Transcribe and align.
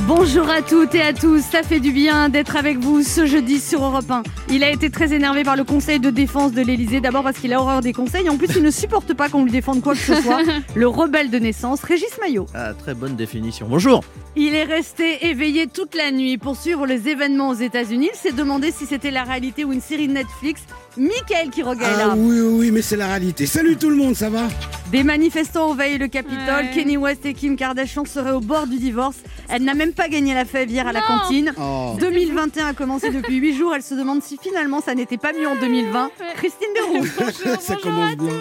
Bonjour 0.00 0.50
à 0.50 0.62
toutes 0.62 0.94
et 0.96 1.00
à 1.02 1.12
tous, 1.12 1.40
ça 1.42 1.62
fait 1.62 1.78
du 1.78 1.92
bien 1.92 2.28
d'être 2.28 2.56
avec 2.56 2.78
vous 2.78 3.02
ce 3.02 3.24
jeudi 3.24 3.60
sur 3.60 3.84
Europe 3.84 4.10
1. 4.10 4.22
Il 4.50 4.64
a 4.64 4.70
été 4.70 4.90
très 4.90 5.12
énervé 5.12 5.44
par 5.44 5.54
le 5.56 5.62
conseil 5.62 6.00
de 6.00 6.10
défense 6.10 6.52
de 6.52 6.60
l'Elysée, 6.60 7.00
d'abord 7.00 7.22
parce 7.22 7.38
qu'il 7.38 7.52
a 7.52 7.60
horreur 7.60 7.80
des 7.82 7.92
conseils, 7.92 8.26
et 8.26 8.28
en 8.28 8.36
plus 8.36 8.48
il 8.56 8.62
ne 8.62 8.70
supporte 8.72 9.14
pas 9.14 9.28
qu'on 9.28 9.44
lui 9.44 9.52
défende 9.52 9.80
quoi 9.80 9.94
que 9.94 10.00
ce 10.00 10.14
soit. 10.20 10.40
Le 10.74 10.88
rebelle 10.88 11.30
de 11.30 11.38
naissance, 11.38 11.82
Régis 11.84 12.10
Maillot. 12.20 12.46
Ah, 12.54 12.74
très 12.74 12.94
bonne 12.94 13.14
définition. 13.14 13.66
Bonjour. 13.70 14.02
Il 14.34 14.54
est 14.54 14.64
resté 14.64 15.26
éveillé 15.26 15.66
toute 15.68 15.94
la 15.94 16.10
nuit 16.10 16.36
pour 16.36 16.56
suivre 16.56 16.84
les 16.86 17.08
événements 17.08 17.50
aux 17.50 17.54
États-Unis. 17.54 18.08
Il 18.12 18.16
s'est 18.18 18.32
demandé 18.34 18.72
si 18.72 18.86
c'était 18.86 19.10
la 19.10 19.22
réalité 19.22 19.64
ou 19.64 19.72
une 19.72 19.80
série 19.82 20.08
de 20.08 20.14
Netflix. 20.14 20.62
Michael 20.96 21.50
Quiroga 21.50 21.86
est 21.86 21.90
Ah 21.94 21.98
là. 22.08 22.14
oui, 22.16 22.40
oui, 22.40 22.54
oui, 22.58 22.70
mais 22.70 22.82
c'est 22.82 22.96
la 22.96 23.06
réalité. 23.08 23.46
Salut 23.46 23.76
tout 23.76 23.88
le 23.90 23.96
monde, 23.96 24.16
ça 24.16 24.30
va? 24.30 24.48
Des 24.90 25.04
manifestants 25.04 25.70
envahissent 25.70 25.98
le 26.00 26.08
Capitole. 26.08 26.64
Ouais. 26.64 26.70
Kenny 26.74 26.96
West 26.96 27.24
et 27.24 27.34
Kim 27.34 27.56
Kardashian 27.56 28.04
seraient 28.04 28.32
au 28.32 28.40
bord 28.40 28.66
du 28.66 28.76
divorce. 28.78 29.16
Elle 29.48 29.64
n'a 29.64 29.74
même 29.74 29.91
pas 29.92 30.08
gagné 30.08 30.34
la 30.34 30.44
fève 30.44 30.70
hier 30.70 30.86
à 30.86 30.92
la 30.92 31.00
Non. 31.00 31.06
cantine. 31.06 31.52
Oh. 31.58 31.96
2021 32.00 32.66
a 32.68 32.72
commencé 32.74 33.10
depuis 33.10 33.36
8 33.36 33.56
jours. 33.56 33.74
Elle 33.74 33.82
se 33.82 33.94
demande 33.94 34.22
si 34.22 34.38
finalement 34.42 34.80
ça 34.80 34.94
n'était 34.94 35.18
pas 35.18 35.32
mieux 35.32 35.46
en 35.48 35.56
2020. 35.56 36.10
Christine 36.36 36.68
Béroux. 36.74 37.06
Ça 37.60 37.76
commence 37.76 38.16
bien. 38.16 38.32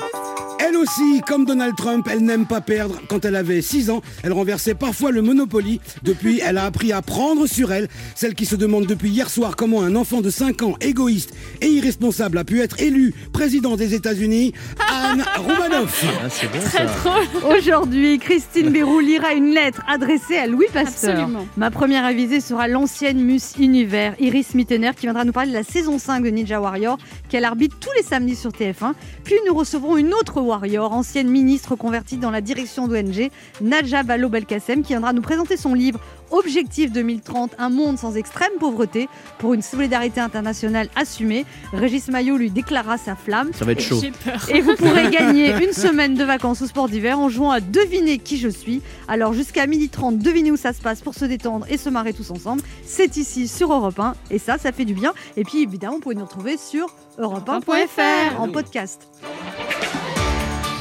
Elle 0.63 0.77
aussi, 0.77 1.21
comme 1.27 1.45
Donald 1.45 1.75
Trump, 1.75 2.07
elle 2.11 2.19
n'aime 2.19 2.45
pas 2.45 2.61
perdre. 2.61 2.95
Quand 3.09 3.25
elle 3.25 3.35
avait 3.35 3.61
6 3.61 3.89
ans, 3.89 4.01
elle 4.23 4.31
renversait 4.31 4.75
parfois 4.75 5.11
le 5.11 5.21
Monopoly. 5.23 5.81
Depuis, 6.03 6.39
elle 6.43 6.57
a 6.57 6.65
appris 6.65 6.91
à 6.93 7.01
prendre 7.01 7.47
sur 7.47 7.71
elle. 7.73 7.87
Celle 8.15 8.35
qui 8.35 8.45
se 8.45 8.55
demande 8.55 8.85
depuis 8.85 9.09
hier 9.09 9.29
soir 9.29 9.55
comment 9.55 9.81
un 9.81 9.95
enfant 9.95 10.21
de 10.21 10.29
5 10.29 10.61
ans, 10.61 10.75
égoïste 10.79 11.33
et 11.61 11.67
irresponsable, 11.67 12.37
a 12.37 12.43
pu 12.43 12.61
être 12.61 12.79
élu 12.79 13.13
président 13.33 13.75
des 13.75 13.95
États-Unis, 13.95 14.53
Anne 14.87 15.23
Romanoff. 15.37 16.05
Ah, 16.23 16.29
c'est 16.29 16.51
bon 16.51 16.61
ça. 16.61 17.47
Aujourd'hui, 17.57 18.19
Christine 18.19 18.69
Béroux 18.69 18.99
lira 18.99 19.33
une 19.33 19.53
lettre 19.53 19.81
adressée 19.87 20.37
à 20.37 20.45
Louis 20.47 20.67
Pasteur. 20.71 21.11
Absolument. 21.11 21.30
Ma 21.57 21.71
première 21.71 22.05
avisée 22.05 22.41
sera 22.41 22.67
l'ancienne 22.67 23.23
Miss 23.23 23.55
Univers, 23.59 24.15
Iris 24.19 24.55
Mittener, 24.55 24.91
qui 24.95 25.01
viendra 25.01 25.25
nous 25.25 25.31
parler 25.31 25.51
de 25.51 25.55
la 25.55 25.63
saison 25.63 25.99
5 25.99 26.23
de 26.23 26.29
Ninja 26.29 26.59
Warrior, 26.59 26.97
qu'elle 27.29 27.45
arbitre 27.45 27.77
tous 27.79 27.91
les 27.97 28.03
samedis 28.03 28.35
sur 28.35 28.51
TF1. 28.51 28.93
Puis 29.23 29.35
nous 29.47 29.53
recevrons 29.53 29.97
une 29.97 30.13
autre 30.13 30.41
Warrior, 30.41 30.91
ancienne 30.91 31.29
ministre 31.29 31.75
convertie 31.75 32.17
dans 32.17 32.31
la 32.31 32.41
direction 32.41 32.87
d'ONG, 32.87 33.29
Nadja 33.61 34.03
Balo 34.03 34.29
Belkacem, 34.29 34.81
qui 34.81 34.89
viendra 34.89 35.13
nous 35.13 35.21
présenter 35.21 35.57
son 35.57 35.73
livre 35.73 35.99
Objectif 36.31 36.91
2030, 36.91 37.51
un 37.57 37.69
monde 37.69 37.97
sans 37.97 38.15
extrême 38.15 38.51
pauvreté 38.59 39.09
pour 39.37 39.53
une 39.53 39.61
solidarité 39.61 40.19
internationale 40.19 40.89
assumée. 40.95 41.45
Régis 41.73 42.07
Maillot 42.07 42.37
lui 42.37 42.49
déclara 42.49 42.97
sa 42.97 43.15
flamme. 43.15 43.51
Ça 43.53 43.65
va 43.65 43.73
être 43.73 43.81
chaud. 43.81 44.01
Et 44.49 44.61
vous 44.61 44.75
pourrez 44.75 45.09
gagner 45.11 45.53
une 45.63 45.73
semaine 45.73 46.15
de 46.15 46.23
vacances 46.23 46.61
au 46.61 46.67
sport 46.67 46.87
d'hiver 46.87 47.19
en 47.19 47.29
jouant 47.29 47.51
à 47.51 47.59
deviner 47.59 48.17
qui 48.17 48.37
je 48.37 48.47
suis. 48.47 48.81
Alors 49.07 49.33
jusqu'à 49.33 49.67
12h30, 49.67 50.11
devinez 50.11 50.51
où 50.51 50.57
ça 50.57 50.73
se 50.73 50.81
passe 50.81 51.01
pour 51.01 51.15
se 51.15 51.25
détendre 51.25 51.65
et 51.69 51.77
se 51.77 51.89
marrer 51.89 52.13
tous 52.13 52.31
ensemble. 52.31 52.61
C'est 52.85 53.17
ici 53.17 53.47
sur 53.47 53.73
Europe 53.73 53.99
1 53.99 54.15
et 54.29 54.39
ça, 54.39 54.57
ça 54.57 54.71
fait 54.71 54.85
du 54.85 54.93
bien. 54.93 55.13
Et 55.37 55.43
puis 55.43 55.63
évidemment, 55.63 55.95
vous 55.95 56.01
pouvez 56.01 56.15
nous 56.15 56.25
retrouver 56.25 56.57
sur 56.57 56.87
europe1.fr 57.19 58.39
en 58.39 58.49
podcast. 58.49 59.07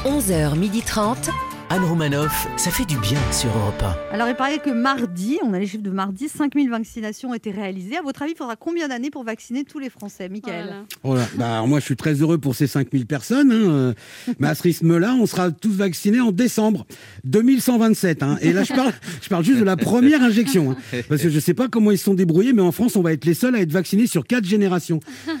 11h30. 0.05 1.50
Anne 1.73 1.85
Romanoff. 1.85 2.49
Ça 2.57 2.69
fait 2.69 2.83
du 2.83 2.97
bien 2.97 3.17
sur 3.31 3.47
Europe 3.57 3.81
Alors 4.11 4.27
il 4.27 4.35
paraît 4.35 4.59
que 4.59 4.69
mardi, 4.71 5.37
on 5.41 5.53
a 5.53 5.59
les 5.59 5.65
chiffres 5.67 5.81
de 5.83 5.89
mardi, 5.89 6.27
5000 6.27 6.69
vaccinations 6.69 7.29
ont 7.29 7.33
été 7.33 7.49
réalisées. 7.49 7.95
À 7.95 8.01
votre 8.01 8.21
avis, 8.23 8.33
il 8.33 8.37
faudra 8.37 8.57
combien 8.57 8.89
d'années 8.89 9.09
pour 9.09 9.23
vacciner 9.23 9.63
tous 9.63 9.79
les 9.79 9.89
Français, 9.89 10.27
Michael 10.27 10.65
Voilà. 10.65 10.83
Oh 11.03 11.15
là, 11.15 11.25
bah, 11.37 11.53
alors 11.53 11.69
moi, 11.69 11.79
je 11.79 11.85
suis 11.85 11.95
très 11.95 12.15
heureux 12.15 12.37
pour 12.39 12.55
ces 12.55 12.67
5000 12.67 13.05
personnes. 13.05 13.53
hein, 13.53 13.69
euh, 13.69 13.93
Mais 14.39 14.49
à 14.49 14.55
ce 14.55 14.63
rythme-là, 14.63 15.15
on 15.17 15.25
sera 15.25 15.49
tous 15.49 15.71
vaccinés 15.71 16.19
en 16.19 16.33
décembre 16.33 16.85
2127. 17.23 18.21
hein. 18.23 18.37
Et 18.41 18.51
là, 18.51 18.65
je 18.65 18.73
parle, 18.73 18.91
je 19.21 19.29
parle 19.29 19.45
juste 19.45 19.59
de 19.59 19.63
la 19.63 19.77
première 19.77 20.21
injection. 20.21 20.71
hein. 20.71 20.77
Parce 21.07 21.21
que 21.21 21.29
je 21.29 21.35
ne 21.35 21.39
sais 21.39 21.53
pas 21.53 21.69
comment 21.69 21.91
ils 21.91 21.97
se 21.97 22.03
sont 22.03 22.15
débrouillés, 22.15 22.51
mais 22.51 22.63
en 22.63 22.73
France, 22.73 22.97
on 22.97 23.01
va 23.01 23.13
être 23.13 23.23
les 23.23 23.33
seuls 23.33 23.55
à 23.55 23.61
être 23.61 23.71
vaccinés 23.71 24.07
sur 24.07 24.27
quatre 24.27 24.45
générations. 24.45 24.99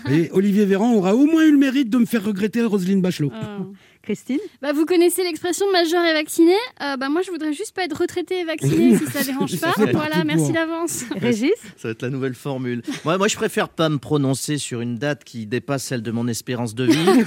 Et 0.09 0.29
Olivier 0.31 0.65
Véran 0.65 0.93
aura 0.93 1.13
au 1.13 1.25
moins 1.25 1.43
eu 1.43 1.51
le 1.51 1.57
mérite 1.57 1.89
de 1.89 1.97
me 1.97 2.05
faire 2.05 2.23
regretter 2.23 2.63
Roselyne 2.63 3.01
Bachelot. 3.01 3.31
Ah. 3.33 3.57
Christine? 4.03 4.39
Bah, 4.61 4.73
vous 4.73 4.85
connaissez 4.85 5.23
l'expression 5.23 5.65
majeur 5.71 6.03
et 6.05 6.13
vacciné 6.13 6.53
Euh, 6.81 6.97
bah, 6.97 7.09
Moi, 7.09 7.21
je 7.25 7.31
voudrais 7.31 7.53
juste 7.53 7.73
pas 7.75 7.83
être 7.83 7.99
retraité 7.99 8.39
et 8.39 8.43
vacciné 8.43 8.97
si 8.97 9.05
ça 9.05 9.23
dérange 9.25 9.51
Ça 9.55 9.71
pas. 9.73 9.85
Voilà, 9.91 10.23
merci 10.23 10.51
d'avance. 10.51 11.03
Régis? 11.21 11.51
Ça 11.77 11.87
va 11.87 11.91
être 11.91 12.01
la 12.01 12.09
nouvelle 12.09 12.33
formule. 12.35 12.81
Moi, 13.05 13.17
moi, 13.17 13.27
je 13.27 13.35
préfère 13.35 13.69
pas 13.69 13.89
me 13.89 13.97
prononcer 13.97 14.57
sur 14.57 14.81
une 14.81 14.97
date 14.97 15.23
qui 15.23 15.45
dépasse 15.47 15.83
celle 15.83 16.01
de 16.01 16.11
mon 16.11 16.27
espérance 16.27 16.73
de 16.75 16.85
vie. 16.85 17.23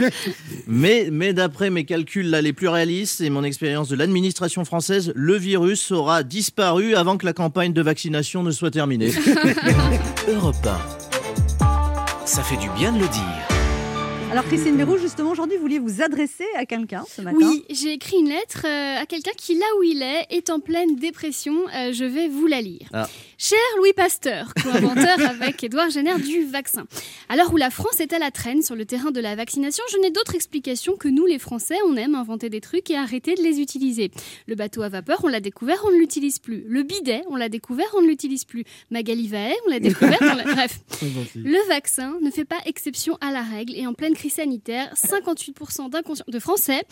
mais 0.66 1.08
mais 1.12 1.32
d'après 1.32 1.70
mes 1.70 1.84
calculs 1.84 2.28
là, 2.30 2.40
les 2.42 2.52
plus 2.52 2.68
réalistes 2.68 3.20
et 3.20 3.30
mon 3.30 3.44
expérience 3.44 3.88
de 3.88 3.96
l'administration 3.96 4.64
française, 4.64 5.12
le 5.14 5.36
virus 5.36 5.90
aura 5.90 6.22
disparu 6.22 6.94
avant 6.94 7.16
que 7.16 7.26
la 7.26 7.32
campagne 7.32 7.72
de 7.72 7.82
vaccination 7.82 8.42
ne 8.42 8.50
soit 8.50 8.70
terminée. 8.70 9.10
1. 10.28 10.32
Europe 10.32 10.56
1. 11.60 12.26
Ça 12.26 12.42
fait 12.42 12.56
du 12.56 12.68
bien 12.70 12.92
de 12.92 12.98
le 13.00 13.08
dire. 13.08 13.53
Alors 14.34 14.46
Christine 14.46 14.76
Béroux, 14.76 14.98
justement, 14.98 15.30
aujourd'hui, 15.30 15.58
vous 15.58 15.62
vouliez 15.62 15.78
vous 15.78 16.02
adresser 16.02 16.44
à 16.56 16.66
quelqu'un 16.66 17.04
ce 17.08 17.22
matin 17.22 17.36
Oui, 17.40 17.64
j'ai 17.70 17.92
écrit 17.92 18.16
une 18.16 18.30
lettre 18.30 18.62
euh, 18.64 19.00
à 19.00 19.06
quelqu'un 19.06 19.30
qui, 19.36 19.54
là 19.56 19.64
où 19.78 19.84
il 19.84 20.02
est, 20.02 20.26
est 20.30 20.50
en 20.50 20.58
pleine 20.58 20.96
dépression. 20.96 21.54
Euh, 21.68 21.92
je 21.92 22.04
vais 22.04 22.26
vous 22.26 22.48
la 22.48 22.60
lire. 22.60 22.88
Ah. 22.92 23.08
Cher 23.36 23.58
Louis 23.78 23.92
Pasteur, 23.92 24.52
co-inventeur 24.62 25.18
avec 25.28 25.62
Édouard 25.64 25.90
Jenner 25.90 26.18
du 26.18 26.44
vaccin. 26.44 26.86
L'heure 27.34 27.52
où 27.52 27.56
la 27.56 27.70
France 27.70 27.98
est 27.98 28.12
à 28.12 28.18
la 28.20 28.30
traîne 28.30 28.62
sur 28.62 28.76
le 28.76 28.84
terrain 28.84 29.10
de 29.10 29.20
la 29.20 29.34
vaccination, 29.34 29.82
je 29.90 29.98
n'ai 29.98 30.10
d'autre 30.10 30.36
explication 30.36 30.96
que 30.96 31.08
nous, 31.08 31.26
les 31.26 31.40
Français, 31.40 31.76
on 31.88 31.96
aime 31.96 32.14
inventer 32.14 32.48
des 32.48 32.60
trucs 32.60 32.90
et 32.90 32.96
arrêter 32.96 33.34
de 33.34 33.42
les 33.42 33.60
utiliser. 33.60 34.12
Le 34.46 34.54
bateau 34.54 34.82
à 34.82 34.88
vapeur, 34.88 35.20
on 35.24 35.28
l'a 35.28 35.40
découvert, 35.40 35.84
on 35.84 35.90
ne 35.90 35.98
l'utilise 35.98 36.38
plus. 36.38 36.64
Le 36.68 36.84
bidet, 36.84 37.22
on 37.28 37.36
l'a 37.36 37.48
découvert, 37.48 37.86
on 37.96 38.02
ne 38.02 38.06
l'utilise 38.06 38.44
plus. 38.44 38.64
Magali 38.90 39.26
Vahet, 39.26 39.56
on 39.66 39.70
l'a 39.70 39.80
découvert, 39.80 40.18
on 40.20 40.34
l'a... 40.34 40.44
Bref. 40.54 40.78
Le 41.34 41.68
vaccin 41.68 42.16
ne 42.22 42.30
fait 42.30 42.44
pas 42.44 42.58
exception 42.66 43.18
à 43.20 43.32
la 43.32 43.42
règle 43.42 43.74
et 43.74 43.86
en 43.86 43.94
pleine 43.94 44.14
crise 44.14 44.34
sanitaire, 44.34 44.94
58% 44.94 45.90
d'inconscients 45.90 46.24
de 46.28 46.38
Français 46.38 46.82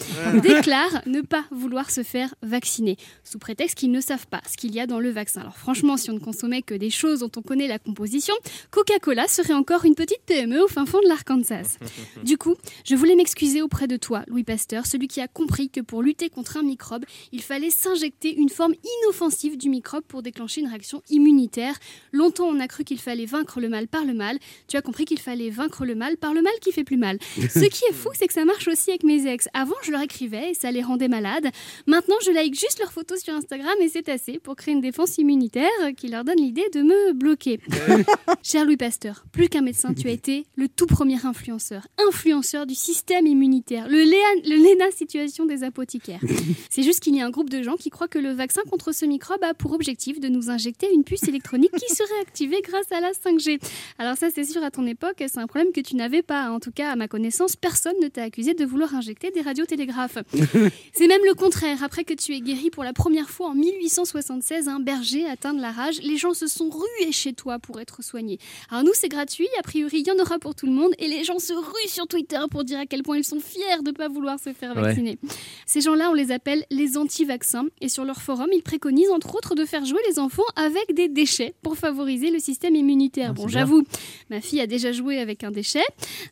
déclarent 0.42 1.02
ne 1.06 1.20
pas 1.20 1.44
vouloir 1.52 1.90
se 1.90 2.02
faire 2.02 2.34
vacciner, 2.42 2.96
sous 3.22 3.38
prétexte 3.38 3.78
qu'ils 3.78 3.92
ne 3.92 4.00
savent 4.00 4.26
pas 4.26 4.40
ce 4.50 4.56
qu'il 4.56 4.74
y 4.74 4.80
a 4.80 4.86
dans 4.86 4.98
le 4.98 5.10
vaccin. 5.10 5.42
Alors 5.42 5.56
franchement, 5.56 5.96
si 5.96 6.10
on 6.10 6.14
ne 6.14 6.18
consommait 6.32 6.62
que 6.62 6.74
des 6.74 6.88
choses 6.88 7.20
dont 7.20 7.30
on 7.36 7.42
connaît 7.42 7.68
la 7.68 7.78
composition, 7.78 8.34
Coca-Cola 8.70 9.28
serait 9.28 9.52
encore 9.52 9.84
une 9.84 9.94
petite 9.94 10.22
PME 10.24 10.62
au 10.62 10.68
fin 10.68 10.86
fond 10.86 11.00
de 11.02 11.08
l'Arkansas. 11.08 11.76
Du 12.24 12.38
coup, 12.38 12.54
je 12.84 12.94
voulais 12.94 13.16
m'excuser 13.16 13.62
auprès 13.62 13.86
de 13.88 13.96
toi, 13.96 14.22
Louis 14.28 14.44
Pasteur, 14.44 14.86
celui 14.86 15.08
qui 15.08 15.20
a 15.20 15.28
compris 15.28 15.68
que 15.68 15.80
pour 15.80 16.02
lutter 16.02 16.30
contre 16.30 16.56
un 16.56 16.62
microbe, 16.62 17.04
il 17.32 17.42
fallait 17.42 17.70
s'injecter 17.70 18.34
une 18.34 18.48
forme 18.48 18.74
inoffensive 19.02 19.56
du 19.56 19.68
microbe 19.68 20.04
pour 20.04 20.22
déclencher 20.22 20.60
une 20.60 20.68
réaction 20.68 21.02
immunitaire. 21.10 21.74
Longtemps, 22.12 22.46
on 22.46 22.60
a 22.60 22.68
cru 22.68 22.84
qu'il 22.84 23.00
fallait 23.00 23.26
vaincre 23.26 23.60
le 23.60 23.68
mal 23.68 23.88
par 23.88 24.04
le 24.04 24.14
mal. 24.14 24.38
Tu 24.68 24.76
as 24.76 24.82
compris 24.82 25.04
qu'il 25.04 25.18
fallait 25.18 25.50
vaincre 25.50 25.84
le 25.84 25.94
mal 25.94 26.16
par 26.16 26.32
le 26.32 26.42
mal 26.42 26.52
qui 26.60 26.72
fait 26.72 26.84
plus 26.84 26.96
mal. 26.96 27.18
Ce 27.36 27.66
qui 27.66 27.84
est 27.90 27.94
fou, 27.94 28.10
c'est 28.14 28.28
que 28.28 28.34
ça 28.34 28.44
marche 28.44 28.68
aussi 28.68 28.90
avec 28.90 29.02
mes 29.02 29.26
ex. 29.26 29.48
Avant, 29.52 29.74
je 29.82 29.90
leur 29.90 30.00
écrivais 30.00 30.52
et 30.52 30.54
ça 30.54 30.70
les 30.70 30.82
rendait 30.82 31.08
malades. 31.08 31.48
Maintenant, 31.86 32.16
je 32.24 32.30
like 32.30 32.54
juste 32.54 32.78
leurs 32.78 32.92
photos 32.92 33.20
sur 33.20 33.34
Instagram 33.34 33.74
et 33.80 33.88
c'est 33.88 34.08
assez 34.08 34.38
pour 34.38 34.56
créer 34.56 34.74
une 34.74 34.80
défense 34.80 35.18
immunitaire 35.18 35.68
qui 35.96 36.08
leur 36.08 36.21
donne 36.24 36.38
l'idée 36.38 36.64
de 36.72 36.82
me 36.82 37.12
bloquer. 37.12 37.58
Cher 38.42 38.64
Louis 38.64 38.76
Pasteur, 38.76 39.24
plus 39.32 39.48
qu'un 39.48 39.60
médecin, 39.62 39.94
tu 39.94 40.08
as 40.08 40.10
été 40.12 40.46
le 40.56 40.68
tout 40.68 40.86
premier 40.86 41.24
influenceur. 41.24 41.86
Influenceur 42.08 42.66
du 42.66 42.74
système 42.74 43.26
immunitaire. 43.26 43.88
Le, 43.88 43.98
Léa- 43.98 44.48
le 44.48 44.56
Léna 44.62 44.90
situation 44.90 45.44
des 45.46 45.64
apothicaires. 45.64 46.20
C'est 46.70 46.82
juste 46.82 47.00
qu'il 47.00 47.14
y 47.16 47.20
a 47.20 47.26
un 47.26 47.30
groupe 47.30 47.50
de 47.50 47.62
gens 47.62 47.76
qui 47.76 47.90
croient 47.90 48.08
que 48.08 48.18
le 48.18 48.32
vaccin 48.32 48.62
contre 48.70 48.92
ce 48.92 49.04
microbe 49.04 49.42
a 49.44 49.54
pour 49.54 49.72
objectif 49.72 50.20
de 50.20 50.28
nous 50.28 50.50
injecter 50.50 50.86
une 50.92 51.04
puce 51.04 51.24
électronique 51.28 51.72
qui 51.72 51.94
serait 51.94 52.20
activée 52.20 52.60
grâce 52.62 52.90
à 52.92 53.00
la 53.00 53.10
5G. 53.12 53.60
Alors 53.98 54.16
ça, 54.16 54.28
c'est 54.34 54.44
sûr, 54.44 54.62
à 54.62 54.70
ton 54.70 54.86
époque, 54.86 55.16
c'est 55.18 55.38
un 55.38 55.46
problème 55.46 55.72
que 55.72 55.80
tu 55.80 55.96
n'avais 55.96 56.22
pas. 56.22 56.50
En 56.50 56.60
tout 56.60 56.72
cas, 56.72 56.90
à 56.90 56.96
ma 56.96 57.08
connaissance, 57.08 57.56
personne 57.56 57.94
ne 58.02 58.08
t'a 58.08 58.22
accusé 58.24 58.54
de 58.54 58.64
vouloir 58.64 58.94
injecter 58.94 59.30
des 59.30 59.40
radiotélégraphes. 59.40 60.18
C'est 60.92 61.06
même 61.06 61.20
le 61.26 61.34
contraire. 61.34 61.82
Après 61.82 62.04
que 62.04 62.14
tu 62.14 62.34
aies 62.34 62.40
guéri 62.40 62.70
pour 62.70 62.84
la 62.84 62.92
première 62.92 63.30
fois 63.30 63.48
en 63.48 63.54
1876 63.54 64.68
un 64.68 64.80
berger 64.80 65.26
atteint 65.26 65.54
de 65.54 65.60
la 65.60 65.70
rage, 65.70 65.98
les 66.12 66.18
gens 66.18 66.34
se 66.34 66.46
sont 66.46 66.68
rués 66.68 67.10
chez 67.12 67.32
toi 67.32 67.58
pour 67.58 67.80
être 67.80 68.02
soignés. 68.04 68.38
Alors 68.70 68.84
nous, 68.84 68.92
c'est 68.94 69.08
gratuit. 69.08 69.48
A 69.58 69.62
priori, 69.62 70.00
il 70.00 70.06
y 70.06 70.10
en 70.10 70.18
aura 70.22 70.38
pour 70.38 70.54
tout 70.54 70.66
le 70.66 70.72
monde. 70.72 70.92
Et 70.98 71.08
les 71.08 71.24
gens 71.24 71.38
se 71.38 71.52
ruent 71.54 71.88
sur 71.88 72.06
Twitter 72.06 72.38
pour 72.50 72.64
dire 72.64 72.78
à 72.78 72.86
quel 72.86 73.02
point 73.02 73.16
ils 73.16 73.24
sont 73.24 73.40
fiers 73.40 73.62
de 73.82 73.90
ne 73.90 73.94
pas 73.96 74.08
vouloir 74.08 74.38
se 74.38 74.52
faire 74.52 74.76
Ouais. 74.76 74.82
vacciner. 74.82 75.18
Ces 75.66 75.80
gens-là, 75.80 76.10
on 76.10 76.14
les 76.14 76.32
appelle 76.32 76.64
les 76.70 76.96
anti-vaccins. 76.98 77.64
Et 77.80 77.88
sur 77.88 78.04
leur 78.04 78.20
forum, 78.20 78.48
ils 78.52 78.62
préconisent 78.62 79.10
entre 79.10 79.34
autres 79.34 79.54
de 79.54 79.64
faire 79.64 79.84
jouer 79.84 80.00
les 80.08 80.18
enfants 80.18 80.42
avec 80.56 80.94
des 80.94 81.08
déchets 81.08 81.54
pour 81.62 81.76
favoriser 81.78 82.30
le 82.30 82.38
système 82.38 82.74
immunitaire. 82.74 83.30
Ah, 83.30 83.34
bon, 83.34 83.48
j'avoue, 83.48 83.84
ma 84.30 84.40
fille 84.40 84.60
a 84.60 84.66
déjà 84.66 84.92
joué 84.92 85.18
avec 85.18 85.44
un 85.44 85.50
déchet, 85.50 85.84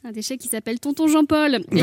un 0.04 0.12
déchet 0.12 0.36
qui 0.36 0.48
s'appelle 0.48 0.78
Tonton 0.80 1.06
Jean-Paul, 1.08 1.54
et 1.54 1.60
qui 1.64 1.74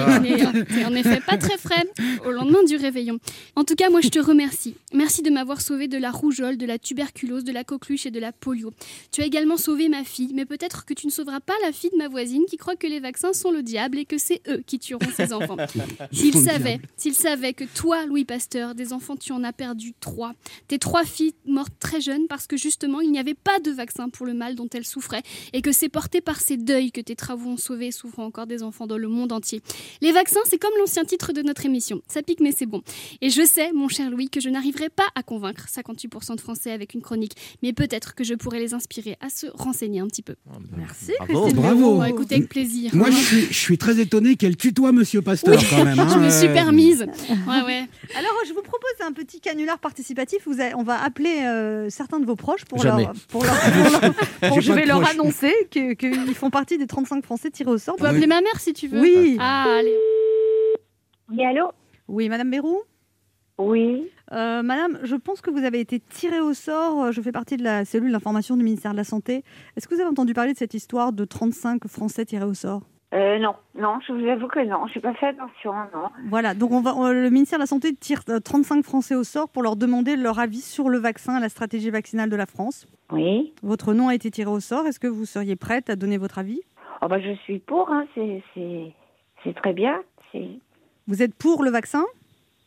n'est 0.76 0.86
en 0.86 0.94
effet 0.96 1.20
pas 1.26 1.38
très 1.38 1.58
frais 1.58 1.88
au 2.26 2.32
lendemain 2.32 2.64
du 2.64 2.76
réveillon. 2.76 3.18
En 3.56 3.64
tout 3.64 3.76
cas, 3.76 3.90
moi, 3.90 4.02
je 4.02 4.10
te 4.10 4.20
remercie. 4.20 4.76
Merci 4.94 5.22
de 5.24 5.30
m'avoir 5.32 5.62
sauvé 5.62 5.88
de 5.88 5.98
la 5.98 6.12
rougeole, 6.12 6.58
de 6.58 6.66
la 6.66 6.78
tuberculose, 6.78 7.44
de 7.44 7.52
la 7.52 7.64
coqueluche 7.64 7.87
coqueluche 7.88 8.06
et 8.06 8.12
de 8.12 8.20
la 8.20 8.32
polio. 8.32 8.72
Tu 9.12 9.22
as 9.22 9.26
également 9.26 9.58
sauvé 9.58 9.90
ma 9.90 10.04
fille, 10.04 10.32
mais 10.34 10.46
peut-être 10.46 10.86
que 10.86 10.94
tu 10.94 11.08
ne 11.08 11.12
sauveras 11.12 11.40
pas 11.40 11.54
la 11.64 11.72
fille 11.72 11.90
de 11.92 11.98
ma 11.98 12.08
voisine 12.08 12.44
qui 12.50 12.58
croit 12.58 12.76
que 12.76 12.88
les 12.88 13.00
vaccins 13.00 13.34
sont 13.34 13.52
le 13.52 13.64
diable 13.64 13.98
et 13.98 14.06
que 14.06 14.18
c'est 14.18 14.42
eux 14.48 14.64
qui 14.66 14.80
tueront 14.80 15.12
ses 15.16 15.34
enfants. 15.34 15.58
S'il 16.12 16.36
savait, 16.36 16.80
s'il 16.96 17.14
savait 17.14 17.54
que 17.54 17.64
toi, 17.64 18.06
Louis 18.06 18.26
Pasteur, 18.26 18.76
des 18.76 18.94
enfants, 18.94 19.16
tu 19.16 19.32
en 19.32 19.44
as 19.44 19.54
perdu 19.54 19.94
trois. 20.00 20.34
Tes 20.68 20.80
trois 20.80 21.04
filles 21.04 21.34
mortes 21.46 21.74
très 21.80 22.02
jeunes 22.02 22.28
parce 22.28 22.48
que 22.48 22.58
justement, 22.58 23.02
il 23.02 23.12
n'y 23.12 23.20
avait 23.20 23.34
pas 23.34 23.60
de 23.60 23.72
vaccin 23.72 24.10
pour 24.10 24.26
le 24.26 24.34
mal 24.34 24.56
dont 24.56 24.68
elles 24.74 24.86
souffraient 24.86 25.24
et 25.54 25.62
que 25.62 25.72
c'est 25.72 25.90
porté 25.90 26.22
par 26.22 26.40
ces 26.40 26.58
deuils 26.58 26.92
que 26.92 27.02
tes 27.02 27.16
travaux 27.16 27.52
ont 27.52 27.58
sauvé 27.58 27.88
et 27.88 27.92
souffrent 27.92 28.20
encore 28.20 28.48
des 28.48 28.64
enfants 28.64 28.88
dans 28.88 28.98
le 28.98 29.08
monde 29.08 29.32
entier. 29.32 29.62
Les 30.02 30.12
vaccins, 30.12 30.40
c'est 30.46 30.58
comme 30.58 30.74
l'ancien 30.80 31.06
titre 31.06 31.34
de 31.34 31.42
notre 31.42 31.66
émission. 31.66 32.02
Ça 32.08 32.22
pique, 32.22 32.40
mais 32.40 32.52
c'est 32.52 32.66
bon. 32.66 32.82
Et 33.22 33.30
je 33.30 33.46
sais, 33.46 33.72
mon 33.72 33.88
cher 33.88 34.10
Louis, 34.10 34.30
que 34.30 34.40
je 34.40 34.50
n'arriverai 34.50 34.90
pas 34.90 35.08
à 35.16 35.24
convaincre 35.24 35.68
58% 35.68 36.36
de 36.36 36.42
Français 36.42 36.72
avec 36.72 36.94
une 36.94 37.02
chronique, 37.02 37.34
mais 37.62 37.74
peut-être 37.78 38.14
que 38.16 38.26
je 38.26 38.34
pourrais 38.34 38.60
les 38.60 38.74
inspirer 38.74 39.16
à 39.22 39.30
se 39.30 39.48
renseigner 39.54 40.02
un 40.02 40.08
petit 40.08 40.22
peu. 40.24 40.36
Merci, 40.76 41.14
Bravo. 41.20 41.34
Christine 41.44 41.62
Bravo. 41.62 41.78
Béraud. 41.80 41.96
Bon, 41.98 42.04
écoutez, 42.04 42.36
avec 42.36 42.50
plaisir. 42.50 42.94
Moi, 42.94 43.10
je 43.12 43.16
suis, 43.16 43.42
je 43.46 43.54
suis 43.58 43.78
très 43.78 44.00
étonné 44.00 44.36
qu'elle 44.36 44.58
tutoie 44.58 44.92
Monsieur 44.92 45.22
Pasteur 45.22 45.58
quand 45.70 45.86
même. 45.86 45.98
hein. 45.98 46.08
je 46.14 46.18
me 46.20 46.30
suis 46.30 46.48
Euh, 46.48 46.54
permise. 46.54 47.02
Ouais, 47.30 47.62
ouais. 47.66 47.84
Alors, 48.18 48.34
je 48.48 48.54
vous 48.54 48.62
propose 48.64 48.92
un 49.06 49.14
petit 49.14 49.40
canular 49.40 49.80
participatif. 49.80 50.40
Vous 50.46 50.58
on 50.76 50.84
va 50.84 51.02
appeler 51.02 51.44
euh, 51.46 51.90
certains 51.90 52.20
de 52.20 52.26
vos 52.26 52.36
proches 52.36 52.66
pour 52.66 52.82
Jamais. 52.82 53.04
leur. 53.04 53.14
Pour 53.30 53.44
leur, 53.46 53.56
pour 53.62 53.92
leur- 54.02 54.14
pour- 54.50 54.60
J'ai 54.60 54.68
je 54.68 54.74
vais 54.74 54.86
leur 54.86 55.08
annoncer 55.08 55.54
que- 55.72 55.94
qu'ils 55.94 56.36
font 56.36 56.50
partie 56.50 56.78
des 56.78 56.88
35 56.88 57.24
Français 57.24 57.52
tirés 57.52 57.70
au 57.72 57.78
sort. 57.78 57.96
On 57.98 58.02
peut 58.02 58.08
appeler 58.08 58.28
ma 58.28 58.42
mère 58.42 58.60
si 58.60 58.74
tu 58.74 58.88
veux. 58.88 59.00
Oui. 59.00 59.38
Ah, 59.40 59.78
allez. 59.80 59.96
Oui, 61.30 61.46
allô? 61.46 61.70
Oui, 62.08 62.28
Madame 62.30 62.50
Bérou? 62.50 62.82
Oui. 63.60 64.10
Euh, 64.34 64.62
Madame, 64.62 65.00
je 65.04 65.16
pense 65.16 65.42
que 65.42 65.50
vous 65.50 65.64
avez 65.64 65.80
été 65.80 66.00
tirée 66.00 66.42
au 66.42 66.54
sort. 66.54 67.04
Euh, 67.06 67.12
Je 67.12 67.22
fais 67.22 67.32
partie 67.32 67.58
de 67.58 67.64
la 67.64 67.86
cellule 67.86 68.12
d'information 68.12 68.58
du 68.58 68.64
ministère 68.64 68.92
de 68.92 68.98
la 68.98 69.04
Santé. 69.04 69.44
Est-ce 69.76 69.88
que 69.88 69.96
vous 69.96 70.02
avez 70.02 70.10
entendu 70.10 70.34
parler 70.34 70.54
de 70.54 70.58
cette 70.58 70.74
histoire 70.74 71.14
de 71.14 71.24
35 71.26 71.88
Français 71.88 72.26
tirés 72.26 72.46
au 72.46 72.54
sort? 72.54 72.82
Euh, 73.14 73.40
non, 73.40 73.56
non, 73.80 74.00
je 74.06 74.12
vous 74.12 74.28
avoue 74.28 74.50
que 74.50 74.60
non, 74.68 74.86
j'ai 74.94 75.00
pas 75.00 75.14
fait 75.14 75.28
attention, 75.28 75.72
non. 75.94 76.10
Voilà, 76.28 76.54
donc 76.54 76.72
on 76.74 76.82
va, 76.82 76.94
on- 76.94 77.10
le 77.10 77.30
ministère 77.30 77.58
de 77.58 77.64
la 77.64 77.68
Santé 77.68 77.94
tire 77.96 78.20
euh, 78.28 78.42
35 78.42 78.84
Français 78.84 79.16
au 79.16 79.24
sort 79.24 79.48
pour 79.48 79.64
leur 79.64 79.78
demander 79.78 80.18
leur 80.18 80.40
avis 80.40 80.60
sur 80.60 80.90
le 80.90 80.98
vaccin, 80.98 81.40
la 81.40 81.48
stratégie 81.48 81.90
vaccinale 81.90 82.30
de 82.30 82.36
la 82.36 82.46
France. 82.46 82.86
Oui. 83.14 83.54
Votre 83.64 83.94
nom 83.94 84.10
a 84.10 84.16
été 84.16 84.30
tiré 84.30 84.50
au 84.52 84.60
sort. 84.60 84.86
Est-ce 84.88 85.00
que 85.00 85.08
vous 85.08 85.24
seriez 85.26 85.56
prête 85.56 85.90
à 85.90 85.96
donner 85.96 86.18
votre 86.18 86.38
avis? 86.38 86.60
Oh 87.02 87.08
bah 87.08 87.22
je 87.22 87.34
suis 87.44 87.60
pour, 87.60 87.90
hein, 87.92 88.06
c'est, 88.14 88.44
très 89.56 89.72
bien. 89.72 90.02
Vous 91.08 91.24
êtes 91.24 91.34
pour 91.34 91.64
le 91.64 91.70
vaccin? 91.72 92.04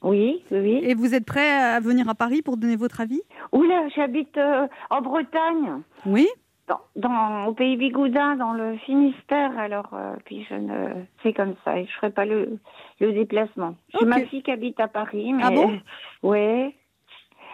Oui, 0.02 0.42
oui, 0.50 0.58
oui. 0.58 0.80
et 0.82 0.94
vous 0.94 1.14
êtes 1.14 1.26
prêt 1.26 1.50
à 1.50 1.78
venir 1.80 2.08
à 2.08 2.14
Paris 2.14 2.40
pour 2.42 2.56
donner 2.56 2.76
votre 2.76 3.00
avis? 3.00 3.20
Oula, 3.52 3.88
j'habite 3.94 4.36
euh, 4.38 4.66
en 4.88 5.00
Bretagne, 5.02 5.82
Oui 6.06 6.26
dans, 6.68 6.80
dans- 6.96 7.46
au 7.46 7.52
pays 7.52 7.76
Bigoudin, 7.76 8.36
dans 8.36 8.52
le 8.52 8.76
Finistère, 8.78 9.58
alors 9.58 9.90
euh, 9.92 10.14
puis 10.24 10.46
je 10.48 10.54
ne... 10.54 11.02
C'est 11.22 11.32
comme 11.32 11.54
ça, 11.64 11.76
et 11.78 11.84
je 11.84 11.92
ferai 11.96 12.10
pas 12.10 12.24
le, 12.24 12.58
le 13.00 13.12
déplacement. 13.12 13.74
J'ai 13.92 13.98
Ok. 14.04 14.08
ma 14.08 14.20
fille 14.26 14.42
qui 14.42 14.52
habite 14.52 14.78
à 14.80 14.86
Paris, 14.88 15.32
mais... 15.32 15.42
Ah 15.44 15.50
bon? 15.50 15.80
Ouais. 16.22 16.74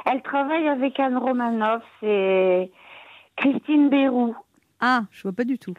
Elle 0.04 0.22
travaille 0.22 0.68
avec 0.68 1.00
Anne 1.00 1.16
Romanoff, 1.16 1.82
c'est 2.00 2.70
Christine 3.36 3.88
Bérou. 3.88 4.36
Ah, 4.80 5.02
je 5.10 5.22
vois 5.22 5.32
pas 5.32 5.44
du 5.44 5.58
tout. 5.58 5.74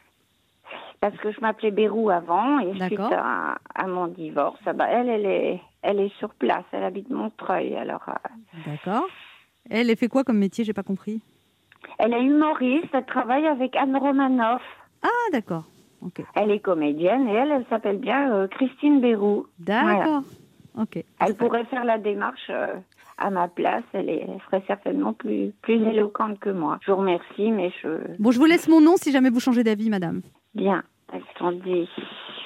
parce 0.99 1.15
que 1.17 1.31
je 1.31 1.39
m'appelais 1.39 1.69
Bérou 1.71 2.09
avant 2.09 2.59
et 2.59 2.73
suite 2.87 2.99
à 2.99 3.87
mon 3.87 4.07
divorce, 4.07 4.59
ah 4.65 4.73
bah, 4.73 4.87
elle, 4.89 5.09
elle 5.09 5.25
est, 5.27 5.61
elle 5.81 5.99
est 5.99 6.13
sur 6.19 6.29
place, 6.33 6.63
elle 6.71 6.83
habite 6.83 7.09
Montreuil. 7.09 7.75
Alors, 7.75 8.03
euh, 8.09 8.13
D'accord. 8.65 9.07
Elle, 9.69 9.89
elle 9.89 9.97
fait 9.97 10.07
quoi 10.07 10.23
comme 10.23 10.37
métier? 10.37 10.63
J'ai 10.63 10.73
pas 10.73 10.83
compris. 10.83 11.21
elle 11.99 12.13
est 12.13 12.23
humoriste, 12.23 12.87
elle 12.93 13.05
travaille 13.05 13.47
avec 13.47 13.75
Anne 13.75 13.95
Romanoff. 13.97 14.61
Ah, 15.03 15.31
d'accord. 15.31 15.65
Ok. 16.01 16.21
Elle 16.35 16.51
est 16.51 16.59
comédienne 16.59 17.27
et 17.27 17.33
elle, 17.33 17.51
elle 17.51 17.65
s'appelle 17.69 17.97
bien 17.97 18.31
euh, 18.31 18.47
Christine 18.47 19.01
Bérou. 19.01 19.47
D'accord. 19.59 20.21
Ok. 20.79 21.03
Elle 21.19 21.35
pourrait 21.35 21.65
faire 21.65 21.83
la 21.85 21.97
démarche 21.97 22.49
euh, 22.51 22.75
à 23.17 23.29
ma 23.31 23.47
place. 23.47 23.83
Elle, 23.93 24.09
est, 24.09 24.21
elle 24.27 24.39
serait 24.45 24.63
certainement 24.67 25.13
plus, 25.13 25.51
plus 25.63 25.81
éloquente 25.83 26.39
que 26.39 26.49
moi. 26.51 26.77
Je 26.85 26.91
vous 26.91 26.97
remercie, 26.97 27.51
mais 27.51 27.71
je 27.81 27.89
Bon, 28.19 28.29
je 28.31 28.37
vous 28.37 28.45
laisse 28.45 28.67
mon 28.67 28.79
nom 28.79 28.95
si 28.95 29.11
jamais 29.11 29.29
vous 29.31 29.39
changez 29.39 29.63
d'avis, 29.63 29.89
madame. 29.89 30.21
bien. 30.53 30.83
Attendez, 31.11 31.87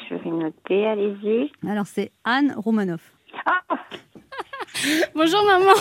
je 0.07 0.15
vais 0.15 0.29
noter. 0.29 0.85
Allez-y. 0.85 1.51
Alors, 1.67 1.87
c'est 1.87 2.11
Anne 2.23 2.53
Romanoff. 2.55 3.01
Ah, 3.45 3.61
Bonjour 5.15 5.43
maman. 5.45 5.73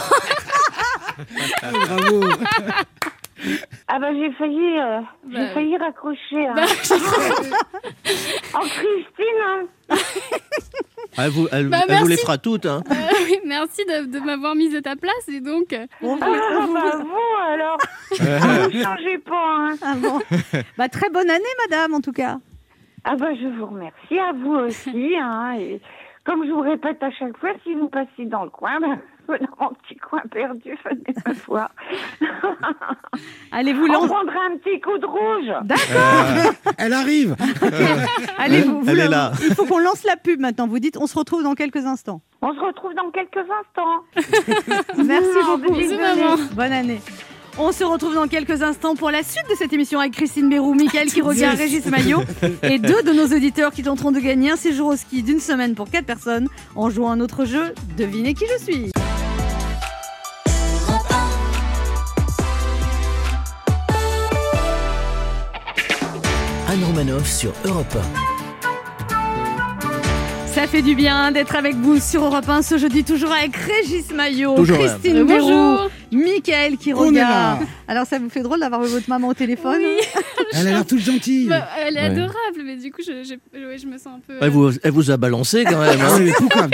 Ah, 1.63 1.71
bravo. 1.73 2.25
ah 3.89 3.99
bah 3.99 4.09
j'ai 4.15 4.33
failli, 4.33 4.79
euh, 4.79 5.01
j'ai 5.31 5.37
Bah, 5.39 5.49
failli 5.55 5.77
raccrocher. 5.77 6.47
hein. 6.47 6.55
Bah, 6.57 6.67
Oh 8.55 8.61
Christine, 8.67 9.41
hein. 9.47 9.97
Elle 11.19 11.31
vous, 11.31 11.49
elle, 11.53 11.69
Bah, 11.69 11.79
elle 11.89 11.99
vous 11.99 12.07
les 12.07 12.17
fera 12.17 12.39
toutes. 12.39 12.67
Hein. 12.67 12.83
Euh, 12.91 12.95
oui, 13.25 13.39
merci 13.45 13.85
de, 13.85 14.07
de 14.07 14.21
m'avoir 14.21 14.55
mise 14.55 14.75
à 14.77 14.83
ta 14.83 14.97
place 14.97 15.29
et 15.29 15.41
donc. 15.41 15.73
euh, 15.73 15.87
Bon, 16.01 16.17
vous- 16.17 16.23
Ah, 16.23 16.61
vous- 16.67 16.75
bah 16.75 16.97
vous 16.97 17.53
alors 17.53 17.79
Ah, 18.21 18.69
Ne 18.69 18.83
changez 18.83 19.19
pas 19.19 19.57
hein. 19.57 19.75
Ah 19.83 19.95
bon. 19.97 20.21
Bah, 20.79 20.89
très 20.89 21.09
bonne 21.11 21.31
année, 21.31 21.43
madame, 21.69 21.95
en 21.95 22.01
tout 22.01 22.13
cas. 22.13 22.39
Ah 23.05 23.17
bah 23.17 23.29
je 23.35 23.47
vous 23.59 23.65
remercie, 23.67 24.19
à 24.19 24.33
vous 24.35 24.53
aussi 24.57 25.15
hein. 25.19 25.55
Et 25.59 25.81
comme 26.25 26.45
je 26.47 26.51
vous 26.53 26.61
répète 26.61 27.03
à 27.03 27.11
chaque 27.11 27.37
fois, 27.39 27.51
si 27.65 27.75
vous 27.75 27.89
passez 27.89 28.27
dans 28.27 28.45
le 28.45 28.51
coin, 28.51 28.79
ben, 28.81 28.99
dans 29.29 29.37
mon 29.69 29.71
petit 29.75 29.97
coin 29.97 30.21
perdu, 30.31 30.77
venez 30.85 31.15
me 31.27 31.33
voir. 31.47 31.71
Allez 33.53 33.73
vous 33.73 33.85
On 33.85 33.93
lancer. 33.93 34.09
prendra 34.09 34.39
un 34.53 34.57
petit 34.59 34.81
coup 34.81 34.97
de 34.99 35.07
rouge 35.07 35.53
D'accord. 35.65 36.53
Elle 36.79 36.93
arrive. 36.93 37.37
Allez, 38.39 38.63
vous, 38.63 38.81
vous- 38.83 38.89
Elle 38.91 39.01
est 39.01 39.09
là. 39.09 39.33
Il 39.49 39.55
faut 39.55 39.67
qu'on 39.67 39.79
lance 39.79 40.05
la 40.05 40.17
pub 40.17 40.41
maintenant. 40.41 40.67
Vous 40.67 40.79
dites, 40.79 40.97
on 40.97 41.07
se 41.07 41.19
retrouve 41.19 41.43
dans 41.43 41.55
quelques 41.55 41.85
instants. 41.87 42.21
On 42.43 42.55
se 42.55 42.61
retrouve 42.61 42.95
dans 42.95 43.11
quelques 43.11 43.37
instants. 43.39 44.05
Merci 45.05 45.39
beaucoup. 45.47 45.75
bisous, 45.75 45.97
maman. 45.99 46.37
Bonne 46.55 46.73
année. 46.73 47.01
On 47.59 47.73
se 47.73 47.85
retrouve 47.85 48.15
dans 48.15 48.27
quelques 48.27 48.63
instants 48.63 48.95
pour 48.95 49.11
la 49.11 49.23
suite 49.23 49.45
de 49.51 49.55
cette 49.57 49.73
émission 49.73 50.01
avec 50.01 50.13
Christine 50.13 50.49
Bérou, 50.49 50.75
Mickaël 50.75 51.09
qui 51.13 51.21
regarde 51.21 51.59
Yes. 51.59 51.71
Régis 51.71 51.87
Maillot 51.87 52.23
et 52.63 52.79
deux 52.79 53.03
de 53.03 53.13
nos 53.13 53.27
auditeurs 53.37 53.73
qui 53.73 53.83
tenteront 53.83 54.13
de 54.13 54.21
gagner 54.21 54.51
un 54.53 54.57
séjour 54.57 54.89
au 54.89 54.97
ski 54.97 55.23
d'une 55.23 55.41
semaine 55.41 55.75
pour 55.75 55.91
quatre 55.91 56.07
personnes 56.07 56.49
en 56.75 56.91
jouant 56.91 57.11
à 57.11 57.15
un 57.15 57.21
autre 57.21 57.45
jeu. 57.45 57.75
Devinez 57.97 58.35
qui 58.35 58.45
je 58.59 58.65
suis. 58.65 58.91
Anne 66.69 66.85
Romanoff 66.85 67.27
sur 67.29 67.53
Europe 67.65 67.97
Ça 70.47 70.67
fait 70.67 70.83
du 70.83 70.95
bien 70.95 71.33
d'être 71.33 71.57
avec 71.57 71.75
vous 71.75 71.99
sur 71.99 72.25
Europe 72.25 72.49
1 72.49 72.63
ce 72.63 72.79
jeudi, 72.79 73.03
toujours 73.05 73.33
avec 73.33 73.57
Régis 73.57 74.13
Maillot. 74.13 74.55
Christine 74.63 75.17
euh, 75.19 75.25
Bérou, 75.25 75.79
Mickaël 76.13 76.77
qui 76.77 76.93
On 76.93 76.99
regarde. 76.99 77.61
Alors 77.89 78.07
ça 78.07 78.19
vous 78.19 78.29
fait 78.29 78.43
drôle 78.43 78.61
d'avoir 78.61 78.81
votre 78.83 79.09
maman 79.09 79.29
au 79.29 79.35
téléphone 79.35 79.79
Oui. 79.81 79.97
Elle 80.53 80.67
a 80.67 80.71
l'air 80.71 80.87
toute 80.87 81.01
gentille. 81.01 81.47
Bah, 81.49 81.69
elle 81.79 81.97
est 81.97 82.01
Ouais. 82.01 82.07
adorable, 82.07 82.63
mais 82.65 82.77
du 82.77 82.91
coup, 82.91 83.03
je, 83.07 83.23
je- 83.23 83.67
ouais, 83.67 83.79
je 83.79 83.87
me 83.87 83.99
sens 83.99 84.09
un 84.17 84.21
peu. 84.27 84.35
Elle, 84.41 84.51
vous, 84.51 84.71
elle 84.83 84.91
vous 84.91 85.11
a 85.11 85.17
balancé 85.17 85.65
quand 85.65 85.79
même. 85.81 85.99
Ah 86.03 86.15
hein. 86.15 86.19
mais 86.21 86.33
pourquoi. 86.37 86.67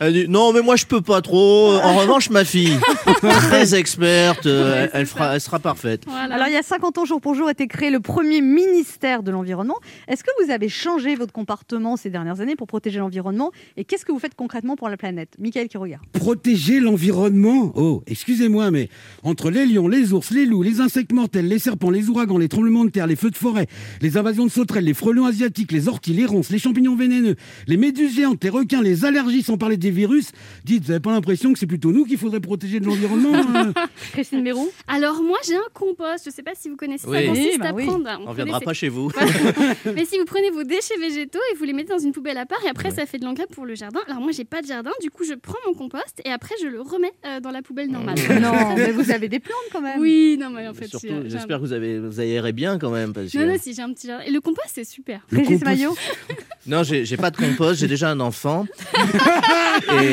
Elle 0.00 0.12
dit, 0.12 0.28
non, 0.28 0.52
mais 0.52 0.62
moi 0.62 0.76
je 0.76 0.86
peux 0.86 1.00
pas 1.02 1.20
trop. 1.20 1.74
En 1.82 1.96
revanche, 1.98 2.30
ma 2.30 2.44
fille, 2.44 2.78
très 3.20 3.74
experte, 3.74 4.46
euh, 4.46 4.84
Ouais, 4.84 4.90
elle, 4.94 5.06
fera, 5.06 5.38
sera 5.38 5.58
parfaite. 5.58 6.04
voilà. 6.06 6.34
Alors, 6.34 6.46
il 6.48 6.54
y 6.54 6.56
a 6.56 6.62
50 6.62 6.96
ans, 6.98 7.04
jour 7.04 7.20
pour 7.20 7.34
jour, 7.34 7.48
a 7.48 7.50
été 7.50 7.66
créé 7.66 7.90
le 7.90 8.00
premier 8.00 8.40
ministère 8.40 9.22
de 9.22 9.30
l'Environnement. 9.30 9.76
Est-ce 10.08 10.24
que 10.24 10.30
vous 10.44 10.50
avez 10.50 10.68
changé 10.68 11.14
votre 11.16 11.32
comportement 11.32 11.96
ces 11.96 12.08
dernières 12.10 12.40
années 12.40 12.56
pour 12.56 12.66
protéger 12.66 12.98
l'environnement? 13.00 13.50
Et 13.76 13.84
qu'est-ce 13.84 14.04
que 14.04 14.12
vous 14.12 14.18
faites 14.18 14.34
concrètement 14.34 14.76
pour 14.76 14.88
la 14.88 14.96
planète? 14.96 15.30
Michael 15.38 15.68
qui 15.68 15.76
regarde. 15.78 16.02
Protéger 16.12 16.80
l'environnement? 16.80 17.72
Oh, 17.74 18.02
excusez-moi, 18.06 18.69
mais 18.70 18.88
entre 19.22 19.50
les 19.50 19.66
lions, 19.66 19.88
les 19.88 20.12
ours, 20.12 20.30
les 20.30 20.46
loups, 20.46 20.62
les 20.62 20.80
insectes 20.80 21.12
mortels, 21.12 21.46
les 21.48 21.58
serpents, 21.58 21.90
les 21.90 22.08
ouragans, 22.08 22.38
les 22.38 22.48
tremblements 22.48 22.84
de 22.84 22.90
terre, 22.90 23.06
les 23.06 23.16
feux 23.16 23.30
de 23.30 23.36
forêt, 23.36 23.66
les 24.00 24.16
invasions 24.16 24.46
de 24.46 24.50
sauterelles, 24.50 24.84
les 24.84 24.94
frelons 24.94 25.26
asiatiques, 25.26 25.72
les 25.72 25.88
orties, 25.88 26.12
les 26.12 26.26
ronces, 26.26 26.50
les 26.50 26.58
champignons 26.58 26.96
vénéneux, 26.96 27.36
les 27.66 27.76
méduses 27.76 28.14
géantes, 28.14 28.42
les 28.44 28.50
requins, 28.50 28.82
les 28.82 29.04
allergies, 29.04 29.42
sans 29.42 29.56
parler 29.58 29.76
des 29.76 29.90
virus, 29.90 30.30
dites, 30.64 30.82
vous 30.84 30.88
n'avez 30.88 31.00
pas 31.00 31.12
l'impression 31.12 31.52
que 31.52 31.58
c'est 31.58 31.66
plutôt 31.66 31.92
nous 31.92 32.04
qu'il 32.04 32.18
faudrait 32.18 32.40
protéger 32.40 32.80
de 32.80 32.86
l'environnement 32.86 33.32
hein? 33.54 33.72
Christine 34.12 34.42
Bérou 34.42 34.68
Alors, 34.88 35.22
moi, 35.22 35.38
j'ai 35.46 35.56
un 35.56 35.60
compost. 35.74 36.24
Je 36.26 36.30
sais 36.30 36.42
pas 36.42 36.52
si 36.54 36.68
vous 36.68 36.76
connaissez 36.76 37.06
Oui. 37.08 37.18
ça. 37.18 37.26
consiste 37.28 37.48
Oui, 37.52 37.58
bah 37.58 37.68
à 37.68 37.72
oui. 37.74 37.86
prendre. 37.86 38.08
On 38.20 38.26
vous 38.28 38.34
viendra 38.34 38.60
connaissez- 38.60 38.64
pas 38.64 38.72
chez 38.74 38.88
vous. 38.88 39.10
Mais 39.94 40.04
si 40.04 40.18
vous 40.18 40.24
prenez 40.24 40.50
vos 40.50 40.62
déchets 40.64 40.96
végétaux 41.00 41.38
et 41.52 41.56
vous 41.56 41.64
les 41.64 41.72
mettez 41.72 41.92
dans 41.92 41.98
une 41.98 42.12
poubelle 42.12 42.38
à 42.38 42.46
part, 42.46 42.58
et 42.64 42.68
après, 42.68 42.90
ça 42.90 43.06
fait 43.06 43.18
de 43.18 43.24
l'engrais 43.24 43.46
pour 43.50 43.66
le 43.66 43.74
jardin. 43.74 44.00
Alors, 44.08 44.20
moi, 44.20 44.32
j'ai 44.32 44.44
pas 44.44 44.62
de 44.62 44.66
jardin. 44.66 44.90
Du 45.02 45.10
coup, 45.10 45.24
je 45.24 45.34
prends 45.34 45.56
mon 45.66 45.74
compost 45.74 46.20
et 46.24 46.30
après, 46.30 46.54
je 46.62 46.66
le 46.68 46.80
remets 46.80 47.12
euh, 47.26 47.40
dans 47.40 47.50
la 47.50 47.62
poubelle 47.62 47.90
normale. 47.90 48.16
Non, 48.40 48.52
mais 48.76 48.92
vous 48.92 49.10
avez 49.10 49.28
des 49.28 49.40
plantes 49.40 49.56
quand 49.72 49.80
même. 49.80 50.00
Oui, 50.00 50.36
non, 50.40 50.50
mais 50.50 50.66
en 50.68 50.74
fait, 50.74 50.86
Surtout, 50.88 51.06
j'espère 51.26 51.58
que 51.58 51.62
vous, 51.64 51.72
avez, 51.72 51.98
vous 51.98 52.20
aérez 52.20 52.52
bien 52.52 52.78
quand 52.78 52.90
même. 52.90 53.12
Parce 53.12 53.30
que... 53.30 53.38
Non, 53.38 53.46
non, 53.46 53.56
si 53.60 53.74
j'ai 53.74 53.82
un 53.82 53.92
petit 53.92 54.06
jardin. 54.06 54.24
Et 54.24 54.30
le 54.30 54.40
compost, 54.40 54.70
c'est 54.74 54.84
super. 54.84 55.20
Le 55.30 55.38
Régis 55.38 55.58
compost- 55.60 55.64
Maillot 55.64 55.96
Non, 56.66 56.82
j'ai 56.82 57.04
j'ai 57.04 57.16
pas 57.16 57.30
de 57.30 57.36
compost, 57.36 57.80
j'ai 57.80 57.88
déjà 57.88 58.10
un 58.10 58.20
enfant. 58.20 58.66
Et 60.02 60.12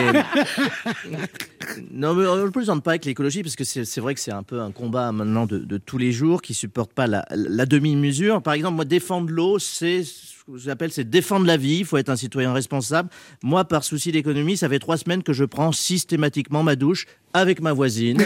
Non, 1.91 2.13
mais 2.13 2.25
on 2.27 2.37
ne 2.37 2.49
plaisante 2.49 2.83
pas 2.83 2.91
avec 2.91 3.05
l'écologie, 3.05 3.43
parce 3.43 3.55
que 3.55 3.63
c'est 3.63 3.85
c'est 3.85 4.01
vrai 4.01 4.13
que 4.13 4.19
c'est 4.19 4.31
un 4.31 4.43
peu 4.43 4.61
un 4.61 4.71
combat 4.71 5.11
maintenant 5.11 5.45
de, 5.45 5.57
de 5.59 5.77
tous 5.77 5.97
les 5.97 6.11
jours 6.11 6.41
qui 6.41 6.53
supporte 6.53 6.93
pas 6.93 7.07
la, 7.07 7.25
la 7.31 7.65
demi-mesure. 7.65 8.41
Par 8.41 8.53
exemple, 8.53 8.75
moi, 8.75 8.85
défendre 8.85 9.29
l'eau, 9.29 9.59
c'est 9.59 10.03
ce 10.03 10.36
que 10.53 10.57
j'appelle 10.57 10.91
c'est 10.91 11.09
défendre 11.09 11.45
la 11.45 11.57
vie. 11.57 11.79
Il 11.79 11.85
faut 11.85 11.97
être 11.97 12.09
un 12.09 12.15
citoyen 12.15 12.53
responsable. 12.53 13.09
Moi, 13.43 13.65
par 13.65 13.83
souci 13.83 14.11
d'économie, 14.11 14.57
ça 14.57 14.69
fait 14.69 14.79
trois 14.79 14.97
semaines 14.97 15.23
que 15.23 15.33
je 15.33 15.43
prends 15.43 15.71
systématiquement 15.71 16.63
ma 16.63 16.75
douche 16.75 17.05
avec 17.33 17.61
ma 17.61 17.73
voisine. 17.73 18.23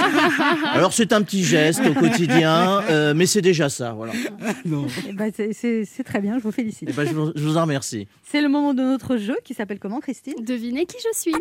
Alors 0.72 0.92
c'est 0.92 1.12
un 1.12 1.22
petit 1.22 1.44
geste 1.44 1.82
au 1.86 1.94
quotidien, 1.94 2.80
euh, 2.88 3.12
mais 3.14 3.26
c'est 3.26 3.42
déjà 3.42 3.68
ça. 3.68 3.92
Voilà. 3.92 4.12
Non. 4.64 4.86
Eh 5.08 5.12
ben, 5.12 5.32
c'est- 5.34 5.84
très 6.04 6.20
bien, 6.20 6.38
je 6.38 6.42
vous 6.42 6.50
félicite. 6.52 6.88
Et 6.88 6.92
ben, 6.92 7.06
je, 7.06 7.12
vous, 7.12 7.32
je 7.34 7.42
vous 7.42 7.56
en 7.56 7.62
remercie. 7.62 8.06
C'est 8.22 8.40
le 8.40 8.48
moment 8.48 8.74
de 8.74 8.82
notre 8.82 9.16
jeu 9.16 9.36
qui 9.44 9.54
s'appelle 9.54 9.78
comment, 9.78 10.00
Christine? 10.00 10.34
Devinez 10.44 10.86
qui 10.86 10.96
je 10.98 11.18
suis. 11.18 11.34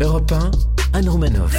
Europe 0.00 0.32
1, 0.32 0.50
Anne 0.98 1.08
Romanoff. 1.08 1.52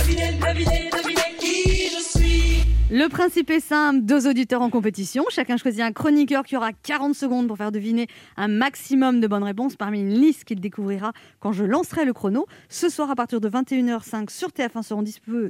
Le 2.93 3.07
principe 3.07 3.49
est 3.51 3.61
simple, 3.61 4.01
deux 4.01 4.27
auditeurs 4.27 4.61
en 4.61 4.69
compétition. 4.69 5.23
Chacun 5.29 5.55
choisit 5.55 5.79
un 5.79 5.93
chroniqueur 5.93 6.43
qui 6.43 6.57
aura 6.57 6.73
40 6.73 7.15
secondes 7.15 7.47
pour 7.47 7.55
faire 7.55 7.71
deviner 7.71 8.07
un 8.35 8.49
maximum 8.49 9.21
de 9.21 9.27
bonnes 9.27 9.45
réponses 9.45 9.77
parmi 9.77 10.01
une 10.01 10.09
liste 10.09 10.43
qu'il 10.43 10.59
découvrira 10.59 11.13
quand 11.39 11.53
je 11.53 11.63
lancerai 11.63 12.03
le 12.03 12.11
chrono. 12.11 12.47
Ce 12.67 12.89
soir, 12.89 13.09
à 13.09 13.15
partir 13.15 13.39
de 13.39 13.47
21h05 13.47 14.29
sur 14.29 14.49
TF1 14.49 14.83
seront 14.83 15.03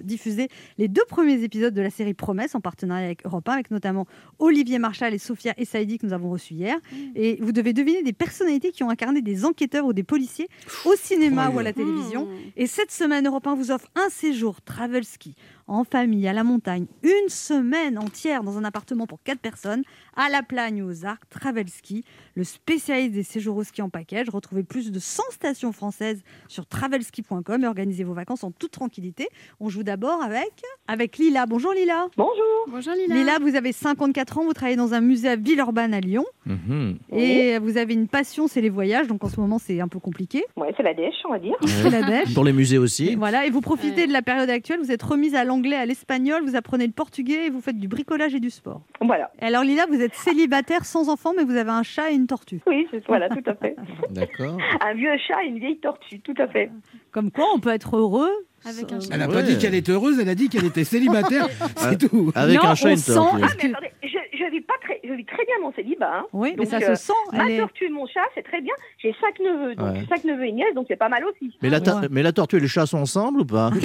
diffusés 0.03 0.50
les 0.77 0.88
deux 0.88 1.01
premiers 1.10 1.41
épisodes 1.41 1.74
de 1.74 1.81
la 1.81 1.89
série 1.89 2.13
Promesse 2.13 2.53
en 2.53 2.60
partenariat 2.60 3.07
avec 3.07 3.25
Europe 3.25 3.50
1, 3.50 3.53
avec 3.53 3.71
notamment 3.71 4.05
Olivier 4.38 4.77
Marchal 4.77 5.15
et 5.15 5.17
Sophia 5.17 5.55
Essaidi 5.57 5.98
que 5.98 6.05
nous 6.05 6.13
avons 6.13 6.29
reçus 6.29 6.53
hier. 6.53 6.77
Et 7.15 7.39
vous 7.41 7.53
devez 7.53 7.74
deviner 7.74 8.03
des 8.03 8.13
personnalités 8.13 8.71
qui 8.71 8.83
ont 8.83 8.91
incarné 8.91 9.24
des 9.24 9.45
enquêteurs 9.45 9.88
ou 9.88 9.93
des 9.93 10.03
policiers 10.03 10.48
au 10.86 10.93
cinéma 10.95 11.48
Oh 11.50 11.55
ou 11.55 11.60
à 11.60 11.63
la 11.63 11.74
télévision. 11.74 12.27
Et 12.55 12.67
cette 12.67 12.91
semaine, 12.91 13.25
Europe 13.25 13.48
1 13.48 13.55
vous 13.55 13.71
offre 13.71 13.88
un 13.95 14.10
séjour 14.10 14.62
travel 14.62 15.03
ski 15.03 15.33
en 15.71 15.85
famille, 15.85 16.27
à 16.27 16.33
la 16.33 16.43
montagne, 16.43 16.85
une 17.01 17.29
semaine 17.29 17.97
entière 17.97 18.43
dans 18.43 18.57
un 18.57 18.65
appartement 18.65 19.07
pour 19.07 19.23
quatre 19.23 19.39
personnes, 19.39 19.83
à 20.15 20.30
la 20.30 20.44
Plagne 20.44 20.82
ou 20.84 20.89
aux 20.89 21.06
Arcs, 21.06 21.24
Travel 21.30 21.68
Ski, 21.70 22.03
le 22.36 22.44
spécialiste 22.44 23.13
des 23.13 23.24
séjours 23.24 23.58
au 23.58 23.63
ski 23.63 23.82
en 23.82 23.89
package. 23.89 24.30
Retrouvez 24.30 24.63
plus 24.63 24.91
de 24.91 25.00
100 25.00 25.24
stations 25.32 25.72
françaises 25.72 26.22
sur 26.48 26.65
travelski.com 26.65 27.63
et 27.63 27.68
organisez 27.68 28.03
vos 28.03 28.13
vacances 28.13 28.44
en 28.44 28.51
toute 28.51 28.72
tranquillité. 28.72 29.27
On 29.60 29.70
joue 29.70 29.84
d'abord 29.84 30.22
avec, 30.22 30.51
avec 30.88 31.18
Lila. 31.18 31.46
Bonjour 31.46 31.74
Lila. 31.74 32.08
Bonjour. 32.18 32.36
Bonjour 32.68 32.94
Lila. 32.94 33.15
Lila, 33.15 33.39
vous 33.39 33.56
avez 33.56 33.72
54 33.72 34.38
ans, 34.39 34.44
vous 34.44 34.53
travaillez 34.53 34.77
dans 34.77 34.94
un 34.94 35.01
musée 35.01 35.30
à 35.30 35.36
Villeurbanne 35.36 35.94
à 35.94 36.00
Lyon 36.00 36.25
Mhm. 36.46 36.98
et 37.12 37.60
vous 37.60 37.77
avez 37.77 37.94
une 37.94 38.08
passion, 38.08 38.48
c'est 38.48 38.62
les 38.62 38.70
voyages, 38.70 39.08
donc 39.08 39.24
en 39.24 39.30
ce 39.30 39.39
moment 39.39 39.60
c'est 39.60 39.80
un 39.80 39.88
peu 39.88 40.00
compliqué. 40.00 40.44
Ouais, 40.58 40.74
c'est 40.75 40.82
la 40.84 40.94
dèche, 40.96 41.13
on 41.25 41.30
va 41.32 41.39
dire. 41.39 41.56
C'est 41.65 41.89
la 41.89 42.01
dèche. 42.03 42.34
Pour 42.34 42.44
les 42.44 42.53
musées 42.53 42.77
aussi. 42.80 43.15
Voilà, 43.15 43.46
et 43.46 43.50
vous 43.51 43.62
profitez 43.62 44.01
Ouais. 44.01 44.08
de 44.08 44.13
la 44.13 44.22
période 44.24 44.50
actuelle, 44.50 44.80
vous 44.80 44.91
êtes 44.91 45.03
remise 45.03 45.36
à 45.36 45.44
l'anglais, 45.44 45.75
à 45.75 45.86
l'espagnol, 45.86 46.41
vous 46.44 46.56
apprenez 46.56 46.88
le 46.88 46.94
portugais 46.94 47.46
et 47.46 47.50
vous 47.50 47.62
faites 47.62 47.77
du 47.77 47.88
bricolage 47.88 48.34
et 48.34 48.39
du 48.39 48.50
sport. 48.50 48.82
Voilà. 49.01 49.32
Alors 49.39 49.63
Lila, 49.63 49.86
vous 49.88 50.00
êtes 50.01 50.15
célibataire 50.15 50.86
sans 50.86 51.10
enfant, 51.10 51.34
mais 51.36 51.43
vous 51.43 51.55
avez 51.55 51.70
un 51.72 51.84
chat 51.84 52.12
et 52.12 52.15
une 52.15 52.27
tortue. 52.27 52.62
Oui, 52.67 52.88
c'est- 52.91 53.05
voilà, 53.08 53.29
tout 53.29 53.43
à 53.46 53.55
fait. 53.55 53.75
D'accord. 54.10 54.58
Un 54.81 54.93
vieux 54.93 55.12
chat 55.27 55.43
et 55.43 55.48
une 55.48 55.60
vieille 55.60 55.79
tortue, 55.79 56.20
tout 56.22 56.34
à 56.38 56.48
fait. 56.48 56.70
Comme 57.12 57.31
quoi, 57.31 57.46
on 57.55 57.60
peut 57.60 57.70
être 57.72 57.96
heureux. 57.98 58.31
Avec 58.63 58.91
un 58.91 59.00
chat. 59.00 59.08
Elle 59.12 59.20
n'a 59.22 59.27
Ouais. 59.27 59.34
pas 59.34 59.41
dit 59.41 59.58
qu'elle 59.58 59.74
était 59.74 59.91
heureuse, 59.91 60.20
elle 60.20 60.29
a 60.29 60.36
dit 60.36 60.48
qu'elle 60.48 60.65
était 60.65 60.84
célibataire. 60.84 61.48
C'est 61.77 61.98
tout. 62.10 62.31
Avec 62.36 62.62
Non, 62.62 62.70
un 62.70 62.75
chat 62.75 62.86
on 62.88 62.89
et 62.89 62.93
une 62.93 62.98
sent- 63.00 63.13
tortue. 63.15 63.41
Ah, 63.43 63.48
mais 63.63 63.70
attendez, 63.72 63.91
je, 64.03 64.38
je 64.38 64.51
vis 64.51 64.62
pas 64.62 64.75
très, 64.84 65.00
je 65.03 65.13
vis 65.13 65.25
très 65.25 65.43
bien 65.46 65.55
mon 65.63 65.74
célibat. 65.74 66.17
Hein. 66.20 66.25
Oui, 66.31 66.50
mais 66.51 66.65
Donc, 66.65 66.67
ça 66.67 66.77
euh, 66.77 66.93
se 66.96 67.05
sent. 67.08 67.13
Ma 67.34 67.50
est... 67.50 67.58
tortue 67.58 67.86
et 67.86 67.89
mon 67.89 68.05
chat, 68.05 68.22
c'est 68.36 68.43
très 68.43 68.62
bien. 68.62 68.74
J'ai 69.00 69.15
cinq 69.20 69.39
neveux, 69.39 69.74
donc 69.75 69.88
Ouais. 69.96 70.05
cinq 70.10 70.24
neveux 70.25 70.46
et 70.46 70.51
nièces, 70.51 70.75
donc 70.75 70.86
c'est 70.88 70.96
pas 70.96 71.10
mal 71.10 71.25
aussi. 71.25 71.58
Mais 71.63 71.70
la, 71.70 71.79
Ouais. 71.79 72.08
mais 72.12 72.22
la 72.22 72.31
tortue 72.34 72.58
et 72.58 72.60
le 72.60 72.67
chat 72.67 72.86
sont 72.86 73.00
ensemble 73.00 73.41
ou 73.41 73.46
pas? 73.46 73.72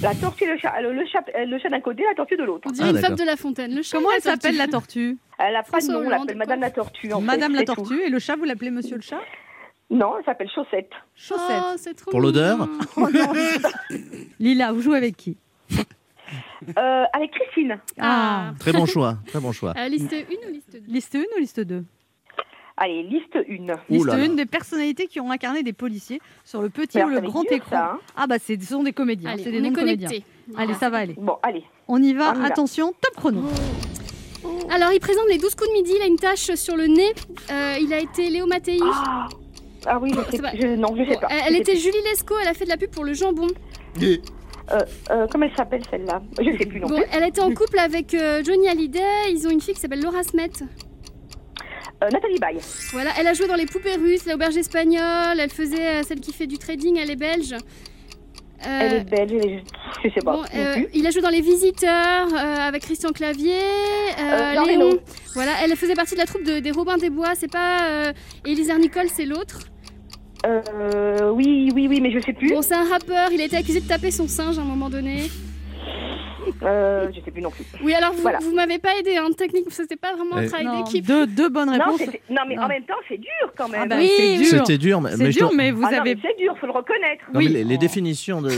La 0.00 0.14
tortue 0.14 0.44
et 0.44 0.46
le 0.46 0.58
chat, 0.58 0.80
le, 0.80 0.92
le 0.92 1.04
chat, 1.06 1.22
euh, 1.36 1.44
le 1.44 1.58
chat 1.58 1.68
d'un 1.68 1.80
côté, 1.80 2.02
la 2.08 2.14
tortue 2.14 2.36
de 2.36 2.44
l'autre. 2.44 2.66
On 2.68 2.72
dirait 2.72 2.86
Ah, 2.86 2.90
une 2.90 2.94
d'accord. 2.96 3.08
fable 3.10 3.20
de 3.20 3.24
La 3.26 3.36
Fontaine. 3.36 3.74
Le 3.74 3.82
chat 3.82 3.96
Comment 3.98 4.10
et 4.10 4.14
elle 4.14 4.22
la 4.24 4.30
s'appelle 4.32 4.56
la 4.56 4.66
tortue 4.68 5.18
Elle 5.38 5.54
a 5.56 5.62
pas 5.62 5.64
de 5.64 5.66
François 5.68 5.92
nom, 5.94 6.00
on 6.00 6.06
Hollande, 6.06 6.20
l'appelle 6.20 6.36
Madame 6.38 6.60
la 6.60 6.70
tortue. 6.70 7.12
En 7.12 7.20
fait, 7.20 7.24
Madame 7.26 7.52
la 7.52 7.58
c'est 7.60 7.64
tout. 7.66 7.74
tortue. 7.74 8.00
Et 8.02 8.08
le 8.08 8.18
chat, 8.18 8.36
vous 8.36 8.44
l'appelez 8.44 8.70
Monsieur 8.70 8.96
le 8.96 9.02
chat? 9.02 9.20
Non, 9.90 10.14
elle 10.18 10.24
s'appelle 10.24 10.48
Chaussette. 10.54 10.90
Chaussette. 11.14 11.62
Oh, 11.62 11.74
c'est 11.76 11.94
trop 11.94 12.10
Pour 12.10 12.20
l'odeur 12.20 12.58
mignon. 12.58 12.78
Oh. 12.96 13.06
Lila, 14.40 14.72
vous 14.72 14.80
jouez 14.80 14.96
avec 14.96 15.16
qui? 15.16 15.36
Euh, 16.78 17.04
avec 17.12 17.30
Christine. 17.32 17.78
Ah. 18.00 18.52
Très 18.58 18.72
bon 18.72 18.86
choix. 18.86 19.18
Très 19.26 19.40
bon 19.40 19.52
choix. 19.52 19.74
Euh, 19.76 19.88
liste 19.88 20.12
1 20.12 20.48
ou 20.48 20.52
liste 20.52 20.72
2 20.72 20.80
Liste 20.92 21.14
1 21.16 21.18
ou 21.18 21.40
liste 21.40 21.60
2 21.60 21.84
Allez, 22.76 23.02
liste 23.02 23.36
1. 23.36 23.40
Ouh 23.40 23.76
Liste 23.90 24.06
là 24.06 24.16
là. 24.16 24.24
1 24.24 24.28
des 24.34 24.46
personnalités 24.46 25.06
qui 25.06 25.20
ont 25.20 25.30
incarné 25.30 25.62
des 25.62 25.72
policiers 25.72 26.20
sur 26.44 26.62
le 26.62 26.70
petit 26.70 27.02
ou 27.02 27.08
le 27.08 27.20
grand 27.20 27.42
dur, 27.42 27.52
écran. 27.52 27.70
ça, 27.70 27.90
hein. 27.94 27.98
Ah 28.16 28.26
bah 28.26 28.36
ce 28.38 28.54
sont 28.60 28.82
des 28.82 28.92
comédiens, 28.92 29.30
Allez, 29.30 29.44
c'est 29.44 29.56
on 29.56 29.60
des 29.62 29.72
comédiens. 29.72 30.08
Allez, 30.56 30.74
ça 30.74 30.88
va 30.90 30.98
aller. 30.98 31.14
Bon, 31.18 31.36
allez. 31.42 31.64
On 31.88 32.02
y 32.02 32.14
va, 32.14 32.32
On 32.32 32.36
y 32.36 32.40
va. 32.40 32.46
attention, 32.46 32.92
top 33.00 33.14
chrono. 33.16 33.42
Alors, 34.70 34.92
il 34.92 35.00
présente 35.00 35.26
les 35.28 35.38
12 35.38 35.54
coups 35.54 35.68
de 35.68 35.74
midi. 35.74 35.92
Il 35.96 36.02
a 36.02 36.06
une 36.06 36.16
tache 36.16 36.52
sur 36.54 36.76
le 36.76 36.86
nez. 36.86 37.12
Euh, 37.50 37.76
il 37.80 37.92
a 37.92 38.00
été 38.00 38.28
Léo 38.28 38.46
Mattei. 38.46 38.78
Ah, 38.82 39.28
ah 39.86 39.98
oui, 40.00 40.10
je 40.10 40.16
Bon, 40.16 40.24
sais 40.30 40.58
je, 40.60 40.66
Non, 40.76 40.96
je 40.96 41.08
sais 41.08 41.18
pas. 41.20 41.28
elle, 41.46 41.54
était. 41.56 41.76
Julie 41.76 41.98
Lescaut. 42.10 42.34
Elle 42.40 42.48
a 42.48 42.54
fait 42.54 42.64
de 42.64 42.70
la 42.70 42.76
pub 42.76 42.90
pour 42.90 43.04
le 43.04 43.12
jambon. 43.14 43.46
Euh, 44.00 44.16
euh, 45.10 45.26
comment 45.30 45.44
elle 45.46 45.56
s'appelle 45.56 45.82
celle-là? 45.90 46.22
Je 46.40 46.56
sais 46.56 46.66
plus 46.66 46.80
non 46.80 46.88
Bon, 46.88 46.96
plus. 46.96 47.04
elle 47.12 47.24
était 47.24 47.40
en 47.42 47.52
couple 47.52 47.78
avec 47.78 48.14
euh, 48.14 48.42
Johnny 48.44 48.68
Hallyday. 48.68 49.30
Ils 49.30 49.46
ont 49.46 49.50
une 49.50 49.60
fille 49.60 49.74
qui 49.74 49.80
s'appelle 49.80 50.02
Laura 50.02 50.22
Smet. 50.22 50.50
Euh, 52.02 52.08
Nathalie 52.10 52.38
Baye. 52.40 52.58
Voilà, 52.92 53.10
elle 53.18 53.26
a 53.28 53.32
joué 53.34 53.46
dans 53.46 53.54
Les 53.54 53.66
Poupées 53.66 53.94
Russes, 53.96 54.26
l'auberge 54.26 54.56
espagnole. 54.56 55.38
Elle 55.38 55.50
faisait 55.50 55.86
euh, 55.86 56.02
celle 56.02 56.20
qui 56.20 56.32
fait 56.32 56.46
du 56.46 56.58
trading. 56.58 56.98
Elle 57.00 57.10
est 57.10 57.16
belge. 57.16 57.52
Euh, 57.52 58.78
Elle 58.80 58.92
est 58.94 59.04
belge, 59.04 59.30
elle 59.32 59.50
est- 59.50 59.62
je 60.04 60.08
sais 60.10 60.20
pas. 60.24 60.32
Bon, 60.36 60.44
euh, 60.54 60.76
il 60.94 61.06
a 61.06 61.10
joué 61.10 61.20
dans 61.20 61.28
Les 61.30 61.40
Visiteurs 61.40 62.28
euh, 62.32 62.68
avec 62.68 62.82
Christian 62.82 63.10
Clavier, 63.10 63.58
Léon. 64.18 64.62
Reno. 64.90 65.00
Voilà, 65.34 65.52
elle 65.64 65.74
faisait 65.76 65.94
partie 65.94 66.14
de 66.14 66.20
la 66.20 66.26
troupe 66.26 66.44
de- 66.44 66.58
des 66.60 66.70
Robins 66.70 66.96
des 66.98 67.10
Bois. 67.10 67.32
C'est 67.36 67.50
pas 67.50 68.12
Élisère 68.44 68.78
Nicole, 68.78 69.08
c'est 69.12 69.24
l'autre. 69.26 69.60
Euh, 70.44 71.30
oui, 71.30 71.70
oui, 71.74 71.86
oui, 71.88 72.00
mais 72.00 72.10
je 72.10 72.18
sais 72.18 72.32
plus. 72.32 72.48
Bon, 72.50 72.62
c'est 72.62 72.74
un 72.74 72.88
rappeur. 72.88 73.30
Il 73.32 73.40
a 73.40 73.44
été 73.44 73.56
accusé 73.56 73.80
de 73.80 73.86
taper 73.86 74.10
son 74.10 74.26
singe 74.26 74.58
à 74.58 74.62
un 74.62 74.64
moment 74.64 74.90
donné. 74.90 75.30
Euh, 76.62 77.08
je 77.14 77.20
sais 77.20 77.30
plus 77.30 77.42
non 77.42 77.50
plus. 77.50 77.64
Oui, 77.82 77.94
alors 77.94 78.12
vous, 78.12 78.22
Voilà. 78.22 78.38
vous 78.40 78.52
m'avez 78.54 78.78
pas 78.78 78.96
aidé. 78.98 79.16
Hein, 79.16 79.28
technique, 79.36 79.66
c'était 79.70 79.96
pas 79.96 80.14
vraiment 80.14 80.36
un 80.36 80.42
Eh. 80.42 80.46
travail 80.46 80.82
d'équipe. 80.82 81.06
deux, 81.06 81.26
deux 81.26 81.48
bonnes 81.48 81.70
réponses. 81.70 81.98
c'était- 81.98 82.20
non, 82.30 82.42
mais 82.48 82.56
Non. 82.56 82.62
en 82.62 82.68
même 82.68 82.84
temps, 82.84 82.94
c'est 83.08 83.18
dur 83.18 83.52
quand 83.56 83.68
même. 83.68 83.80
Ah 83.84 83.86
bah, 83.86 83.96
Oui, 83.98 84.10
c'est 84.16 84.22
oui. 84.22 84.38
dur. 84.38 84.46
C'était 84.66 84.78
dur, 84.78 85.00
mais, 85.00 85.16
dur, 85.30 85.50
mais 85.54 85.70
vous 85.70 85.82
Ah 85.84 86.00
avez. 86.00 86.16
c'est 86.22 86.36
dur, 86.38 86.56
faut 86.60 86.66
le 86.66 86.72
reconnaître. 86.72 87.24
Non, 87.32 87.40
mais 87.40 87.46
Oui. 87.46 87.52
les, 87.52 87.64
les 87.64 87.78
définitions 87.78 88.40
de... 88.42 88.50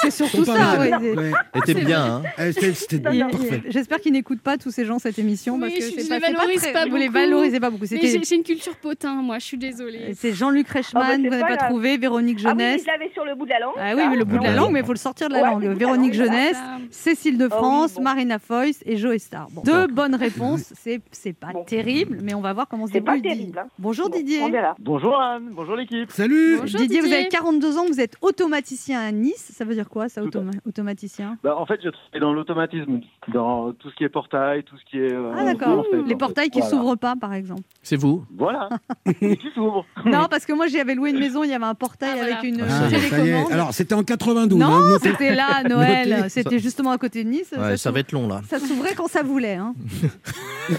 C'est 0.00 0.10
surtout 0.10 0.44
ça. 0.44 0.54
mal. 0.56 1.00
ouais. 1.02 1.32
C'est 1.66 1.74
bien. 1.74 2.04
hein. 2.04 2.22
C'était 2.52 2.74
c'était 2.74 2.98
parfait. 2.98 3.62
J'espère 3.68 4.00
qu'ils 4.00 4.12
n'écoutent 4.12 4.42
pas 4.42 4.56
tous 4.58 4.70
ces 4.70 4.84
gens 4.84 4.98
cette 4.98 5.18
émission 5.18 5.54
Oui, 5.54 5.60
parce 5.60 5.74
que 5.74 5.80
je- 5.80 5.90
c'est 5.90 6.02
je 6.04 6.08
pas, 6.08 6.18
les 6.18 6.26
c'est 6.26 6.32
valorise 6.32 6.60
très- 6.62 6.72
pas 6.72 6.86
vous 6.86 6.96
les 6.96 7.06
beaucoup. 7.06 7.12
valorisez 7.18 7.60
pas 7.60 7.70
beaucoup. 7.70 7.86
C'était 7.86 8.20
j'ai 8.22 8.36
une 8.36 8.42
culture 8.42 8.76
potin, 8.76 9.14
moi, 9.14 9.38
je 9.38 9.44
suis 9.46 9.58
désolée. 9.58 10.14
c'est 10.14 10.32
Jean-Luc 10.32 10.66
Ah 10.70 10.72
bah, 10.74 10.80
Reichmann, 11.00 11.22
vous 11.24 11.28
n'avez 11.30 11.56
pas 11.56 11.66
trouvé, 11.68 11.96
Véronique 11.98 12.38
Ah 12.44 12.52
oui, 12.54 12.58
Jeunesse. 12.60 12.82
je 12.82 12.86
l'avais 12.86 13.10
sur 13.12 13.24
le 13.24 13.34
bout 13.34 13.44
de 13.44 13.50
la 13.50 13.60
langue. 13.60 13.74
Ah 13.78 13.92
oui, 13.96 14.02
mais 14.08 14.16
le 14.16 14.24
bout 14.24 14.38
de 14.38 14.44
la 14.44 14.54
langue, 14.54 14.72
mais 14.72 14.80
il 14.80 14.86
faut 14.86 14.92
le 14.92 14.98
sortir 14.98 15.28
de 15.28 15.34
la 15.34 15.42
langue. 15.42 15.64
Véronique. 15.76 16.14
Jeunesse, 16.14 16.56
Cécile 16.90 17.31
de 17.38 17.44
Oh 17.46 17.48
oui, 17.52 17.56
France, 17.58 17.94
bon. 17.94 18.02
Marina 18.02 18.38
Foïs 18.38 18.82
et 18.86 18.96
Joe 18.96 19.16
Star. 19.18 19.48
Bon, 19.52 19.62
deux 19.62 19.86
bonnes 19.86 20.14
réponses, 20.14 20.72
c'est 20.80 21.00
c'est 21.10 21.32
pas 21.32 21.52
Bon. 21.52 21.64
terrible, 21.64 22.18
mais 22.22 22.34
on 22.34 22.40
va 22.40 22.52
voir 22.52 22.68
comment 22.68 22.86
se 22.86 22.92
C'est 22.92 23.00
pas 23.00 23.14
débrouille 23.16 23.36
terrible, 23.38 23.58
hein. 23.58 23.66
Bonjour 23.78 24.08
Bon, 24.10 24.16
Didier. 24.16 24.40
Bonjour 24.78 25.20
Anne, 25.20 25.50
bonjour 25.52 25.76
l'équipe. 25.76 26.10
Salut 26.10 26.58
Bonjour, 26.60 26.80
Didier, 26.80 27.00
vous 27.00 27.12
avez 27.12 27.28
42 27.28 27.78
ans, 27.78 27.84
vous 27.86 28.00
êtes 28.00 28.16
automaticien 28.22 29.00
à 29.00 29.10
Nice. 29.12 29.52
Ça 29.54 29.64
veut 29.64 29.74
dire 29.74 29.88
quoi, 29.88 30.08
ça, 30.08 30.22
automaticien? 30.66 31.36
Bah, 31.42 31.56
en 31.58 31.66
fait, 31.66 31.80
je 31.82 31.88
travaille 31.90 32.20
dans 32.20 32.32
l'automatisme, 32.32 33.00
dans 33.32 33.72
tout 33.72 33.90
ce 33.90 33.94
qui 33.96 34.04
est 34.04 34.08
portail, 34.08 34.62
tout 34.64 34.76
ce 34.78 34.84
qui 34.90 34.98
est. 34.98 35.12
euh, 35.12 35.32
Ah 35.36 35.44
d'accord. 35.44 35.84
Les 35.92 36.06
fait. 36.08 36.14
portails 36.16 36.50
qui 36.50 36.60
Voilà. 36.60 36.70
s'ouvrent 36.76 36.96
pas, 36.96 37.14
par 37.16 37.34
exemple. 37.34 37.62
C'est 37.82 37.96
vous 37.96 38.24
Voilà. 38.36 38.68
Et 39.20 39.36
qui 39.36 39.48
s'ouvre. 39.54 39.84
Non, 40.04 40.26
parce 40.30 40.46
que 40.46 40.52
moi 40.52 40.66
j'avais 40.66 40.94
loué 40.94 41.10
une 41.10 41.18
maison, 41.18 41.44
il 41.44 41.50
y 41.50 41.54
avait 41.54 41.64
un 41.64 41.74
portail 41.74 42.14
Ah, 42.18 42.22
avec 42.22 42.34
voilà. 42.40 42.48
une 42.48 42.60
Ah, 42.62 42.80
Ah, 42.84 42.88
télécommande. 42.88 43.52
Alors, 43.52 43.72
c'était 43.72 43.94
en 43.94 44.02
92. 44.04 44.58
non, 44.58 44.66
hein, 44.72 44.98
c'était 45.02 45.34
là 45.34 45.46
à 45.56 45.62
Noël. 45.64 46.26
C'était 46.28 46.58
justement 46.58 46.90
à 46.90 46.98
côté 46.98 47.21
Ouais, 47.24 47.76
ça 47.76 47.90
va 47.90 48.00
être 48.00 48.12
long 48.12 48.28
là. 48.28 48.40
ça 48.48 48.58
s'ouvrait 48.58 48.94
quand 48.94 49.08
ça 49.08 49.22
voulait. 49.22 49.54
Hein. 49.54 49.74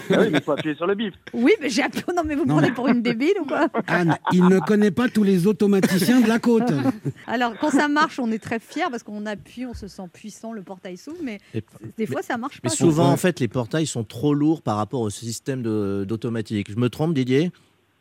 Ah 0.09 0.15
oui, 0.21 0.29
mais 0.31 0.37
il 0.37 0.41
faut 0.41 0.53
appuyer 0.53 0.75
sur 0.75 0.87
le 0.87 0.95
bip. 0.95 1.13
Oui, 1.33 1.51
mais 1.61 1.67
j'ai 1.69 1.83
appelé. 1.83 2.01
Non, 2.15 2.23
mais 2.25 2.35
vous 2.35 2.43
me 2.45 2.47
Non, 2.47 2.55
prenez 2.55 2.69
mais- 2.69 2.73
pour 2.73 2.87
une 2.87 3.01
débile 3.01 3.33
ou 3.41 3.45
quoi? 3.45 3.67
Anne, 3.87 4.15
il 4.31 4.45
ne 4.47 4.59
connaît 4.59 4.91
pas 4.91 5.09
tous 5.09 5.23
les 5.23 5.45
automaticiens 5.45 6.21
de 6.21 6.27
la 6.29 6.39
côte. 6.39 6.71
Alors, 7.27 7.53
quand 7.59 7.69
ça 7.69 7.89
marche, 7.89 8.17
on 8.17 8.31
est 8.31 8.39
très 8.41 8.59
fiers 8.59 8.85
parce 8.89 9.03
qu'on 9.03 9.25
appuie, 9.25 9.65
on 9.65 9.73
se 9.73 9.89
sent 9.89 10.03
puissant, 10.13 10.53
le 10.53 10.61
portail 10.61 10.95
s'ouvre, 10.95 11.17
mais 11.21 11.39
Et- 11.53 11.63
des 11.97 12.05
fois 12.05 12.21
ça 12.21 12.37
marche 12.37 12.61
pas. 12.61 12.69
Mais 12.69 12.75
souvent, 12.75 13.09
en 13.09 13.17
fait, 13.17 13.41
les 13.41 13.49
portails 13.49 13.85
sont 13.85 14.05
trop 14.05 14.33
lourds 14.33 14.61
par 14.61 14.77
rapport 14.77 15.01
au 15.01 15.09
système 15.09 15.61
d'automatique. 16.05 16.71
Je 16.71 16.77
me 16.77 16.89
trompe, 16.89 17.13
Didier? 17.13 17.51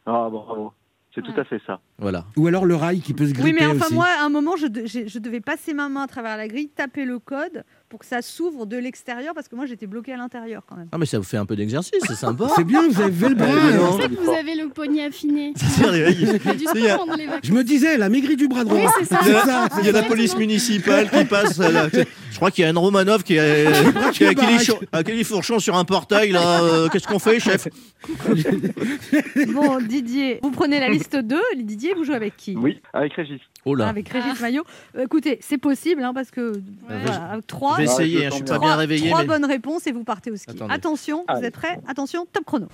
Ah, 0.07 0.29
bravo. 0.31 0.73
C'est 1.15 1.21
tout 1.23 1.39
à 1.39 1.45
fait 1.45 1.61
ça. 1.67 1.79
Voilà. 1.99 2.25
Ou 2.39 2.47
alors 2.47 2.65
le 2.65 2.75
rail 2.75 3.01
qui 3.01 3.13
peut 3.13 3.27
se 3.27 3.35
gripper 3.35 3.51
Oui, 3.51 3.57
mais 3.61 3.67
enfin, 3.67 3.85
aussi. 3.87 3.95
moi, 3.95 4.07
à 4.19 4.25
un 4.25 4.31
moment, 4.31 4.57
je, 4.57 4.67
de- 4.67 4.87
j'ai- 4.87 5.09
je 5.09 5.19
devais 5.19 5.41
passer 5.43 5.75
ma 5.75 5.91
main 5.91 6.05
à 6.05 6.07
travers 6.07 6.39
la 6.39 6.49
grille, 6.49 6.69
taper 6.71 7.05
le 7.05 7.19
code 7.19 7.65
pour 7.93 8.01
que 8.01 8.07
ça 8.07 8.23
s'ouvre 8.23 8.65
de 8.65 8.79
l'extérieur 8.79 9.35
Parce 9.35 9.49
que 9.49 9.55
moi, 9.55 9.67
j'étais 9.67 9.87
bloquée 9.87 10.15
à 10.15 10.17
l'intérieur 10.17 10.63
quand 10.67 10.77
même. 10.77 10.89
Ah, 10.93 10.97
mais 10.97 11.05
ça 11.05 11.19
vous 11.19 11.25
fait 11.25 11.37
un 11.37 11.45
peu 11.45 11.55
d'exercice, 11.57 11.93
c'est 12.07 12.15
sympa. 12.15 12.47
C'est 12.57 12.65
bien, 12.65 12.89
vous 12.89 12.99
avez 13.03 13.29
le 13.29 13.35
bras. 13.35 13.47
Non. 13.47 13.99
C'est 14.01 14.09
que 14.09 14.15
vous 14.19 14.31
avez 14.31 14.55
le 14.55 14.69
poignet 14.71 15.05
affiné. 15.05 15.53
Je 17.43 17.53
me 17.53 17.63
disais, 17.63 17.95
elle 17.95 18.03
a 18.03 18.09
maigri 18.09 18.35
du 18.37 18.49
bras 18.49 18.65
droit. 18.65 18.79
Oui, 18.79 18.87
c'est 18.99 19.05
ça. 19.05 19.21
il 19.27 19.29
y 19.31 19.35
a- 19.35 19.45
ça, 19.45 19.69
il 19.81 19.85
y 19.87 19.89
a 19.91 19.93
la 19.93 20.05
police 20.05 20.35
municipale 20.39 21.11
qui 21.11 21.25
passe. 21.27 21.59
là. 21.59 21.89
Je 21.93 22.37
crois 22.37 22.51
qu'il 22.51 22.63
y 22.65 22.67
a 22.67 22.71
une 22.71 22.79
Romanov 22.79 23.23
qui 23.25 23.39
a, 23.39 23.45
qui 24.13 24.25
a 24.25 24.31
le 24.31 24.35
Kelly 24.35 24.35
baraque. 24.35 24.63
Four- 24.65 24.81
a 24.91 25.03
Kelly 25.05 25.25
Fourchon 25.25 25.59
sur 25.59 25.77
un 25.77 25.85
portail. 25.85 26.31
là. 26.33 26.63
Euh, 26.63 26.89
Qu'est-ce 26.89 27.07
qu'on 27.07 27.19
fait, 27.19 27.39
chef? 27.41 27.69
Bon, 29.55 29.79
Didier, 29.87 30.41
vous 30.43 30.51
prenez 30.51 30.81
la 30.81 30.89
liste 30.89 31.17
2. 31.17 31.39
Didier, 31.59 31.93
vous 31.95 32.05
jouez 32.05 32.15
avec 32.17 32.37
qui? 32.37 32.57
Oui, 32.57 32.81
avec 32.95 33.13
Régis. 33.13 33.41
Oh 33.65 33.75
là. 33.77 33.89
Avec 33.89 34.09
Régis 34.09 34.41
Maillot. 34.41 34.65
Euh, 34.97 35.05
écoutez, 35.05 35.39
c'est 35.41 35.59
possible 35.59 36.03
hein, 36.03 36.13
parce 36.15 36.31
que 36.31 36.53
voilà, 36.89 37.39
trois, 37.47 37.73
Je 37.73 37.83
vais 37.83 37.85
essayer, 37.85 38.19
je 38.23 38.25
hein, 38.25 38.29
je 38.31 38.35
suis 38.37 38.41
sens 38.41 38.51
pas 38.51 38.59
bien. 38.59 38.69
bien 38.69 38.77
réveillé. 38.77 39.09
trois 39.11 39.21
mais- 39.23 39.27
bonnes 39.29 39.45
réponses 39.45 39.87
et 39.87 39.93
vous 39.93 40.03
partez 40.05 40.31
au 40.33 40.37
ski. 40.37 40.51
Attendez. 40.51 40.75
Attention, 40.75 41.25
vous 41.33 41.45
êtes 41.45 41.55
prêts? 41.55 41.79
Attention, 41.87 42.27
top 42.33 42.45
chrono. 42.45 42.67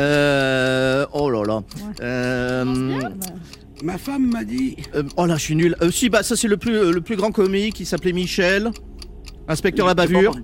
Euh, 0.00 1.06
oh 1.12 1.30
là 1.30 1.42
là. 1.44 1.62
Euh, 2.02 2.98
Ma 3.82 3.96
femme 3.98 4.30
m'a 4.32 4.44
dit. 4.44 4.76
euh, 4.94 5.02
oh 5.16 5.26
là, 5.26 5.36
je 5.36 5.40
suis 5.42 5.54
nul. 5.56 5.76
Euh, 5.82 5.90
si, 5.90 6.08
bah, 6.08 6.22
ça, 6.22 6.34
c'est 6.36 6.48
le 6.48 6.56
plus, 6.56 6.92
le 6.92 7.00
plus 7.00 7.16
grand 7.16 7.30
comique. 7.30 7.78
Il 7.80 7.86
s'appelait 7.86 8.12
Michel. 8.12 8.70
Inspecteur 9.48 9.86
la 9.86 9.94
bavure. 9.94 10.34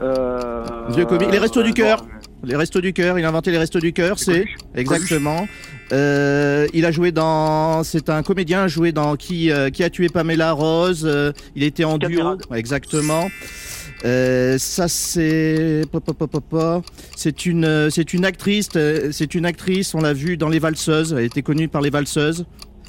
Euh, 0.00 0.64
Vieux 0.90 1.06
comique. 1.06 1.30
Les 1.30 1.38
Restos 1.38 1.62
du 1.62 1.72
Cœur. 1.72 2.04
Les 2.42 2.56
Restos 2.56 2.80
du 2.80 2.92
Cœur. 2.92 3.18
Il 3.18 3.24
a 3.24 3.28
inventé 3.28 3.50
les 3.50 3.58
Restos 3.58 3.80
du 3.80 3.92
Cœur. 3.92 4.18
C'est 4.18 4.44
exactement. 4.74 5.46
Euh, 5.92 6.66
il 6.72 6.86
a 6.86 6.90
joué 6.90 7.12
dans. 7.12 7.82
C'est 7.84 8.08
un 8.08 8.22
comédien 8.22 8.66
joué 8.66 8.92
dans 8.92 9.16
qui 9.16 9.50
euh, 9.50 9.68
qui 9.70 9.84
a 9.84 9.90
tué 9.90 10.08
Pamela 10.08 10.52
Rose. 10.52 11.02
euh, 11.04 11.32
il 11.54 11.62
était 11.62 11.84
en 11.84 11.98
duo. 11.98 12.38
Exactement. 12.54 13.28
Euh, 14.04 14.58
ça 14.58 14.88
c'est 14.88 15.82
c'est 17.16 17.46
une 17.46 17.88
c'est 17.90 18.14
une 18.14 18.24
actrice 18.24 18.68
c'est 19.12 19.34
une 19.36 19.46
actrice 19.46 19.94
on 19.94 20.00
l'a 20.00 20.12
vue 20.12 20.36
dans 20.36 20.48
les 20.48 20.58
valseuses 20.58 21.14
elle 21.16 21.24
était 21.26 21.42
connue 21.42 21.68
par 21.68 21.82
les 21.82 21.90
valseuses 21.90 22.44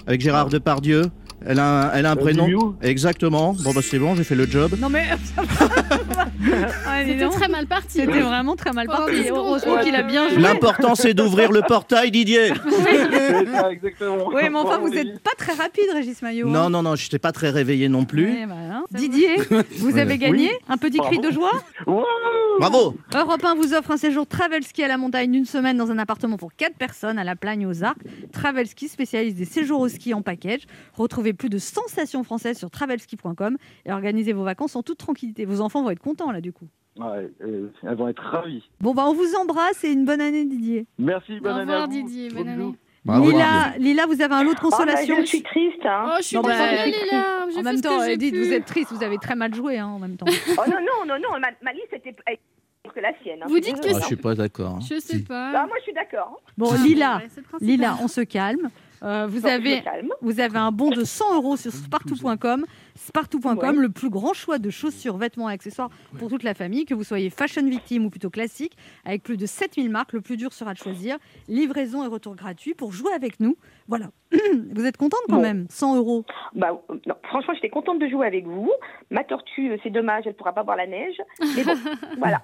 avec 0.08 0.22
Gérard 0.22 0.50
Depardieu 0.50 1.04
elle 1.46 1.60
a 1.60 1.90
un, 1.90 1.92
elle 1.94 2.08
a 2.08 2.12
un 2.12 2.18
Euh, 2.18 2.20
prénom 2.20 2.76
exactement 2.82 3.54
bon 3.54 3.74
bah 3.74 3.82
c'est 3.84 4.00
bon 4.00 4.16
j'ai 4.16 4.24
fait 4.24 4.34
le 4.34 4.48
job 4.48 4.72
Non 4.80 4.90
mais 4.90 5.06
Ah, 6.86 7.04
C'était 7.06 7.28
très 7.30 7.48
mal 7.48 7.68
parti. 7.68 8.00
C'était 8.00 8.20
vraiment 8.20 8.56
très 8.56 8.72
mal 8.72 8.88
parti. 8.88 9.30
Heureusement 9.30 9.78
qu'il 9.80 9.96
a 9.96 10.04
bien 10.04 10.30
joué. 10.30 10.42
l'important 10.42 10.96
c'est 10.96 11.14
d'ouvrir 11.14 11.52
le 11.52 11.62
portail 11.62 12.12
Didier 12.12 12.54
C'est 12.70 13.52
ça, 13.52 13.72
exactement. 13.72 14.28
Oui, 14.28 14.50
mais 14.50 14.56
enfin, 14.58 14.78
vous 14.78 14.90
n'êtes 14.90 15.20
pas 15.20 15.32
très 15.38 15.54
rapide, 15.54 15.86
Régis 15.94 16.22
Maillot. 16.22 16.48
non 16.48 16.62
hein. 16.62 16.70
non 16.70 16.84
non 16.84 16.96
j'étais 16.96 17.20
pas 17.20 17.32
très 17.32 17.50
réveillé 17.50 17.90
non 17.90 18.06
plus 18.06 18.26
Ouais, 18.26 18.46
voilà. 18.46 18.84
Didier, 18.92 19.36
vous 19.78 19.98
avez 19.98 20.18
gagné 20.18 20.52
un 20.70 20.78
petit 20.78 21.00
cri 21.00 21.20
de 21.20 21.32
joie. 21.32 21.52
Bravo 22.60 22.96
Europe 23.16 23.44
1 23.44 23.56
vous 23.56 23.74
offre 23.74 23.92
un 23.92 23.98
séjour 23.98 24.28
Travel 24.28 24.64
Ski 24.64 24.84
à 24.84 24.88
la 24.88 24.98
montagne 24.98 25.32
d'une 25.32 25.46
semaine 25.46 25.78
dans 25.78 25.92
un 25.92 25.98
appartement 25.98 26.38
pour 26.38 26.54
4 26.56 26.76
personnes 26.76 27.18
à 27.18 27.24
la 27.24 27.36
Plagne 27.36 27.66
aux 27.66 27.84
Arcs. 27.84 28.02
Travel 28.32 28.68
Ski 28.68 28.88
spécialise 28.88 29.36
des 29.36 29.46
séjours 29.46 29.80
au 29.80 29.90
ski 29.90 30.14
en 30.14 30.22
package. 30.22 30.62
Retrouvez 30.94 31.34
plus 31.34 31.50
de 31.50 31.58
sensations 31.58 32.24
françaises 32.24 32.58
sur 32.58 32.70
travelski.com 32.70 33.58
et 33.86 33.92
organisez 33.92 34.34
vos 34.34 34.44
vacances 34.44 34.76
en 34.76 34.84
toute 34.84 34.98
tranquillité. 34.98 35.46
Vos 35.46 35.62
enfants 35.62 35.84
vont 35.84 35.90
être 35.90 36.00
contents 36.00 36.30
là 36.34 36.42
du 36.42 36.52
coup. 36.52 36.68
Ouais, 37.00 37.32
euh, 37.42 37.70
elles 37.82 37.96
vont 37.96 38.08
être 38.10 38.22
ravies. 38.22 38.64
Bon 38.82 38.94
bah 38.94 39.06
on 39.08 39.14
vous 39.14 39.34
embrasse 39.42 39.84
et 39.84 39.92
une 39.92 40.06
bonne 40.06 40.22
année 40.22 40.46
Didier. 40.46 40.86
Merci, 41.00 41.40
bonne 41.40 41.54
Au 41.54 41.56
année 41.60 41.72
revoir 41.72 41.88
vous. 41.88 41.94
Didier, 41.94 42.30
bonne 42.30 42.48
année. 42.50 42.74
Bravo, 43.06 43.32
Lila, 43.32 43.74
Lila, 43.80 44.06
vous 44.06 44.22
avez 44.22 44.34
un 44.34 44.44
lot 44.44 44.54
de 44.54 44.60
Oh, 44.64 44.70
bah, 44.70 44.78
consolation. 44.78 45.16
je 45.20 45.26
suis 45.26 45.44
triste. 45.44 45.86
Hein. 45.86 46.06
Oh, 46.08 46.16
je 46.20 46.24
suis 46.24 46.36
Non, 46.38 46.42
bah. 46.42 46.54
J'ai 46.86 46.94
en 46.94 47.48
fait 47.52 47.62
même 47.64 47.78
ce 47.78 47.82
temps, 47.82 48.00
dites, 48.18 48.34
pu. 48.34 48.42
vous 48.44 48.54
êtes 48.54 48.64
triste, 48.66 48.94
vous 48.94 49.04
avez 49.04 49.18
très 49.18 49.36
mal 49.36 49.54
joué 49.54 49.78
hein, 49.78 49.88
en 49.88 50.00
même 50.00 50.16
temps. 50.16 50.26
Oh 50.58 50.62
non, 50.70 50.78
non, 50.80 51.06
non, 51.06 51.16
non, 51.22 51.40
ma, 51.40 51.50
ma 51.62 51.74
liste 51.74 51.92
était 51.92 52.16
que 52.94 53.00
la 53.02 53.12
sienne. 53.22 53.40
hein, 53.42 53.46
Vous 53.50 53.56
je 53.58 53.62
dites 53.62 53.76
suis 53.84 53.92
que 53.92 53.96
Ah, 53.98 54.00
je 54.00 54.06
suis 54.06 54.16
pas 54.16 54.36
d'accord 54.36 54.80
Je 54.82 55.00
sais 55.00 55.18
Ah, 55.30 55.52
pas. 55.54 55.66
moi, 55.68 55.76
je 55.80 55.84
suis 55.84 55.94
d'accord. 55.94 56.40
Bon, 56.58 56.70
Ah, 56.74 56.78
Lila, 56.78 57.18
ouais. 57.18 57.44
Lila, 57.60 57.98
on 58.02 58.08
se 58.08 58.22
calme. 58.22 58.70
Euh, 59.04 59.28
vous 59.28 59.42
Bon, 59.42 59.50
avez. 59.50 59.84
Vous 60.22 60.40
avez 60.40 60.58
un 60.58 60.72
bon 60.72 60.90
de 60.90 61.04
100 61.04 61.36
euros 61.36 61.58
sur 61.58 61.72
spartou.com. 61.72 62.66
Spartou.com, 62.96 63.58
Ouais. 63.58 63.82
le 63.82 63.90
plus 63.90 64.10
grand 64.10 64.34
choix 64.34 64.60
de 64.60 64.70
chaussures, 64.70 65.18
vêtements 65.18 65.50
et 65.50 65.54
accessoires 65.54 65.90
pour 66.20 66.30
toute 66.30 66.44
la 66.44 66.54
famille, 66.54 66.86
que 66.86 66.94
vous 66.94 67.04
soyez 67.04 67.30
fashion 67.30 67.68
victime 67.68 68.06
ou 68.06 68.10
plutôt 68.10 68.30
classique, 68.30 68.78
avec 69.04 69.24
plus 69.24 69.36
de 69.36 69.46
7000 69.46 69.90
marques. 69.90 70.14
Le 70.14 70.22
plus 70.22 70.38
dur 70.38 70.54
sera 70.54 70.74
de 70.74 70.78
choisir. 70.78 71.18
Livraison 71.48 72.04
et 72.04 72.08
retour 72.08 72.36
gratuit 72.36 72.74
pour 72.76 72.92
jouer 72.94 73.12
avec 73.14 73.40
nous. 73.40 73.58
Voilà. 73.88 74.12
vous 74.74 74.86
êtes 74.86 74.98
contente 74.98 75.20
quand 75.28 75.36
Bon. 75.38 75.42
même 75.42 75.66
100 75.70 75.98
euros? 75.98 76.24
Bah, 76.56 76.70
euh, 76.90 76.96
non, 77.08 77.16
franchement, 77.24 77.54
j'étais 77.56 77.70
contente 77.70 78.00
de 78.00 78.08
jouer 78.08 78.28
avec 78.28 78.46
vous. 78.48 78.72
Ma 79.12 79.24
tortue, 79.24 79.72
euh, 79.72 79.78
c'est 79.84 79.90
dommage, 79.90 80.24
elle 80.28 80.36
pourra 80.36 80.54
pas 80.54 80.64
voir 80.64 80.78
la 80.78 80.88
neige. 80.88 81.18
Mais 81.56 81.64
bon, 81.64 81.74
voilà. 82.18 82.44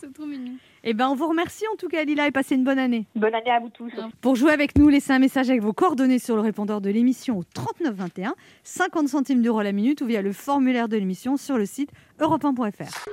C'est 0.00 0.12
trop 0.14 0.24
mignon. 0.26 0.52
Eh 0.82 0.94
ben, 0.94 1.08
on 1.08 1.14
vous 1.14 1.28
remercie 1.28 1.64
en 1.72 1.76
tout 1.76 1.88
cas, 1.88 2.04
Lila, 2.04 2.26
et 2.26 2.30
passez 2.30 2.54
une 2.54 2.64
bonne 2.64 2.78
année. 2.78 3.06
Bonne 3.14 3.34
année 3.34 3.50
à 3.50 3.60
vous 3.60 3.68
tous. 3.68 3.92
Pour 4.20 4.34
jouer 4.36 4.52
avec 4.52 4.78
nous, 4.78 4.88
laissez 4.88 5.12
un 5.12 5.18
message 5.18 5.50
avec 5.50 5.62
vos 5.62 5.72
coordonnées 5.72 6.18
sur 6.18 6.36
le 6.36 6.42
répondeur 6.42 6.80
de 6.80 6.88
l'émission 6.88 7.38
au 7.38 7.44
3921, 7.44 8.34
50 8.64 9.08
centimes 9.08 9.42
d'euros 9.42 9.60
la 9.62 9.72
minute 9.72 10.00
ou 10.00 10.06
via 10.06 10.22
le 10.22 10.32
formulaire 10.32 10.88
de 10.88 10.96
l'émission 10.96 11.36
sur 11.36 11.58
le 11.58 11.66
site 11.66 11.90
europe1.fr. 12.18 13.08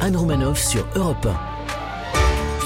Anne 0.00 0.16
Romanoff 0.16 0.58
sur 0.62 0.86
Europe 0.94 1.26
1. 1.26 1.57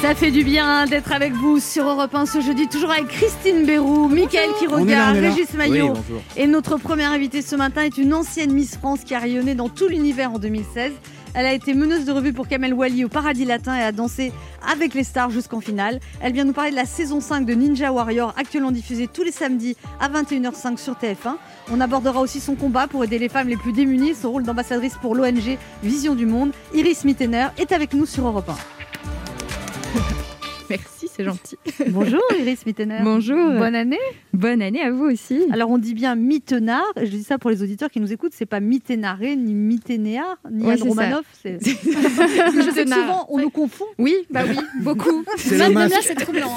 Ça 0.02 0.16
fait 0.16 0.32
du 0.32 0.42
bien 0.42 0.86
d'être 0.86 1.12
avec 1.12 1.32
vous 1.32 1.60
sur 1.60 1.88
Europe 1.88 2.12
1 2.12 2.26
ce 2.26 2.40
jeudi, 2.40 2.66
toujours 2.66 2.90
avec 2.90 3.06
Christine 3.06 3.64
Bérou, 3.64 4.08
Mickaël 4.08 4.50
qui 4.58 4.66
On 4.66 4.78
est 4.78 4.90
là, 4.90 5.10
regarde, 5.10 5.14
on 5.14 5.18
est 5.18 5.20
là. 5.20 5.30
Régis 5.30 5.54
Maillot. 5.54 5.92
et 6.36 6.48
notre 6.48 6.76
première 6.76 7.12
invitée 7.12 7.40
ce 7.40 7.54
matin 7.54 7.82
est 7.82 7.96
une 7.98 8.12
ancienne 8.12 8.52
Miss 8.52 8.76
France 8.76 9.04
qui 9.04 9.14
a 9.14 9.20
rayonné 9.20 9.54
dans 9.54 9.68
tout 9.68 9.86
l'univers 9.86 10.32
en 10.32 10.40
2016. 10.40 10.90
Elle 11.34 11.46
a 11.46 11.52
été 11.52 11.72
meneuse 11.72 12.04
de 12.04 12.10
revue 12.10 12.32
pour 12.32 12.48
Kamel 12.48 12.74
Wally 12.74 13.04
au 13.04 13.08
Paradis 13.08 13.44
Latin 13.44 13.76
et 13.76 13.82
a 13.82 13.92
dansé 13.92 14.32
avec 14.68 14.92
les 14.94 15.04
stars 15.04 15.30
jusqu'en 15.30 15.60
finale. 15.60 16.00
Elle 16.20 16.32
vient 16.32 16.44
nous 16.44 16.52
parler 16.52 16.72
de 16.72 16.76
la 16.76 16.84
saison 16.84 17.20
5 17.20 17.46
de 17.46 17.54
Ninja 17.54 17.92
Warrior, 17.92 18.34
actuellement 18.36 18.72
diffusée 18.72 19.06
tous 19.06 19.22
les 19.22 19.30
samedis 19.30 19.76
à 20.00 20.08
21h05 20.08 20.78
sur 20.78 20.94
TF1. 20.94 21.36
On 21.70 21.80
abordera 21.80 22.20
aussi 22.20 22.40
son 22.40 22.56
combat 22.56 22.88
pour 22.88 23.04
aider 23.04 23.20
les 23.20 23.28
femmes 23.28 23.48
les 23.48 23.56
plus 23.56 23.72
démunies, 23.72 24.16
son 24.20 24.32
rôle 24.32 24.42
d'ambassadrice 24.42 24.96
pour 25.00 25.14
l'ONG 25.14 25.58
Vision 25.84 26.16
du 26.16 26.26
Monde. 26.26 26.50
Iris 26.74 27.04
Mittener 27.04 27.46
est 27.56 27.70
avec 27.70 27.94
nous 27.94 28.04
sur 28.04 28.26
Europe 28.26 28.50
Merci, 30.70 31.01
c'est 31.14 31.24
gentil. 31.24 31.56
1. 31.80 31.84
Bonjour 31.90 32.20
Iris 32.38 32.64
Mittener. 32.66 32.98
Bonjour. 33.02 33.36
Bonne 33.58 33.74
année. 33.74 33.98
Bonne 34.32 34.62
année 34.62 34.80
à 34.82 34.90
vous 34.90 35.04
aussi. 35.04 35.42
Alors 35.52 35.70
on 35.70 35.78
dit 35.78 35.94
bien 35.94 36.14
mittenard, 36.14 36.82
je 36.96 37.06
dis 37.06 37.22
ça 37.22 37.38
pour 37.38 37.50
les 37.50 37.62
auditeurs 37.62 37.90
qui 37.90 38.00
nous 38.00 38.12
écoutent, 38.12 38.32
c'est 38.34 38.46
pas 38.46 38.60
mittenaré, 38.60 39.36
ni 39.36 39.54
mittenéard, 39.54 40.36
ni 40.50 40.64
Ouais, 40.64 40.76
c'est 40.76 41.58
je 41.60 41.64
sais 41.64 41.74
que 41.74 42.66
Mittenard. 42.66 42.98
souvent 42.98 43.26
on 43.30 43.38
nous 43.38 43.50
confond. 43.50 43.84
Oui, 43.98 44.14
bah 44.30 44.40
oui, 44.48 44.56
beaucoup. 44.80 45.24
C'est 45.36 45.56
Même 45.58 45.68
le 45.68 45.74
masque. 45.74 45.96
c'est 46.02 46.14
troublant. 46.14 46.54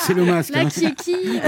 C'est 0.00 0.14
le 0.14 0.24
masque. 0.24 0.54
Là, 0.54 0.60
hein. 0.62 0.68
qui 0.68 0.84
est 0.84 0.94
qui 0.94 1.12
Ouais, 1.14 1.40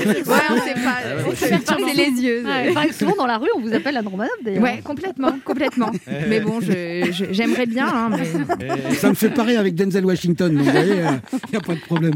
on 0.51 0.57
sait 0.59 0.75
pas. 0.75 0.99
Ah 1.05 1.29
ouais, 1.29 1.35
c'est 1.35 1.95
les 1.95 2.23
yeux. 2.23 2.45
Ouais. 2.45 2.93
Souvent 2.93 3.15
dans 3.17 3.27
la 3.27 3.39
rue 3.39 3.49
on 3.57 3.61
vous 3.61 3.73
appelle 3.75 3.97
Anne 3.97 4.07
Romanoff 4.09 4.33
d'ailleurs. 4.43 4.63
Ouais, 4.63 4.81
complètement, 4.85 5.33
complètement. 5.45 5.91
mais 6.29 6.41
bon, 6.41 6.61
je- 6.61 7.11
je- 7.13 7.33
j'aimerais 7.33 7.67
bien, 7.67 7.87
hein, 7.89 8.11
mais 8.11 8.95
Ça 8.95 9.09
me 9.11 9.15
fait 9.15 9.31
pareil 9.31 9.57
avec 9.57 9.75
Denzel 9.75 10.05
Washington. 10.05 10.55
Donc, 10.55 10.65
vous 10.65 10.71
voyez, 10.71 10.95
il 10.95 11.51
n'y 11.51 11.57
a 11.57 11.61
pas 11.61 11.75
de 11.75 11.81
problème. 11.83 12.15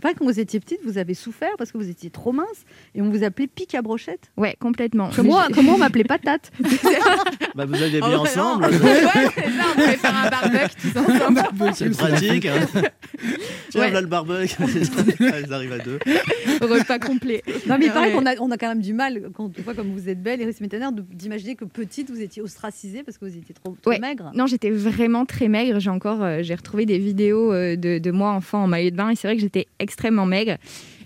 Que 0.00 0.14
quand 0.18 0.24
vous 0.24 0.40
étiez 0.40 0.58
petite 0.58 0.80
vous 0.84 0.96
avez 0.96 1.12
souffert 1.14 1.50
parce 1.58 1.70
que 1.70 1.76
vous 1.78 1.88
étiez 1.90 2.08
trop 2.08 2.32
mince 2.32 2.64
et 2.94 3.02
on 3.02 3.10
vous 3.10 3.24
appelait 3.24 3.46
pique 3.46 3.74
à 3.74 3.82
brochette. 3.82 4.30
ouais, 4.38 4.56
complètement. 4.58 5.10
Comme 5.14 5.26
moi, 5.26 5.48
comment 5.54 5.74
on 5.74 5.78
m'appelait 5.78 6.04
patate 6.04 6.50
bah, 7.54 7.66
vous 7.66 7.74
allez 7.82 7.98
Ah 8.02 8.08
bien 8.08 8.10
ouais, 8.10 8.14
ensemble. 8.16 8.64
Ouais, 8.64 8.70
on 8.74 9.74
pouvait 9.74 9.96
faire 9.96 10.16
un 10.16 10.30
barbecue 10.30 10.74
tous 10.80 10.98
ensemble. 10.98 11.72
c'est 11.74 11.90
pratique 11.90 12.46
hein. 12.46 12.54
tiens 13.70 13.80
Ouais. 13.82 13.88
voilà 13.88 14.00
le 14.00 14.06
barbecue 14.06 14.54
ils 15.20 15.52
arrivent 15.52 15.72
à 15.72 15.78
deux 15.78 15.98
Repas 16.60 16.98
complet. 16.98 17.42
Non 17.66 17.76
mais 17.78 17.86
il 17.86 17.92
paraît 17.92 18.08
Ouais. 18.08 18.12
qu'on 18.14 18.24
a, 18.26 18.34
on 18.40 18.50
a 18.50 18.56
quand 18.56 18.68
même 18.68 18.80
du 18.80 18.94
mal 18.94 19.28
quand 19.34 19.44
on 19.58 19.62
voit 19.62 19.74
comme 19.74 19.92
vous 19.92 20.08
êtes 20.08 20.22
belle, 20.22 20.40
Iris 20.40 20.60
Mittener, 20.62 20.88
de- 20.92 21.02
d'imaginer 21.12 21.54
que 21.56 21.64
petite 21.66 22.08
vous 22.10 22.22
étiez 22.22 22.40
ostracisée 22.40 23.02
parce 23.02 23.18
que 23.18 23.26
vous 23.26 23.36
étiez 23.36 23.54
trop, 23.54 23.76
trop 23.82 23.90
Ouais. 23.90 23.98
maigre. 23.98 24.30
Non, 24.34 24.46
j'étais 24.46 24.70
vraiment 24.70 25.26
très 25.26 25.48
maigre. 25.48 25.78
J'ai 25.80 25.90
encore, 25.90 26.22
euh, 26.24 26.38
j'ai 26.42 26.54
retrouvé 26.54 26.86
des 26.86 26.98
vidéos 26.98 27.52
euh, 27.52 27.76
de, 27.76 27.98
de 27.98 28.10
moi 28.10 28.30
en 28.56 28.66
maillot 28.66 28.90
de 28.90 28.96
bain 28.96 29.10
et 29.10 29.16
c'est 29.16 29.28
vrai 29.28 29.36
que 29.36 29.42
j'étais 29.42 29.66
extrêmement 29.78 30.26
maigre. 30.26 30.56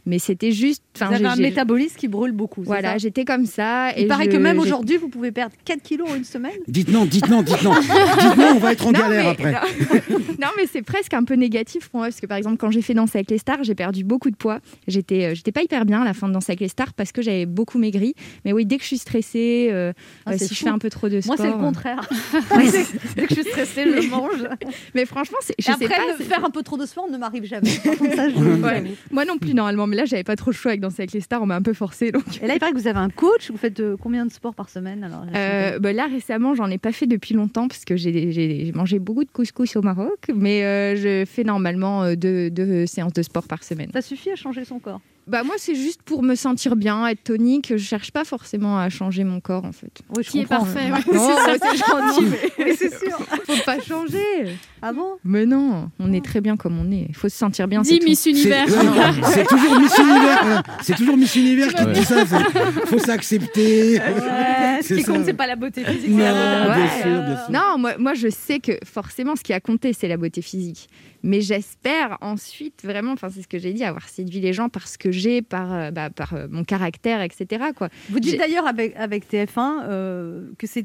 Mais 0.04 0.18
c'était 0.18 0.50
juste. 0.52 0.82
Vous 0.98 1.04
avez 1.04 1.24
un 1.26 1.36
métabolisme 1.36 1.96
qui 1.96 2.08
brûle 2.08 2.32
beaucoup. 2.32 2.62
Voilà, 2.64 2.98
j'étais 2.98 3.24
comme 3.24 3.46
ça. 3.46 3.92
Il 3.96 4.04
et 4.04 4.06
paraît 4.06 4.24
je- 4.24 4.30
que 4.30 4.36
même 4.36 4.58
aujourd'hui, 4.58 4.96
vous 4.96 5.08
pouvez 5.08 5.30
perdre 5.32 5.54
4 5.64 5.80
kilos 5.82 6.10
en 6.10 6.16
une 6.16 6.24
semaine. 6.24 6.52
Dites 6.66 6.88
non, 6.88 7.04
dites 7.04 7.28
non, 7.28 7.42
dites 7.42 7.62
non. 7.62 7.72
dites 7.78 8.36
non, 8.36 8.52
on 8.56 8.58
va 8.58 8.72
être 8.72 8.86
en 8.86 8.92
Non, 8.92 8.98
galère 9.00 9.24
mais- 9.24 9.30
après. 9.30 9.52
Non, 9.52 10.18
non, 10.40 10.48
mais 10.56 10.66
c'est 10.70 10.82
presque 10.82 11.14
un 11.14 11.22
peu 11.24 11.34
négatif 11.34 11.88
pour 11.88 12.00
moi 12.00 12.08
parce 12.08 12.20
que 12.20 12.26
par 12.26 12.36
exemple 12.36 12.56
quand 12.56 12.70
j'ai 12.70 12.82
fait 12.82 12.94
Danser 12.94 13.18
avec 13.18 13.30
les 13.30 13.38
stars, 13.38 13.62
j'ai 13.62 13.74
perdu 13.74 14.02
beaucoup 14.04 14.30
de 14.30 14.36
poids. 14.36 14.58
J'étais, 14.88 15.24
euh, 15.26 15.34
j'étais 15.34 15.52
pas 15.52 15.62
hyper 15.62 15.84
bien 15.86 16.02
à 16.02 16.04
la 16.04 16.14
fin 16.14 16.26
de 16.28 16.32
Danser 16.32 16.50
avec 16.52 16.60
les 16.60 16.68
stars 16.68 16.92
parce 16.94 17.12
que 17.12 17.22
j'avais 17.22 17.46
beaucoup 17.46 17.78
maigri. 17.78 18.14
Mais 18.44 18.52
oui, 18.52 18.66
dès 18.66 18.76
que 18.76 18.82
je 18.82 18.88
suis 18.88 18.98
stressée, 18.98 19.68
euh, 19.70 19.92
Ah, 20.26 20.32
euh, 20.32 20.38
si 20.38 20.52
je 20.52 20.58
fais 20.58 20.68
un 20.68 20.78
peu 20.78 20.90
trop 20.90 21.08
de 21.08 21.20
sport. 21.20 21.36
Moi, 21.38 21.46
c'est 21.46 21.52
le 21.52 21.58
contraire. 21.62 22.08
Dès 23.16 23.22
que 23.26 23.34
je 23.34 23.40
suis 23.42 23.50
stressée, 23.50 23.84
je 24.02 24.08
mange. 24.10 24.48
Mais 24.94 25.06
franchement, 25.06 25.38
c'est, 25.42 25.54
Et 25.58 25.62
je 25.62 25.70
après, 25.70 25.86
sais 25.86 25.90
pas. 25.94 26.02
c'est- 26.18 26.24
faire 26.24 26.44
un 26.44 26.50
peu 26.50 26.62
trop 26.62 26.76
de 26.76 26.86
sport 26.86 27.08
ne 27.10 27.18
m'arrive 27.18 27.44
jamais. 27.44 27.70
Ça, 27.70 28.28
je- 28.28 28.62
Ouais. 28.62 28.84
Moi 29.10 29.24
non 29.24 29.38
plus 29.38 29.54
normalement, 29.54 29.86
mais 29.92 29.98
là 29.98 30.06
j'avais 30.06 30.24
pas 30.24 30.36
trop 30.36 30.50
le 30.50 30.56
choix 30.56 30.70
avec 30.70 30.80
Danser 30.80 31.02
avec 31.02 31.12
les 31.12 31.20
stars, 31.20 31.42
on 31.42 31.46
m'a 31.46 31.54
un 31.56 31.60
peu 31.62 31.74
forcé 31.74 32.12
donc. 32.12 32.24
Et 32.42 32.46
là, 32.46 32.54
il 32.54 32.58
paraît 32.58 32.72
que 32.72 32.78
vous 32.78 32.86
avez 32.86 32.98
un 32.98 33.10
coach. 33.10 33.50
Vous 33.50 33.58
faites 33.58 33.78
euh, 33.80 33.96
combien 34.02 34.24
de 34.24 34.32
sports 34.32 34.54
par 34.54 34.70
semaine 34.70 35.04
alors 35.04 35.24
Euh, 35.36 35.78
bah 35.78 35.92
là 35.92 36.06
récemment, 36.06 36.54
j'en 36.54 36.68
ai 36.70 36.78
pas 36.78 36.92
fait 36.92 37.06
depuis 37.06 37.34
longtemps 37.34 37.68
parce 37.68 37.84
que 37.84 37.94
j'ai, 37.96 38.72
mangé 38.74 38.98
beaucoup 38.98 39.24
de 39.24 39.30
couscous 39.30 39.76
au 39.76 39.82
Maroc, 39.82 40.30
mais 40.34 40.64
euh, 40.64 40.96
je 40.96 41.24
fais 41.30 41.44
normalement 41.44 42.04
euh, 42.04 42.14
deux, 42.16 42.48
deux 42.50 42.86
séances 42.86 43.12
de 43.12 43.22
sport 43.22 43.46
par 43.46 43.62
semaine. 43.62 43.90
Ça 43.92 44.00
suffit 44.00 44.30
à 44.30 44.36
changer 44.36 44.64
son 44.64 44.78
corps? 44.78 45.00
Bah 45.28 45.44
moi 45.44 45.54
c'est 45.56 45.76
juste 45.76 46.02
pour 46.02 46.22
me 46.24 46.34
sentir 46.34 46.74
bien, 46.74 47.06
être 47.06 47.22
tonique. 47.22 47.68
Je 47.70 47.76
cherche 47.76 48.10
pas 48.10 48.24
forcément 48.24 48.78
à 48.78 48.88
changer 48.88 49.22
mon 49.22 49.40
corps 49.40 49.64
en 49.64 49.70
fait. 49.70 50.02
Oui, 50.16 50.24
je 50.24 50.30
Qui 50.30 50.40
est 50.40 50.44
comprends. 50.46 50.64
parfait. 50.64 50.90
ouais. 50.92 50.98
c'est 51.62 51.76
gentil, 51.76 52.24
mais 52.58 52.64
Oui, 52.64 52.72
c'est 52.76 52.98
sûr. 52.98 53.18
faut 53.18 53.64
pas 53.64 53.78
changer. 53.80 54.56
Ah 54.82 54.92
bon 54.92 55.16
Mais 55.24 55.46
non, 55.46 55.90
on 56.00 56.12
est 56.12 56.24
très 56.24 56.40
bien 56.40 56.56
comme 56.56 56.78
on 56.78 56.90
est. 56.90 57.06
Il 57.08 57.14
faut 57.14 57.28
se 57.28 57.36
sentir 57.36 57.68
bien. 57.68 57.82
Dis 57.82 57.98
c'est 58.00 58.04
Miss 58.04 58.20
C'est 58.20 58.30
Univers. 58.30 58.66
ouais, 58.66 59.22
c'est 59.32 59.46
toujours 59.46 59.78
Miss 59.80 59.96
Univers. 59.98 60.42
voilà. 60.42 60.62
C'est 60.82 60.96
toujours 60.96 61.16
Miss 61.16 61.36
Univers 61.36 61.72
qui 61.74 61.86
dit 61.86 62.04
ça. 62.04 62.26
c'est- 62.26 62.86
faut 62.86 62.98
s'accepter. 62.98 63.98
Ouais, 63.98 64.78
ce 64.82 64.88
C'est 64.88 64.96
qui 64.96 65.02
ça. 65.02 65.12
compte, 65.12 65.24
c'est 65.24 65.32
pas 65.34 65.46
la 65.46 65.56
beauté 65.56 65.84
physique. 65.84 66.10
Non, 66.10 66.18
c'est 66.18 66.24
la 66.24 66.66
beauté. 66.66 66.74
bien 66.74 66.82
Ouais. 66.82 67.02
sûr, 67.02 67.22
bien 67.22 67.36
sûr. 67.36 67.46
tout. 67.46 67.52
Non, 67.52 67.78
moi, 67.78 67.92
moi 67.98 68.14
je 68.14 68.28
sais 68.28 68.58
que 68.58 68.72
forcément 68.84 69.36
ce 69.36 69.42
qui 69.42 69.52
a 69.52 69.60
compté 69.60 69.92
c'est 69.92 70.08
la 70.08 70.16
beauté 70.16 70.42
physique. 70.42 70.88
Mais 71.24 71.40
j'espère 71.40 72.18
ensuite 72.20 72.80
vraiment, 72.82 73.12
enfin 73.12 73.28
c'est 73.32 73.42
ce 73.42 73.46
que 73.48 73.58
j'ai 73.58 73.72
dit, 73.72 73.84
avoir 73.84 74.08
séduit 74.08 74.40
les 74.40 74.52
gens 74.52 74.68
parce 74.68 74.96
que 74.96 75.12
j'ai, 75.12 75.40
par, 75.40 75.72
euh, 75.72 75.90
bah, 75.92 76.10
par 76.10 76.34
euh, 76.34 76.48
mon 76.50 76.64
caractère, 76.64 77.22
etc. 77.22 77.66
Quoi. 77.76 77.90
Vous 78.10 78.18
dites 78.18 78.38
d'ailleurs 78.38 78.66
avec, 78.66 78.96
avec 78.96 79.28
TF1 79.30 79.84
euh, 79.88 80.48
que 80.58 80.66
c'est 80.66 80.84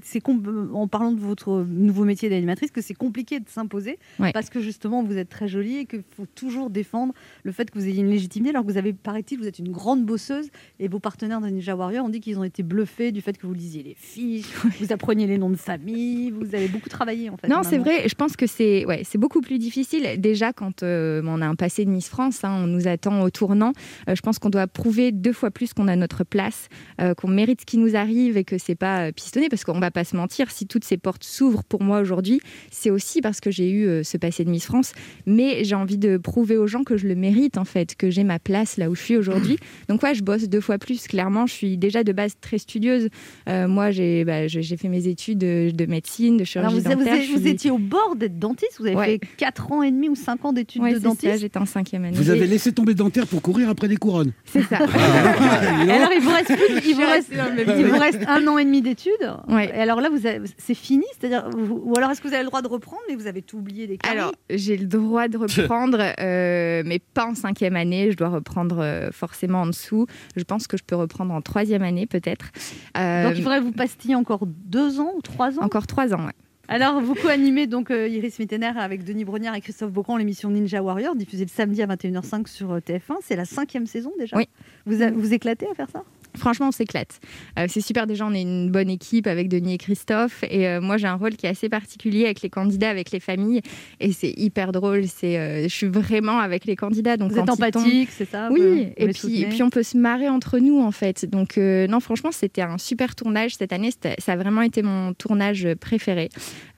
en 0.74 0.88
parlant 0.88 1.12
de 1.12 1.20
votre 1.20 1.66
nouveau 1.68 2.04
métier 2.04 2.30
d'animatrice 2.30 2.70
que 2.70 2.82
c'est 2.82 2.94
compliqué 2.94 3.40
de 3.40 3.50
s'imposer 3.50 3.87
Ouais. 4.20 4.32
parce 4.32 4.50
que 4.50 4.60
justement 4.60 5.04
vous 5.04 5.18
êtes 5.18 5.30
très 5.30 5.48
jolie 5.48 5.78
et 5.78 5.86
qu'il 5.86 6.04
faut 6.16 6.26
toujours 6.26 6.70
défendre 6.70 7.14
le 7.44 7.52
fait 7.52 7.70
que 7.70 7.78
vous 7.78 7.88
ayez 7.88 8.02
une 8.02 8.10
légitimité 8.10 8.52
alors 8.52 8.66
que 8.66 8.72
vous 8.72 8.78
avez 8.78 8.94
paraît-il 8.94 9.40
vous 9.40 9.48
êtes 9.48 9.60
une 9.60 9.72
grande 9.72 10.06
bosseuse 10.06 10.50
et 10.80 10.88
vos 10.88 11.00
partenaires 11.00 11.42
de 11.42 11.48
Ninja 11.48 11.76
Warrior 11.76 12.06
ont 12.06 12.10
dit 12.10 12.20
qu'ils 12.20 12.40
ont 12.40 12.44
été 12.44 12.64
bluffés 12.64 13.12
du 13.12 13.22
fait 13.22 13.38
que 13.38 13.46
vous 13.48 13.54
lisiez 13.54 13.84
les 13.84 13.96
fiches, 13.96 14.48
vous 14.80 14.92
appreniez 14.92 15.28
les 15.28 15.38
noms 15.38 15.50
de 15.50 15.56
famille, 15.56 16.32
vous 16.32 16.56
avez 16.56 16.68
beaucoup 16.68 16.90
travaillé 16.90 17.30
en 17.30 17.38
fait. 17.38 17.48
Non, 17.48 17.62
c'est 17.64 17.78
vrai. 17.78 18.08
Je 18.08 18.16
pense 18.16 18.36
que 18.36 18.48
c'est 18.48 18.86
ouais, 18.86 19.04
beaucoup 19.16 19.42
plus 19.42 19.58
difficile. 19.58 20.20
Déjà, 20.20 20.54
quand 20.54 20.84
euh, 20.84 21.22
on 21.26 21.42
a 21.42 21.48
un 21.48 21.56
passé 21.56 21.86
de 21.86 21.90
Miss 21.90 22.10
France, 22.10 22.44
hein, 22.44 22.62
on 22.64 22.68
nous 22.68 22.88
attend 22.88 23.22
au 23.22 23.30
tournant. 23.30 23.74
Euh, 24.08 24.16
je 24.16 24.22
pense 24.22 24.40
qu'on 24.40 24.50
doit 24.50 24.68
prouver 24.68 25.12
deux 25.12 25.34
fois 25.34 25.52
plus 25.52 25.74
qu'on 25.74 25.88
a 25.88 25.96
notre 25.96 26.24
place, 26.24 26.70
euh, 27.02 27.14
qu'on 27.14 27.28
mérite 27.28 27.62
ce 27.62 27.66
qui 27.66 27.78
nous 27.78 27.96
arrive 27.96 28.38
et 28.38 28.44
que 28.44 28.58
c'est 28.58 28.76
pas 28.76 29.12
pistonné. 29.12 29.50
Parce 29.50 29.64
qu'on 29.64 29.80
va 29.80 29.92
pas 29.92 30.04
se 30.04 30.16
mentir, 30.16 30.52
si 30.52 30.68
toutes 30.68 30.86
ces 30.86 30.98
portes 30.98 31.24
s'ouvrent 31.24 31.64
pour 31.64 31.84
moi 31.84 32.00
aujourd'hui, 32.00 32.40
c'est 32.72 32.90
aussi 32.90 33.22
parce 33.22 33.42
que 33.42 33.52
j'ai 33.52 33.70
eu 33.70 33.77
euh, 33.86 34.04
ce 34.04 34.18
passé 34.18 34.44
de 34.46 34.50
Miss 34.50 34.66
France. 34.66 34.94
Mais 35.26 35.64
j'ai 35.64 35.76
envie 35.76 35.98
de 35.98 36.18
prouver 36.18 36.58
aux 36.58 36.68
gens 36.68 36.84
que 36.84 36.98
je 36.98 37.08
le 37.08 37.16
mérite 37.16 37.58
en 37.58 37.66
fait, 37.66 37.96
que 37.96 38.10
j'ai 38.10 38.24
ma 38.24 38.40
place 38.40 38.78
là 38.78 38.90
où 38.90 38.96
je 38.96 39.02
suis 39.02 39.18
aujourd'hui. 39.18 39.58
Donc 39.90 40.02
ouais, 40.04 40.16
je 40.16 40.24
bosse 40.24 40.48
deux 40.50 40.62
fois 40.62 40.78
plus. 40.78 41.08
Clairement, 41.08 41.46
je 41.48 41.54
suis 41.54 41.78
déjà 41.78 42.04
de 42.04 42.12
base 42.12 42.34
très 42.42 42.58
studieuse. 42.58 43.10
Euh, 43.50 43.68
moi, 43.68 43.92
j'ai 43.92 44.24
bah, 44.26 44.48
fait 44.48 44.88
mes 44.90 45.08
études 45.08 45.40
de, 45.40 45.72
de 45.74 45.86
médecine, 45.86 46.38
de 46.38 46.44
chirurgie 46.44 46.76
vous, 46.80 46.82
vous- 46.84 46.96
dentaire. 46.96 47.18
vous 47.34 47.40
suis- 47.40 47.48
étiez 47.50 47.72
au 47.72 47.78
bord 47.78 48.16
d'être 48.16 48.40
dentiste, 48.40 48.76
vous 48.80 48.86
avez 48.86 48.96
Ouais. 48.96 49.06
fait 49.06 49.20
4 49.38 49.72
ans 49.72 49.84
et 49.84 49.92
demi 49.92 50.10
ou 50.10 50.16
5 50.16 50.46
ans 50.46 50.54
d'études 50.54 50.82
Ouais, 50.82 50.94
de 50.94 51.00
dentiste. 51.00 51.40
j'étais 51.40 51.58
en 51.60 51.66
cinquième 51.66 52.06
année. 52.06 52.16
Vous 52.18 52.30
avez 52.30 52.46
Et- 52.46 52.48
laissé 52.48 52.72
tomber 52.72 52.94
dentaire 52.94 53.28
pour 53.28 53.42
courir 53.42 53.70
après 53.70 53.88
des 53.88 53.98
couronnes. 53.98 54.32
C'est 54.46 54.64
ça. 54.64 54.78
Et 54.78 54.82
alors 55.92 56.10
il 56.16 56.22
vous 56.22 56.30
reste 56.32 56.48
plus, 56.56 56.90
il 56.90 56.96
vous 56.96 57.02
reste, 57.02 57.30
il 57.32 57.86
vous 57.86 58.28
un 58.28 58.48
an 58.48 58.58
et 58.58 58.66
demi 58.66 58.82
d'études. 58.82 59.12
Ouais. 59.48 59.70
Et 59.76 59.80
alors 59.80 60.02
là, 60.02 60.10
vous 60.10 60.20
c'est 60.58 60.74
fini, 60.74 61.04
c'est-à-dire, 61.20 61.50
ou 61.58 61.94
alors 61.98 62.12
est-ce 62.12 62.22
que 62.22 62.28
vous 62.28 62.34
avez 62.34 62.44
le 62.44 62.50
droit 62.50 62.62
de 62.62 62.68
reprendre, 62.68 63.02
mais 63.10 63.16
vous 63.16 63.28
avez 63.28 63.42
tout 63.42 63.62
oublié 63.68 63.88
des 63.88 63.98
caries 63.98 64.18
Alors, 64.18 64.32
j'ai 64.50 64.78
le 64.78 64.86
droit 64.88 65.28
de 65.28 65.38
reprendre, 65.46 66.00
euh, 66.20 66.84
mais 66.86 67.00
pas 67.00 67.26
en 67.28 67.36
cinquième 67.36 67.76
année. 67.76 68.12
Je 68.12 68.18
dois 68.18 68.30
reprendre 68.30 68.80
euh, 68.80 69.10
forcément 69.12 69.62
en 69.62 69.68
dessous. 69.68 70.08
Je 70.36 70.44
pense 70.44 70.68
que 70.68 70.78
je 70.78 70.84
peux 70.84 70.96
reprendre 70.96 71.34
en 71.34 71.42
troisième 71.42 71.84
année, 71.84 72.06
peut-être. 72.08 72.52
Euh, 72.98 73.24
Donc 73.28 73.34
il 73.38 73.44
faudrait 73.44 73.62
vous 73.62 73.72
pastiller 73.74 74.16
encore 74.16 74.46
deux 74.48 75.00
ans 75.00 75.12
ou 75.18 75.22
trois 75.22 75.58
ans. 75.60 75.64
Encore 75.64 75.88
trois 75.88 76.14
ans, 76.14 76.26
ouais. 76.26 76.34
Alors 76.70 77.00
vous 77.00 77.16
co-animez 77.16 77.66
donc 77.66 77.92
euh, 77.92 78.10
Iris 78.10 78.40
Mittener 78.40 78.74
avec 78.78 79.06
Denis 79.06 79.24
Brognard 79.24 79.56
et 79.56 79.62
Christophe 79.62 79.90
Beaugrand 79.94 80.18
l'émission 80.18 80.50
Ninja 80.50 80.84
Warrior 80.84 81.16
diffusée 81.16 81.46
le 81.46 81.50
samedi 81.50 81.82
à 81.82 81.88
21h05 81.88 82.46
sur 82.48 82.74
euh, 82.74 82.80
TF1. 82.80 83.16
C'est 83.22 83.38
la 83.38 83.46
cinquième 83.46 83.86
saison 83.86 84.12
déjà. 84.20 84.36
Oui. 84.36 84.50
Vous 84.86 85.02
a- 85.02 85.10
vous 85.10 85.34
éclatez 85.34 85.66
à 85.72 85.74
faire 85.76 85.90
ça? 85.90 86.04
Franchement, 86.38 86.68
on 86.70 86.72
s'éclate. 86.72 87.20
Euh, 87.60 87.66
c'est 87.68 87.82
super. 87.82 88.08
Déjà, 88.08 88.26
on 88.26 88.34
est 88.34 88.42
une 88.42 88.70
bonne 88.72 88.90
équipe 88.90 89.28
avec 89.28 89.50
Denis 89.50 89.74
et 89.74 89.78
Christophe. 89.78 90.44
Et 90.50 90.68
euh, 90.68 90.82
moi, 90.82 90.98
j'ai 90.98 91.08
un 91.08 91.16
rôle 91.16 91.36
qui 91.36 91.46
est 91.46 91.50
assez 91.50 91.70
particulier 91.70 92.26
avec 92.26 92.42
les 92.42 92.50
candidats, 92.50 92.90
avec 92.90 93.12
les 93.12 93.20
familles. 93.20 93.62
Et 94.00 94.12
c'est 94.14 94.34
hyper 94.38 94.72
drôle. 94.72 95.06
C'est, 95.08 95.38
euh, 95.38 95.64
je 95.64 95.68
suis 95.74 95.88
vraiment 95.88 96.40
avec 96.40 96.66
les 96.66 96.76
candidats. 96.76 97.18
Donc 97.18 97.32
Vous 97.32 97.40
êtes 97.40 97.50
empathique, 97.50 98.10
c'est 98.12 98.30
ça? 98.30 98.50
Oui, 98.52 98.60
vous- 98.62 98.94
et 98.98 99.08
puis, 99.10 99.46
puis 99.50 99.64
on 99.64 99.70
peut 99.70 99.84
se 99.84 99.98
marrer 99.98 100.30
entre 100.30 100.60
nous 100.60 100.80
en 100.82 100.92
fait. 100.92 101.26
Donc 101.26 101.58
non, 101.58 102.00
franchement, 102.00 102.32
c'était 102.32 102.62
un 102.62 102.78
super 102.78 103.16
tournage 103.16 103.56
cette 103.56 103.74
année. 103.74 103.90
Ça 104.20 104.34
a 104.34 104.36
vraiment 104.36 104.62
été 104.62 104.82
mon 104.82 105.14
tournage 105.14 105.68
préféré. 105.80 106.30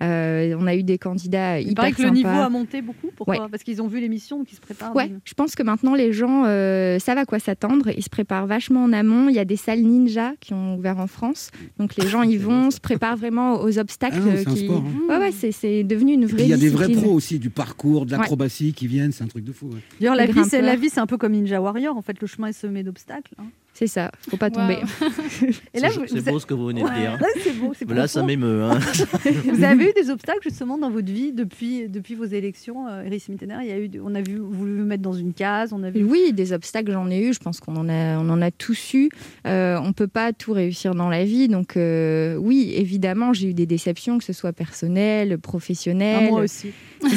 On 0.01 0.67
a 0.67 0.75
eu 0.75 0.83
des 0.83 0.97
candidats 0.97 1.59
Il 1.59 1.71
hyper 1.71 1.75
paraît 1.83 1.91
que 1.91 2.01
le 2.01 2.09
niveau 2.09 2.29
a 2.29 2.49
monté 2.49 2.81
beaucoup. 2.81 3.11
Pourquoi? 3.15 3.35
Ouais. 3.43 3.49
Parce 3.51 3.63
qu'ils 3.63 3.81
ont 3.81 3.87
vu 3.87 3.99
l'émission, 3.99 4.37
donc 4.37 4.51
ils 4.51 4.55
se 4.55 4.61
préparent. 4.61 4.95
Ouais, 4.95 5.11
je 5.25 5.33
pense 5.33 5.55
que 5.55 5.63
maintenant 5.63 5.95
les 5.95 6.13
gens 6.13 6.43
savent 6.99 7.17
à 7.17 7.25
quoi 7.25 7.39
s'attendre. 7.39 7.89
Ils 7.95 8.03
se 8.03 8.09
préparent 8.09 8.47
vachement 8.47 8.83
en 8.83 8.93
amont. 8.93 9.29
Il 9.29 9.35
y 9.35 9.39
a 9.39 9.45
des 9.49 9.57
salles 9.57 9.81
ninja 9.81 10.33
qui 10.39 10.53
ont 10.53 10.77
ouvert 10.77 10.99
en 10.99 11.07
France, 11.07 11.51
donc 11.77 11.97
les 11.97 12.07
gens 12.07 12.21
y 12.23 12.37
vont, 12.37 12.71
se 12.71 12.79
préparent 12.79 13.17
vraiment 13.17 13.61
aux 13.61 13.77
obstacles. 13.79 14.19
Ah 14.21 14.25
non, 14.25 14.31
c'est 14.37 14.47
un 14.47 14.53
qui... 14.53 14.65
sport, 14.65 14.83
hein. 14.85 15.01
Ouais, 15.09 15.17
ouais, 15.17 15.31
c'est, 15.33 15.51
c'est 15.51 15.83
devenu 15.83 16.13
une 16.13 16.25
vraie. 16.27 16.43
Il 16.43 16.49
y 16.49 16.53
a 16.53 16.57
des 16.57 16.69
vrais 16.69 16.89
pros 16.89 17.11
aussi, 17.11 17.39
du 17.39 17.49
parcours, 17.49 18.05
de 18.05 18.11
Ouais. 18.13 18.17
l'acrobatie 18.19 18.71
qui 18.73 18.87
viennent, 18.87 19.11
c'est 19.11 19.23
un 19.23 19.27
truc 19.27 19.43
de 19.43 19.51
fou. 19.51 19.65
ouais. 19.67 19.79
D'ailleurs, 19.99 20.15
la 20.15 20.27
la 20.27 20.75
vie, 20.75 20.89
c'est 20.89 20.99
un 20.99 21.07
peu 21.07 21.17
comme 21.17 21.33
Ninja 21.33 21.59
Warrior. 21.59 21.97
En 21.97 22.01
fait, 22.01 22.21
le 22.21 22.27
chemin 22.27 22.47
est 22.49 22.53
semé 22.53 22.83
d'obstacles. 22.83 23.33
hein. 23.39 23.45
C'est 23.79 23.87
ça. 23.87 24.11
Faut 24.29 24.35
pas 24.35 24.49
tomber. 24.49 24.75
Et 25.73 25.79
là, 25.79 25.87
C'est 25.89 25.99
vous, 25.99 26.05
c'est 26.07 26.19
vous 26.19 26.31
beau 26.31 26.39
ce 26.39 26.45
que 26.45 26.53
vous 26.53 26.65
venez 26.65 26.81
de 26.83 26.87
dire. 26.99 27.17
Ouais, 27.21 27.27
c'est 27.41 27.57
beau, 27.57 27.71
c'est 27.73 27.89
là, 27.89 28.09
ça 28.09 28.23
m'émeut. 28.23 28.63
hein. 28.63 28.77
Vous 29.53 29.63
avez 29.63 29.85
eu 29.85 29.93
des 29.93 30.09
obstacles 30.09 30.41
justement 30.43 30.77
dans 30.77 30.89
votre 30.91 31.09
vie 31.09 31.31
depuis, 31.31 31.87
depuis 31.87 32.13
vos 32.15 32.25
élections, 32.25 32.89
euh, 32.89 33.05
Iris 33.07 33.29
Mittener? 33.29 33.55
Il 33.61 33.67
y 33.69 33.71
a 33.71 33.77
eu, 33.77 33.89
on 34.03 34.13
a 34.15 34.21
vu 34.21 34.37
voulu 34.37 34.79
vous 34.81 34.85
mettre 34.85 35.01
dans 35.01 35.13
une 35.13 35.31
case, 35.31 35.71
on 35.71 35.81
a 35.83 35.91
vu. 35.91 36.03
Oui, 36.03 36.33
des 36.33 36.51
obstacles, 36.51 36.91
j'en 36.91 37.09
ai 37.09 37.19
eu. 37.19 37.33
Je 37.33 37.39
pense 37.39 37.61
qu'on 37.61 37.77
en 37.77 37.87
a, 37.87 38.17
on 38.19 38.29
en 38.29 38.41
a 38.41 38.51
tous 38.51 38.93
eu. 38.95 39.07
Euh, 39.47 39.79
on 39.81 39.93
peut 39.93 40.07
pas 40.07 40.33
tout 40.33 40.51
réussir 40.51 40.93
dans 40.93 41.07
la 41.07 41.23
vie. 41.23 41.47
Donc, 41.47 41.77
euh, 41.77 42.35
oui, 42.35 42.73
évidemment, 42.75 43.31
j'ai 43.31 43.47
eu 43.47 43.53
des 43.53 43.65
déceptions, 43.65 44.17
que 44.17 44.25
ce 44.25 44.33
soit 44.33 44.51
personnelles, 44.51 45.35
Ah, 45.35 45.37
professionnelles. 45.41 46.29
moi 46.31 46.41
aussi. 46.41 46.71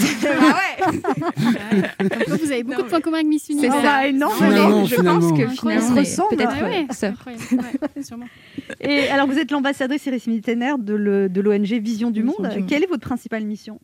Comme 1.98 2.36
vous 2.38 2.52
avez 2.52 2.62
beaucoup 2.62 2.82
de 2.82 2.86
points 2.88 3.00
communs 3.00 3.16
avec 3.18 3.26
Miss 3.28 3.44
C'est 3.46 3.52
Univers. 3.54 3.72
Ah, 3.78 4.02
ça. 4.02 4.08
énorme. 4.08 4.86
Je 4.86 4.94
finalement. 4.94 5.20
pense 5.20 5.38
que 5.40 5.48
finalement, 5.48 5.82
On 5.84 5.88
se 5.88 5.92
on 5.92 5.96
est 5.96 6.00
ressemble, 6.00 6.36
peut-être 6.36 6.50
Ah 6.51 6.51
ouais, 6.52 6.86
incroyable. 7.02 7.44
Ouais, 7.96 8.02
sûrement. 8.02 8.26
Et 8.80 9.08
alors, 9.08 9.26
vous 9.26 9.38
êtes 9.38 9.50
l'ambassadrice 9.50 10.06
Iris 10.06 10.26
Mittener 10.26 10.74
de 10.78 11.40
l'ONG 11.40 11.64
Vision 11.64 12.10
du 12.10 12.22
Vision 12.22 12.36
Monde. 12.38 12.52
du 12.52 12.60
Monde. 12.60 12.68
Quelle 12.68 12.82
est 12.82 12.88
votre 12.88 13.06
principale 13.06 13.44
mission? 13.44 13.80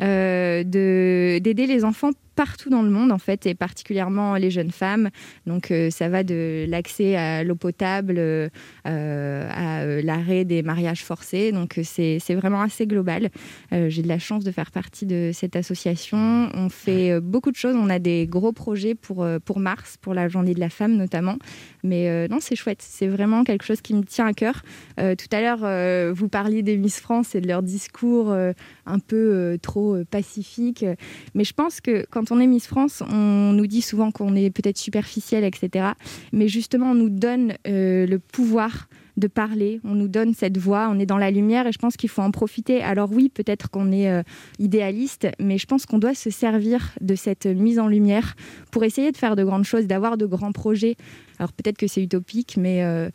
Euh, 0.00 0.64
de 0.64 1.38
d'aider 1.38 1.66
les 1.66 1.84
enfants 1.84 2.10
partout 2.40 2.70
dans 2.70 2.80
le 2.80 2.88
monde 2.88 3.12
en 3.12 3.18
fait 3.18 3.44
et 3.44 3.54
particulièrement 3.54 4.36
les 4.36 4.50
jeunes 4.50 4.70
femmes. 4.70 5.10
Donc 5.44 5.70
euh, 5.70 5.90
ça 5.90 6.08
va 6.08 6.22
de 6.22 6.64
l'accès 6.66 7.14
à 7.14 7.44
l'eau 7.44 7.54
potable 7.54 8.14
euh, 8.16 8.48
à 8.86 9.82
euh, 9.82 10.00
l'arrêt 10.02 10.46
des 10.46 10.62
mariages 10.62 11.04
forcés. 11.04 11.52
Donc 11.52 11.78
c'est 11.82 12.16
c'est 12.18 12.34
vraiment 12.34 12.62
assez 12.62 12.86
global. 12.86 13.28
J'ai 13.72 14.00
de 14.00 14.08
la 14.08 14.18
chance 14.18 14.42
de 14.42 14.52
faire 14.52 14.70
partie 14.70 15.04
de 15.04 15.32
cette 15.34 15.54
association. 15.54 16.48
On 16.54 16.70
fait 16.70 17.20
beaucoup 17.20 17.50
de 17.50 17.56
choses. 17.56 17.76
On 17.76 17.90
a 17.90 17.98
des 17.98 18.26
gros 18.26 18.52
projets 18.52 18.94
pour 18.94 19.26
pour 19.44 19.60
mars 19.60 19.98
pour 20.00 20.14
la 20.14 20.28
journée 20.28 20.54
de 20.54 20.60
la 20.60 20.70
femme 20.70 20.96
notamment. 20.96 21.36
Mais 21.84 22.26
non 22.28 22.38
c'est 22.40 22.56
chouette. 22.56 22.80
C'est 22.80 23.08
vraiment 23.08 23.44
quelque 23.44 23.66
chose 23.66 23.82
qui 23.82 23.92
me 23.92 24.02
tient 24.02 24.26
à 24.26 24.32
cœur. 24.32 24.62
Tout 24.96 25.30
à 25.30 25.40
l'heure 25.42 26.14
vous 26.14 26.28
parliez 26.28 26.62
des 26.62 26.78
Miss 26.78 27.00
France 27.00 27.34
et 27.34 27.42
de 27.42 27.48
leur 27.48 27.62
discours 27.62 28.32
un 28.32 28.98
peu 28.98 29.58
trop 29.60 29.98
pacifique. 30.10 30.86
Mais 31.34 31.44
je 31.44 31.52
pense 31.52 31.82
que 31.82 32.06
quand 32.10 32.29
on 32.30 32.40
est 32.40 32.46
Miss 32.46 32.66
France, 32.66 33.02
on 33.08 33.52
nous 33.52 33.66
dit 33.66 33.82
souvent 33.82 34.10
qu'on 34.10 34.34
est 34.34 34.50
peut-être 34.50 34.78
superficiel, 34.78 35.44
etc. 35.44 35.90
Mais 36.32 36.48
justement, 36.48 36.92
on 36.92 36.94
nous 36.94 37.10
donne 37.10 37.54
euh, 37.66 38.06
le 38.06 38.18
pouvoir 38.18 38.88
de 39.16 39.26
parler. 39.26 39.80
On 39.84 39.94
nous 39.94 40.08
donne 40.08 40.34
cette 40.34 40.56
voix, 40.56 40.88
on 40.90 40.98
est 40.98 41.06
dans 41.06 41.18
la 41.18 41.30
lumière 41.30 41.66
et 41.66 41.72
je 41.72 41.78
pense 41.78 41.96
qu'il 41.96 42.08
faut 42.08 42.22
en 42.22 42.30
profiter. 42.30 42.82
Alors 42.82 43.12
oui, 43.12 43.28
peut-être 43.28 43.68
qu'on 43.68 43.92
est 43.92 44.10
euh, 44.10 44.22
idéaliste, 44.58 45.28
mais 45.38 45.58
je 45.58 45.66
pense 45.66 45.84
qu'on 45.86 45.98
doit 45.98 46.14
se 46.14 46.30
servir 46.30 46.92
de 47.00 47.14
cette 47.14 47.46
mise 47.46 47.78
en 47.78 47.86
lumière 47.86 48.34
pour 48.70 48.84
essayer 48.84 49.12
de 49.12 49.16
faire 49.16 49.36
de 49.36 49.44
grandes 49.44 49.64
choses, 49.64 49.86
d'avoir 49.86 50.16
de 50.16 50.26
grands 50.26 50.52
projets. 50.52 50.96
Alors 51.38 51.52
peut-être 51.52 51.76
que 51.76 51.86
c'est 51.86 52.02
utopique, 52.02 52.56
mais 52.56 52.82
euh, 52.82 53.10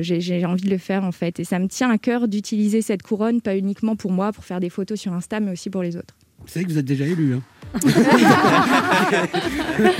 j'ai 0.00 0.44
envie 0.46 0.64
de 0.64 0.70
le 0.70 0.78
faire 0.78 1.04
en 1.04 1.12
fait. 1.12 1.38
Et 1.38 1.44
ça 1.44 1.58
me 1.58 1.68
tient 1.68 1.90
à 1.90 1.98
cœur 1.98 2.28
d'utiliser 2.28 2.82
cette 2.82 3.02
couronne, 3.02 3.40
pas 3.40 3.56
uniquement 3.56 3.94
pour 3.94 4.10
moi, 4.10 4.32
pour 4.32 4.44
faire 4.44 4.60
des 4.60 4.70
photos 4.70 4.98
sur 4.98 5.12
Insta, 5.12 5.40
mais 5.40 5.52
aussi 5.52 5.70
pour 5.70 5.82
les 5.82 5.96
autres. 5.96 6.14
Vous 6.40 6.48
savez 6.48 6.64
que 6.64 6.70
vous 6.70 6.78
êtes 6.78 6.84
déjà 6.84 7.04
élu. 7.04 7.34
Hein. 7.34 7.42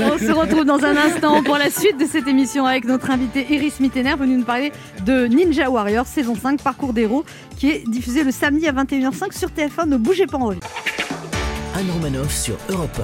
On 0.00 0.18
se 0.18 0.32
retrouve 0.32 0.64
dans 0.64 0.82
un 0.84 0.96
instant 0.96 1.42
pour 1.42 1.58
la 1.58 1.70
suite 1.70 1.98
de 1.98 2.06
cette 2.06 2.26
émission 2.28 2.64
avec 2.64 2.84
notre 2.84 3.10
invité 3.10 3.46
Iris 3.50 3.80
Mittener, 3.80 4.14
venu 4.14 4.36
nous 4.36 4.44
parler 4.44 4.72
de 5.04 5.26
Ninja 5.26 5.68
Warrior 5.68 6.06
saison 6.06 6.34
5 6.34 6.62
Parcours 6.62 6.92
d'héros 6.92 7.24
qui 7.56 7.70
est 7.70 7.84
diffusé 7.88 8.22
le 8.22 8.30
samedi 8.30 8.68
à 8.68 8.72
21h05 8.72 9.36
sur 9.36 9.48
TF1. 9.50 9.88
Ne 9.88 9.96
bougez 9.96 10.26
pas 10.26 10.38
en 10.38 10.46
revue. 10.46 10.60
Anne 11.74 11.90
Romanoff 11.92 12.32
sur 12.32 12.56
Europe 12.70 13.00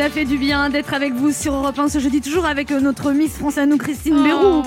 Ça 0.00 0.08
fait 0.08 0.24
du 0.24 0.38
bien 0.38 0.70
d'être 0.70 0.94
avec 0.94 1.12
vous 1.12 1.30
sur 1.30 1.52
Europe 1.54 1.78
1 1.78 1.90
ce 1.90 1.98
jeudi, 1.98 2.22
toujours 2.22 2.46
avec 2.46 2.70
euh, 2.70 2.80
notre 2.80 3.12
Miss 3.12 3.32
France 3.36 3.58
à 3.58 3.66
nous, 3.66 3.76
Christine 3.76 4.14
Oh. 4.18 4.22
Bérou. 4.24 4.62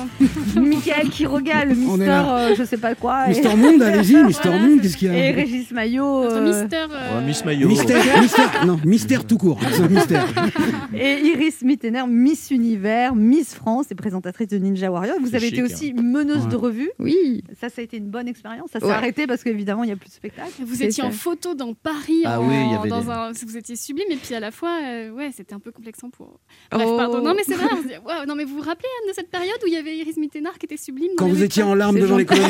Michael 0.64 1.10
qui 1.10 1.26
regale, 1.26 1.70
le 1.70 1.76
Mister, 1.76 2.06
euh, 2.08 2.54
je 2.56 2.64
sais 2.64 2.78
pas 2.78 2.94
quoi. 2.94 3.26
et- 3.26 3.30
Mister 3.30 3.56
Monde, 3.56 3.82
allez-y, 3.82 4.24
Mister 4.24 4.50
Voilà, 4.50 4.64
Monde, 4.68 4.82
qu'est-ce 4.82 4.96
qu'il 4.96 5.12
y 5.12 5.16
Et 5.18 5.30
a 5.30 5.34
Régis 5.34 5.72
Maillot. 5.72 6.24
Euh, 6.26 6.62
Mister. 6.62 6.86
euh, 6.92 7.18
Ouais, 7.20 7.26
Miss 7.26 7.44
Maillot. 7.46 7.68
Mystère, 7.68 8.22
mystère, 8.22 8.66
non, 8.68 8.80
mystère 8.86 9.26
tout 9.26 9.40
court. 9.40 9.60
Mystère. 9.90 10.24
Et 10.96 11.20
Iris 11.26 11.64
Mittener, 11.64 12.04
Miss 12.08 12.52
Univers, 12.52 13.16
Miss 13.16 13.56
France 13.56 13.88
et 13.90 13.96
présentatrice 13.96 14.50
de 14.50 14.58
Ninja 14.60 14.92
Warrior. 14.92 15.16
Vous 15.20 15.34
avez 15.34 15.48
été 15.48 15.64
aussi 15.64 15.94
meneuse 15.94 16.44
Ouais. 16.44 16.52
de 16.52 16.56
revue. 16.56 16.92
Oui, 17.00 17.44
Ça, 17.60 17.70
ça 17.70 17.82
a 17.82 17.84
été 17.84 17.98
une 17.98 18.10
bonne 18.10 18.28
expérience. 18.28 18.70
Ça 18.72 18.80
s'est 18.80 18.86
Ouais. 18.86 18.92
arrêté 18.92 19.26
parce 19.26 19.44
qu'évidemment, 19.44 19.84
il 19.84 19.88
n'y 19.88 19.94
a 19.94 19.96
plus 19.96 20.10
de 20.10 20.14
spectacle. 20.14 20.52
Vous 20.64 20.76
étiez 20.84 21.02
ça. 21.02 21.06
en 21.08 21.12
photo 21.12 21.56
dans 21.56 21.74
Paris, 21.74 22.22
Ah 22.26 22.40
en- 22.40 22.48
oui, 22.48 22.54
il 22.68 22.72
y 22.72 22.76
avait 22.76 22.90
dans 22.90 23.02
des- 23.02 23.10
un, 23.10 23.32
vous 23.48 23.58
étiez 23.58 23.76
sublime 23.76 24.06
et 24.12 24.18
puis 24.18 24.36
à 24.36 24.40
la 24.40 24.52
fois, 24.52 24.78
euh, 24.86 25.10
ouais, 25.26 25.32
c'était 25.36 25.54
un 25.54 25.60
peu 25.60 25.72
complexant 25.72 26.10
pour. 26.10 26.40
Bref, 26.72 26.88
Oh. 26.90 26.98
pardon. 26.98 27.22
Non 27.22 27.34
mais 27.36 27.44
c'est 27.46 27.56
vrai. 27.56 27.68
On 27.72 27.82
se 27.82 27.88
dit, 27.88 27.94
waouh, 28.06 28.26
non 28.28 28.36
mais 28.36 28.44
vous 28.44 28.56
vous 28.56 28.62
rappelez 28.62 28.88
Anne 29.02 29.10
de 29.10 29.14
cette 29.16 29.30
période 29.30 29.58
où 29.64 29.68
il 29.68 29.74
y 29.74 29.78
avait 29.78 29.96
Iris 29.98 30.18
Mittenard 30.18 30.58
qui 30.58 30.66
était 30.66 30.78
sublime 30.78 31.12
Quand 31.18 31.28
vous 31.28 31.44
étiez 31.44 31.64
en 31.64 31.76
larmes 31.76 32.00
devant 32.00 32.18
les 32.18 32.26
colonnes. 32.26 32.44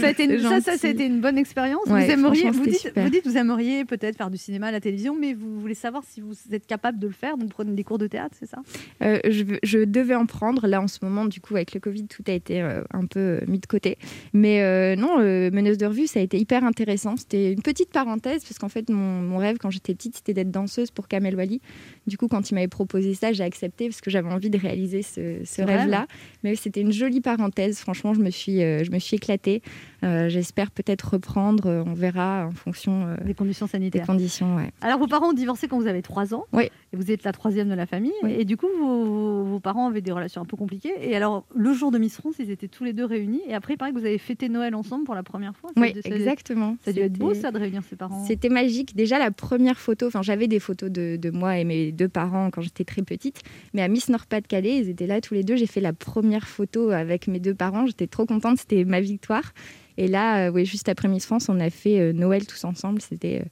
Ça 0.00 0.06
a 0.06 0.10
été 0.10 0.24
une, 0.24 0.40
ça, 0.40 0.48
ça, 0.48 0.54
gentil. 0.72 0.78
ça 0.78 0.86
a 0.88 0.90
été 0.90 1.04
une 1.06 1.20
bonne 1.20 1.38
expérience. 1.38 1.86
Ouais, 1.86 2.04
vous 2.06 2.10
aimeriez, 2.12 2.50
vous 2.50 2.58
c'était 2.64 2.70
dites, 2.70 2.80
super. 2.80 3.04
vous 3.04 3.10
dites, 3.10 3.26
vous 3.26 3.36
aimeriez 3.36 3.84
peut-être 3.84 4.16
faire 4.16 4.30
du 4.30 4.38
cinéma, 4.38 4.68
à 4.68 4.70
la 4.72 4.80
télévision, 4.80 5.16
mais 5.18 5.34
vous 5.34 5.60
voulez 5.60 5.74
savoir 5.74 6.02
si 6.08 6.20
vous 6.20 6.34
êtes 6.52 6.66
capable 6.66 6.98
de 6.98 7.06
le 7.06 7.12
faire. 7.12 7.36
Donc, 7.36 7.50
prenez 7.50 7.72
des 7.72 7.84
cours 7.84 7.98
de 7.98 8.06
théâtre, 8.06 8.34
c'est 8.38 8.48
ça? 8.48 8.58
Euh, 9.02 9.18
je, 9.28 9.44
je 9.62 9.78
devais 9.80 10.14
en 10.14 10.26
prendre. 10.26 10.66
Là, 10.66 10.80
en 10.80 10.88
ce 10.88 10.98
moment, 11.02 11.24
du 11.24 11.40
coup, 11.40 11.54
avec 11.56 11.74
le 11.74 11.80
Covid, 11.80 12.06
tout 12.06 12.22
a 12.26 12.32
été 12.32 12.60
euh, 12.62 12.82
un 12.92 13.06
peu 13.06 13.20
euh, 13.20 13.40
mis 13.46 13.58
de 13.58 13.66
côté. 13.66 13.98
Mais 14.32 14.62
euh, 14.62 14.96
non, 14.96 15.20
euh, 15.20 15.50
meneuse 15.52 15.78
de 15.78 15.86
revue, 15.86 16.06
ça 16.06 16.20
a 16.20 16.22
été 16.22 16.38
hyper 16.38 16.64
intéressant. 16.64 17.16
C'était 17.16 17.52
une 17.52 17.62
petite 17.62 17.90
parenthèse, 17.90 18.44
parce 18.44 18.58
qu'en 18.58 18.68
fait, 18.68 18.88
mon, 18.90 19.22
mon 19.22 19.38
rêve 19.38 19.56
quand 19.58 19.70
j'étais 19.70 19.94
petite, 19.94 20.03
c'était 20.12 20.34
d'être 20.34 20.50
danseuse 20.50 20.90
pour 20.90 21.08
Kamel 21.08 21.36
Wally. 21.36 21.60
Du 22.06 22.18
coup, 22.18 22.28
quand 22.28 22.50
il 22.50 22.54
m'avait 22.54 22.68
proposé 22.68 23.14
ça, 23.14 23.32
j'ai 23.32 23.44
accepté 23.44 23.88
parce 23.88 24.00
que 24.00 24.10
j'avais 24.10 24.30
envie 24.30 24.50
de 24.50 24.58
réaliser 24.58 25.02
ce, 25.02 25.38
ce 25.44 25.54
Ce 25.56 25.62
rêve. 25.62 25.80
rêve-là. 25.80 26.06
Mais 26.42 26.54
c'était 26.56 26.80
une 26.82 26.92
jolie 26.92 27.20
parenthèse. 27.20 27.78
Franchement, 27.78 28.12
je 28.14 28.20
me 28.20 28.30
suis, 28.30 28.62
euh, 28.62 28.84
je 28.84 28.90
me 28.90 28.98
suis 28.98 29.16
éclatée. 29.16 29.62
Euh, 30.04 30.28
J'espère 30.28 30.70
peut-être 30.70 31.14
reprendre. 31.14 31.66
euh, 31.66 31.82
on 31.86 31.94
verra 31.94 32.46
en 32.46 32.52
fonction 32.52 33.06
Des 33.24 33.32
conditions 33.34 33.66
des 33.66 33.72
sanitaires. 33.72 34.06
conditions. 34.06 34.56
Ouais. 34.56 34.70
Alors, 34.82 34.98
vos 34.98 35.06
parents 35.06 35.30
ont 35.30 35.32
divorcé 35.34 35.66
quand 35.68 35.78
vous 35.78 35.86
avez 35.86 36.02
3 36.02 36.34
ans. 36.34 36.44
Oui. 36.52 36.64
Et 36.92 36.96
vous 36.96 37.10
êtes 37.10 37.24
la 37.24 37.32
troisième 37.32 37.68
de 37.68 37.74
la 37.74 37.86
famille. 37.86 38.12
Oui. 38.22 38.34
Et 38.38 38.44
du 38.44 38.56
coup, 38.56 38.66
vos, 38.78 39.44
vos 39.44 39.60
parents 39.60 39.88
avaient 39.88 40.00
des 40.02 40.12
relations 40.12 40.42
un 40.42 40.44
peu 40.44 40.56
compliquées. 40.56 40.92
Et 41.00 41.16
alors, 41.16 41.46
le 41.54 41.72
jour 41.72 41.90
de 41.90 41.98
Miss 41.98 42.16
France, 42.16 42.34
ils 42.38 42.50
étaient 42.50 42.68
tous 42.68 42.84
les 42.84 42.92
deux 42.92 43.04
réunis. 43.06 43.40
Et 43.48 43.54
après, 43.54 43.74
il 43.74 43.76
paraît 43.76 43.92
que 43.92 43.98
vous 43.98 44.04
avez 44.06 44.18
fêté 44.18 44.48
Noël 44.48 44.74
ensemble 44.74 45.04
pour 45.04 45.14
la 45.14 45.22
première 45.22 45.56
fois. 45.56 45.70
Ça 45.74 45.80
Oui, 45.80 45.94
ça 46.04 46.14
exactement. 46.14 46.76
Ça 46.84 46.90
a 46.90 46.92
dû 46.92 47.00
être 47.00 47.14
beau, 47.18 47.32
ça, 47.34 47.50
de 47.50 47.58
réunir 47.58 47.82
ses 47.88 47.96
parents. 47.96 48.24
C'était 48.26 48.48
magique. 48.50 48.94
Déjà, 48.94 49.18
la 49.18 49.30
première 49.30 49.78
photo, 49.78 50.06
enfin, 50.08 50.22
j'avais 50.22 50.48
des 50.48 50.60
photos 50.60 50.90
de, 50.90 51.16
de 51.16 51.30
moi 51.30 51.58
et 51.58 51.64
mes 51.64 51.92
deux 51.94 52.08
parents 52.08 52.50
quand 52.50 52.60
j'étais 52.60 52.84
très 52.84 53.02
petite, 53.02 53.40
mais 53.72 53.82
à 53.82 53.88
Miss 53.88 54.08
Nord-Pas-de-Calais, 54.10 54.76
ils 54.78 54.88
étaient 54.90 55.06
là 55.06 55.20
tous 55.20 55.34
les 55.34 55.42
deux. 55.44 55.56
J'ai 55.56 55.66
fait 55.66 55.80
la 55.80 55.92
première 55.92 56.46
photo 56.46 56.90
avec 56.90 57.26
mes 57.28 57.40
deux 57.40 57.54
parents. 57.54 57.86
J'étais 57.86 58.06
trop 58.06 58.26
contente, 58.26 58.58
c'était 58.58 58.84
ma 58.84 59.00
victoire. 59.00 59.52
Et 59.96 60.08
là, 60.08 60.46
euh, 60.46 60.50
oui, 60.50 60.66
juste 60.66 60.88
après 60.88 61.08
Miss 61.08 61.24
France, 61.24 61.48
on 61.48 61.60
a 61.60 61.70
fait 61.70 62.00
euh, 62.00 62.12
Noël 62.12 62.46
tous 62.46 62.64
ensemble. 62.64 63.00
C'était 63.00 63.40
euh, 63.40 63.48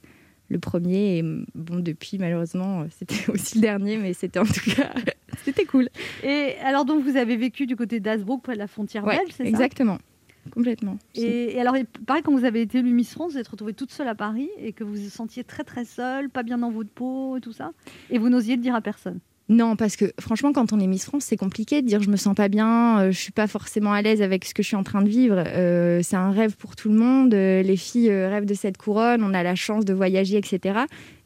le 0.49 0.59
premier. 0.59 1.17
Et 1.19 1.23
bon, 1.23 1.79
depuis, 1.79 2.17
malheureusement, 2.17 2.85
c'était 2.99 3.29
aussi 3.31 3.55
le 3.55 3.61
dernier, 3.61 3.97
mais 3.97 4.13
c'était 4.13 4.39
en 4.39 4.45
tout 4.45 4.71
cas, 4.75 4.93
c'était 5.45 5.65
cool. 5.65 5.89
Et 6.23 6.55
alors, 6.63 6.85
donc, 6.85 7.03
vous 7.03 7.15
avez 7.17 7.37
vécu 7.37 7.65
du 7.65 7.75
côté 7.75 7.99
d'Asbrook, 7.99 8.43
près 8.43 8.53
de 8.53 8.59
la 8.59 8.67
frontière 8.67 9.05
Ouais, 9.05 9.17
belge, 9.17 9.31
c'est 9.31 9.43
ça? 9.43 9.49
exactement. 9.49 9.97
Complètement. 10.51 10.97
Et, 11.15 11.55
et 11.55 11.61
alors, 11.61 11.77
il 11.77 11.85
paraît 11.85 12.21
quand 12.21 12.35
vous 12.35 12.45
avez 12.45 12.61
été 12.61 12.79
élue 12.79 12.93
Miss 12.93 13.13
France, 13.13 13.33
vous 13.33 13.37
êtes 13.37 13.47
retrouvée 13.47 13.73
toute 13.73 13.91
seule 13.91 14.07
à 14.07 14.15
Paris 14.15 14.49
et 14.59 14.73
que 14.73 14.83
vous 14.83 14.95
vous 14.95 15.09
sentiez 15.09 15.43
très 15.43 15.63
très 15.63 15.85
seule, 15.85 16.29
pas 16.29 16.43
bien 16.43 16.57
dans 16.57 16.71
votre 16.71 16.89
peau 16.89 17.37
et 17.37 17.41
tout 17.41 17.53
ça. 17.53 17.71
Et 18.09 18.17
vous 18.17 18.29
n'osiez 18.29 18.55
le 18.55 18.61
dire 18.61 18.75
à 18.75 18.81
personne. 18.81 19.19
Non, 19.49 19.75
parce 19.75 19.97
que 19.97 20.05
franchement, 20.19 20.53
quand 20.53 20.71
on 20.71 20.79
est 20.79 20.87
Miss 20.87 21.05
France, 21.05 21.25
c'est 21.25 21.35
compliqué 21.37 21.81
de 21.81 21.87
dire 21.87 22.01
je 22.01 22.09
me 22.09 22.15
sens 22.15 22.33
pas 22.33 22.47
bien, 22.47 22.99
euh, 22.99 23.11
je 23.11 23.19
suis 23.19 23.33
pas 23.33 23.47
forcément 23.47 23.91
à 23.91 24.01
l'aise 24.01 24.21
avec 24.21 24.45
ce 24.45 24.53
que 24.53 24.63
je 24.63 24.67
suis 24.69 24.77
en 24.77 24.83
train 24.83 25.01
de 25.01 25.09
vivre. 25.09 25.35
Euh, 25.37 25.99
c'est 26.01 26.15
un 26.15 26.31
rêve 26.31 26.55
pour 26.55 26.77
tout 26.77 26.89
le 26.89 26.95
monde. 26.95 27.33
euh, 27.33 27.61
les 27.61 27.75
filles 27.75 28.09
rêvent 28.09 28.45
de 28.45 28.53
cette 28.53 28.77
couronne, 28.77 29.21
on 29.21 29.33
a 29.33 29.43
la 29.43 29.55
chance 29.55 29.83
de 29.83 29.93
voyager, 29.93 30.37
etc. 30.37 30.79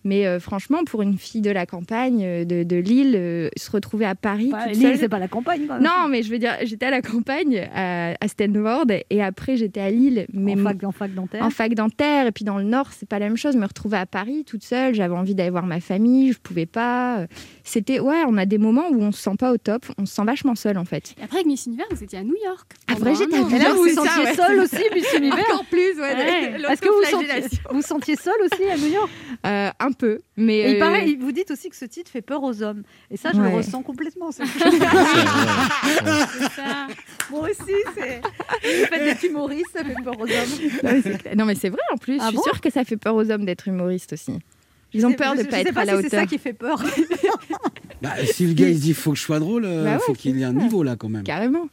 Mais 0.08 0.26
euh, 0.26 0.40
franchement, 0.40 0.86
pour 0.86 1.02
une 1.02 1.18
fille 1.18 1.42
de 1.42 1.52
la 1.52 1.66
campagne, 1.66 2.24
euh, 2.24 2.46
de, 2.46 2.64
de 2.64 2.78
Lille, 2.78 3.14
euh, 3.18 3.50
se 3.58 3.70
retrouver 3.70 4.06
à 4.06 4.16
Paris 4.16 4.50
Bah, 4.52 4.64
toute 4.68 4.74
Lille, 4.76 4.82
seule- 4.84 4.98
c'est 4.98 5.10
pas 5.10 5.20
la 5.20 5.28
campagne. 5.28 5.64
Quand 5.68 5.74
même. 5.76 5.84
Non, 5.84 6.08
mais 6.10 6.24
je 6.24 6.32
veux 6.32 6.40
dire, 6.40 6.54
j'étais 6.64 6.86
à 6.86 6.92
la 6.92 7.02
campagne, 7.02 7.68
à, 7.76 8.14
à 8.20 8.28
Stanford, 8.30 8.86
et 9.10 9.22
après 9.22 9.58
j'étais 9.58 9.82
à 9.82 9.90
Lille. 9.92 10.26
Mais 10.34 10.54
en 10.54 10.64
fac, 10.64 10.84
en 10.86 10.92
fac 10.94 11.14
dentaire. 11.14 11.44
en 11.44 11.50
fac 11.50 11.74
dentaire 11.74 12.28
et 12.28 12.32
puis 12.32 12.46
dans 12.46 12.58
le 12.58 12.64
nord 12.64 12.92
c'est 12.98 13.08
pas 13.10 13.20
la 13.20 13.28
même 13.28 13.38
chose 13.38 13.56
me 13.58 13.66
retrouver 13.66 13.98
à 13.98 14.06
Paris 14.06 14.44
toute 14.46 14.64
seule 14.64 14.94
j'avais 14.94 15.16
envie 15.16 15.36
d'aller 15.36 15.50
voir 15.50 15.66
ma 15.66 15.80
famille 15.82 16.32
je 16.32 16.40
pouvais 16.40 16.66
pas 16.66 17.26
c'était 17.70 18.00
ouais 18.00 18.24
on 18.28 18.38
a 18.38 18.46
des 18.46 18.58
moments 18.58 18.88
où 18.90 19.02
on 19.02 19.12
se 19.12 19.22
sent 19.22 19.36
pas 19.38 19.52
au 19.52 19.58
top 19.58 19.86
on 19.98 20.06
se 20.06 20.16
sent 20.16 20.24
vachement 20.26 20.56
seul 20.56 20.78
en 20.78 20.86
fait 20.86 21.14
Et 21.20 21.24
après 21.24 21.38
avec 21.38 21.48
Miss 21.48 21.66
Univers, 21.66 21.86
vous 21.92 22.04
étiez 22.04 22.20
à 22.20 22.24
New 22.24 22.36
York. 22.44 22.72
Après, 22.88 23.00
pendant 23.00 23.16
j'étais 23.16 23.36
à. 23.36 23.42
New 23.42 23.50
là, 23.50 23.74
vous 23.74 23.84
vous 23.84 23.90
sentiez 23.90 24.24
ouais. 24.24 24.34
seule 24.36 24.60
aussi, 24.60 24.84
Miss 24.94 25.14
Univers 25.18 25.46
encore 25.52 25.66
plus 25.66 25.94
Ouais. 26.00 26.16
ouais, 26.16 26.62
Est-ce 26.72 26.82
que 26.82 26.90
vous 26.90 27.04
sentiez, 27.10 27.60
vous 27.72 27.82
sentiez 27.82 28.16
seule 28.16 28.42
aussi 28.44 28.64
à 28.70 28.78
New 28.78 28.88
York? 28.94 29.10
Euh, 29.46 29.70
un 29.80 29.92
peu 29.92 30.20
mais 30.38 30.58
Et 30.60 30.70
il 30.72 30.76
euh, 30.76 30.80
paraît, 30.80 31.18
vous 31.20 31.32
dites 31.32 31.52
aussi 31.52 31.70
que 31.70 31.76
ce 31.76 31.86
titre 31.86 32.12
fait 32.12 32.22
peur 32.22 32.44
aux 32.44 32.62
hommes. 32.62 32.84
Et 33.12 33.18
ça, 33.18 33.32
je 33.34 33.42
le 33.42 33.50
ressens 33.50 33.82
complètement. 33.84 34.32
ça. 34.32 34.44
Moi 37.32 37.42
aussi, 37.50 37.74
c'est. 37.96 38.22
Le 38.64 38.86
fait 38.86 39.04
d'être 39.06 39.24
humoriste, 39.24 39.68
ça 39.74 39.84
fait 39.84 39.96
peur 40.04 40.14
aux 40.20 40.24
hommes. 40.24 40.30
non, 40.84 40.92
mais 40.92 41.02
c'est 41.02 41.18
clair. 41.18 41.36
Non, 41.36 41.46
mais 41.46 41.56
c'est 41.56 41.70
vrai 41.70 41.82
en 41.94 41.98
plus 41.98 42.18
Ah 42.20 42.26
je 42.26 42.28
suis 42.30 42.38
bon? 42.38 42.44
sûre 42.44 42.62
que 42.62 42.70
ça 42.72 42.84
fait 42.84 42.98
peur 42.98 43.16
aux 43.16 43.30
hommes 43.32 43.46
d'être 43.46 43.68
humoristes 43.68 44.14
aussi 44.14 44.34
ils 44.98 45.06
ont 45.06 45.14
peur 45.14 45.36
de 45.36 45.42
je- 45.44 45.48
pas 45.48 45.60
être 45.60 45.78
à 45.78 45.86
la 45.86 45.98
si 45.98 46.04
C'est 46.04 46.10
ça 46.10 46.18
hauteur 46.18 46.28
qui 46.30 46.38
fait 46.38 46.54
peur. 46.54 46.82
Bah, 48.02 48.12
si 48.32 48.46
le 48.46 48.54
gars 48.54 48.70
il 48.70 48.76
se 48.78 48.82
dit 48.82 48.94
faut 48.94 49.12
que 49.12 49.18
je 49.18 49.24
sois 49.24 49.40
drôle, 49.40 49.66
euh, 49.66 49.84
Bah 49.84 49.94
ouais, 49.94 50.00
faut 50.06 50.14
qu'il 50.14 50.38
y 50.38 50.42
ait 50.42 50.46
un 50.46 50.54
niveau 50.54 50.84
là 50.84 50.96
quand 50.96 51.10
même. 51.10 51.24
carrément 51.24 51.68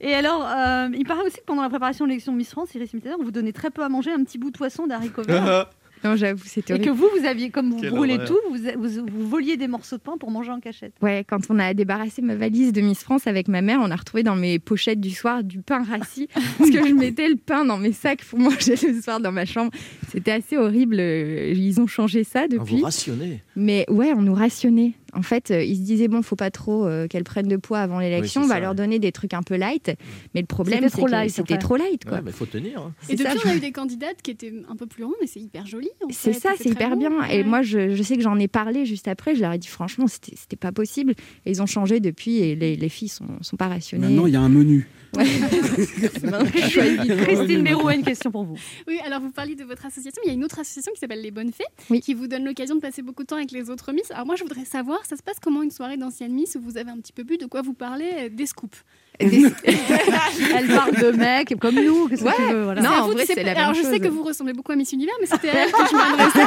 Et 0.00 0.14
alors, 0.14 0.46
euh, 0.46 0.88
il 0.96 1.04
paraît 1.04 1.22
aussi 1.26 1.38
que 1.38 1.44
pendant 1.44 1.62
la 1.62 1.68
préparation 1.68 2.04
de 2.04 2.10
l'élection 2.10 2.32
Miss 2.32 2.50
France, 2.50 2.72
Iris 2.76 2.94
Mitterrand, 2.94 3.16
vous 3.20 3.32
donnait 3.32 3.50
très 3.52 3.70
peu 3.70 3.82
à 3.82 3.88
manger, 3.88 4.12
un 4.12 4.22
petit 4.22 4.38
bout 4.38 4.50
de 4.52 4.56
poisson 4.56 4.86
d'haricots 4.86 5.22
verts. 5.24 5.68
non 6.04 6.16
j'avoue 6.16 6.42
c'était 6.44 6.76
Et 6.76 6.80
que 6.80 6.90
vous, 6.90 7.08
vous 7.18 7.26
aviez, 7.26 7.50
comme 7.50 7.70
vous 7.70 7.80
Quelle 7.80 7.90
brûlez 7.90 8.14
horreur. 8.14 8.28
tout, 8.28 8.38
vous, 8.50 8.58
vous, 8.78 9.06
vous 9.10 9.28
voliez 9.28 9.56
des 9.56 9.68
morceaux 9.68 9.96
de 9.96 10.02
pain 10.02 10.16
pour 10.18 10.30
manger 10.30 10.50
en 10.50 10.60
cachette. 10.60 10.92
Ouais, 11.02 11.24
quand 11.28 11.38
on 11.50 11.58
a 11.58 11.74
débarrassé 11.74 12.22
ma 12.22 12.34
valise 12.36 12.72
de 12.72 12.80
Miss 12.80 13.00
France 13.02 13.26
avec 13.26 13.48
ma 13.48 13.62
mère, 13.62 13.80
on 13.82 13.90
a 13.90 13.96
retrouvé 13.96 14.22
dans 14.22 14.36
mes 14.36 14.58
pochettes 14.58 15.00
du 15.00 15.10
soir 15.10 15.42
du 15.44 15.60
pain 15.62 15.82
rassis 15.82 16.28
parce 16.58 16.70
que 16.70 16.86
je 16.86 16.92
mettais 16.94 17.28
le 17.28 17.36
pain 17.36 17.64
dans 17.64 17.78
mes 17.78 17.92
sacs 17.92 18.22
pour 18.24 18.38
manger 18.38 18.74
le 18.82 19.00
soir 19.00 19.20
dans 19.20 19.32
ma 19.32 19.44
chambre. 19.44 19.70
C'était 20.12 20.32
assez 20.32 20.56
horrible. 20.56 21.00
Ils 21.00 21.80
ont 21.80 21.86
changé 21.86 22.24
ça 22.24 22.42
Ah, 22.44 22.46
Vous 22.50 22.58
depuis. 22.58 22.82
rationnez. 22.82 23.42
Mais 23.56 23.86
ouais, 23.88 24.12
on 24.14 24.22
nous 24.22 24.34
rationnait. 24.34 24.92
En 25.14 25.22
fait, 25.22 25.50
euh, 25.50 25.62
ils 25.62 25.76
se 25.76 25.82
disaient 25.82 26.08
bon, 26.08 26.22
faut 26.22 26.36
pas 26.36 26.50
trop 26.50 26.86
euh, 26.86 27.06
qu'elles 27.06 27.24
prennent 27.24 27.48
de 27.48 27.56
poids 27.56 27.78
avant 27.80 27.98
l'élection, 28.00 28.40
Oui, 28.42 28.44
on 28.46 28.48
va 28.48 28.54
ça, 28.54 28.60
leur 28.60 28.70
ouais. 28.70 28.76
donner 28.76 28.98
des 28.98 29.12
trucs 29.12 29.32
un 29.34 29.42
peu 29.42 29.56
light. 29.56 29.92
Mais 30.34 30.40
le 30.40 30.46
problème, 30.46 30.78
C'était 30.80 30.88
c'est 30.90 30.96
trop 30.98 31.06
que 31.06 31.10
light, 31.12 31.30
c'était 31.30 31.54
enfin. 31.54 31.60
trop 31.60 31.76
light, 31.76 32.04
quoi. 32.04 32.14
Ouais, 32.18 32.22
mais 32.24 32.32
faut 32.32 32.46
tenir. 32.46 32.80
hein. 32.80 32.92
Et 33.08 33.16
depuis, 33.16 33.38
ça, 33.38 33.38
on 33.46 33.50
a 33.50 33.54
eu 33.56 33.60
des 33.60 33.72
candidates 33.72 34.22
qui 34.22 34.30
étaient 34.32 34.52
un 34.68 34.76
peu 34.76 34.86
plus 34.86 35.04
rondes 35.04 35.14
et 35.22 35.26
c'est 35.26 35.40
hyper 35.40 35.66
joli. 35.66 35.88
C'est 36.10 36.32
ça, 36.32 36.54
et 36.54 36.56
c'est 36.56 36.70
hyper 36.70 36.96
bien. 36.96 37.10
Et 37.30 37.38
Ouais. 37.38 37.44
moi, 37.44 37.62
je, 37.62 37.94
je 37.94 38.02
sais 38.02 38.16
que 38.16 38.22
j'en 38.22 38.38
ai 38.38 38.48
parlé 38.48 38.84
juste 38.86 39.08
après. 39.08 39.34
Je 39.34 39.40
leur 39.40 39.52
ai 39.52 39.58
dit, 39.58 39.68
franchement, 39.68 40.06
c'était 40.06 40.34
c'était 40.36 40.56
pas 40.56 40.72
possible. 40.72 41.14
Et 41.46 41.50
ils 41.52 41.62
ont 41.62 41.66
changé 41.66 42.00
depuis 42.00 42.38
et 42.38 42.54
les, 42.56 42.74
les 42.76 42.88
filles 42.88 43.08
sont, 43.08 43.26
sont 43.40 43.56
pas 43.56 43.68
rationnées. 43.68 44.08
Maintenant 44.08 44.26
il 44.26 44.32
y 44.32 44.36
a 44.36 44.40
un 44.40 44.48
menu. 44.48 44.88
Ouais. 45.16 45.24
Christine, 47.24 47.66
a 47.66 47.94
une 47.94 48.02
question 48.04 48.30
pour 48.30 48.44
vous. 48.44 48.56
Oui, 48.86 48.98
alors 49.04 49.20
vous 49.20 49.30
parliez 49.30 49.54
de 49.54 49.64
votre 49.64 49.86
association, 49.86 50.20
mais 50.24 50.28
il 50.28 50.28
y 50.28 50.32
a 50.32 50.34
une 50.34 50.44
autre 50.44 50.58
association 50.58 50.92
qui 50.92 51.00
s'appelle 51.00 51.22
Les 51.22 51.30
Bonnes 51.30 51.52
Fées, 51.52 51.64
Oui. 51.90 52.00
qui 52.00 52.14
vous 52.14 52.26
donne 52.26 52.44
l'occasion 52.44 52.74
de 52.74 52.80
passer 52.80 53.02
beaucoup 53.02 53.22
de 53.22 53.28
temps 53.28 53.36
avec 53.36 53.52
les 53.52 53.70
autres 53.70 53.92
Miss. 53.92 54.10
Alors 54.10 54.26
moi, 54.26 54.36
je 54.36 54.42
voudrais 54.42 54.64
savoir, 54.64 55.04
ça 55.06 55.16
se 55.16 55.22
passe 55.22 55.36
comment 55.40 55.62
une 55.62 55.70
soirée 55.70 55.96
d'ancienne 55.96 56.32
Miss 56.32 56.56
où 56.56 56.60
vous 56.60 56.76
avez 56.76 56.90
un 56.90 56.98
petit 56.98 57.12
peu 57.12 57.22
bu, 57.22 57.36
de 57.36 57.46
quoi 57.46 57.62
vous 57.62 57.74
parlez, 57.74 58.10
euh, 58.14 58.28
des 58.28 58.46
scoops? 58.46 58.84
Elle 59.20 60.66
parle 60.68 60.94
de 60.96 61.10
mecs 61.16 61.54
comme 61.60 61.76
nous. 61.76 62.08
Qu'est-ce 62.08 62.24
que 62.24 62.36
tu 62.36 62.42
veux 62.52 62.64
voilà. 62.64 62.82
Non, 62.82 62.90
en 62.90 63.08
vrai, 63.10 63.24
c'est 63.26 63.36
la 63.42 63.54
même 63.54 63.62
Alors, 63.62 63.74
je 63.74 63.82
sais 63.82 63.98
que 64.00 64.08
vous 64.08 64.22
ressemblez 64.24 64.52
beaucoup 64.52 64.72
à 64.72 64.76
Miss 64.76 64.92
Univers, 64.92 65.14
mais 65.20 65.26
c'était 65.26 65.50
à 65.50 65.64
elle 65.66 65.72
que 65.72 65.78
je 65.90 65.96
m'adressais. 65.96 66.46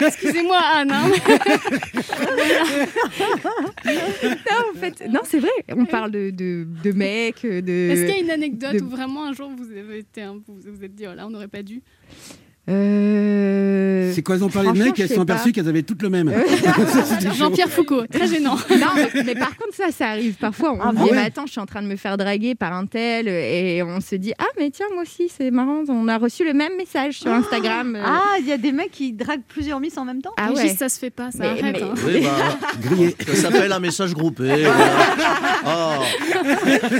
Excusez-moi, 0.06 0.58
Anne. 0.74 0.92
hein. 0.92 1.04
Non, 3.84 4.72
en 4.74 4.78
fait, 4.78 5.02
non, 5.08 5.20
c'est 5.24 5.38
vrai. 5.40 5.50
On 5.76 5.84
parle 5.84 6.10
de, 6.10 6.30
de, 6.30 6.66
de 6.82 6.92
mecs, 6.92 7.42
de. 7.44 7.90
Est-ce 7.90 8.04
qu'il 8.06 8.16
y 8.16 8.18
a 8.18 8.22
une 8.24 8.30
anecdote 8.30 8.74
de- 8.76 8.82
où 8.82 8.88
vraiment 8.88 9.26
un 9.26 9.32
jour 9.32 9.50
vous 9.56 9.70
avez 9.70 9.98
été 9.98 10.24
vous 10.26 10.42
vous 10.48 10.84
êtes 10.84 10.94
dit, 10.94 11.04
oh 11.10 11.14
là, 11.14 11.26
on 11.26 11.30
n'aurait 11.30 11.48
pas 11.48 11.62
dû? 11.62 11.82
Euh, 12.66 14.10
C'est 14.14 14.22
quand 14.22 14.34
elles 14.34 14.44
ont 14.44 14.48
parlé 14.48 14.72
de 14.72 14.78
mecs, 14.84 14.98
elles 14.98 15.08
se 15.08 15.14
sont 15.14 15.20
aperçues 15.22 15.52
qu'elles 15.52 15.68
avaient 15.68 15.82
toutes 15.82 16.02
le 16.02 16.08
même. 16.08 16.32
Jean-Pierre 17.36 17.68
Foucault, 17.68 18.06
très 18.06 18.26
gênant. 18.26 18.56
Non, 18.70 18.86
mais, 18.96 19.22
mais 19.24 19.34
par 19.34 19.56
contre, 19.56 19.74
ça, 19.74 19.90
ça 19.90 20.08
arrive 20.08 20.34
parfois. 20.34 20.72
On 20.72 20.80
Ah 20.80 20.92
dit, 20.94 21.02
Ouais. 21.02 21.08
mais 21.12 21.18
attends, 21.26 21.46
je 21.46 21.52
suis 21.52 21.60
en 21.60 21.66
train 21.66 21.82
de 21.82 21.86
me 21.86 21.96
faire 21.96 22.16
draguer 22.16 22.54
par 22.54 22.72
un 22.72 22.86
tel, 22.86 23.28
et 23.28 23.82
on 23.82 24.00
se 24.00 24.14
dit, 24.16 24.32
ah, 24.38 24.46
mais 24.58 24.70
tiens, 24.70 24.86
moi 24.94 25.02
aussi, 25.02 25.30
c'est 25.36 25.50
marrant, 25.50 25.82
on 25.88 26.08
a 26.08 26.16
reçu 26.18 26.44
le 26.44 26.54
même 26.54 26.76
message 26.76 27.18
sur 27.20 27.30
Instagram. 27.30 27.96
euh. 27.96 28.02
Ah, 28.04 28.36
il 28.40 28.46
y 28.46 28.52
a 28.52 28.56
des 28.58 28.72
mecs 28.72 28.90
qui 28.90 29.12
draguent 29.12 29.42
plusieurs 29.46 29.80
miss 29.80 29.96
en 29.98 30.04
même 30.04 30.22
temps 30.22 30.32
Ah 30.36 30.52
ouais. 30.52 30.62
juste, 30.62 30.78
ça 30.78 30.88
se 30.88 30.98
fait 30.98 31.10
pas, 31.10 31.30
ça 31.30 31.38
Mais- 31.40 31.46
arrête. 31.60 31.76
mais- 31.76 31.82
hein. 31.82 31.94
Oui, 32.06 32.20
bah, 33.18 33.24
ça 33.28 33.34
s'appelle 33.36 33.72
un 33.72 33.80
message 33.80 34.14
groupé. 34.14 34.66
Oh. 35.66 36.02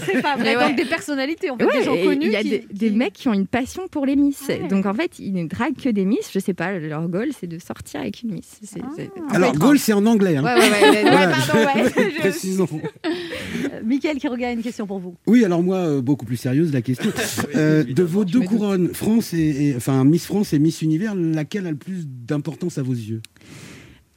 C'est 0.06 0.22
pas 0.22 0.36
vrai. 0.36 0.56
Ouais. 0.56 0.68
Donc 0.68 0.76
des 0.76 0.84
personnalités, 0.84 1.50
en 1.50 1.56
fait, 1.56 1.64
Ouais, 1.64 1.78
des 1.78 1.84
gens 1.84 1.96
connus. 1.96 2.26
Il 2.26 2.32
y 2.32 2.36
a 2.36 2.42
qui- 2.42 2.66
des, 2.70 2.90
mecs 2.90 3.12
qui 3.14 3.28
ont 3.28 3.34
une 3.34 3.46
passion 3.46 3.88
pour 3.90 4.06
les 4.06 4.16
miss. 4.16 4.40
Ouais. 4.48 4.60
Donc 4.68 4.86
en 4.86 4.94
fait, 4.94 5.18
ils 5.18 5.32
ne 5.54 5.58
draguent 5.58 5.76
que 5.76 5.88
des 5.88 6.04
miss. 6.04 6.30
Je 6.32 6.38
sais 6.38 6.54
pas, 6.54 6.78
leur 6.78 7.08
goal, 7.08 7.28
c'est 7.38 7.46
de 7.46 7.58
sortir 7.58 8.00
avec 8.00 8.22
une 8.22 8.32
miss. 8.32 8.58
C'est- 8.62 8.80
c'est- 8.96 9.10
Ah. 9.30 9.34
Alors, 9.36 9.52
Gaulle, 9.54 9.78
c'est 9.78 9.92
en 9.92 10.04
anglais. 10.06 10.36
hein. 10.36 10.44
Ouais, 10.44 10.54
ouais, 10.54 10.70
ouais, 10.70 10.80
ouais, 10.90 11.04
ouais, 11.04 11.10
Voilà. 11.10 11.36
pardon, 11.46 11.64
ouais. 11.80 11.90
Je- 12.16 12.18
Précisons. 12.20 12.68
Euh, 13.04 13.80
Michael 13.84 14.16
qui 14.18 14.28
regarde 14.28 14.56
une 14.56 14.62
question 14.62 14.86
pour 14.86 14.98
vous. 14.98 15.14
Oui, 15.26 15.44
alors 15.44 15.62
moi, 15.62 15.76
euh, 15.76 16.00
beaucoup 16.02 16.26
plus 16.26 16.36
sérieuse 16.36 16.72
la 16.72 16.82
question. 16.82 17.10
Euh, 17.56 17.84
de 17.84 18.02
vos 18.02 18.24
deux 18.24 18.40
couronnes, 18.40 18.88
France 18.94 19.32
et, 19.32 19.38
et- 19.38 19.76
enfin 19.76 20.04
Miss 20.04 20.26
France 20.26 20.52
et 20.52 20.58
Miss 20.58 20.82
Univers, 20.82 21.14
laquelle 21.14 21.66
a 21.66 21.70
le 21.70 21.76
plus 21.76 22.04
d'importance 22.06 22.78
à 22.78 22.82
vos 22.82 22.92
yeux? 22.92 23.20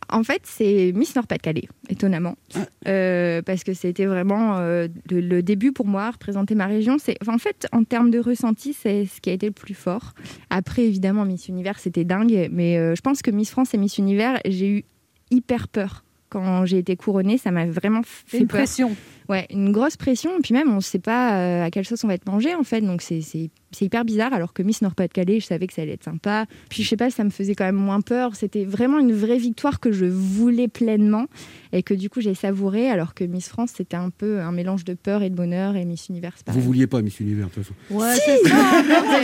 En 0.10 0.24
fait, 0.24 0.42
c'est 0.44 0.94
Miss 0.96 1.16
Nord-Pas-de-Calais, 1.16 1.68
étonnamment. 1.90 2.36
Ah. 2.56 2.60
Euh, 2.88 3.42
parce 3.42 3.64
que 3.64 3.74
c'était 3.74 4.06
vraiment 4.06 4.58
euh, 4.58 4.88
le, 5.10 5.20
le 5.20 5.44
début 5.44 5.72
pour 5.72 5.86
moi, 5.86 6.12
représenter 6.12 6.56
ma 6.56 6.66
région. 6.66 6.98
C'est, 6.98 7.18
enfin, 7.22 7.34
en 7.34 7.38
fait, 7.40 7.68
en 7.74 7.84
termes 7.84 8.10
de 8.10 8.20
ressenti, 8.20 8.74
c'est 8.74 9.06
ce 9.06 9.20
qui 9.20 9.30
a 9.30 9.34
été 9.34 9.48
le 9.48 9.52
plus 9.52 9.74
fort. 9.74 10.14
Après, 10.50 10.84
évidemment, 10.84 11.26
Miss 11.26 11.48
Univers, 11.50 11.80
c'était 11.80 12.06
dingue. 12.06 12.50
Mais 12.52 12.78
euh, 12.78 12.96
je 12.96 13.02
pense 13.02 13.22
que 13.22 13.32
Miss 13.32 13.50
France 13.52 13.74
et 13.74 13.78
Miss 13.78 13.98
Univers, 13.98 14.40
j'ai 14.46 14.70
eu 14.70 14.86
hyper 15.32 15.68
peur. 15.68 16.04
Quand 16.30 16.66
j'ai 16.66 16.78
été 16.78 16.96
couronnée, 16.96 17.38
ça 17.38 17.52
m'a 17.52 17.66
vraiment 17.66 18.02
fait 18.04 18.40
une 18.40 18.48
peur. 18.48 18.60
pression. 18.60 18.96
Ouais, 19.30 19.46
une 19.52 19.72
grosse 19.72 19.98
pression. 19.98 20.32
Et 20.38 20.42
puis 20.42 20.54
même, 20.54 20.72
on 20.72 20.78
ne 20.78 20.82
sait 20.82 21.00
pas 21.00 21.38
euh, 21.40 21.66
à 21.66 21.70
quelle 21.72 21.86
sauce 21.86 22.04
on 22.04 22.08
va 22.08 22.14
être 22.14 22.26
mangé, 22.30 22.56
en 22.56 22.64
fait. 22.64 22.82
Donc 22.82 23.02
c'est 23.02 23.22
c'est- 23.22 23.50
c'est 23.74 23.84
hyper 23.86 24.06
bizarre. 24.06 24.32
Alors 24.34 24.54
que 24.54 24.64
Miss 24.64 24.82
Nord-Pas-de-Calais, 24.82 25.42
je 25.42 25.46
savais 25.46 25.68
que 25.68 25.74
ça 25.74 25.82
allait 25.82 25.92
être 25.94 26.06
sympa. 26.06 26.46
Puis 26.70 26.84
je 26.84 26.88
sais 26.90 26.96
pas, 26.96 27.10
ça 27.10 27.26
me 27.26 27.30
faisait 27.30 27.54
quand 27.54 27.66
même 27.66 27.76
moins 27.76 28.00
peur. 28.00 28.36
C'était 28.38 28.64
vraiment 28.64 28.98
une 29.00 29.12
vraie 29.14 29.38
victoire 29.38 29.82
que 29.82 29.92
je 29.92 30.06
voulais 30.06 30.70
pleinement 30.70 31.26
et 31.74 31.84
que 31.84 31.94
du 31.94 32.10
coup 32.10 32.22
j'ai 32.22 32.34
savouré. 32.34 32.90
Alors 32.90 33.14
que 33.14 33.26
Miss 33.26 33.50
France, 33.50 33.72
c'était 33.76 33.98
un 33.98 34.10
peu 34.10 34.40
un 34.40 34.54
mélange 34.54 34.86
de 34.86 34.94
peur 34.94 35.22
et 35.24 35.30
de 35.30 35.36
bonheur. 35.36 35.76
Et 35.76 35.84
Miss 35.84 36.08
Univers, 36.08 36.32
c'est 36.38 36.44
Vous 36.46 36.54
pareil. 36.54 36.62
vouliez 36.64 36.88
pas 36.88 37.02
Miss 37.02 37.20
Univers, 37.20 37.48
de 37.48 37.52
toute 37.52 37.64
façon. 37.64 37.76
Ouais, 37.92 38.14
c'est 38.16 38.48
ça. 38.48 38.56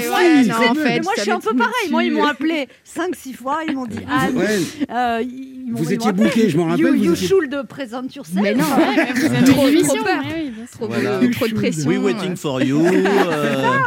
Si, 0.04 0.10
ouais, 0.10 0.44
non, 0.48 0.56
en 0.72 0.76
fait, 0.76 1.02
moi, 1.02 1.14
je 1.16 1.22
suis 1.22 1.32
un 1.32 1.40
peu 1.40 1.56
pareil. 1.56 1.90
Moi, 1.92 2.04
ils 2.04 2.12
m'ont 2.12 2.26
appelé 2.26 2.68
5-6 2.84 3.34
fois. 3.34 3.60
Ils 3.68 3.76
m'ont 3.76 3.86
dit 3.86 4.00
Anne. 4.10 4.36
Ouais, 4.36 4.60
euh, 4.92 5.22
ils 5.24 5.72
m'ont- 5.72 5.78
Vous 5.78 5.94
étiez 5.94 6.12
booké, 6.12 6.50
je 6.50 6.58
m'en 6.58 6.66
rappelle, 6.66 6.82
You, 6.86 6.94
you 6.96 7.14
étiez- 7.14 7.28
should 7.28 7.64
present 7.70 8.14
yourself. 8.14 8.42
Mais 8.44 8.54
non, 8.54 8.66
Vous 8.66 9.62
avez 9.62 9.84
Trop- 9.96 10.04
peur. 10.06 10.24
oui, 10.36 10.50
bien 10.52 10.66
sûr. 10.68 10.78
trop, 10.78 10.88
Voilà. 10.88 11.20
de, 11.20 11.28
trop 11.34 11.48
de 11.48 11.54
pression. 11.54 11.90
We 11.90 11.98
waiting 12.00 12.36
for 12.36 12.62
you. 12.62 12.86
euh, 12.86 13.80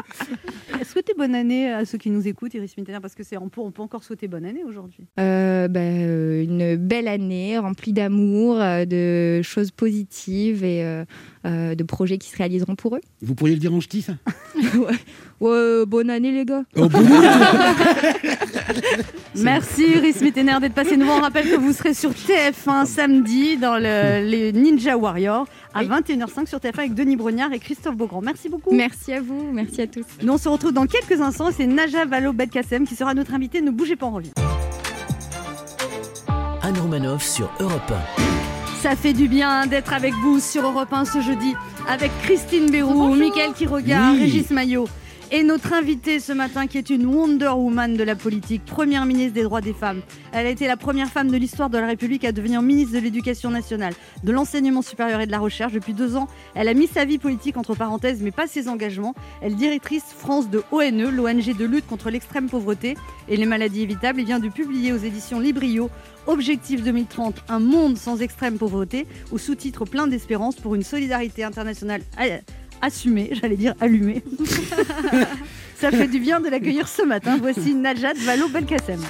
Souhaitez 0.84 1.14
bonne 1.16 1.34
année 1.34 1.72
à 1.72 1.84
ceux 1.84 1.98
qui 1.98 2.10
nous 2.10 2.26
écoutent, 2.28 2.54
Iris 2.54 2.76
Mitterrand, 2.76 3.00
parce 3.00 3.14
que 3.14 3.22
c'est 3.22 3.36
on 3.36 3.48
peut, 3.48 3.60
on 3.60 3.70
peut 3.70 3.82
encore 3.82 4.04
souhaiter 4.04 4.28
bonne 4.28 4.44
année 4.44 4.62
aujourd'hui. 4.66 5.06
Euh, 5.18 5.68
bah, 5.68 5.80
euh, 5.80 6.42
une 6.42 6.76
belle 6.76 7.08
année 7.08 7.58
remplie 7.58 7.92
d'amour, 7.92 8.60
euh, 8.60 8.84
de 8.84 9.42
choses 9.42 9.70
positives 9.70 10.64
et 10.64 10.82
euh, 11.44 11.74
de 11.74 11.82
projets 11.84 12.18
qui 12.18 12.28
se 12.30 12.36
réaliseront 12.36 12.76
pour 12.76 12.96
eux. 12.96 13.00
Vous 13.22 13.34
pourriez 13.34 13.54
le 13.54 13.60
dire 13.60 13.72
en 13.74 13.80
ch'ti, 13.80 14.02
ça? 14.02 14.14
Ouais, 15.38 15.84
bonne 15.86 16.08
année 16.08 16.32
les 16.32 16.46
gars. 16.46 16.62
Oh, 16.78 16.88
bon, 16.88 16.98
Merci 19.36 19.82
Iris 19.96 20.22
Mitterrand 20.22 20.60
d'être 20.60 20.72
passé 20.72 20.96
nous 20.96 21.04
voir. 21.04 21.18
On 21.18 21.20
rappelle 21.20 21.50
que 21.50 21.56
vous 21.56 21.74
serez 21.74 21.92
sur 21.92 22.10
TF1 22.12 22.86
samedi 22.86 23.58
dans 23.58 23.76
le- 23.76 24.24
les 24.26 24.52
Ninja 24.52 24.96
Warriors 24.96 25.46
à 25.74 25.80
Oui. 25.80 25.88
21h05 25.88 26.46
sur 26.46 26.58
TF1 26.58 26.78
avec 26.78 26.94
Denis 26.94 27.16
Brognard 27.16 27.52
et 27.52 27.58
Christophe 27.58 27.96
Beaugrand. 27.96 28.22
Merci 28.22 28.48
beaucoup. 28.48 28.72
Merci 28.74 29.12
à 29.12 29.20
vous, 29.20 29.50
merci 29.52 29.82
à 29.82 29.86
tous. 29.86 30.06
Nous 30.22 30.32
on 30.32 30.38
se 30.38 30.48
retrouve 30.48 30.72
dans 30.72 30.86
quelques 30.86 31.20
instants. 31.20 31.50
C'est 31.54 31.66
Naja 31.66 32.06
Valo 32.06 32.32
Belkacem 32.32 32.86
qui 32.86 32.96
sera 32.96 33.12
notre 33.12 33.34
invité. 33.34 33.60
Ne 33.60 33.70
bougez 33.70 33.96
pas, 33.96 34.06
on 34.06 34.12
revient. 34.12 34.32
Anne 36.62 36.78
Romanoff 36.80 37.22
sur 37.22 37.50
Europe 37.60 37.92
Ça 38.80 38.96
fait 38.96 39.12
du 39.12 39.28
bien 39.28 39.66
d'être 39.66 39.92
avec 39.92 40.14
vous 40.14 40.40
sur 40.40 40.64
Europe 40.64 40.92
1 40.92 41.04
ce 41.04 41.20
jeudi 41.20 41.54
avec 41.88 42.10
Christine 42.22 42.70
Bérou, 42.70 43.14
Mickaël 43.14 43.52
Quiroga, 43.52 44.10
Oui. 44.12 44.20
Régis 44.20 44.50
Maillot 44.50 44.88
et 45.32 45.42
notre 45.42 45.72
invitée 45.72 46.20
ce 46.20 46.32
matin 46.32 46.66
qui 46.66 46.78
est 46.78 46.90
une 46.90 47.06
Wonder 47.06 47.48
Woman 47.48 47.96
de 47.96 48.02
la 48.04 48.14
politique, 48.14 48.64
première 48.64 49.06
ministre 49.06 49.34
des 49.34 49.42
droits 49.42 49.60
des 49.60 49.72
femmes. 49.72 50.02
Elle 50.32 50.46
a 50.46 50.50
été 50.50 50.66
la 50.66 50.76
première 50.76 51.08
femme 51.08 51.30
de 51.30 51.36
l'histoire 51.36 51.70
de 51.70 51.78
la 51.78 51.86
République 51.86 52.24
à 52.24 52.32
devenir 52.32 52.62
ministre 52.62 52.94
de 52.94 53.00
l'Éducation 53.00 53.50
nationale, 53.50 53.94
de 54.22 54.32
l'enseignement 54.32 54.82
supérieur 54.82 55.20
et 55.20 55.26
de 55.26 55.32
la 55.32 55.38
recherche. 55.38 55.72
Depuis 55.72 55.94
deux 55.94 56.16
ans, 56.16 56.28
elle 56.54 56.68
a 56.68 56.74
mis 56.74 56.86
sa 56.86 57.04
vie 57.04 57.18
politique 57.18 57.56
entre 57.56 57.74
parenthèses, 57.74 58.22
mais 58.22 58.30
pas 58.30 58.46
ses 58.46 58.68
engagements. 58.68 59.14
Elle 59.40 59.52
est 59.52 59.56
directrice 59.56 60.04
France 60.04 60.48
de 60.48 60.62
ONE, 60.70 61.10
l'ONG 61.10 61.56
de 61.56 61.64
lutte 61.64 61.86
contre 61.86 62.10
l'extrême 62.10 62.48
pauvreté 62.48 62.96
et 63.28 63.36
les 63.36 63.46
maladies 63.46 63.82
évitables. 63.82 64.20
Elle 64.20 64.26
vient 64.26 64.40
de 64.40 64.48
publier 64.48 64.92
aux 64.92 64.98
éditions 64.98 65.40
Librio 65.40 65.90
Objectif 66.26 66.82
2030, 66.82 67.44
un 67.48 67.60
monde 67.60 67.96
sans 67.96 68.20
extrême 68.20 68.58
pauvreté, 68.58 69.06
au 69.30 69.38
sous-titre 69.38 69.84
plein 69.84 70.08
d'espérance 70.08 70.56
pour 70.56 70.74
une 70.74 70.82
solidarité 70.82 71.44
internationale 71.44 72.02
a- 72.80 72.86
assumée, 72.86 73.30
j'allais 73.32 73.56
dire 73.56 73.74
allumée. 73.80 74.22
Ça 75.76 75.90
fait 75.90 76.08
du 76.08 76.18
bien 76.20 76.40
de 76.40 76.48
l'accueillir 76.48 76.88
ce 76.88 77.02
matin. 77.02 77.36
Voici 77.40 77.74
Najat 77.74 78.14
Valo 78.24 78.48
Belkacem. 78.48 79.00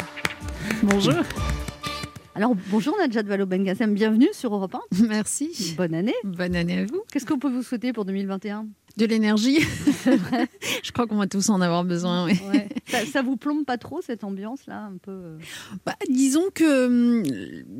Bonjour. 0.82 1.14
Alors 2.34 2.54
bonjour 2.70 2.96
Najat 2.98 3.22
Valo 3.22 3.46
Belkacem, 3.46 3.94
bienvenue 3.94 4.28
sur 4.32 4.54
Europe 4.54 4.74
1. 4.74 5.06
Merci. 5.08 5.74
Bonne 5.76 5.94
année. 5.94 6.14
Bonne 6.24 6.56
année 6.56 6.80
à 6.80 6.84
vous. 6.86 7.02
Qu'est-ce 7.12 7.24
qu'on 7.26 7.38
peut 7.38 7.50
vous 7.50 7.62
souhaiter 7.62 7.92
pour 7.92 8.04
2021 8.04 8.66
De 8.96 9.04
l'énergie. 9.04 9.58
Je 10.82 10.90
crois 10.92 11.06
qu'on 11.06 11.16
va 11.16 11.26
tous 11.26 11.50
en 11.50 11.60
avoir 11.60 11.84
besoin. 11.84 12.26
Ouais. 12.28 12.68
ça, 12.86 13.04
ça 13.04 13.20
vous 13.22 13.36
plombe 13.36 13.64
pas 13.66 13.76
trop 13.76 14.00
cette 14.00 14.24
ambiance 14.24 14.60
là 14.66 14.84
un 14.92 14.96
peu 15.02 15.10
euh 15.10 15.38
Bah, 15.84 15.96
disons 16.08 16.44
que 16.54 16.86
hum, 16.86 17.22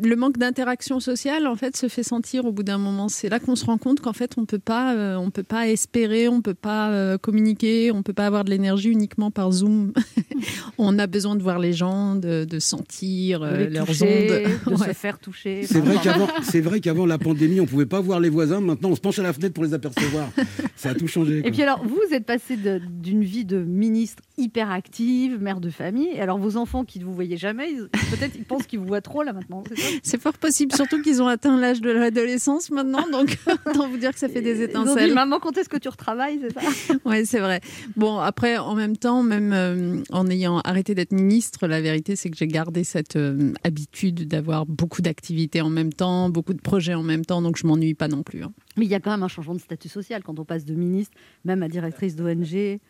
le 0.02 0.14
manque 0.16 0.36
d'interaction 0.36 1.00
sociale, 1.00 1.46
en 1.46 1.56
fait, 1.56 1.74
se 1.76 1.88
fait 1.88 2.02
sentir 2.02 2.44
au 2.44 2.52
bout 2.52 2.64
d'un 2.64 2.76
moment. 2.76 3.08
C'est 3.08 3.30
là 3.30 3.38
qu'on 3.40 3.56
se 3.56 3.64
rend 3.64 3.78
compte 3.78 4.00
qu'en 4.00 4.12
fait, 4.12 4.32
on 4.36 4.44
peut 4.44 4.58
pas, 4.58 4.94
euh, 4.94 5.16
on 5.16 5.30
peut 5.30 5.42
pas 5.42 5.68
espérer, 5.68 6.28
on 6.28 6.42
peut 6.42 6.52
pas 6.54 6.90
euh, 6.90 7.16
communiquer, 7.16 7.92
on 7.92 8.02
peut 8.02 8.12
pas 8.12 8.26
avoir 8.26 8.44
de 8.44 8.50
l'énergie 8.50 8.90
uniquement 8.90 9.30
par 9.30 9.52
Zoom. 9.52 9.92
on 10.78 10.98
a 10.98 11.06
besoin 11.06 11.34
de 11.36 11.42
voir 11.42 11.58
les 11.58 11.72
gens, 11.72 12.14
de, 12.16 12.44
de 12.44 12.58
sentir 12.58 13.42
euh, 13.42 13.68
leurs 13.70 13.86
toucher, 13.86 14.50
ondes. 14.66 14.74
de 14.74 14.80
Ouais. 14.82 14.88
se 14.88 14.92
faire 14.92 15.18
toucher. 15.18 15.62
C'est 15.64 15.80
vrai 15.80 15.96
qu'avant, 16.02 16.28
c'est 16.42 16.60
vrai 16.60 16.80
qu'avant 16.80 17.06
la 17.06 17.16
pandémie, 17.18 17.60
on 17.60 17.66
pouvait 17.66 17.86
pas 17.86 18.00
voir 18.02 18.20
les 18.20 18.28
voisins. 18.28 18.60
Maintenant, 18.60 18.90
on 18.90 18.96
se 18.96 19.00
penche 19.00 19.18
à 19.18 19.22
la 19.22 19.32
fenêtre 19.32 19.54
pour 19.54 19.64
les 19.64 19.72
apercevoir. 19.72 20.28
Ça 20.76 20.90
a 20.90 20.94
tout 20.94 21.05
changé. 21.06 21.42
Et 21.44 21.50
puis 21.50 21.62
alors, 21.62 21.82
vous 21.84 22.00
êtes 22.12 22.24
passé 22.26 22.56
d'une 22.56 23.22
vie 23.24 23.44
de 23.44 23.58
ministre 23.58 24.22
hyper 24.38 24.70
active, 24.70 25.40
mère 25.40 25.60
de 25.60 25.70
famille, 25.70 26.08
et 26.12 26.20
alors 26.20 26.38
vos 26.38 26.56
enfants 26.56 26.84
qui 26.84 26.98
ne 27.00 27.04
vous 27.04 27.12
voyaient 27.14 27.36
jamais, 27.36 27.68
peut-être 28.10 28.34
ils 28.36 28.44
pensent 28.44 28.66
qu'ils 28.66 28.78
vous 28.78 28.86
voient 28.86 29.00
trop 29.00 29.22
là 29.22 29.32
maintenant, 29.32 29.62
c'est 30.02 30.20
fort 30.20 30.34
possible, 30.38 30.74
surtout 30.74 31.00
qu'ils 31.02 31.22
ont 31.22 31.26
atteint 31.26 31.58
l'âge 31.58 31.80
de 31.80 31.90
l'adolescence 31.90 32.70
maintenant, 32.70 33.06
donc 33.10 33.38
autant 33.66 33.88
vous 33.88 33.96
dire 33.96 34.12
que 34.12 34.18
ça 34.18 34.28
fait 34.28 34.42
des 34.42 34.50
Ils 34.50 34.54
ont 34.76 34.84
dit, 34.84 34.90
étincelles. 34.90 35.14
maman, 35.14 35.38
quand 35.40 35.56
est-ce 35.56 35.68
que 35.68 35.76
tu 35.78 35.88
retravailles, 35.88 36.38
c'est 36.40 36.52
ça? 36.60 36.94
Ouais, 37.04 37.24
c'est 37.24 37.40
vrai. 37.40 37.60
Bon, 37.96 38.18
après, 38.18 38.56
en 38.58 38.74
même 38.74 38.96
temps, 38.96 39.22
même 39.22 39.52
euh, 39.52 40.02
en 40.10 40.26
ayant 40.28 40.58
arrêté 40.60 40.94
d'être 40.94 41.12
ministre, 41.12 41.66
la 41.66 41.80
vérité, 41.80 42.16
c'est 42.16 42.30
que 42.30 42.36
j'ai 42.36 42.46
gardé 42.48 42.84
cette 42.84 43.16
euh, 43.16 43.52
habitude 43.64 44.26
d'avoir 44.28 44.66
beaucoup 44.66 45.02
d'activités 45.02 45.60
en 45.60 45.70
même 45.70 45.92
temps, 45.92 46.28
beaucoup 46.30 46.54
de 46.54 46.60
projets 46.60 46.94
en 46.94 47.02
même 47.02 47.24
temps, 47.24 47.42
donc 47.42 47.56
je 47.56 47.66
m'ennuie 47.66 47.94
pas 47.94 48.08
non 48.08 48.22
plus. 48.22 48.42
hein. 48.42 48.52
Mais 48.76 48.84
il 48.84 48.90
y 48.90 48.94
a 48.94 49.00
quand 49.00 49.10
même 49.10 49.22
un 49.22 49.28
changement 49.28 49.54
de 49.54 49.60
statut 49.60 49.88
social 49.88 50.22
quand 50.22 50.38
on 50.38 50.44
passe 50.44 50.64
de 50.64 50.74
ministre, 50.74 51.16
même 51.44 51.62
à 51.62 51.68
directrice 51.68 52.16
d'ONG. 52.16 52.80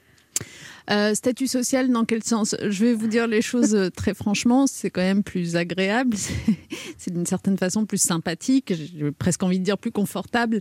Euh, 0.90 1.14
statut 1.14 1.46
social, 1.48 1.90
dans 1.90 2.04
quel 2.04 2.22
sens? 2.22 2.54
Je 2.68 2.84
vais 2.84 2.94
vous 2.94 3.08
dire 3.08 3.26
les 3.26 3.42
choses 3.42 3.74
euh, 3.74 3.90
très 3.90 4.14
franchement, 4.14 4.66
c'est 4.68 4.88
quand 4.90 5.00
même 5.00 5.22
plus 5.24 5.56
agréable, 5.56 6.16
c'est- 6.96 7.10
d'une 7.12 7.26
certaine 7.26 7.56
façon 7.58 7.86
plus 7.86 8.00
sympathique, 8.00 8.72
j'ai 8.74 9.10
presque 9.12 9.42
envie 9.42 9.58
de 9.58 9.64
dire 9.64 9.78
plus 9.78 9.90
confortable 9.90 10.60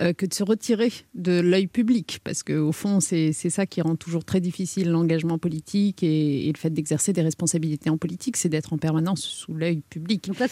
euh, 0.00 0.12
que 0.14 0.24
de 0.26 0.32
se 0.32 0.42
retirer 0.42 0.90
de 1.14 1.40
l'œil 1.40 1.66
public, 1.66 2.20
parce 2.24 2.42
qu'au 2.42 2.72
fond, 2.72 3.00
c'est 3.00 3.32
ça 3.32 3.66
qui 3.66 3.80
rend 3.82 3.96
toujours 3.96 4.24
très 4.24 4.40
difficile 4.40 4.90
l'engagement 4.90 5.36
politique 5.38 6.02
et, 6.02 6.48
et 6.48 6.52
le 6.52 6.58
fait 6.58 6.70
d'exercer 6.70 7.12
des 7.12 7.22
responsabilités 7.22 7.90
en 7.90 7.98
politique, 7.98 8.36
c'est 8.38 8.48
d'être 8.48 8.72
en 8.72 8.78
permanence 8.78 9.20
sous 9.22 9.52
l'œil 9.54 9.82
public. 9.90 10.26
Donc 10.28 10.38
là, 10.38 10.46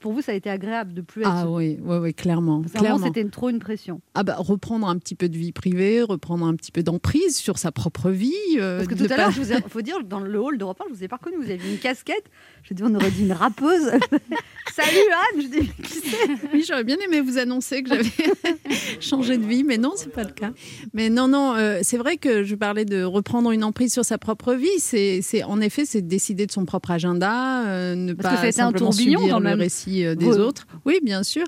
pour 0.00 0.12
vous, 0.12 0.22
ça 0.22 0.32
a 0.32 0.34
été 0.34 0.48
agréable 0.48 0.94
de 0.94 1.02
plus 1.02 1.22
être. 1.22 1.30
Ah 1.30 1.50
oui, 1.50 1.76
oui, 1.82 1.96
oui, 1.98 2.14
clairement. 2.14 2.62
C'était 3.06 3.24
trop 3.26 3.50
une 3.50 3.58
pression. 3.58 4.00
Ah 4.14 4.22
bah, 4.22 4.36
reprendre 4.38 4.88
un 4.88 4.96
petit 4.98 5.14
peu 5.14 5.28
de 5.28 5.36
vie 5.36 5.52
privée, 5.52 6.02
reprendre 6.02 6.46
un 6.46 6.54
petit 6.54 6.72
peu 6.72 6.82
d'emprise 6.82 7.36
sur 7.36 7.58
sa 7.58 7.72
propre 7.72 8.10
vie. 8.10 8.32
euh, 8.58 8.69
Parce 8.78 8.88
que 8.88 8.94
ne 8.94 9.06
tout 9.06 9.12
à 9.12 9.16
l'heure, 9.16 9.30
ai- 9.30 9.62
faut 9.68 9.82
dire, 9.82 10.02
dans 10.04 10.20
le 10.20 10.38
hall 10.40 10.58
d'Europe 10.58 10.80
1, 10.80 10.90
je 10.90 10.94
vous 10.98 11.04
ai 11.04 11.08
pas 11.08 11.16
reconnu. 11.16 11.36
Vous 11.36 11.50
avez 11.50 11.60
une 11.70 11.78
casquette. 11.78 12.24
Je 12.62 12.74
dis, 12.74 12.82
on 12.84 12.94
aurait 12.94 13.10
dit 13.10 13.22
une 13.22 13.32
rappeuse. 13.32 13.90
Salut 14.74 14.96
Anne. 15.34 15.42
Je 15.42 15.46
dis, 15.60 15.68
qui 15.82 15.92
c'est? 15.92 16.28
Oui, 16.52 16.64
j'aurais 16.66 16.84
bien 16.84 16.96
aimé 17.04 17.20
vous 17.20 17.38
annoncer 17.38 17.82
que 17.82 17.88
j'avais 17.88 18.08
changé 19.00 19.36
de 19.38 19.44
vie, 19.46 19.64
mais 19.64 19.78
non, 19.78 19.92
c'est 19.96 20.12
pas 20.12 20.24
le 20.24 20.32
cas. 20.32 20.50
Mais 20.94 21.10
non, 21.10 21.28
non, 21.28 21.54
euh, 21.56 21.80
c'est 21.82 21.96
vrai 21.96 22.16
que 22.16 22.44
je 22.44 22.54
parlais 22.54 22.84
de 22.84 23.02
reprendre 23.02 23.50
une 23.50 23.64
emprise 23.64 23.92
sur 23.92 24.04
sa 24.04 24.18
propre 24.18 24.54
vie. 24.54 24.68
C'est, 24.78 25.20
c'est 25.22 25.42
en 25.42 25.60
effet, 25.60 25.84
c'est 25.84 26.02
de 26.02 26.08
décider 26.08 26.46
de 26.46 26.52
son 26.52 26.64
propre 26.64 26.90
agenda, 26.90 27.66
euh, 27.66 27.94
ne 27.94 28.12
Parce 28.12 28.36
pas 28.40 28.48
été 28.48 28.60
un 28.60 28.66
simplement 28.66 28.90
tourbillon, 28.90 29.20
subir 29.20 29.40
le 29.40 29.54
récit 29.54 30.04
euh, 30.04 30.14
des 30.14 30.38
autres. 30.38 30.66
Oui, 30.84 31.00
bien 31.02 31.22
sûr. 31.22 31.46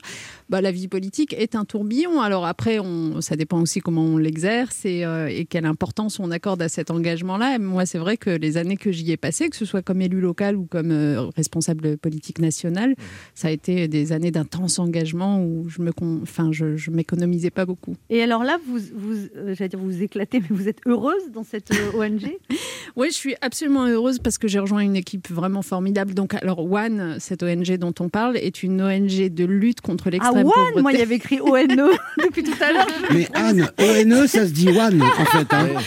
Bah, 0.49 0.61
la 0.61 0.71
vie 0.71 0.88
politique 0.88 1.35
est 1.38 1.55
un 1.55 1.65
tourbillon. 1.65 2.21
Alors 2.21 2.44
après, 2.44 2.79
on, 2.79 3.21
ça 3.21 3.37
dépend 3.37 3.61
aussi 3.61 3.81
comment 3.81 4.05
on 4.05 4.19
l'exerce 4.19 4.85
et, 4.85 5.05
euh, 5.05 5.29
et 5.29 5.46
quelle 5.46 5.65
importance 5.65 6.21
on 6.21 6.31
accorde 6.31 6.61
à 6.61 6.69
cet 6.69 6.90
engagement-là. 7.13 7.56
Et 7.56 7.58
Moi, 7.58 7.87
c'est 7.87 7.98
vrai 7.98 8.17
que 8.17 8.31
les 8.31 8.56
années 8.56 8.77
que 8.77 8.90
j'y 8.90 9.10
ai 9.13 9.17
passées, 9.17 9.48
que 9.48 9.56
ce 9.56 9.65
soit 9.65 9.83
comme 9.83 10.00
élu 10.00 10.21
local 10.21 10.56
ou 10.56 10.65
comme 10.65 10.90
euh, 10.90 11.27
responsable 11.37 11.96
politique 11.98 12.38
national, 12.38 12.94
ça 13.35 13.48
a 13.48 13.50
été 13.50 13.88
des 13.88 14.13
années 14.13 14.31
d'intense 14.31 14.79
engagement 14.79 15.42
où 15.44 15.69
je 15.69 15.83
me, 15.83 15.92
con- 15.92 16.21
enfin, 16.23 16.48
je, 16.52 16.77
je 16.77 16.90
m'économisais 16.90 17.50
pas 17.50 17.67
beaucoup. 17.67 17.94
Et 18.10 18.23
alors 18.23 18.44
là, 18.44 18.58
vous, 18.67 18.79
vous, 18.94 19.15
euh, 19.37 19.54
j'allais 19.54 19.69
dire, 19.69 19.79
vous 19.79 19.90
vous 19.90 20.02
éclatez, 20.02 20.40
mais 20.40 20.46
vous 20.50 20.69
êtes 20.69 20.79
heureuse 20.87 21.31
dans 21.33 21.44
cette 21.44 21.71
euh, 21.73 21.98
ONG 21.98 22.23
Oui, 22.96 23.08
je 23.10 23.15
suis 23.17 23.35
absolument 23.40 23.87
heureuse 23.87 24.19
parce 24.19 24.38
que 24.38 24.48
j'ai 24.48 24.58
rejoint 24.58 24.81
une 24.81 24.96
équipe 24.96 25.31
vraiment 25.31 25.63
formidable. 25.63 26.15
Donc, 26.15 26.35
alors, 26.35 26.60
One, 26.71 27.17
cette 27.21 27.42
ONG 27.42 27.77
dont 27.79 27.94
on 28.00 28.08
parle, 28.08 28.37
est 28.37 28.63
une 28.63 28.81
ONG 28.83 29.29
de 29.29 29.44
lutte 29.44 29.81
contre 29.81 30.04
Ah, 30.08 30.10
l'extrême 30.10 30.46
One 30.46 30.52
pauvreté. 30.52 30.83
Moi, 30.83 30.92
il 30.92 30.98
y 30.98 31.02
avait 31.02 31.15
écrit 31.17 31.40
ONE 31.40 31.67
depuis 32.23 32.42
tout 32.42 32.52
à 32.60 32.73
l'heure. 32.73 32.87
Mais 33.13 33.29
Anne, 33.35 33.69
ONE, 33.79 34.27
ça 34.27 34.46
se 34.46 34.52
dit 34.52 34.69
one, 34.69 35.02
en 35.02 35.25
fait. 35.27 35.46
hein. 35.54 35.69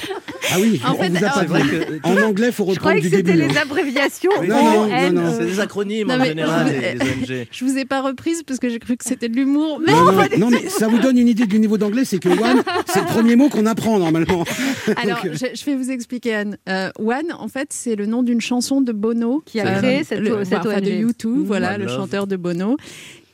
Ah 0.54 0.58
oui, 0.62 0.80
En 0.86 0.94
on 0.94 0.98
fait, 0.98 1.10
vous 1.18 1.26
a 1.26 1.30
pas 1.30 1.40
C'est 1.42 1.46
vrai 1.48 1.62
que 1.62 2.08
En 2.08 2.22
anglais, 2.28 2.48
il 2.48 2.54
faut 2.54 2.66
Je 2.66 2.70
reprendre 2.72 2.80
croyais 3.00 3.02
que 3.02 3.10
c'était 3.18 3.34
les 3.36 3.46
hein. 3.58 3.62
abréviations 3.62 4.32
Non, 4.48 4.88
non, 4.88 5.12
non, 5.12 5.34
c'est 5.38 5.46
des 5.46 5.60
acronymes 5.60 6.10
en 6.12 6.24
général, 6.24 6.68
les, 6.68 7.02
ONG. 7.02 7.48
Je 7.52 7.66
vous 7.66 7.78
ai 7.78 7.86
pas 7.86 8.02
reprise 8.02 8.44
parce 8.44 8.60
que 8.60 8.70
j'ai 8.70 8.80
cru 8.80 8.98
que 8.98 9.06
c'était 9.06 9.30
de 9.30 9.36
l'humour. 9.36 9.80
Mais 9.86 10.38
Non, 10.38 10.50
mais 10.50 10.70
ça 10.70 10.88
vous 10.88 11.00
donne 11.00 11.18
une 11.18 11.28
idée 11.28 11.46
du 11.46 11.60
niveau 11.60 11.78
d'anglais, 11.78 12.06
c'est 12.06 12.20
que 12.20 12.30
one, 12.30 12.62
c'est 12.88 13.00
le 13.02 13.06
premier 13.08 13.36
mot 13.36 13.50
qu'on 13.50 13.66
apprend 13.66 14.00
normalement. 14.00 14.44
Alors, 15.04 15.20
euh, 15.26 15.34
je, 15.34 15.58
je 15.60 15.66
vais 15.66 15.76
vous 15.76 15.92
expliquer, 15.92 16.36
Anne. 16.36 16.58
Euh, 16.70 16.90
One, 17.00 17.32
en 17.38 17.48
fait, 17.48 17.68
c'est 17.72 17.96
le 17.96 18.06
nom 18.06 18.24
d'une 18.24 18.42
chanson 18.42 18.82
de 18.82 18.92
Bono. 18.92 19.44
Qui 19.46 19.60
a 19.60 19.76
créé 19.78 20.04
cette- 20.04 20.24
cette 20.46 20.64
de. 20.64 21.08
U2, 21.08 21.44
voilà, 21.46 21.74
One 21.74 21.80
le 21.80 21.86
Love. 21.86 21.96
chanteur 21.96 22.28
de 22.28 22.36
Bono 22.36 22.78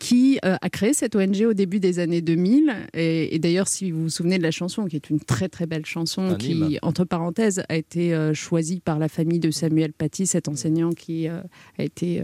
qui 0.01 0.39
euh, 0.43 0.55
a 0.59 0.69
créé 0.71 0.93
cette 0.93 1.15
ONG 1.15 1.45
au 1.47 1.53
début 1.53 1.79
des 1.79 1.99
années 1.99 2.21
2000. 2.21 2.73
Et, 2.95 3.35
et 3.35 3.37
d'ailleurs, 3.37 3.67
si 3.67 3.91
vous 3.91 4.01
vous 4.01 4.09
souvenez 4.09 4.39
de 4.39 4.43
la 4.43 4.49
chanson, 4.49 4.85
qui 4.85 4.95
est 4.95 5.11
une 5.11 5.19
très 5.19 5.47
très 5.47 5.67
belle 5.67 5.85
chanson, 5.85 6.35
qui, 6.39 6.79
entre 6.81 7.05
parenthèses, 7.05 7.61
a 7.69 7.75
été 7.75 8.15
euh, 8.15 8.33
choisie 8.33 8.79
par 8.79 8.97
la 8.97 9.07
famille 9.07 9.37
de 9.37 9.51
Samuel 9.51 9.93
Paty, 9.93 10.25
cet 10.25 10.47
enseignant 10.47 10.89
qui 10.89 11.29
euh, 11.29 11.39
a 11.77 11.83
été 11.83 12.23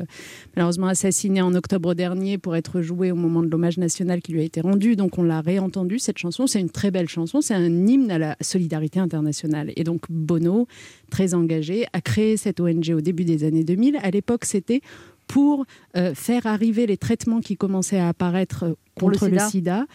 malheureusement 0.55 0.87
assassiné 0.87 1.39
en 1.43 1.53
octobre 1.53 1.93
dernier 1.93 2.39
pour 2.39 2.55
être 2.55 2.81
joué 2.81 3.11
au 3.11 3.15
moment 3.15 3.43
de 3.43 3.47
l'hommage 3.47 3.77
national 3.77 4.23
qui 4.23 4.31
lui 4.31 4.41
a 4.41 4.43
été 4.43 4.59
rendu. 4.59 4.95
Donc 4.95 5.19
on 5.19 5.23
l'a 5.23 5.41
réentendu, 5.41 5.99
cette 5.99 6.17
chanson. 6.17 6.47
C'est 6.47 6.59
une 6.59 6.71
très 6.71 6.89
belle 6.89 7.07
chanson, 7.07 7.41
c'est 7.41 7.53
un 7.53 7.85
hymne 7.85 8.09
à 8.09 8.17
la 8.17 8.35
solidarité 8.41 8.99
internationale. 8.99 9.71
Et 9.75 9.83
donc 9.83 10.05
Bono, 10.09 10.67
très 11.11 11.35
engagé, 11.35 11.85
a 11.93 12.01
créé 12.01 12.37
cette 12.37 12.59
ONG 12.59 12.89
au 12.95 13.01
début 13.01 13.23
des 13.23 13.43
années 13.43 13.63
2000. 13.63 13.99
À 14.01 14.09
l'époque, 14.09 14.45
c'était 14.45 14.81
pour 15.27 15.65
euh, 15.95 16.13
faire 16.13 16.47
arriver 16.47 16.87
les 16.87 16.97
traitements 16.97 17.41
qui 17.41 17.55
commençaient 17.55 17.99
à 17.99 18.09
apparaître 18.09 18.63
euh, 18.63 18.69
le 18.69 18.75
contre 18.95 19.27
le 19.27 19.39
sida. 19.39 19.49
sida. 19.49 19.85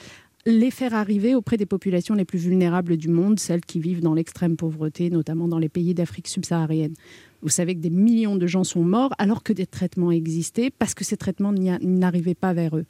les 0.46 0.70
faire 0.70 0.94
arriver 0.94 1.34
auprès 1.34 1.56
des 1.56 1.66
populations 1.66 2.14
les 2.14 2.24
plus 2.24 2.38
vulnérables 2.38 2.96
du 2.96 3.08
monde, 3.08 3.38
celles 3.38 3.62
qui 3.62 3.80
vivent 3.80 4.02
dans 4.02 4.14
l'extrême 4.14 4.56
pauvreté, 4.56 5.10
notamment 5.10 5.48
dans 5.48 5.58
les 5.58 5.68
pays 5.68 5.94
d'Afrique 5.94 6.28
subsaharienne. 6.28 6.94
Vous 7.42 7.48
savez 7.48 7.74
que 7.74 7.80
des 7.80 7.90
millions 7.90 8.36
de 8.36 8.46
gens 8.46 8.64
sont 8.64 8.84
morts 8.84 9.12
alors 9.18 9.42
que 9.42 9.52
des 9.52 9.66
traitements 9.66 10.12
existaient 10.12 10.70
parce 10.70 10.94
que 10.94 11.04
ces 11.04 11.16
traitements 11.16 11.52
n'arrivaient 11.52 12.34
pas 12.34 12.52
vers 12.52 12.76
eux 12.76 12.86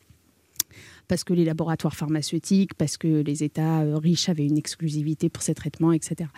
parce 1.08 1.24
que 1.24 1.34
les 1.34 1.44
laboratoires 1.44 1.94
pharmaceutiques, 1.94 2.74
parce 2.74 2.96
que 2.96 3.22
les 3.22 3.42
États 3.42 3.80
euh, 3.82 3.96
riches 3.96 4.28
avaient 4.28 4.46
une 4.46 4.58
exclusivité 4.58 5.28
pour 5.28 5.42
ces 5.42 5.54
traitements, 5.54 5.92
etc. 5.92 6.30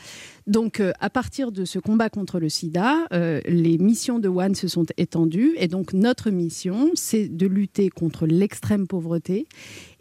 Donc, 0.47 0.81
euh, 0.81 0.93
à 1.01 1.11
partir 1.11 1.53
de 1.53 1.65
ce 1.65 1.79
combat 1.79 2.11
contre 2.11 2.39
le 2.39 2.49
sida, 2.49 3.07
euh, 3.13 3.41
les 3.47 3.79
missions 3.79 4.19
de 4.19 4.29
One 4.29 4.55
se 4.55 4.69
sont 4.69 4.87
étendues. 4.97 5.55
Et 5.59 5.69
donc, 5.69 5.93
notre 5.93 6.31
mission, 6.31 6.91
c'est 6.95 7.29
de 7.29 7.47
lutter 7.47 7.89
contre 7.89 8.27
l'extrême 8.27 8.87
pauvreté 8.87 9.47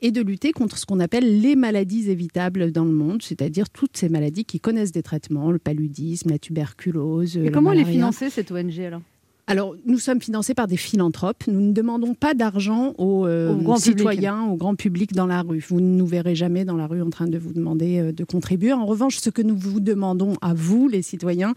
et 0.01 0.11
de 0.11 0.21
lutter 0.21 0.51
contre 0.51 0.77
ce 0.77 0.85
qu'on 0.85 0.99
appelle 0.99 1.41
les 1.41 1.55
maladies 1.55 2.09
évitables 2.09 2.71
dans 2.71 2.85
le 2.85 2.91
monde, 2.91 3.21
c'est-à-dire 3.21 3.69
toutes 3.69 3.97
ces 3.97 4.09
maladies 4.09 4.45
qui 4.45 4.59
connaissent 4.59 4.91
des 4.91 5.03
traitements, 5.03 5.51
le 5.51 5.59
paludisme, 5.59 6.29
la 6.29 6.39
tuberculose. 6.39 7.37
Et 7.37 7.45
la 7.45 7.51
comment 7.51 7.71
elle 7.71 7.79
est 7.79 7.81
malaria. 7.83 7.99
financée, 7.99 8.29
cette 8.29 8.51
ONG 8.51 8.79
alors? 8.79 9.01
Alors, 9.45 9.75
nous 9.85 9.97
sommes 9.97 10.21
financés 10.21 10.53
par 10.53 10.67
des 10.67 10.77
philanthropes. 10.77 11.43
Nous 11.47 11.59
ne 11.59 11.73
demandons 11.73 12.13
pas 12.13 12.33
d'argent 12.33 12.93
aux, 12.97 13.27
euh, 13.27 13.53
Au 13.53 13.57
grand 13.57 13.75
public. 13.75 13.97
citoyens, 13.99 14.43
au 14.45 14.55
grand 14.55 14.75
public 14.75 15.13
dans 15.13 15.25
la 15.25 15.41
rue. 15.41 15.59
Vous 15.67 15.81
ne 15.81 15.97
nous 15.97 16.07
verrez 16.07 16.33
jamais 16.33 16.63
dans 16.63 16.77
la 16.77 16.87
rue 16.87 17.01
en 17.01 17.09
train 17.09 17.27
de 17.27 17.37
vous 17.37 17.51
demander 17.51 17.99
euh, 17.99 18.11
de 18.13 18.23
contribuer. 18.23 18.71
En 18.71 18.85
revanche, 18.85 19.17
ce 19.17 19.29
que 19.29 19.41
nous 19.41 19.57
vous 19.57 19.81
demandons 19.81 20.35
à 20.41 20.53
vous, 20.53 20.87
les 20.87 21.01
citoyens, 21.01 21.53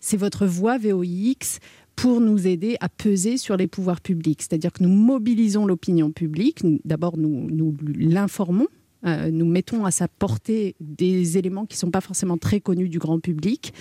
c'est 0.00 0.16
votre 0.16 0.46
voix 0.46 0.78
VOIX 0.78 1.58
pour 1.96 2.20
nous 2.20 2.46
aider 2.46 2.76
à 2.80 2.88
peser 2.88 3.36
sur 3.36 3.56
les 3.56 3.66
pouvoirs 3.66 4.00
publics. 4.00 4.42
C'est-à-dire 4.42 4.72
que 4.72 4.84
nous 4.84 4.88
mobilisons 4.88 5.66
l'opinion 5.66 6.12
publique. 6.12 6.60
D'abord, 6.84 7.16
nous, 7.16 7.48
nous 7.50 7.74
l'informons. 7.96 8.68
Euh, 9.06 9.30
nous 9.30 9.44
mettons 9.44 9.84
à 9.84 9.90
sa 9.90 10.08
portée 10.08 10.76
des 10.80 11.36
éléments 11.36 11.66
qui 11.66 11.76
ne 11.76 11.80
sont 11.80 11.90
pas 11.90 12.00
forcément 12.00 12.38
très 12.38 12.60
connus 12.60 12.88
du 12.88 12.98
grand 12.98 13.20
public, 13.20 13.74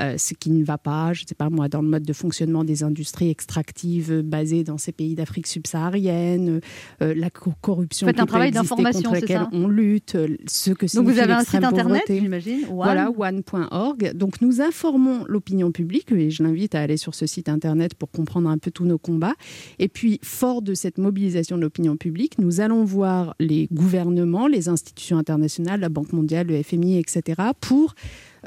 euh, 0.00 0.16
ce 0.18 0.34
qui 0.34 0.50
ne 0.50 0.64
va 0.64 0.78
pas, 0.78 1.12
je 1.12 1.22
ne 1.24 1.28
sais 1.28 1.34
pas 1.34 1.50
moi, 1.50 1.68
dans 1.68 1.82
le 1.82 1.88
mode 1.88 2.02
de 2.04 2.12
fonctionnement 2.12 2.64
des 2.64 2.82
industries 2.82 3.30
extractives 3.30 4.22
basées 4.22 4.64
dans 4.64 4.78
ces 4.78 4.92
pays 4.92 5.14
d'Afrique 5.14 5.46
subsaharienne, 5.46 6.60
euh, 7.02 7.14
la 7.14 7.30
co- 7.30 7.52
corruption 7.60 8.06
qui 8.06 8.20
un 8.20 8.24
peut 8.24 8.28
travail 8.28 8.52
contre 8.52 9.12
laquelle 9.12 9.46
on 9.52 9.68
lutte, 9.68 10.14
euh, 10.14 10.36
ce 10.46 10.70
que 10.72 10.86
Donc 10.96 11.06
vous 11.08 11.18
avez 11.18 11.32
un 11.32 11.44
site 11.44 11.62
internet, 11.64 12.02
j'imagine 12.08 12.64
One. 12.68 12.74
Voilà, 12.74 13.10
one.org. 13.10 14.12
Donc 14.14 14.40
nous 14.40 14.60
informons 14.60 15.24
l'opinion 15.28 15.72
publique 15.72 16.12
et 16.12 16.30
je 16.30 16.42
l'invite 16.42 16.74
à 16.74 16.80
aller 16.80 16.96
sur 16.96 17.14
ce 17.14 17.26
site 17.26 17.48
internet 17.48 17.94
pour 17.94 18.10
comprendre 18.10 18.48
un 18.48 18.58
peu 18.58 18.70
tous 18.70 18.84
nos 18.84 18.98
combats. 18.98 19.34
Et 19.78 19.88
puis, 19.88 20.18
fort 20.22 20.62
de 20.62 20.74
cette 20.74 20.98
mobilisation 20.98 21.56
de 21.56 21.62
l'opinion 21.62 21.96
publique, 21.96 22.38
nous 22.38 22.60
allons 22.60 22.84
voir 22.84 23.34
les 23.40 23.68
gouvernements, 23.72 24.46
les 24.46 24.68
institutions 24.68 25.18
internationales, 25.18 25.80
la 25.80 25.88
Banque 25.88 26.12
mondiale, 26.12 26.46
le 26.46 26.62
FMI, 26.62 26.98
etc., 26.98 27.40
pour 27.60 27.94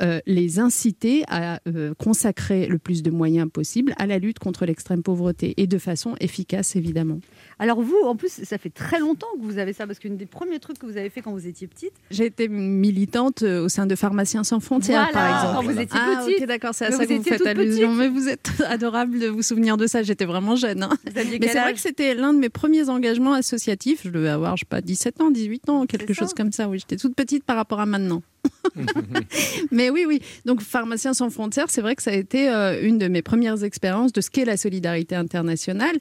euh, 0.01 0.19
les 0.25 0.59
inciter 0.59 1.23
à 1.27 1.59
euh, 1.67 1.93
consacrer 1.95 2.67
le 2.67 2.77
plus 2.77 3.03
de 3.03 3.11
moyens 3.11 3.49
possible 3.51 3.93
à 3.97 4.07
la 4.07 4.17
lutte 4.17 4.39
contre 4.39 4.65
l'extrême 4.65 5.03
pauvreté 5.03 5.53
et 5.57 5.67
de 5.67 5.77
façon 5.77 6.15
efficace, 6.19 6.75
évidemment. 6.75 7.19
Alors 7.63 7.79
vous, 7.81 7.95
en 8.03 8.17
plus, 8.17 8.43
ça 8.43 8.57
fait 8.57 8.69
très 8.69 8.99
longtemps 8.99 9.27
que 9.39 9.45
vous 9.45 9.57
avez 9.57 9.71
ça, 9.71 9.87
parce 9.87 9.97
qu'une 9.97 10.17
des 10.17 10.25
premiers 10.25 10.59
trucs 10.59 10.77
que 10.77 10.85
vous 10.85 10.97
avez 10.97 11.09
fait 11.09 11.21
quand 11.21 11.31
vous 11.31 11.47
étiez 11.47 11.65
petite, 11.65 11.93
J'ai 12.11 12.25
été 12.25 12.49
militante 12.49 13.41
euh, 13.43 13.63
au 13.63 13.69
sein 13.69 13.85
de 13.85 13.95
Pharmaciens 13.95 14.43
sans 14.43 14.59
frontières, 14.59 15.07
Voilà, 15.11 15.13
par 15.13 15.45
exemple. 15.45 15.65
quand 15.65 15.73
vous 15.73 15.79
étiez 15.79 15.97
ah, 16.01 16.23
petite. 16.25 16.41
ok, 16.41 16.47
d'accord, 16.49 16.75
c'est 16.75 16.85
à 16.87 16.89
Mais 16.89 16.95
ça 16.97 17.03
vous 17.03 17.07
que 17.09 17.13
vous 17.19 17.23
faites 17.23 17.47
allusion. 17.47 17.87
petite. 17.87 17.99
Mais 17.99 18.09
vous 18.09 18.27
êtes 18.27 18.51
adorable 18.67 19.17
de 19.17 19.27
vous 19.27 19.41
souvenir 19.41 19.77
de 19.77 19.87
ça. 19.87 20.03
J'étais 20.03 20.25
vraiment 20.25 20.57
jeune. 20.57 20.83
hein. 20.83 20.89
vous 21.09 21.17
aviez 21.17 21.39
Mais 21.39 21.47
c'est 21.47 21.61
vrai 21.61 21.73
que 21.73 21.79
c'était 21.79 22.15
l'un 22.15 22.33
de 22.33 22.39
mes 22.39 22.49
premiers 22.49 22.89
engagements 22.89 23.33
associatifs. 23.33 24.01
Je 24.03 24.09
devais 24.09 24.27
avoir, 24.27 24.57
je 24.57 24.63
sais 24.63 24.69
pas, 24.69 24.81
17 24.81 25.21
ans, 25.21 25.31
18 25.31 25.69
ans, 25.69 25.85
quelque 25.85 26.11
chose 26.13 26.33
comme 26.33 26.51
ça. 26.51 26.67
Oui, 26.67 26.79
j'étais 26.79 26.97
toute 26.97 27.15
petite 27.15 27.45
par 27.45 27.55
rapport 27.55 27.79
à 27.79 27.85
maintenant. 27.85 28.21
Mais 29.71 29.89
oui, 29.89 30.05
oui. 30.07 30.21
Donc, 30.45 30.61
Pharmaciens 30.61 31.13
sans 31.13 31.29
frontières, 31.29 31.67
c'est 31.69 31.81
vrai 31.81 31.95
que 31.95 32.03
ça 32.03 32.11
a 32.11 32.15
été 32.15 32.49
euh, 32.49 32.81
une 32.85 32.97
de 32.97 33.07
mes 33.07 33.21
premières 33.21 33.63
expériences 33.63 34.11
de 34.11 34.21
ce 34.21 34.29
qu'est 34.29 34.45
la 34.45 34.57
solidarité 34.57 35.15
internationale. 35.15 35.95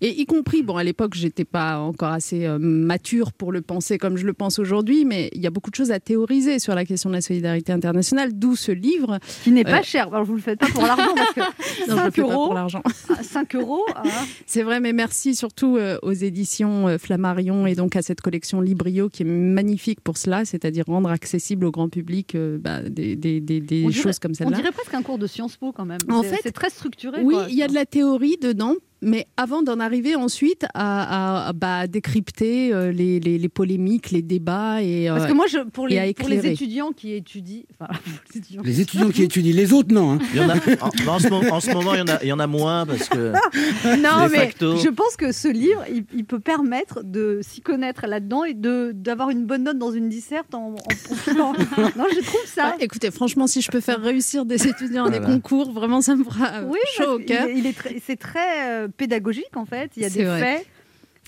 Et 0.00 0.20
y 0.20 0.26
compris, 0.26 0.62
bon, 0.62 0.76
à 0.76 0.84
l'époque, 0.84 1.07
j'étais 1.16 1.44
pas 1.44 1.78
encore 1.78 2.12
assez 2.12 2.44
euh, 2.46 2.58
mature 2.58 3.32
pour 3.32 3.52
le 3.52 3.60
penser 3.62 3.98
comme 3.98 4.16
je 4.16 4.26
le 4.26 4.32
pense 4.32 4.58
aujourd'hui, 4.58 5.04
mais 5.04 5.30
il 5.32 5.40
y 5.40 5.46
a 5.46 5.50
beaucoup 5.50 5.70
de 5.70 5.74
choses 5.76 5.90
à 5.90 6.00
théoriser 6.00 6.58
sur 6.58 6.74
la 6.74 6.84
question 6.84 7.10
de 7.10 7.14
la 7.14 7.20
solidarité 7.20 7.72
internationale, 7.72 8.30
d'où 8.38 8.56
ce 8.56 8.72
livre. 8.72 9.18
Qui 9.44 9.50
n'est 9.52 9.64
pas 9.64 9.80
Euh, 9.80 9.82
cher. 9.82 10.08
Alors 10.08 10.24
vous 10.24 10.34
le 10.34 10.40
faites 10.40 10.58
pas 10.58 10.66
pour 10.68 10.82
l'argent, 10.82 11.14
parce 11.14 11.32
que 11.34 11.40
Non, 11.40 11.46
je 11.86 11.90
le 11.90 11.96
5 11.96 12.14
fais 12.14 12.22
pas 12.22 12.28
euros, 12.28 12.44
pour 12.46 12.54
l'argent. 12.54 12.82
5 13.22 13.54
euros, 13.56 13.84
ah, 13.94 14.02
C'est 14.46 14.62
vrai, 14.62 14.80
mais 14.80 14.92
merci 14.92 15.34
surtout 15.34 15.76
euh, 15.76 15.98
aux 16.02 16.12
éditions 16.12 16.88
euh, 16.88 16.98
Flammarion 16.98 17.66
et 17.66 17.74
donc 17.74 17.96
à 17.96 18.02
cette 18.02 18.20
collection 18.20 18.60
Librio 18.60 19.08
qui 19.08 19.22
est 19.22 19.26
magnifique 19.26 20.00
pour 20.00 20.16
cela, 20.18 20.44
c'est-à-dire 20.44 20.84
rendre 20.86 21.10
accessible 21.10 21.64
au 21.66 21.70
grand 21.70 21.88
public 21.88 22.34
euh, 22.34 22.58
bah, 22.58 22.82
des, 22.82 23.16
des 23.16 23.40
des, 23.40 23.60
des- 23.60 23.60
des 23.60 23.84
On 23.84 23.88
dirait- 23.90 24.02
choses 24.02 24.18
comme 24.18 24.32
On 24.32 24.34
celle-là. 24.34 24.56
dirait 24.56 24.72
presque 24.72 24.94
un 24.94 25.02
cours 25.02 25.18
de 25.18 25.26
Sciences 25.26 25.56
Po 25.56 25.72
quand 25.72 25.84
même. 25.84 25.98
En 26.10 26.22
C'est- 26.22 26.28
fait, 26.30 26.40
c'est 26.44 26.52
très 26.52 26.70
structuré. 26.70 27.20
Oui, 27.22 27.36
il 27.48 27.54
y 27.54 27.62
a 27.62 27.68
de 27.68 27.74
la 27.74 27.86
théorie 27.86 28.36
dedans, 28.40 28.74
mais 29.00 29.26
avant 29.36 29.62
d'en 29.62 29.78
arriver 29.80 30.14
ensuite 30.16 30.64
à, 30.74 31.44
à- 31.44 31.48
à, 31.48 31.52
bah, 31.52 31.86
décrypter 31.86 32.72
euh, 32.72 32.90
les, 32.92 33.20
les- 33.20 33.38
les 33.38 33.48
polémiques, 33.48 34.10
les 34.10 34.22
débats 34.22 34.82
et 34.82 35.06
Parce 35.08 35.24
euh, 35.24 35.26
que 35.28 35.32
moi, 35.32 35.46
je, 35.48 35.58
pour, 35.58 35.86
les, 35.86 36.12
pour 36.14 36.28
les 36.28 36.36
éclairer. 36.38 36.54
étudiants 36.54 36.90
qui 36.92 37.12
étudient. 37.14 37.62
enfin, 37.80 37.92
pour 38.02 38.12
les 38.34 38.38
étudiants 38.40 38.62
Les 38.64 38.80
étudiants 38.80 39.10
qui 39.10 39.22
étudient, 39.22 39.54
les 39.54 39.72
autres, 39.72 39.92
non. 39.94 40.12
hein. 40.14 40.18
Il 40.34 40.40
y 40.40 40.44
en 40.44 40.48
a, 40.48 40.54
en, 40.56 41.14
en 41.14 41.18
ce, 41.18 41.28
moment, 41.28 41.52
en 41.54 41.60
ce 41.60 41.70
moment, 41.72 41.94
il 41.94 41.98
y 41.98 42.02
en 42.02 42.08
a, 42.08 42.22
il 42.22 42.28
y 42.28 42.32
en 42.32 42.38
a 42.40 42.46
moins 42.46 42.86
parce 42.86 43.08
que. 43.08 43.32
Non, 43.98 44.28
mais 44.30 44.38
facto- 44.38 44.76
je 44.78 44.88
pense 44.88 45.16
que 45.16 45.32
ce 45.32 45.48
livre, 45.48 45.84
il, 45.92 46.04
il 46.14 46.24
peut 46.24 46.40
permettre 46.40 47.02
de 47.04 47.40
s'y 47.42 47.60
connaître 47.60 48.06
là-dedans 48.06 48.44
et 48.44 48.54
de 48.54 48.92
d'avoir 48.94 49.30
une 49.30 49.44
bonne 49.46 49.64
note 49.64 49.78
dans 49.78 49.90
une 49.92 50.08
disserte 50.08 50.54
en, 50.54 50.74
filant. 51.24 51.52
Non, 51.96 52.04
je 52.12 52.20
trouve 52.24 52.46
ça. 52.46 52.62
Bah, 52.70 52.76
écoutez, 52.80 53.10
franchement, 53.10 53.46
si 53.46 53.60
je 53.60 53.70
peux 53.70 53.80
faire 53.80 54.00
réussir 54.00 54.44
des 54.44 54.66
étudiants 54.66 55.06
à 55.06 55.10
des 55.10 55.20
concours, 55.20 55.72
vraiment, 55.72 56.00
ça 56.00 56.14
me 56.16 56.24
fera 56.24 56.62
Oui, 56.66 56.78
chaud 56.96 57.04
parce 57.04 57.08
au 57.16 57.18
cœur. 57.20 57.46
est- 57.46 57.54
il 57.56 57.66
est 57.66 57.76
très- 57.76 57.96
c'est 58.04 58.16
très 58.16 58.70
euh, 58.70 58.87
pédagogique 58.96 59.56
en 59.56 59.64
fait. 59.64 59.90
Il 59.96 60.02
y 60.02 60.06
a 60.06 60.10
des 60.10 60.24
vrai. 60.24 60.40
faits. 60.40 60.66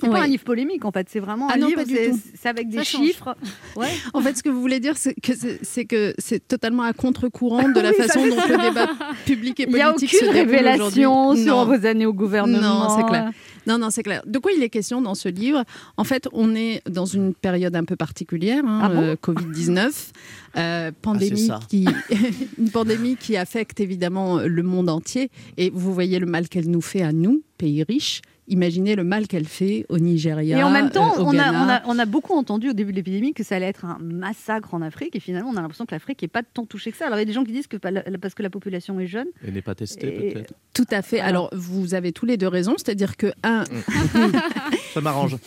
C'est 0.01 0.09
Ouais. 0.09 0.13
pas 0.15 0.23
un 0.25 0.27
livre 0.27 0.45
polémique 0.45 0.85
en 0.85 0.93
fait. 0.93 1.07
C'est 1.11 1.21
vraiment 1.21 1.47
Ah 1.51 1.55
un 1.55 1.59
non, 1.59 1.67
livre. 1.69 1.81
pas 1.81 1.85
du 1.85 1.95
C'est 1.95 2.11
tout. 2.11 2.21
c'est 2.41 2.49
avec 2.49 2.69
des 2.69 2.79
Ça 2.79 2.85
chiffres. 2.85 3.37
Ouais. 3.77 3.89
En 4.15 4.21
fait, 4.21 4.37
ce 4.37 4.43
que 4.43 4.49
vous 4.49 4.61
voulez 4.61 4.81
dire, 4.81 4.97
c'est 4.97 5.15
que 5.15 5.35
c'est 5.37 5.59
c'est 5.63 5.85
que 5.85 6.15
c'est 6.19 6.47
totalement 6.47 6.83
à 6.85 6.93
contre-courant 6.93 7.69
de 7.69 7.81
la 7.81 7.91
Oui, 7.91 7.97
façon 7.97 8.21
dont 8.27 8.37
le 8.37 8.69
débat 8.71 8.89
public 9.27 9.61
et 9.61 9.65
Il 9.69 9.75
n'y 9.75 9.81
a 9.81 9.91
politique 9.91 10.11
se 10.11 10.25
aucune 10.25 10.33
déroule 10.33 10.51
révélation 10.51 11.37
sur 11.37 11.57
Non. 11.57 11.65
vos 11.67 11.87
années 11.87 12.07
au 12.07 12.13
gouvernement. 12.13 12.89
Non, 12.89 12.97
c'est 12.97 13.07
clair. 13.07 13.31
Non, 13.67 13.79
non, 13.79 13.91
c'est 13.91 14.03
clair. 14.03 14.23
De 14.27 14.39
quoi 14.39 14.53
il 14.53 14.63
est 14.63 14.71
question 14.71 15.03
dans 15.03 15.15
ce 15.15 15.29
livre? 15.29 15.65
En 15.99 16.05
fait, 16.05 16.27
on 16.33 16.55
est 16.55 16.81
dans 16.89 17.05
une 17.05 17.35
période 17.35 17.77
un 17.77 17.85
peu 17.85 17.95
particulière, 17.97 18.65
hein, 18.67 18.81
Ah 18.83 18.89
bon? 18.89 19.03
euh, 19.03 19.15
Covid-19, 19.23 20.13
euh, 20.57 20.91
pandémie 21.03 21.47
ça. 21.47 21.61
qui, 21.69 21.87
une 22.59 22.71
pandémie 22.71 23.17
qui 23.17 23.37
affecte 23.37 23.81
évidemment 23.81 24.39
le 24.39 24.63
monde 24.63 24.89
entier. 24.89 25.31
Et 25.59 25.71
vous 25.73 25.93
voyez 25.93 26.19
le 26.19 26.27
mal 26.27 26.49
qu'elle 26.49 26.71
nous 26.71 26.81
fait 26.81 27.03
à 27.03 27.13
nous, 27.13 27.43
pays 27.59 27.83
riches. 27.83 28.23
Imaginez 28.51 28.97
le 28.97 29.05
mal 29.05 29.27
qu'elle 29.29 29.47
fait 29.47 29.87
au 29.89 29.99
Nigeria. 29.99 30.59
Et 30.59 30.63
en 30.63 30.71
même 30.71 30.91
temps, 30.91 31.15
euh, 31.19 31.23
on, 31.25 31.31
a, 31.31 31.33
Ghana. 31.51 31.65
on, 31.65 31.69
a, 31.69 31.95
on 31.95 31.99
a 31.99 32.05
beaucoup 32.05 32.35
entendu 32.35 32.69
au 32.71 32.73
début 32.73 32.91
de 32.93 32.97
l'épidémie 32.97 33.33
que 33.33 33.43
ça 33.45 33.57
allait 33.57 33.67
être 33.69 33.85
un 33.85 33.97
massacre 34.01 34.75
en 34.75 34.83
Afrique. 34.83 35.17
Et 35.17 35.21
finalement, 35.21 35.51
on 35.51 35.57
a 35.57 35.63
l'impression 35.63 35.87
que 35.87 35.95
l'Afrique 35.95 36.21
n'est 36.23 36.29
pas 36.29 36.43
tant 36.43 36.67
touchée 36.67 36.91
que 36.93 36.97
ça. 36.99 37.07
Alors, 37.07 37.19
il 37.19 37.21
y 37.21 37.23
a 37.23 37.27
des 37.27 37.33
gens 37.33 37.45
qui 37.45 37.53
disent 37.53 37.67
que 37.69 37.77
parce 37.77 38.35
que 38.35 38.43
la 38.43 38.51
population 38.51 38.99
est 39.01 39.07
jeune. 39.07 39.29
Et 39.47 39.51
n'est 39.51 39.63
pas 39.63 39.75
testé 39.75 40.09
Et- 40.09 40.33
peut-être. 40.33 40.55
Tout 40.75 40.87
à 40.91 41.01
fait. 41.03 41.21
Alors- 41.21 41.31
Alors, 41.31 41.51
vous 41.55 41.95
avez 41.95 42.13
tous 42.13 42.27
les 42.27 42.37
deux 42.37 42.49
raison. 42.49 42.75
C'est-à-dire 42.77 43.17
que, 43.17 43.33
un, 43.45 43.65
Ça 44.95 45.01
m'arrange. 45.01 45.37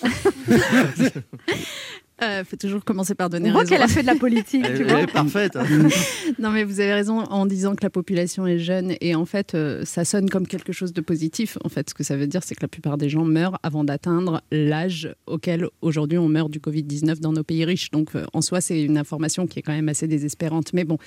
euh, 2.22 2.44
faut 2.44 2.56
toujours 2.56 2.84
commencer 2.86 3.16
par 3.16 3.30
donner 3.30 3.50
On 3.50 3.54
voit 3.54 3.62
raison. 3.62 3.72
qu'elle 3.74 3.82
a 3.82 3.88
fait 3.88 4.02
de 4.02 4.08
la 4.08 4.16
politique. 4.16 4.64
Elle, 4.68 4.76
tu 4.78 4.84
elle 4.84 4.90
vois. 4.90 5.02
est 5.02 5.12
parfaite. 5.12 5.56
hein. 5.56 5.66
Non, 6.40 6.52
mais 6.52 6.64
vous 6.64 6.80
avez 6.80 6.94
raison 6.94 7.20
en 7.24 7.46
disant 7.46 7.76
que 7.76 7.84
la 7.84 7.90
population 7.90 8.46
est 8.48 8.60
jeune 8.60 8.94
et 9.02 9.16
en 9.16 9.26
fait, 9.26 9.56
euh, 9.56 9.84
ça 9.86 10.06
sonne 10.06 10.30
comme 10.30 10.46
quelque 10.48 10.72
chose 10.74 10.94
de 10.94 11.02
positif. 11.02 11.58
En 11.64 11.70
fait, 11.70 11.90
ce 11.90 11.94
que 11.96 12.04
ça 12.04 12.16
veut 12.16 12.28
dire, 12.28 12.42
c'est 12.44 12.56
que 12.56 12.62
la 12.64 12.68
plupart 12.68 12.98
des 12.98 13.10
gens 13.10 13.24
meurent 13.26 13.58
avant 13.64 13.84
d'atteindre 13.84 14.42
l'âge 14.52 15.14
auquel 15.26 15.68
aujourd'hui 15.82 16.18
on 16.18 16.30
meurt 16.30 16.50
du 16.52 16.60
Covid-19 16.60 17.20
dans 17.20 17.34
nos 17.34 17.44
pays 17.44 17.66
riches. 17.66 17.90
Donc, 17.92 18.16
euh, 18.16 18.26
en 18.34 18.42
soi, 18.42 18.62
c'est 18.62 18.82
une 18.82 18.98
information 18.98 19.48
qui 19.48 19.60
est 19.60 19.62
quand 19.64 19.74
même 19.74 19.90
assez 19.90 20.08
désespérante. 20.08 20.72
Mais 20.74 20.84
bon. 20.84 20.98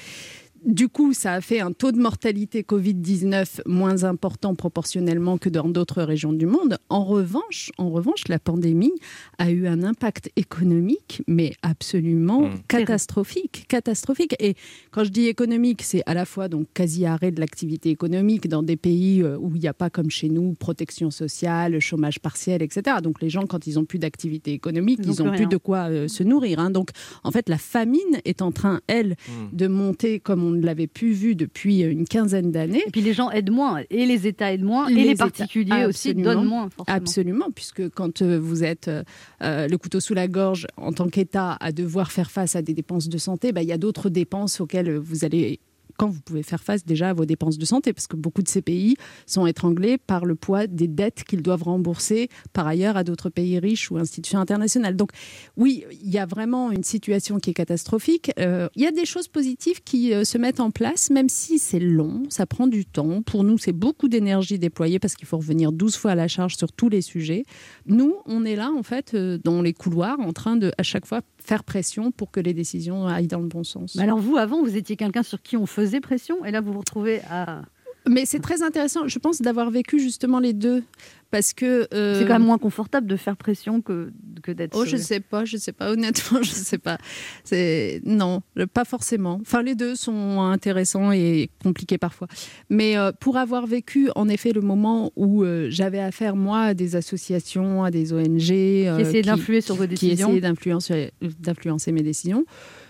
Du 0.66 0.88
coup, 0.88 1.12
ça 1.12 1.34
a 1.34 1.40
fait 1.40 1.60
un 1.60 1.70
taux 1.70 1.92
de 1.92 1.98
mortalité 2.00 2.62
Covid-19 2.62 3.60
moins 3.66 4.02
important 4.02 4.56
proportionnellement 4.56 5.38
que 5.38 5.48
dans 5.48 5.68
d'autres 5.68 6.02
régions 6.02 6.32
du 6.32 6.44
monde. 6.46 6.78
En 6.88 7.04
revanche, 7.04 7.70
en 7.78 7.88
revanche, 7.88 8.26
la 8.26 8.40
pandémie 8.40 8.90
a 9.38 9.50
eu 9.52 9.68
un 9.68 9.84
impact 9.84 10.30
économique, 10.34 11.22
mais 11.28 11.52
absolument 11.62 12.40
Mmh. 12.48 12.54
catastrophique, 12.66 13.66
catastrophique. 13.68 14.34
Et 14.40 14.56
quand 14.90 15.04
je 15.04 15.10
dis 15.10 15.26
économique, 15.28 15.82
c'est 15.82 16.02
à 16.04 16.14
la 16.14 16.24
fois 16.24 16.48
donc 16.48 16.66
quasi 16.74 17.06
arrêt 17.06 17.30
de 17.30 17.38
l'activité 17.38 17.90
économique 17.90 18.48
dans 18.48 18.64
des 18.64 18.76
pays 18.76 19.22
euh, 19.22 19.38
où 19.38 19.54
il 19.54 19.60
n'y 19.60 19.68
a 19.68 19.74
pas 19.74 19.88
comme 19.88 20.10
chez 20.10 20.28
nous 20.28 20.54
protection 20.54 21.12
sociale, 21.12 21.78
chômage 21.78 22.18
partiel, 22.18 22.60
etc. 22.62 22.96
Donc 23.04 23.22
les 23.22 23.30
gens, 23.30 23.46
quand 23.46 23.68
ils 23.68 23.78
ont 23.78 23.84
plus 23.84 24.00
d'activité 24.00 24.52
économique, 24.52 24.98
Ils 25.04 25.10
ont 25.22 25.26
ils 25.26 25.28
ont 25.28 25.32
plus 25.36 25.46
de 25.46 25.56
quoi 25.58 25.90
euh, 25.90 26.08
se 26.08 26.24
nourrir. 26.24 26.58
hein. 26.58 26.70
Donc 26.70 26.90
en 27.22 27.30
fait, 27.30 27.48
la 27.48 27.58
famine 27.58 28.00
est 28.24 28.42
en 28.42 28.50
train, 28.50 28.80
elle, 28.88 29.14
Mm. 29.28 29.56
de 29.56 29.66
monter 29.68 30.20
comme 30.20 30.42
on 30.42 30.55
ne 30.56 30.66
l'avait 30.66 30.86
plus 30.86 31.12
vu 31.12 31.34
depuis 31.34 31.84
euh, 31.84 31.90
une 31.92 32.06
quinzaine 32.06 32.50
d'années. 32.50 32.82
Et 32.86 32.90
puis 32.90 33.00
les 33.02 33.12
gens 33.12 33.30
aident 33.30 33.50
moins. 33.50 33.82
Et 33.90 34.06
les 34.06 34.26
États 34.26 34.52
aident 34.52 34.64
moins. 34.64 34.88
et 34.88 34.94
Les 34.94 35.04
les 35.04 35.10
États- 35.10 35.24
particuliers 35.24 35.84
aussi 35.86 36.14
donnent 36.14 36.44
moins, 36.44 36.68
forcément. 36.70 36.96
Absolument, 36.96 37.50
puisque 37.54 37.88
quand 37.90 38.22
euh, 38.22 38.38
vous 38.38 38.64
êtes 38.64 38.88
euh, 38.88 39.02
euh, 39.42 39.68
le 39.68 39.78
couteau 39.78 40.00
sous 40.00 40.14
la 40.14 40.28
gorge 40.28 40.66
en 40.76 40.92
tant 40.92 41.08
qu'État 41.08 41.56
à 41.60 41.72
devoir 41.72 42.10
faire 42.12 42.30
face 42.30 42.56
à 42.56 42.62
des 42.62 42.74
dépenses 42.74 43.08
de 43.08 43.18
santé, 43.18 43.52
bah, 43.52 43.62
il 43.62 43.68
y 43.68 43.72
a 43.72 43.78
d'autres 43.78 44.08
dépenses 44.10 44.60
auxquelles 44.60 44.96
vous 44.96 45.24
allez 45.24 45.60
quand 45.96 46.08
vous 46.08 46.20
pouvez 46.20 46.42
faire 46.42 46.62
face 46.62 46.84
déjà 46.84 47.10
à 47.10 47.12
vos 47.12 47.24
dépenses 47.24 47.58
de 47.58 47.64
santé, 47.64 47.92
parce 47.92 48.06
que 48.06 48.16
beaucoup 48.16 48.42
de 48.42 48.48
ces 48.48 48.62
pays 48.62 48.96
sont 49.26 49.46
étranglés 49.46 49.98
par 49.98 50.24
le 50.24 50.34
poids 50.34 50.66
des 50.66 50.88
dettes 50.88 51.24
qu'ils 51.24 51.42
doivent 51.42 51.64
rembourser 51.64 52.28
par 52.52 52.66
ailleurs 52.66 52.96
à 52.96 53.04
d'autres 53.04 53.30
pays 53.30 53.58
riches 53.58 53.90
ou 53.90 53.96
institutions 53.96 54.38
internationales. 54.38 54.96
Donc 54.96 55.10
oui, 55.56 55.84
il 56.02 56.10
y 56.10 56.18
a 56.18 56.26
vraiment 56.26 56.70
une 56.70 56.84
situation 56.84 57.38
qui 57.38 57.50
est 57.50 57.54
catastrophique. 57.54 58.30
Euh, 58.38 58.68
il 58.76 58.82
y 58.82 58.86
a 58.86 58.92
des 58.92 59.06
choses 59.06 59.28
positives 59.28 59.82
qui 59.82 60.12
euh, 60.12 60.24
se 60.24 60.38
mettent 60.38 60.60
en 60.60 60.70
place, 60.70 61.10
même 61.10 61.28
si 61.28 61.58
c'est 61.58 61.80
long, 61.80 62.24
ça 62.28 62.46
prend 62.46 62.66
du 62.66 62.84
temps. 62.84 63.22
Pour 63.22 63.44
nous, 63.44 63.58
c'est 63.58 63.72
beaucoup 63.72 64.08
d'énergie 64.08 64.58
déployée 64.58 64.98
parce 64.98 65.14
qu'il 65.14 65.26
faut 65.26 65.38
revenir 65.38 65.72
12 65.72 65.96
fois 65.96 66.12
à 66.12 66.14
la 66.14 66.28
charge 66.28 66.56
sur 66.56 66.72
tous 66.72 66.88
les 66.88 67.02
sujets. 67.02 67.44
Nous, 67.86 68.16
on 68.26 68.44
est 68.44 68.56
là, 68.56 68.70
en 68.70 68.82
fait, 68.82 69.14
euh, 69.14 69.38
dans 69.42 69.62
les 69.62 69.72
couloirs, 69.72 70.20
en 70.20 70.32
train 70.32 70.56
de, 70.56 70.72
à 70.78 70.82
chaque 70.82 71.06
fois, 71.06 71.22
faire 71.46 71.64
pression 71.64 72.10
pour 72.10 72.30
que 72.30 72.40
les 72.40 72.52
décisions 72.52 73.06
aillent 73.06 73.28
dans 73.28 73.40
le 73.40 73.46
bon 73.46 73.64
sens. 73.64 73.94
Mais 73.94 74.02
alors 74.02 74.18
vous, 74.18 74.36
avant, 74.36 74.62
vous 74.62 74.76
étiez 74.76 74.96
quelqu'un 74.96 75.22
sur 75.22 75.40
qui 75.40 75.56
on 75.56 75.66
faisait 75.66 76.00
pression. 76.00 76.44
Et 76.44 76.50
là, 76.50 76.60
vous 76.60 76.72
vous 76.72 76.80
retrouvez 76.80 77.20
à... 77.30 77.62
Mais 78.08 78.24
c'est 78.24 78.38
très 78.38 78.62
intéressant, 78.62 79.08
je 79.08 79.18
pense, 79.18 79.42
d'avoir 79.42 79.70
vécu 79.70 79.98
justement 79.98 80.38
les 80.38 80.52
deux. 80.52 80.84
Parce 81.30 81.52
que. 81.52 81.88
euh, 81.92 82.18
C'est 82.18 82.26
quand 82.26 82.34
même 82.34 82.44
moins 82.44 82.58
confortable 82.58 83.06
de 83.06 83.16
faire 83.16 83.36
pression 83.36 83.80
que, 83.80 84.12
que 84.42 84.52
d'être... 84.52 84.76
Oh, 84.76 84.84
je 84.84 84.96
sais 84.96 85.20
pas, 85.20 85.44
je 85.44 85.56
sais 85.56 85.72
pas, 85.72 85.90
honnêtement, 85.90 86.40
je 86.42 86.50
sais 86.50 86.78
pas. 86.78 86.98
C'est 87.44 88.00
non, 88.04 88.42
pas 88.72 88.84
forcément. 88.84 89.38
Enfin, 89.42 89.62
les 89.62 89.74
deux 89.74 89.96
sont 89.96 90.40
intéressants 90.40 91.12
et 91.12 91.50
compliqués 91.62 91.98
parfois. 91.98 92.28
Mais 92.70 92.96
euh, 92.96 93.12
pour 93.18 93.36
avoir 93.36 93.66
vécu, 93.66 94.08
en 94.14 94.28
effet, 94.28 94.52
le 94.52 94.60
moment 94.60 95.12
où 95.16 95.42
euh, 95.42 95.66
j'avais 95.70 96.00
affaire 96.00 96.36
moi 96.36 96.60
à 96.60 96.74
des 96.74 96.96
associations, 96.96 97.84
à 97.84 97.90
des 97.90 98.12
ONG, 98.12 98.38
Qui 98.38 98.86
euh, 98.88 98.98
essayaient 98.98 99.22
d'influer 99.22 99.60
sur 99.60 99.74
vos 99.74 99.82
qui 99.84 99.88
décisions. 99.88 100.28
essayaient 100.28 100.40
d'influencer, 100.40 101.10
d'influencer 101.40 101.92
mes 101.92 102.02
décisions. 102.02 102.44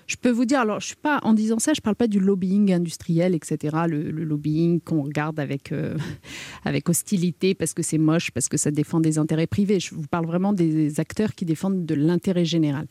Je 0.07 0.17
peux 0.17 0.31
vous 0.31 0.45
dire, 0.45 0.61
alors 0.61 0.81
je 0.81 0.87
suis 0.87 0.97
pas 0.97 1.19
en 1.23 1.33
disant 1.33 1.59
ça, 1.59 1.73
je 1.75 1.81
parle 1.81 1.97
pas 1.97 2.07
du 2.07 2.21
lobbying 2.21 2.73
industriel, 2.73 3.35
etc. 3.35 3.77
Le, 3.89 4.11
le 4.11 4.25
lobbying 4.25 4.81
qu'on 4.81 5.03
regarde 5.03 5.41
avec 5.41 5.73
euh, 5.73 5.97
avec 6.65 6.89
hostilité 6.89 7.55
parce 7.55 7.75
que 7.75 7.83
c'est 7.83 7.99
moche, 7.99 8.31
parce 8.31 8.49
que 8.49 8.57
ça 8.57 8.71
défend 8.71 9.01
des 9.01 9.19
intérêts 9.19 9.47
privés. 9.47 9.81
Je 9.81 9.95
vous 9.95 10.07
parle 10.09 10.27
vraiment 10.27 10.53
des 10.53 11.01
acteurs 11.01 11.35
qui 11.35 11.45
défendent 11.45 11.85
de 11.85 11.95
l'intérêt 11.95 12.45
général. 12.45 12.87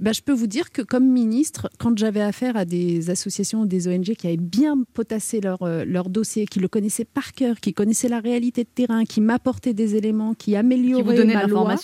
Ben, 0.00 0.14
je 0.14 0.22
peux 0.22 0.32
vous 0.32 0.46
dire 0.46 0.72
que 0.72 0.80
comme 0.80 1.06
ministre, 1.06 1.68
quand 1.78 1.96
j'avais 1.98 2.22
affaire 2.22 2.56
à 2.56 2.64
des 2.64 3.10
associations 3.10 3.60
ou 3.60 3.66
des 3.66 3.86
ONG 3.86 4.14
qui 4.14 4.26
avaient 4.26 4.38
bien 4.38 4.82
potassé 4.94 5.42
leur, 5.42 5.62
euh, 5.62 5.84
leur 5.84 6.08
dossier, 6.08 6.46
qui 6.46 6.58
le 6.58 6.68
connaissaient 6.68 7.04
par 7.04 7.32
cœur, 7.32 7.60
qui 7.60 7.74
connaissaient 7.74 8.08
la 8.08 8.20
réalité 8.20 8.64
de 8.64 8.68
terrain, 8.74 9.04
qui 9.04 9.20
m'apportaient 9.20 9.74
des 9.74 9.96
éléments, 9.96 10.32
qui 10.32 10.52
Qui 10.52 10.56
amélioraient 10.56 11.02
vous 11.02 11.12
donnait 11.12 11.34
de 11.34 11.38
ma 11.38 11.46
loi, 11.46 11.76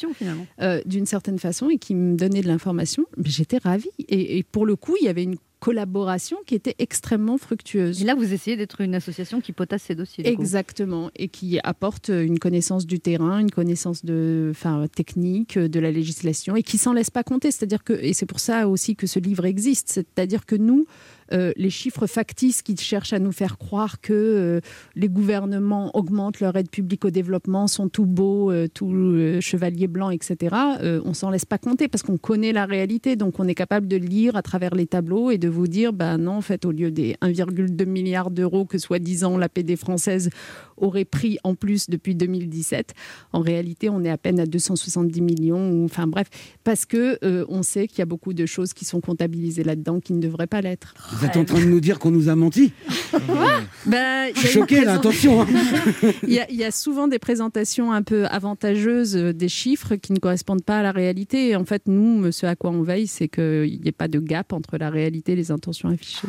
euh, 0.62 0.80
d'une 0.86 1.04
certaine 1.04 1.38
façon 1.38 1.68
et 1.68 1.76
qui 1.76 1.94
me 1.94 2.16
donnait 2.16 2.40
de 2.40 2.48
l'information, 2.48 3.04
j'étais 3.22 3.58
ravie. 3.58 3.90
Et, 4.08 4.38
et 4.38 4.42
pour 4.42 4.64
le 4.64 4.76
coup, 4.76 4.96
il 4.98 5.04
y 5.04 5.08
avait 5.08 5.22
une 5.22 5.36
collaboration 5.66 6.36
qui 6.46 6.54
était 6.54 6.76
extrêmement 6.78 7.38
fructueuse. 7.38 8.00
Et 8.00 8.04
là, 8.04 8.14
vous 8.14 8.32
essayez 8.32 8.56
d'être 8.56 8.82
une 8.82 8.94
association 8.94 9.40
qui 9.40 9.50
potasse 9.50 9.82
ces 9.82 9.96
dossiers. 9.96 10.24
Exactement, 10.24 11.10
et 11.16 11.26
qui 11.26 11.58
apporte 11.64 12.08
une 12.08 12.38
connaissance 12.38 12.86
du 12.86 13.00
terrain, 13.00 13.40
une 13.40 13.50
connaissance 13.50 14.04
de, 14.04 14.52
enfin, 14.52 14.86
technique, 14.86 15.58
de 15.58 15.80
la 15.80 15.90
législation, 15.90 16.54
et 16.54 16.62
qui 16.62 16.78
s'en 16.78 16.92
laisse 16.92 17.10
pas 17.10 17.24
compter. 17.24 17.50
C'est-à-dire 17.50 17.82
que, 17.82 17.94
et 17.94 18.12
c'est 18.12 18.26
pour 18.26 18.38
ça 18.38 18.68
aussi 18.68 18.94
que 18.94 19.08
ce 19.08 19.18
livre 19.18 19.44
existe, 19.44 19.88
c'est-à-dire 19.88 20.46
que 20.46 20.54
nous, 20.54 20.86
euh, 21.33 21.53
les 21.57 21.70
chiffres 21.70 22.07
factices 22.07 22.62
qui 22.62 22.77
cherchent 22.77 23.12
à 23.12 23.18
nous 23.18 23.33
faire 23.33 23.59
croire 23.59 24.01
que 24.01 24.12
euh, 24.12 24.61
les 24.95 25.09
gouvernements 25.09 25.91
augmentent 25.97 26.41
leur 26.41 26.57
aide 26.57 26.70
publique 26.70 27.05
au 27.05 27.11
développement, 27.11 27.66
sont 27.66 27.89
tout 27.89 28.07
beaux, 28.07 28.51
euh, 28.51 28.68
tout 28.72 28.93
euh, 28.93 29.41
chevalier 29.41 29.87
blanc, 29.87 30.11
etc., 30.11 30.55
euh, 30.81 31.01
on 31.05 31.14
s'en 31.14 31.31
laisse 31.31 31.45
pas 31.45 31.59
compter 31.59 31.89
parce 31.89 32.03
qu'on 32.03 32.16
connaît 32.16 32.53
la 32.53 32.66
réalité, 32.66 33.16
donc 33.16 33.39
on 33.41 33.49
est 33.49 33.55
capable 33.55 33.89
de 33.89 33.97
lire 33.97 34.37
à 34.37 34.43
travers 34.43 34.74
les 34.74 34.87
tableaux 34.87 35.31
et 35.31 35.39
de 35.39 35.49
vous 35.49 35.66
dire, 35.66 35.93
ben 35.93 36.18
non, 36.18 36.37
en 36.37 36.41
fait, 36.41 36.64
au 36.64 36.72
lieu 36.72 36.91
des 36.91 37.16
1,2 37.22 37.85
milliard 37.87 38.31
d'euros 38.31 38.64
que 38.64 38.79
soi-disant 38.79 39.39
la 39.39 39.49
PD 39.49 39.77
française 39.77 40.31
aurait 40.77 41.05
pris 41.05 41.39
en 41.43 41.55
plus 41.55 41.89
depuis 41.89 42.14
2017, 42.14 42.93
en 43.33 43.41
réalité, 43.41 43.89
on 43.89 44.05
est 44.05 44.11
à 44.11 44.18
peine 44.18 44.41
à 44.41 44.47
270 44.47 45.20
millions, 45.22 45.85
enfin 45.85 46.07
bref, 46.07 46.29
parce 46.64 46.85
que 46.85 47.18
on 47.49 47.62
sait 47.62 47.87
qu'il 47.87 48.01
y 48.01 48.03
a 48.03 48.07
beaucoup 48.07 48.35
de 48.35 48.45
choses 48.45 48.74
qui 48.74 48.85
sont 48.85 49.01
comptabilisées 49.01 49.64
là-dedans 49.64 50.01
qui 50.01 50.12
ne 50.12 50.20
devraient 50.20 50.47
pas 50.47 50.61
l'être. 50.61 50.95
Vous 51.18 51.24
êtes 51.26 51.36
en 51.36 51.44
train 51.44 51.60
de 51.60 51.64
nous 51.64 51.80
dire 51.80 51.98
qu'on 51.98 52.10
nous 52.10 52.28
a 52.28 52.34
menti 52.36 52.72
il 53.14 53.92
y 53.92 53.92
Je 53.92 53.94
a 53.94 54.32
suis 54.34 54.46
une 54.46 54.52
choqué, 54.62 54.84
là, 54.84 54.94
attention. 54.94 55.42
hein. 55.42 55.46
Il 56.24 56.32
y, 56.32 56.40
a, 56.40 56.50
il 56.50 56.56
y 56.56 56.64
a 56.64 56.70
souvent 56.70 57.08
des 57.08 57.18
présentations 57.18 57.92
un 57.92 58.02
peu 58.02 58.26
avantageuses 58.26 59.16
euh, 59.16 59.32
des 59.32 59.48
chiffres 59.48 59.94
qui 59.96 60.12
ne 60.12 60.18
correspondent 60.18 60.64
pas 60.64 60.78
à 60.78 60.82
la 60.82 60.92
réalité. 60.92 61.48
Et 61.50 61.56
en 61.56 61.64
fait, 61.64 61.82
nous, 61.86 62.30
ce 62.32 62.46
à 62.46 62.56
quoi 62.56 62.70
on 62.70 62.82
veille, 62.82 63.06
c'est 63.06 63.28
qu'il 63.28 63.78
n'y 63.80 63.88
ait 63.88 63.92
pas 63.92 64.08
de 64.08 64.18
gap 64.18 64.52
entre 64.52 64.76
la 64.76 64.90
réalité 64.90 65.32
et 65.32 65.36
les 65.36 65.50
intentions 65.50 65.88
affichées. 65.88 66.26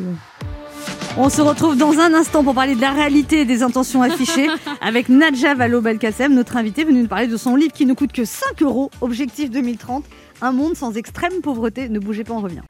On 1.16 1.28
se 1.30 1.40
retrouve 1.42 1.76
dans 1.76 1.98
un 1.98 2.14
instant 2.14 2.44
pour 2.44 2.54
parler 2.54 2.76
de 2.76 2.80
la 2.80 2.92
réalité 2.92 3.40
et 3.40 3.44
des 3.44 3.62
intentions 3.62 4.02
affichées 4.02 4.46
avec 4.80 5.08
Nadja 5.08 5.54
Vallaud-Belkacem, 5.54 6.32
notre 6.32 6.56
invitée, 6.56 6.84
venue 6.84 7.02
nous 7.02 7.08
parler 7.08 7.26
de 7.26 7.36
son 7.36 7.56
livre 7.56 7.72
qui 7.72 7.86
ne 7.86 7.94
coûte 7.94 8.12
que 8.12 8.24
5 8.24 8.62
euros, 8.62 8.90
Objectif 9.00 9.50
2030, 9.50 10.04
un 10.42 10.52
monde 10.52 10.76
sans 10.76 10.96
extrême 10.96 11.40
pauvreté. 11.42 11.88
Ne 11.88 11.98
bougez 11.98 12.22
pas, 12.24 12.34
on 12.34 12.40
revient. 12.40 12.62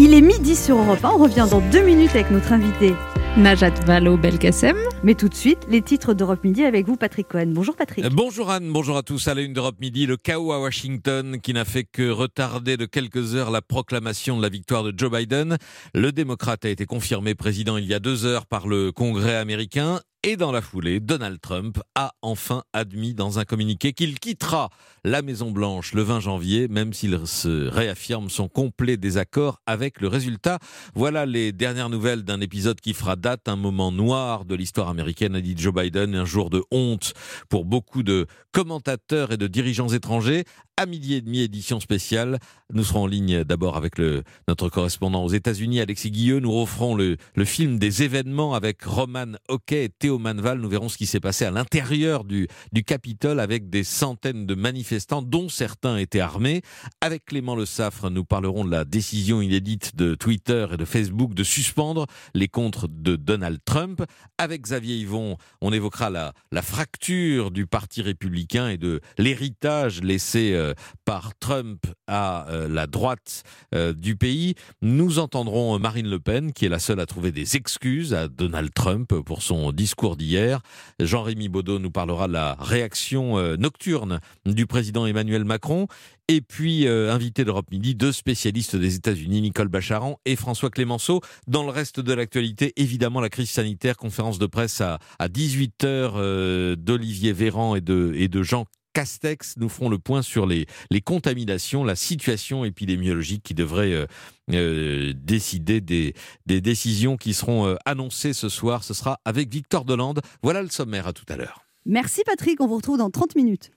Il 0.00 0.14
est 0.14 0.20
midi 0.20 0.54
sur 0.54 0.78
Europe 0.78 1.04
1, 1.04 1.08
on 1.08 1.18
revient 1.18 1.48
dans 1.50 1.60
deux 1.72 1.82
minutes 1.82 2.10
avec 2.10 2.30
notre 2.30 2.52
invité 2.52 2.94
Najat 3.36 3.74
Vallaud-Belkacem. 3.84 4.76
Mais 5.02 5.14
tout 5.14 5.28
de 5.28 5.34
suite, 5.34 5.58
les 5.68 5.82
titres 5.82 6.14
d'Europe 6.14 6.44
Midi 6.44 6.64
avec 6.64 6.86
vous, 6.86 6.96
Patrick 6.96 7.26
Cohen. 7.26 7.48
Bonjour 7.48 7.74
Patrick. 7.74 8.04
Euh, 8.04 8.08
Bonjour 8.12 8.48
Anne, 8.50 8.72
bonjour 8.72 8.96
à 8.96 9.02
tous. 9.02 9.26
À 9.26 9.34
la 9.34 9.42
une 9.42 9.52
d'Europe 9.52 9.80
Midi, 9.80 10.06
le 10.06 10.16
chaos 10.16 10.52
à 10.52 10.60
Washington 10.60 11.40
qui 11.40 11.52
n'a 11.52 11.64
fait 11.64 11.82
que 11.82 12.10
retarder 12.10 12.76
de 12.76 12.86
quelques 12.86 13.34
heures 13.34 13.50
la 13.50 13.60
proclamation 13.60 14.36
de 14.36 14.42
la 14.42 14.48
victoire 14.48 14.84
de 14.84 14.94
Joe 14.96 15.10
Biden. 15.10 15.56
Le 15.94 16.12
démocrate 16.12 16.64
a 16.64 16.68
été 16.68 16.86
confirmé 16.86 17.34
président 17.34 17.76
il 17.76 17.86
y 17.86 17.94
a 17.94 17.98
deux 17.98 18.24
heures 18.24 18.46
par 18.46 18.68
le 18.68 18.92
Congrès 18.92 19.34
américain. 19.34 20.00
Et 20.24 20.36
dans 20.36 20.50
la 20.50 20.60
foulée, 20.60 20.98
Donald 20.98 21.40
Trump 21.40 21.78
a 21.94 22.12
enfin 22.22 22.64
admis 22.72 23.14
dans 23.14 23.38
un 23.38 23.44
communiqué 23.44 23.92
qu'il 23.92 24.18
quittera 24.18 24.68
la 25.04 25.22
Maison-Blanche 25.22 25.94
le 25.94 26.02
20 26.02 26.18
janvier, 26.18 26.66
même 26.66 26.92
s'il 26.92 27.24
se 27.24 27.68
réaffirme 27.68 28.28
son 28.28 28.48
complet 28.48 28.96
désaccord 28.96 29.60
avec 29.64 30.00
le 30.00 30.08
résultat. 30.08 30.58
Voilà 30.96 31.24
les 31.24 31.52
dernières 31.52 31.88
nouvelles 31.88 32.24
d'un 32.24 32.40
épisode 32.40 32.80
qui 32.80 32.94
fera 32.94 33.14
date, 33.14 33.48
un 33.48 33.54
moment 33.54 33.92
noir 33.92 34.44
de 34.44 34.56
l'histoire 34.56 34.88
américaine, 34.88 35.36
a 35.36 35.40
dit 35.40 35.54
Joe 35.56 35.72
Biden, 35.72 36.16
un 36.16 36.24
jour 36.24 36.50
de 36.50 36.64
honte 36.72 37.14
pour 37.48 37.64
beaucoup 37.64 38.02
de 38.02 38.26
commentateurs 38.50 39.30
et 39.30 39.36
de 39.36 39.46
dirigeants 39.46 39.90
étrangers. 39.90 40.42
À 40.80 40.86
midi 40.86 41.14
et 41.14 41.20
demi, 41.20 41.40
édition 41.40 41.80
spéciale. 41.80 42.38
Nous 42.72 42.84
serons 42.84 43.02
en 43.02 43.06
ligne 43.08 43.42
d'abord 43.42 43.76
avec 43.76 43.98
le, 43.98 44.22
notre 44.46 44.68
correspondant 44.68 45.24
aux 45.24 45.28
États-Unis, 45.28 45.80
Alexis 45.80 46.12
Guilleux. 46.12 46.38
Nous 46.38 46.52
referons 46.52 46.94
le, 46.94 47.16
le 47.34 47.44
film 47.44 47.80
des 47.80 48.04
événements 48.04 48.54
avec 48.54 48.84
Roman 48.84 49.32
Hockey 49.48 49.86
et 49.86 49.88
Théo 49.88 50.20
Manval. 50.20 50.60
Nous 50.60 50.68
verrons 50.68 50.88
ce 50.88 50.96
qui 50.96 51.06
s'est 51.06 51.18
passé 51.18 51.44
à 51.44 51.50
l'intérieur 51.50 52.22
du, 52.22 52.46
du 52.70 52.84
Capitole 52.84 53.40
avec 53.40 53.70
des 53.70 53.82
centaines 53.82 54.46
de 54.46 54.54
manifestants, 54.54 55.20
dont 55.20 55.48
certains 55.48 55.96
étaient 55.96 56.20
armés. 56.20 56.62
Avec 57.00 57.24
Clément 57.24 57.56
Le 57.56 57.66
Saffre, 57.66 58.08
nous 58.08 58.24
parlerons 58.24 58.64
de 58.64 58.70
la 58.70 58.84
décision 58.84 59.40
inédite 59.42 59.96
de 59.96 60.14
Twitter 60.14 60.64
et 60.72 60.76
de 60.76 60.84
Facebook 60.84 61.34
de 61.34 61.42
suspendre 61.42 62.06
les 62.34 62.46
comptes 62.46 62.86
de 62.88 63.16
Donald 63.16 63.58
Trump. 63.64 64.04
Avec 64.36 64.62
Xavier 64.62 64.94
Yvon, 64.94 65.38
on 65.60 65.72
évoquera 65.72 66.08
la, 66.08 66.34
la 66.52 66.62
fracture 66.62 67.50
du 67.50 67.66
Parti 67.66 68.00
républicain 68.00 68.68
et 68.68 68.76
de 68.76 69.00
l'héritage 69.18 70.02
laissé 70.02 70.52
euh, 70.52 70.67
par 71.04 71.32
Trump 71.38 71.86
à 72.06 72.48
euh, 72.48 72.68
la 72.68 72.86
droite 72.86 73.42
euh, 73.74 73.92
du 73.92 74.16
pays. 74.16 74.54
Nous 74.82 75.18
entendrons 75.18 75.78
Marine 75.78 76.08
Le 76.08 76.18
Pen, 76.18 76.52
qui 76.52 76.64
est 76.64 76.68
la 76.68 76.78
seule 76.78 77.00
à 77.00 77.06
trouver 77.06 77.32
des 77.32 77.56
excuses 77.56 78.14
à 78.14 78.28
Donald 78.28 78.72
Trump 78.74 79.14
pour 79.24 79.42
son 79.42 79.72
discours 79.72 80.16
d'hier. 80.16 80.60
Jean-Rémy 81.00 81.48
Baudot 81.48 81.78
nous 81.78 81.90
parlera 81.90 82.26
de 82.26 82.32
la 82.32 82.56
réaction 82.58 83.38
euh, 83.38 83.56
nocturne 83.56 84.20
du 84.46 84.66
président 84.66 85.06
Emmanuel 85.06 85.44
Macron. 85.44 85.86
Et 86.30 86.42
puis, 86.42 86.86
euh, 86.86 87.10
invité 87.10 87.44
d'Europe 87.44 87.70
Midi, 87.70 87.94
deux 87.94 88.12
spécialistes 88.12 88.76
des 88.76 88.96
États-Unis, 88.96 89.40
Nicole 89.40 89.68
Bacharan 89.68 90.20
et 90.26 90.36
François 90.36 90.68
Clémenceau. 90.68 91.22
Dans 91.46 91.62
le 91.62 91.70
reste 91.70 92.00
de 92.00 92.12
l'actualité, 92.12 92.74
évidemment, 92.76 93.20
la 93.20 93.30
crise 93.30 93.48
sanitaire, 93.48 93.96
conférence 93.96 94.38
de 94.38 94.46
presse 94.46 94.82
à, 94.82 94.98
à 95.18 95.28
18h 95.28 96.74
d'Olivier 96.74 97.32
Véran 97.32 97.76
et 97.76 97.80
de, 97.80 98.12
et 98.14 98.28
de 98.28 98.42
Jean 98.42 98.66
Castex 98.98 99.54
nous 99.58 99.68
feront 99.68 99.90
le 99.90 100.00
point 100.00 100.22
sur 100.22 100.44
les, 100.44 100.66
les 100.90 101.00
contaminations, 101.00 101.84
la 101.84 101.94
situation 101.94 102.64
épidémiologique 102.64 103.44
qui 103.44 103.54
devrait 103.54 103.92
euh, 103.92 104.06
euh, 104.52 105.12
décider 105.14 105.80
des, 105.80 106.14
des 106.46 106.60
décisions 106.60 107.16
qui 107.16 107.32
seront 107.32 107.64
euh, 107.64 107.76
annoncées 107.84 108.32
ce 108.32 108.48
soir. 108.48 108.82
Ce 108.82 108.94
sera 108.94 109.20
avec 109.24 109.52
Victor 109.52 109.84
Delande. 109.84 110.20
Voilà 110.42 110.62
le 110.62 110.68
sommaire. 110.68 111.06
À 111.06 111.12
tout 111.12 111.24
à 111.28 111.36
l'heure. 111.36 111.62
Merci 111.86 112.22
Patrick, 112.26 112.60
on 112.60 112.66
vous 112.66 112.74
retrouve 112.74 112.98
dans 112.98 113.08
30 113.08 113.36
minutes. 113.36 113.70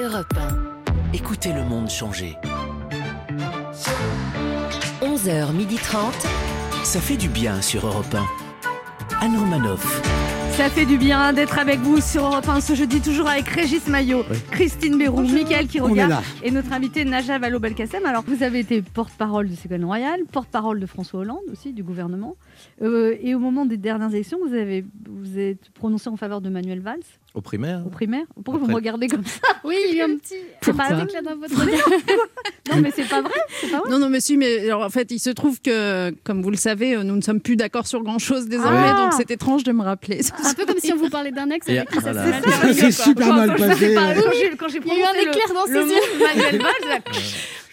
Europe 0.00 0.32
1. 0.34 1.12
Écoutez 1.12 1.52
le 1.52 1.62
monde 1.62 1.90
changer. 1.90 2.34
11h30. 5.02 6.12
Ça 6.82 6.98
fait 6.98 7.18
du 7.18 7.28
bien 7.28 7.60
sur 7.60 7.86
Europe 7.86 8.14
1. 8.14 8.24
Anne 9.20 9.36
Romanoff. 9.36 10.33
Ça 10.56 10.70
fait 10.70 10.86
du 10.86 10.98
bien 10.98 11.32
d'être 11.32 11.58
avec 11.58 11.80
vous 11.80 12.00
sur 12.00 12.24
Europe 12.26 12.48
1 12.48 12.60
ce 12.60 12.74
jeudi, 12.74 13.00
toujours 13.00 13.28
avec 13.28 13.48
Régis 13.48 13.88
Maillot, 13.88 14.22
Christine 14.52 14.96
Bérou, 14.96 15.22
Mickaël 15.22 15.66
Quiroga 15.66 16.22
et 16.44 16.52
notre 16.52 16.72
invité 16.72 17.04
Naja 17.04 17.40
Vallaud-Belkacem. 17.40 18.06
Alors, 18.06 18.22
vous 18.24 18.44
avez 18.44 18.60
été 18.60 18.80
porte-parole 18.80 19.48
de 19.48 19.54
Ségolène 19.56 19.84
Royal, 19.84 20.20
porte-parole 20.30 20.78
de 20.78 20.86
François 20.86 21.20
Hollande 21.20 21.42
aussi, 21.50 21.72
du 21.72 21.82
gouvernement. 21.82 22.36
Euh, 22.82 23.16
et 23.20 23.34
au 23.34 23.40
moment 23.40 23.66
des 23.66 23.76
dernières 23.76 24.10
élections, 24.14 24.38
vous 24.46 24.54
avez 24.54 24.84
vous 25.08 25.38
êtes 25.40 25.70
prononcé 25.70 26.08
en 26.08 26.16
faveur 26.16 26.40
de 26.40 26.48
Manuel 26.50 26.78
Valls 26.80 27.00
Au 27.34 27.40
primaire 27.40 27.82
au 27.84 27.90
primaire. 27.90 28.24
Pourquoi 28.44 28.60
vous 28.60 28.68
me 28.68 28.74
regardez 28.74 29.08
comme 29.08 29.24
ça 29.24 29.40
Oui, 29.64 29.74
il 29.90 29.96
y 29.96 30.00
a 30.00 30.04
un 30.04 30.16
petit 30.16 30.36
C'est 30.62 30.72
pas 30.72 30.84
Pourquoi 30.86 31.02
éclat 31.04 31.20
dans 31.22 31.36
votre 31.36 31.60
regard. 31.60 31.88
Non, 32.72 32.80
mais 32.80 32.90
c'est 32.94 33.08
pas 33.08 33.20
vrai. 33.20 33.32
C'est 33.60 33.70
pas 33.70 33.80
vrai. 33.80 33.90
Non, 33.90 33.98
non, 33.98 34.08
mais 34.08 34.20
si, 34.20 34.36
mais 34.38 34.66
alors, 34.70 34.82
en 34.84 34.88
fait, 34.88 35.10
il 35.10 35.18
se 35.18 35.28
trouve 35.30 35.60
que, 35.60 36.10
comme 36.24 36.40
vous 36.42 36.50
le 36.50 36.56
savez, 36.56 36.94
euh, 36.96 37.02
nous 37.02 37.14
ne 37.16 37.20
sommes 37.20 37.40
plus 37.40 37.56
d'accord 37.56 37.86
sur 37.86 38.02
grand-chose 38.02 38.46
désormais, 38.48 38.78
Ah. 38.88 39.02
donc 39.04 39.12
c'est 39.14 39.30
étrange 39.30 39.64
de 39.64 39.72
me 39.72 39.82
rappeler. 39.82 40.20
Un 40.44 40.54
peu 40.54 40.64
comme 40.64 40.78
si 40.78 40.92
on 40.92 40.96
vous 40.96 41.10
parlait 41.10 41.30
d'un 41.32 41.50
ex 41.50 41.68
avec 41.68 41.88
qui 41.90 41.94
ça 41.96 42.12
voilà. 42.12 42.24
s'est 42.24 42.30
mal 42.30 42.42
C'est 42.44 42.50
ça. 42.50 42.72
C'est 42.72 42.80
quoi. 42.80 42.90
super 43.04 43.34
mal 43.34 43.50
vous 43.50 43.64
ai 43.64 43.66
passé. 43.68 43.94
quand 43.94 44.30
j'ai- 44.32 44.56
quand 44.56 44.68
j'ai 44.68 44.78
Il 44.78 44.86
y 44.86 44.90
a 44.90 44.94
eu 44.94 45.02
un 45.02 45.04
prononcé 45.04 45.24
le- 45.24 45.30
éclair 45.30 45.54
dans 45.54 45.66
ses 45.66 45.72
le 45.72 45.80
yeux. 45.80 45.94
Manuel 46.20 46.62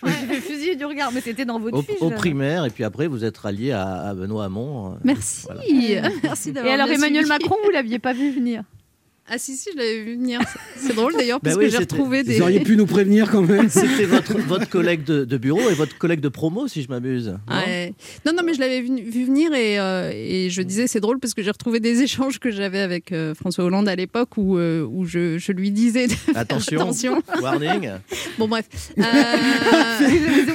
me 0.03 0.11
suis 0.11 0.25
fait 0.27 0.41
fusiller 0.41 0.75
du 0.75 0.85
regard, 0.85 1.11
mais 1.13 1.21
c'était 1.21 1.45
dans 1.45 1.59
votre 1.59 1.77
au, 1.77 1.81
fiche. 1.83 2.01
au 2.01 2.09
primaire, 2.09 2.65
et 2.65 2.69
puis 2.71 2.83
après, 2.83 3.05
vous 3.07 3.23
êtes 3.23 3.37
rallié 3.37 3.71
à, 3.71 4.07
à 4.09 4.13
Benoît 4.15 4.45
Hamon. 4.45 4.93
euh, 4.93 4.95
Merci. 5.03 5.43
Voilà. 5.45 5.61
Merci 6.23 6.49
Et 6.65 6.69
alors 6.71 6.87
Emmanuel 6.89 7.25
suivi. 7.25 7.29
Macron, 7.29 7.55
vous 7.63 7.69
l'aviez 7.69 7.99
pas 7.99 8.13
vu 8.13 8.31
venir 8.31 8.63
Ah 9.33 9.37
si, 9.37 9.55
si, 9.55 9.69
je 9.71 9.77
l'avais 9.77 10.03
vu 10.03 10.15
venir. 10.17 10.41
C'est 10.75 10.93
drôle 10.93 11.13
d'ailleurs, 11.13 11.39
Bah 11.41 11.51
parce 11.51 11.55
oui, 11.57 11.65
que 11.65 11.71
j'ai 11.71 11.77
retrouvé 11.77 12.23
des... 12.23 12.35
Vous 12.35 12.41
auriez 12.41 12.59
pu 12.59 12.75
nous 12.75 12.85
prévenir 12.85 13.31
quand 13.31 13.43
même. 13.43 13.69
C'était 13.69 14.03
votre, 14.03 14.37
votre 14.39 14.67
collègue 14.69 15.05
de, 15.05 15.23
de 15.23 15.37
bureau 15.37 15.69
et 15.69 15.73
votre 15.73 15.97
collègue 15.97 16.19
de 16.19 16.27
promo, 16.27 16.67
si 16.67 16.81
je 16.83 16.89
m'abuse. 16.89 17.27
non? 17.47 17.55
Ouais. 17.55 17.93
Non, 18.25 18.33
non, 18.35 18.43
mais 18.45 18.53
je 18.53 18.59
l'avais 18.59 18.81
vu, 18.81 18.89
vu 19.01 19.23
venir 19.23 19.53
et, 19.53 19.79
euh, 19.79 20.11
et 20.13 20.49
je 20.49 20.61
disais 20.61 20.85
c'est 20.87 20.99
drôle 20.99 21.19
parce 21.19 21.33
que 21.33 21.41
j'ai 21.43 21.49
retrouvé 21.51 21.79
des 21.79 22.01
échanges 22.03 22.39
que 22.39 22.51
j'avais 22.51 22.79
avec 22.81 23.13
euh, 23.13 23.33
François 23.33 23.63
Hollande 23.63 23.87
à 23.87 23.95
l'époque 23.95 24.35
où, 24.37 24.57
euh, 24.57 24.85
où 24.85 25.05
je, 25.05 25.37
je 25.37 25.51
lui 25.53 25.71
disais 25.71 26.07
de 26.07 26.11
faire 26.13 26.35
Attention, 26.37 26.81
attention. 26.81 27.21
warning. 27.41 27.89
Bon 28.37 28.49
bref. 28.49 28.65
Euh, 28.97 29.03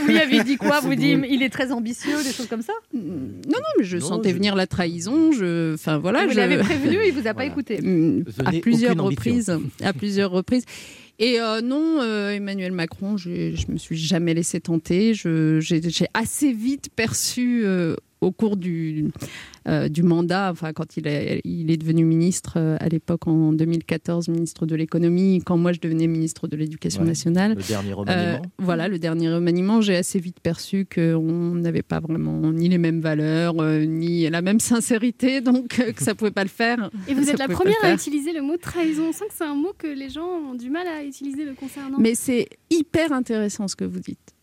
Vous 0.02 0.06
lui 0.08 0.18
avez 0.18 0.44
dit 0.44 0.56
quoi? 0.56 0.80
Vous 0.80 0.94
dites 0.94 1.18
il 1.30 1.42
est 1.42 1.48
très 1.48 1.72
ambitieux, 1.72 2.22
des 2.22 2.32
choses 2.32 2.46
comme 2.48 2.62
ça? 2.62 2.72
Non, 2.92 3.00
non, 3.48 3.58
mais 3.78 3.84
je 3.84 3.96
Non, 3.96 4.06
sentais 4.06 4.30
je- 4.30 4.34
venir 4.34 4.54
la 4.54 4.66
trahison. 4.66 5.32
Je, 5.32 5.74
enfin 5.74 5.98
voilà. 5.98 6.26
Vous 6.26 6.32
je... 6.32 6.36
l'avez 6.36 6.58
prévenu, 6.58 6.98
il 7.06 7.12
vous 7.12 7.20
a 7.20 7.32
pas 7.32 7.32
Voilà. 7.32 7.46
écouté. 7.46 7.80
Mm, 7.80 8.24
n'ai 8.50 8.60
plusieurs 8.70 8.96
reprises, 8.96 9.58
à 9.82 9.92
plusieurs 9.92 10.30
reprises. 10.30 10.64
Et 11.18 11.40
euh, 11.40 11.60
non, 11.62 12.00
euh, 12.02 12.30
Emmanuel 12.30 12.72
Macron, 12.72 13.16
je, 13.16 13.54
je 13.54 13.70
me 13.70 13.78
suis 13.78 13.96
jamais 13.96 14.34
laissé 14.34 14.60
tenter. 14.60 15.14
J'ai 15.14 16.06
assez 16.12 16.52
vite 16.52 16.90
perçu 16.94 17.62
euh, 17.64 17.96
au 18.20 18.32
cours 18.32 18.56
du, 18.56 19.10
euh, 19.68 19.88
du 19.88 20.02
mandat, 20.02 20.50
enfin 20.50 20.72
quand 20.72 20.96
il 20.96 21.06
est, 21.06 21.40
il 21.44 21.70
est 21.70 21.76
devenu 21.76 22.04
ministre 22.04 22.54
euh, 22.56 22.76
à 22.80 22.88
l'époque 22.88 23.26
en 23.28 23.52
2014, 23.52 24.28
ministre 24.28 24.64
de 24.66 24.74
l'économie, 24.74 25.42
quand 25.44 25.56
moi 25.58 25.72
je 25.72 25.80
devenais 25.80 26.06
ministre 26.06 26.48
de 26.48 26.56
l'éducation 26.56 27.02
Ouais. 27.02 27.08
nationale. 27.08 27.54
Le 27.56 27.62
dernier 27.62 27.92
Euh, 27.92 27.96
remaniement. 27.96 28.42
voilà, 28.58 28.88
le 28.88 28.98
dernier 28.98 29.28
remaniement, 29.32 29.80
j'ai 29.80 29.96
assez 29.96 30.18
vite 30.18 30.40
perçu 30.40 30.86
qu'on 30.92 31.54
n'avait 31.56 31.82
pas 31.82 32.00
vraiment 32.00 32.52
ni 32.52 32.68
les 32.68 32.78
mêmes 32.78 33.00
valeurs, 33.00 33.60
euh, 33.60 33.84
ni 33.84 34.28
la 34.30 34.40
même 34.42 34.60
sincérité, 34.60 35.40
donc 35.42 35.78
euh, 35.80 35.92
que 35.92 36.02
ça 36.02 36.14
pouvait 36.14 36.30
pas 36.30 36.42
le 36.44 36.48
faire. 36.48 36.90
Et 37.08 37.14
vous 37.14 37.24
Ça 37.24 37.32
êtes 37.32 37.38
la 37.38 37.48
première 37.48 37.76
à 37.82 37.92
utiliser 37.92 38.32
le 38.32 38.42
mot 38.42 38.56
trahison. 38.56 39.08
On 39.08 39.12
sent 39.12 39.24
que 39.28 39.34
c'est 39.36 39.44
un 39.44 39.54
mot 39.54 39.72
que 39.76 39.86
les 39.88 40.08
gens 40.08 40.26
ont 40.26 40.54
du 40.54 40.70
mal 40.70 40.86
à 40.86 41.04
utiliser 41.04 41.44
le 41.44 41.54
concernant. 41.54 41.98
Mais 41.98 42.14
c'est 42.14 42.48
hyper 42.70 43.12
intéressant 43.12 43.68
ce 43.68 43.76
que 43.76 43.84
vous 43.84 44.00
dites. 44.00 44.35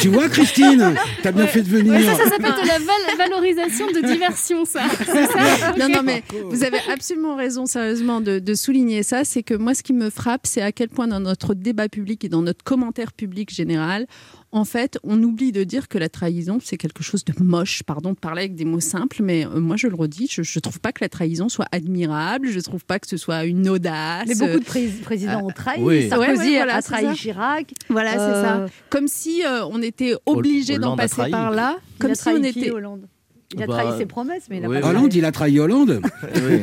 Tu 0.00 0.08
vois, 0.08 0.28
Christine, 0.28 0.94
t'as 1.22 1.32
bien 1.32 1.46
fait 1.46 1.62
de 1.62 1.68
venir. 1.68 1.92
Ouais, 1.94 2.04
ça, 2.04 2.14
ça 2.16 2.24
s'appelle 2.30 2.52
de 2.62 2.66
la 2.68 2.78
val- 2.78 3.16
valorisation 3.18 3.86
de 3.88 4.06
diversion, 4.06 4.64
ça. 4.64 4.82
Non, 5.78 5.88
non, 5.88 6.02
mais 6.02 6.22
vous 6.50 6.62
avez 6.64 6.78
absolument 6.92 7.36
raison, 7.36 7.66
sérieusement, 7.66 8.20
de, 8.20 8.38
de 8.38 8.54
souligner 8.54 9.02
ça. 9.02 9.24
C'est 9.24 9.42
que 9.42 9.54
moi, 9.54 9.74
ce 9.74 9.82
qui 9.82 9.92
me 9.92 10.10
frappe, 10.10 10.46
c'est 10.46 10.62
à 10.62 10.72
quel 10.72 10.88
point 10.88 11.08
dans 11.08 11.20
notre 11.20 11.54
débat 11.54 11.88
public 11.88 12.24
et 12.24 12.28
dans 12.28 12.42
notre 12.42 12.62
commentaire 12.64 13.12
public 13.12 13.52
général, 13.52 14.06
en 14.52 14.64
fait, 14.64 14.98
on 15.04 15.22
oublie 15.22 15.52
de 15.52 15.62
dire 15.62 15.86
que 15.88 15.96
la 15.96 16.08
trahison, 16.08 16.58
c'est 16.62 16.76
quelque 16.76 17.02
chose 17.04 17.24
de 17.24 17.32
moche. 17.42 17.82
Pardon 17.84 18.10
de 18.12 18.18
parler 18.18 18.40
avec 18.42 18.54
des 18.56 18.64
mots 18.64 18.80
simples, 18.80 19.22
mais 19.22 19.46
euh, 19.46 19.60
moi, 19.60 19.76
je 19.76 19.86
le 19.86 19.94
redis, 19.94 20.28
je 20.30 20.40
ne 20.40 20.60
trouve 20.60 20.80
pas 20.80 20.90
que 20.92 21.04
la 21.04 21.08
trahison 21.08 21.48
soit 21.48 21.66
admirable. 21.70 22.48
Je 22.48 22.56
ne 22.56 22.60
trouve 22.62 22.84
pas 22.84 22.98
que 22.98 23.06
ce 23.06 23.16
soit 23.16 23.44
une 23.44 23.68
audace. 23.68 24.26
Mais 24.26 24.34
beaucoup 24.34 24.58
de 24.58 24.64
pré- 24.64 24.88
présidents 25.02 25.44
ont 25.46 25.50
trahi. 25.50 25.80
oui. 25.82 26.08
Sarkozy 26.08 26.30
Ouais, 26.30 26.38
ouais, 26.48 26.56
voilà, 26.56 26.76
a 26.76 26.82
trahi 26.82 27.04
ça. 27.04 27.14
Chirac. 27.14 27.72
Voilà, 27.88 28.12
c'est 28.12 28.18
Euh, 28.18 28.42
ça. 28.66 28.72
Comme 28.90 29.06
si 29.08 29.44
euh, 29.44 29.64
on 29.66 29.80
était 29.82 30.14
obligé 30.26 30.78
d'en 30.78 30.96
passer 30.96 31.30
par 31.30 31.50
là. 31.52 31.76
il 31.78 31.98
Comme 31.98 32.10
a 32.10 32.14
si 32.14 32.20
trahi 32.22 32.36
on 32.38 32.42
était. 32.42 32.70
Hollande? 32.70 33.06
Il 33.54 33.62
a 33.64 33.66
Bah, 33.66 33.82
trahi 33.82 33.98
ses 33.98 34.06
promesses, 34.06 34.44
mais 34.48 34.58
il 34.58 34.64
a 34.64 34.68
oui, 34.68 34.80
pas. 34.80 34.88
Hollande, 34.90 35.12
il 35.12 35.24
a 35.24 35.32
trahi 35.32 35.58
Hollande. 35.58 36.00
Oui. 36.36 36.60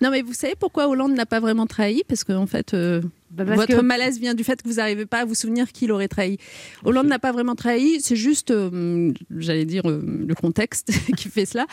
Non, 0.00 0.10
mais 0.10 0.22
vous 0.22 0.32
savez 0.32 0.54
pourquoi 0.58 0.88
Hollande 0.88 1.12
n'a 1.12 1.24
pas 1.26 1.38
vraiment 1.40 1.66
trahi? 1.66 2.02
Parce 2.08 2.24
qu'en 2.24 2.46
fait, 2.46 2.74
euh, 2.74 3.00
Bah, 3.30 3.44
parce 3.44 3.56
Votre 3.58 3.76
que- 3.78 3.82
malaise 3.82 4.18
vient 4.20 4.34
du 4.34 4.44
fait 4.44 4.62
que 4.62 4.68
vous 4.68 4.74
n'arrivez 4.76 5.04
pas 5.06 5.20
à 5.20 5.24
vous 5.24 5.34
souvenir 5.34 5.72
qui 5.72 5.86
l'aurait 5.86 6.08
trahi. 6.08 6.38
Hollande 6.84 7.06
n'a 7.08 7.18
pas 7.18 7.32
vraiment 7.32 7.54
trahi, 7.54 7.98
c'est 8.00 8.16
juste, 8.16 8.50
euh, 8.50 9.12
j'allais 9.36 9.64
dire, 9.64 9.88
euh, 9.90 10.00
le 10.26 10.34
contexte 10.34 10.88
qui 11.16 11.28
fait 11.28 11.44
cela, 11.46 11.66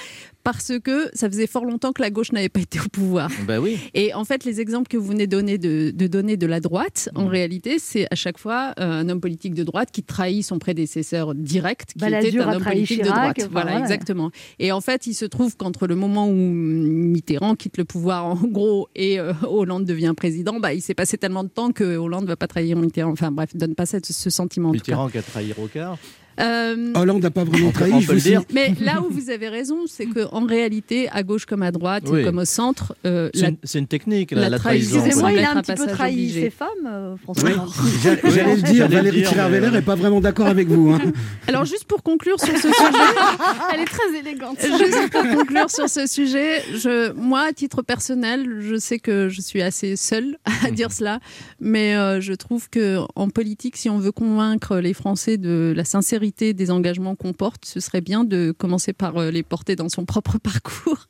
parce 0.44 0.72
que 0.84 1.10
ça 1.14 1.30
faisait 1.30 1.48
fort 1.48 1.66
longtemps 1.66 1.92
que 1.94 2.02
la 2.02 2.10
gauche 2.10 2.32
n'avait 2.32 2.50
pas 2.50 2.60
été 2.62 2.80
au 2.80 2.90
pouvoir. 2.92 3.30
Bah 3.48 3.60
oui. 3.60 3.78
Et 3.94 4.14
en 4.14 4.26
fait, 4.26 4.46
les 4.46 4.62
exemples 4.62 4.88
que 4.90 4.98
vous 4.98 5.08
venez 5.08 5.28
de 5.28 5.32
donner 5.38 5.58
de, 5.58 5.92
de 5.92 6.08
donner 6.08 6.38
de 6.38 6.48
la 6.48 6.60
droite, 6.60 7.10
en 7.16 7.28
réalité, 7.28 7.78
c'est 7.80 8.08
à 8.12 8.16
chaque 8.16 8.38
fois 8.40 8.74
euh, 8.80 9.02
un 9.02 9.10
homme 9.10 9.22
politique 9.22 9.54
de 9.54 9.64
droite 9.64 9.90
qui 9.92 10.04
trahit 10.04 10.44
son 10.44 10.60
prédécesseur 10.60 11.34
direct, 11.36 11.94
qui 11.94 12.00
Balladur 12.00 12.42
était 12.42 12.50
un 12.50 12.54
homme 12.56 12.64
politique 12.64 13.04
Chirac, 13.04 13.06
de 13.06 13.10
droite. 13.12 13.36
enfin, 13.40 13.48
voilà, 13.52 13.72
voilà. 13.72 13.86
exactement. 13.86 14.32
Et 14.60 14.72
en 14.72 14.82
fait, 14.82 15.08
il 15.08 15.14
se 15.14 15.26
trouve 15.26 15.56
qu'entre 15.56 15.88
le 15.88 15.96
moment 15.96 16.28
où 16.28 16.34
Mitterrand 16.34 17.56
quitte 17.56 17.78
le 17.78 17.86
pouvoir, 17.86 18.26
en 18.26 18.36
gros, 18.36 18.90
et 18.96 19.20
euh, 19.20 19.34
Hollande 19.48 19.86
devient 19.86 20.14
président, 20.16 20.60
bah, 20.60 20.74
il 20.74 20.82
s'est 20.82 20.94
passé 20.94 21.18
tellement 21.18 21.44
de 21.44 21.50
temps 21.54 21.72
que 21.72 21.98
Hollande 21.98 22.24
ne 22.24 22.28
va 22.30 22.36
pas 22.36 22.48
trahir 22.48 22.76
Mitterrand. 22.78 23.12
Enfin 23.12 23.32
bref, 23.32 23.56
donne 23.56 23.76
pas 23.76 23.86
cette- 23.86 24.06
ce 24.06 24.30
sentiment. 24.30 24.72
Mitterrand 24.72 25.10
qui 25.10 25.18
a 25.18 25.22
trahi 25.22 25.54
Rocard. 25.54 25.98
Euh, 26.40 26.94
Hollande 26.96 27.22
n'a 27.22 27.32
pas 27.32 27.44
vraiment 27.44 27.72
trahi. 27.72 28.02
je 28.02 28.08
vous 28.12 28.20
dire. 28.20 28.40
signe- 28.42 28.48
mais 28.54 28.74
là 28.84 29.02
où 29.02 29.12
vous 29.14 29.30
avez 29.30 29.50
raison, 29.50 29.82
c'est 29.88 30.06
qu'en 30.08 30.46
réalité, 30.46 31.08
à 31.12 31.22
gauche 31.24 31.46
comme 31.46 31.62
à 31.62 31.72
droite, 31.72 32.04
Oui. 32.08 32.24
comme 32.24 32.40
au 32.40 32.46
centre, 32.46 32.96
euh, 33.06 33.30
C'est 33.34 33.42
la- 33.74 33.80
une, 33.80 33.88
technique, 33.88 34.32
la, 34.32 34.50
trahison. 34.58 34.98
Excusez-moi, 35.04 35.32
il 35.34 35.40
a 35.40 35.52
un 35.52 35.58
un 35.58 35.62
petit 35.62 35.74
peu 35.76 35.86
trahi 35.88 36.14
obligé. 36.14 36.42
ses 36.42 36.50
femmes, 36.50 36.68
euh, 36.88 37.16
François 37.22 37.50
Oui. 37.50 37.56
J'allais 38.02 38.56
le 38.56 38.62
dire, 38.62 38.88
Valérie 38.88 39.18
dire, 39.18 39.30
mais- 39.30 39.32
Trierweiler 39.32 39.70
n'est 39.72 39.82
pas 39.82 39.96
vraiment 39.96 40.22
d'accord 40.22 40.48
avec 40.48 40.68
vous. 40.68 40.92
hein. 40.92 41.00
Alors 41.48 41.66
juste 41.66 41.86
pour 41.86 42.02
conclure 42.02 42.40
sur 42.40 42.56
ce 42.56 42.62
sujet, 42.62 42.72
Elle 43.74 43.82
est 43.82 43.86
très 43.86 44.18
élégante. 44.20 44.58
Juste 44.62 45.12
pour 45.12 45.22
conclure 45.38 45.70
sur 45.70 45.88
ce 45.90 46.08
sujet, 46.08 46.62
je, 46.74 47.12
moi, 47.14 47.46
à 47.50 47.54
titre 47.54 47.82
personnel, 47.84 48.58
je 48.62 48.76
sais 48.78 48.98
que 49.00 49.30
je 49.30 49.42
suis 49.42 49.62
assez 49.62 49.96
seule 49.96 50.38
à 50.66 50.72
dire 50.72 50.92
cela, 50.92 51.20
mais 51.60 51.96
euh, 51.96 52.22
je 52.22 52.34
trouve 52.34 52.70
que 52.70 53.00
en 53.16 53.30
politique, 53.30 53.78
si 53.78 53.90
on 53.90 54.00
veut 54.00 54.12
convaincre 54.12 54.78
les 54.78 54.94
Français 54.94 55.38
de 55.38 55.74
la 55.76 55.84
sincérité 55.86 56.23
des 56.32 56.72
engagements 56.72 57.16
qu'on 57.16 57.34
porte, 57.34 57.66
ce 57.66 57.80
serait 57.80 58.02
bien 58.02 58.24
de 58.24 58.54
commencer 58.58 58.94
par 58.94 59.18
euh, 59.18 59.30
les 59.32 59.44
porter 59.44 59.76
dans 59.76 59.90
son 59.90 60.06
propre 60.06 60.38
parcours, 60.44 61.08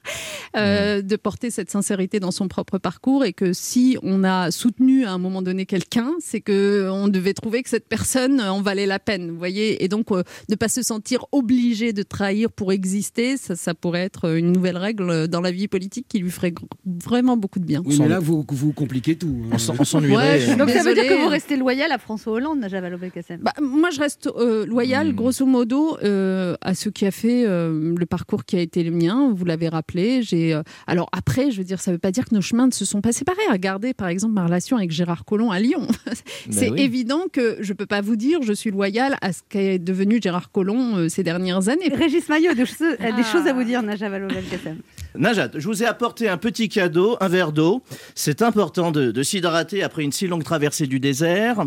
euh, 0.58 1.02
de 1.02 1.16
porter 1.16 1.52
cette 1.52 1.70
sincérité 1.70 2.20
dans 2.20 2.32
son 2.32 2.48
propre 2.48 2.78
parcours, 2.78 3.24
et 3.26 3.34
que 3.34 3.54
si 3.54 3.98
on 4.02 4.24
a 4.24 4.52
soutenu 4.52 5.06
à 5.06 5.12
un 5.12 5.18
moment 5.18 5.42
donné 5.42 5.66
quelqu'un, 5.66 6.12
c'est 6.20 6.42
que 6.42 6.90
on 6.92 7.08
devait 7.08 7.34
trouver 7.34 7.64
que 7.64 7.70
cette 7.70 7.88
personne 7.88 8.42
en 8.42 8.62
valait 8.62 8.86
la 8.86 9.00
peine, 9.00 9.30
vous 9.32 9.38
voyez, 9.38 9.84
et 9.84 9.88
donc 9.88 10.12
euh, 10.12 10.24
ne 10.50 10.56
pas 10.56 10.70
se 10.70 10.82
sentir 10.82 11.26
obligé 11.32 11.94
de 11.94 12.04
trahir 12.04 12.52
pour 12.52 12.72
exister, 12.72 13.38
ça, 13.38 13.56
ça 13.56 13.74
pourrait 13.74 14.02
être 14.04 14.36
une 14.36 14.52
nouvelle 14.52 14.78
règle 14.78 15.28
dans 15.28 15.42
la 15.42 15.52
vie 15.52 15.68
politique 15.68 16.08
qui 16.10 16.20
lui 16.20 16.32
ferait 16.32 16.54
vraiment 16.86 17.38
beaucoup 17.38 17.60
de 17.60 17.66
bien. 17.66 17.82
Oui, 17.86 17.98
mais 18.00 18.08
là, 18.08 18.20
vous, 18.20 18.46
vous 18.50 18.72
compliquez 18.74 19.16
tout. 19.16 19.36
hein. 19.46 19.50
On 19.54 19.58
s'en- 19.58 19.76
on 19.80 19.84
s'ennuierait. 19.84 20.48
Ouais, 20.48 20.56
Donc 20.56 20.70
ça 20.70 20.84
veut 20.84 20.94
dire 20.94 21.06
que 21.08 21.22
vous 21.22 21.28
restez 21.30 21.58
loyal 21.58 21.92
à 21.92 21.98
François 21.98 22.34
Hollande, 22.34 22.60
Najat 22.60 22.82
Vallaud-Belkacem 22.82 23.40
Bah, 23.42 23.54
moi, 23.62 23.90
je 23.92 24.00
reste 24.00 24.28
euh, 24.38 24.66
loyal, 24.66 25.03
Hmm. 25.12 25.16
grosso 25.16 25.46
modo, 25.46 25.98
euh, 26.04 26.56
à 26.62 26.74
ce 26.76 26.90
qui 26.90 27.06
a 27.06 27.12
fait 27.12 27.46
euh, 27.46 27.94
le 27.98 28.06
parcours 28.06 28.46
qui 28.46 28.56
a 28.56 28.60
été 28.62 28.84
le 28.84 28.92
mien. 28.92 29.32
Vous 29.36 29.46
l'avez 29.46 29.68
rappelé. 29.70 30.22
J'ai, 30.24 30.54
euh, 30.54 30.62
alors 30.88 31.10
après, 31.12 31.52
je 31.52 31.58
veux 31.58 31.64
dire, 31.64 31.80
ça 31.82 31.92
ne 31.92 31.96
veut 31.96 32.00
pas 32.00 32.12
dire 32.12 32.26
que 32.26 32.34
nos 32.36 32.42
chemins 32.42 32.68
ne 32.68 32.72
se 32.72 32.86
sont 32.86 33.02
pas 33.02 33.12
séparés. 33.12 33.42
Regardez, 33.52 33.94
par 33.94 34.08
exemple, 34.08 34.34
ma 34.34 34.46
relation 34.46 34.78
avec 34.78 34.92
Gérard 34.92 35.26
Collomb 35.26 35.52
à 35.52 35.60
Lyon. 35.60 35.88
C'est 36.50 36.70
oui. 36.70 36.82
évident 36.82 37.24
que 37.32 37.58
je 37.60 37.72
ne 37.74 37.78
peux 37.78 37.86
pas 37.86 38.02
vous 38.02 38.16
dire, 38.16 38.40
je 38.42 38.54
suis 38.54 38.72
loyal 38.72 39.16
à 39.22 39.34
ce 39.34 39.42
qu'est 39.50 39.80
devenu 39.80 40.20
Gérard 40.22 40.52
Collomb 40.52 40.98
euh, 40.98 41.10
ces 41.10 41.24
dernières 41.24 41.70
années. 41.70 41.90
Régis 41.94 42.30
Maillot 42.30 42.52
a 42.52 42.56
des, 42.56 42.66
choses, 42.66 42.82
a 43.00 43.12
des 43.12 43.22
Ah. 43.26 43.32
choses 43.32 43.48
à 43.48 43.54
vous 43.54 43.64
dire, 43.64 43.82
Najat 43.84 44.10
Vallaud-Belkacem. 44.10 44.78
Najat, 45.16 45.52
je 45.56 45.68
vous 45.68 45.84
ai 45.84 45.86
apporté 45.86 46.28
un 46.28 46.38
petit 46.38 46.70
cadeau, 46.70 47.18
un 47.22 47.28
verre 47.28 47.52
d'eau. 47.52 47.84
C'est 48.16 48.42
important 48.42 48.92
de, 48.92 49.12
de 49.12 49.24
s'hydrater 49.24 49.84
après 49.84 50.04
une 50.04 50.12
si 50.12 50.28
longue 50.28 50.44
traversée 50.44 50.88
du 50.88 51.00
désert. 51.00 51.58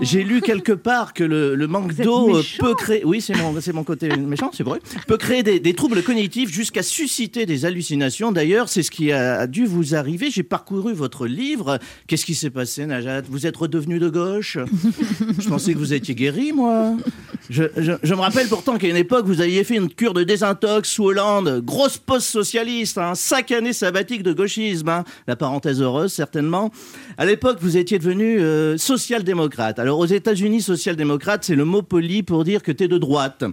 J'ai 0.00 0.22
lu 0.24 0.40
quelque 0.40 0.72
part 0.72 1.14
que 1.14 1.24
le, 1.24 1.54
le 1.54 1.66
manque 1.66 1.94
d'eau 1.94 2.36
euh, 2.36 2.42
peut 2.58 2.74
créer, 2.74 3.04
oui, 3.04 3.20
c'est 3.20 3.34
mon, 3.72 3.84
côté 3.84 4.08
méchant, 4.16 4.50
c'est 4.52 4.62
vrai, 4.64 4.80
peut 5.06 5.16
créer 5.16 5.42
des, 5.42 5.60
des 5.60 5.74
troubles 5.74 6.02
cognitifs 6.02 6.50
jusqu'à 6.52 6.82
susciter 6.82 7.46
des 7.46 7.64
hallucinations. 7.64 8.32
D'ailleurs, 8.32 8.68
c'est 8.68 8.82
ce 8.82 8.90
qui 8.90 9.12
a, 9.12 9.46
dû 9.46 9.66
vous 9.66 9.94
arriver. 9.94 10.30
J'ai 10.30 10.42
parcouru 10.42 10.92
votre 10.94 11.26
livre. 11.26 11.78
Qu'est-ce 12.06 12.24
qui 12.24 12.34
s'est 12.34 12.50
passé, 12.50 12.86
Najat? 12.86 13.22
Vous 13.28 13.46
êtes 13.46 13.56
redevenu 13.56 13.98
de 13.98 14.08
gauche? 14.08 14.58
Je 15.38 15.48
pensais 15.48 15.72
que 15.74 15.78
vous 15.78 15.92
étiez 15.92 16.14
guéri, 16.14 16.52
moi. 16.52 16.96
Je, 17.50 17.64
je- 17.76 17.92
je 18.02 18.14
me 18.14 18.20
rappelle 18.20 18.48
pourtant 18.48 18.78
qu'à 18.78 18.88
une 18.88 18.96
époque, 18.96 19.26
vous 19.26 19.40
aviez 19.40 19.64
fait 19.64 19.76
une 19.76 19.88
cure 19.88 20.14
de 20.14 20.24
désintox 20.24 20.88
sous 20.88 21.04
Hollande, 21.04 21.60
grosse 21.64 21.98
post-socialiste, 21.98 22.98
hein, 22.98 23.14
cinq 23.14 23.52
années 23.52 23.72
sabbatiques 23.72 24.22
de 24.22 24.32
gauchisme, 24.32 24.88
hein. 24.88 25.04
la 25.26 25.36
parenthèse 25.36 25.80
heureuse 25.80 26.12
certainement. 26.12 26.70
À 27.18 27.26
l'époque, 27.26 27.58
vous 27.60 27.76
étiez 27.76 27.98
devenu 27.98 28.40
euh, 28.40 28.76
social-démocrate. 28.76 29.78
Alors 29.84 29.98
aux 29.98 30.06
États-Unis, 30.06 30.62
social-démocrate, 30.62 31.44
c'est 31.44 31.54
le 31.54 31.66
mot 31.66 31.82
poli 31.82 32.22
pour 32.22 32.42
dire 32.42 32.62
que 32.62 32.72
tu 32.72 32.84
es 32.84 32.88
de 32.88 32.96
droite. 32.96 33.44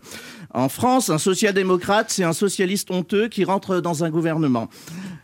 En 0.54 0.70
France, 0.70 1.10
un 1.10 1.18
social-démocrate, 1.18 2.06
c'est 2.10 2.24
un 2.24 2.32
socialiste 2.32 2.90
honteux 2.90 3.28
qui 3.28 3.44
rentre 3.44 3.82
dans 3.82 4.06
un 4.06 4.10
gouvernement. 4.10 4.70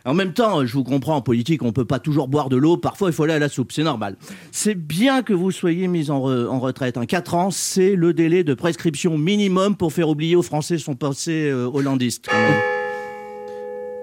En 0.04 0.12
même 0.12 0.34
temps, 0.34 0.66
je 0.66 0.74
vous 0.74 0.84
comprends, 0.84 1.16
en 1.16 1.22
politique, 1.22 1.62
on 1.62 1.72
peut 1.72 1.86
pas 1.86 1.98
toujours 1.98 2.28
boire 2.28 2.50
de 2.50 2.58
l'eau, 2.58 2.76
parfois 2.76 3.08
il 3.08 3.14
faut 3.14 3.22
aller 3.22 3.32
à 3.32 3.38
la 3.38 3.48
soupe, 3.48 3.72
c'est 3.72 3.84
normal. 3.84 4.16
C'est 4.52 4.74
bien 4.74 5.22
que 5.22 5.32
vous 5.32 5.50
soyez 5.50 5.88
mis 5.88 6.10
en, 6.10 6.20
re- 6.20 6.46
en 6.46 6.58
retraite. 6.58 6.98
Un 6.98 7.06
4 7.06 7.34
ans, 7.34 7.50
c'est 7.50 7.96
le 7.96 8.12
délai 8.12 8.44
de 8.44 8.52
prescription 8.52 9.16
minimum 9.16 9.76
pour 9.76 9.94
faire 9.94 10.10
oublier 10.10 10.36
aux 10.36 10.42
Français 10.42 10.76
son 10.76 10.94
passé 10.94 11.48
euh, 11.48 11.70
hollandiste. 11.72 12.26
quand 12.30 12.36
même. 12.36 12.77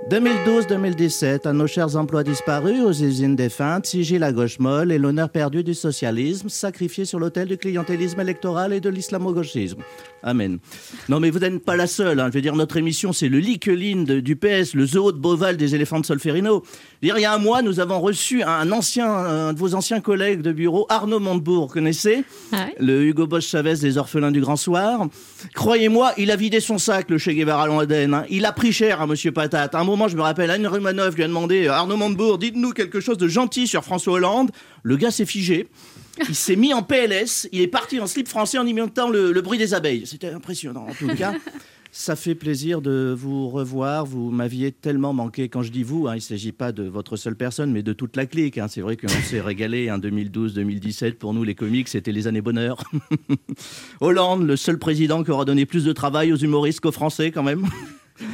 2012-2017, 0.09 1.47
à 1.47 1.53
nos 1.53 1.65
chers 1.65 1.95
emplois 1.95 2.23
disparus, 2.23 2.79
aux 2.79 2.91
usines 2.91 3.35
défuntes, 3.35 3.87
sigil 3.87 4.19
la 4.19 4.31
gauche 4.31 4.59
molle 4.59 4.91
et 4.91 4.99
l'honneur 4.99 5.29
perdu 5.29 5.63
du 5.63 5.73
socialisme, 5.73 6.47
sacrifié 6.47 7.05
sur 7.05 7.17
l'autel 7.17 7.47
du 7.47 7.57
clientélisme 7.57 8.19
électoral 8.19 8.71
et 8.71 8.79
de 8.79 8.89
l'islamo-gauchisme. 8.89 9.81
Amen. 10.27 10.57
Non, 11.07 11.19
mais 11.19 11.29
vous 11.29 11.37
n'êtes 11.37 11.63
pas 11.63 11.75
la 11.75 11.85
seule. 11.85 12.19
hein. 12.19 12.29
Je 12.29 12.33
veux 12.33 12.41
dire, 12.41 12.55
notre 12.55 12.77
émission, 12.77 13.13
c'est 13.13 13.29
le 13.29 13.37
Liqueline 13.37 14.05
du 14.21 14.35
PS, 14.35 14.73
le 14.73 14.85
zoo 14.87 15.11
de 15.11 15.17
Beauval 15.19 15.55
des 15.55 15.75
éléphants 15.75 15.99
de 15.99 16.05
Solferino. 16.05 16.63
Je 16.65 17.07
veux 17.07 17.13
dire, 17.13 17.17
il 17.19 17.21
y 17.21 17.25
a 17.25 17.33
un 17.33 17.37
mois, 17.37 17.61
nous 17.61 17.79
avons 17.79 17.99
reçu 18.01 18.41
un 18.41 18.71
ancien, 18.71 19.07
un 19.07 19.53
de 19.53 19.59
vos 19.59 19.75
anciens 19.75 20.01
collègues 20.01 20.41
de 20.41 20.51
bureau, 20.51 20.87
Arnaud 20.89 21.19
Montebourg, 21.19 21.71
connaissez 21.71 22.23
Ah 22.51 22.65
ouais 22.65 22.75
le 22.79 23.03
Hugo 23.05 23.27
Boss 23.27 23.45
Chavez 23.47 23.75
des 23.75 23.97
orphelins 23.99 24.31
du 24.31 24.41
Grand 24.41 24.55
Soir. 24.55 25.07
Croyez-moi, 25.53 26.13
il 26.17 26.31
a 26.31 26.35
vidé 26.35 26.59
son 26.59 26.79
sac, 26.79 27.09
le 27.11 27.19
Che 27.19 27.29
Guevara 27.29 27.67
Londen. 27.67 28.13
hein. 28.15 28.25
Il 28.31 28.45
a 28.45 28.51
pris 28.51 28.71
cher 28.73 29.01
à 29.01 29.07
Monsieur 29.07 29.31
Patate. 29.31 29.75
À 29.75 29.79
un 29.79 29.83
moment, 29.83 30.07
je 30.07 30.17
me 30.17 30.21
rappelle, 30.23 30.49
Anne 30.49 30.65
Romanoff 30.65 31.15
lui 31.15 31.23
a 31.23 31.27
demandé 31.27 31.67
Arnaud 31.67 31.97
Montebourg, 31.97 32.39
dites-nous 32.39 32.71
quelque 32.71 32.99
chose 32.99 33.19
de 33.19 33.27
gentil 33.27 33.67
sur 33.67 33.83
François 33.83 34.13
Hollande. 34.13 34.49
Le 34.81 34.97
gars 34.97 35.11
s'est 35.11 35.25
figé. 35.27 35.67
Il 36.29 36.35
s'est 36.35 36.55
mis 36.55 36.73
en 36.73 36.81
PLS. 36.83 37.47
Il 37.51 37.61
est 37.61 37.67
parti 37.67 37.99
en 37.99 38.07
slip 38.07 38.27
français 38.27 38.57
en 38.57 38.65
imitant 38.65 39.09
le, 39.09 39.31
le 39.31 39.41
bruit 39.41 39.57
des 39.57 39.73
abeilles. 39.73 40.05
C'était 40.05 40.29
impressionnant, 40.29 40.87
en 40.89 40.93
tout 40.93 41.07
cas. 41.15 41.33
Ça 41.97 42.17
fait 42.17 42.35
plaisir 42.35 42.81
de 42.81 43.15
vous 43.17 43.47
revoir. 43.47 44.05
Vous 44.05 44.29
m'aviez 44.29 44.73
tellement 44.73 45.13
manqué. 45.13 45.47
Quand 45.47 45.61
je 45.61 45.71
dis 45.71 45.83
vous, 45.83 46.07
hein, 46.07 46.13
il 46.15 46.17
ne 46.17 46.21
s'agit 46.21 46.51
pas 46.51 46.73
de 46.73 46.83
votre 46.83 47.15
seule 47.15 47.37
personne, 47.37 47.71
mais 47.71 47.83
de 47.83 47.93
toute 47.93 48.17
la 48.17 48.25
clique. 48.25 48.57
hein. 48.57 48.67
C'est 48.67 48.81
vrai 48.81 48.97
qu'on 48.97 49.07
s'est 49.07 49.39
régalé 49.39 49.89
en 49.89 49.97
2012-2017. 49.97 51.13
Pour 51.13 51.33
nous, 51.33 51.43
les 51.45 51.55
comiques, 51.55 51.87
c'était 51.87 52.11
les 52.11 52.27
années 52.27 52.41
bonheur. 52.41 52.83
Hollande, 54.01 54.45
le 54.45 54.57
seul 54.57 54.77
président 54.77 55.23
qui 55.23 55.31
aura 55.31 55.45
donné 55.45 55.65
plus 55.65 55.85
de 55.85 55.93
travail 55.93 56.33
aux 56.33 56.37
humoristes 56.37 56.81
qu'aux 56.81 56.91
Français, 56.91 57.31
quand 57.31 57.43
même. 57.43 57.65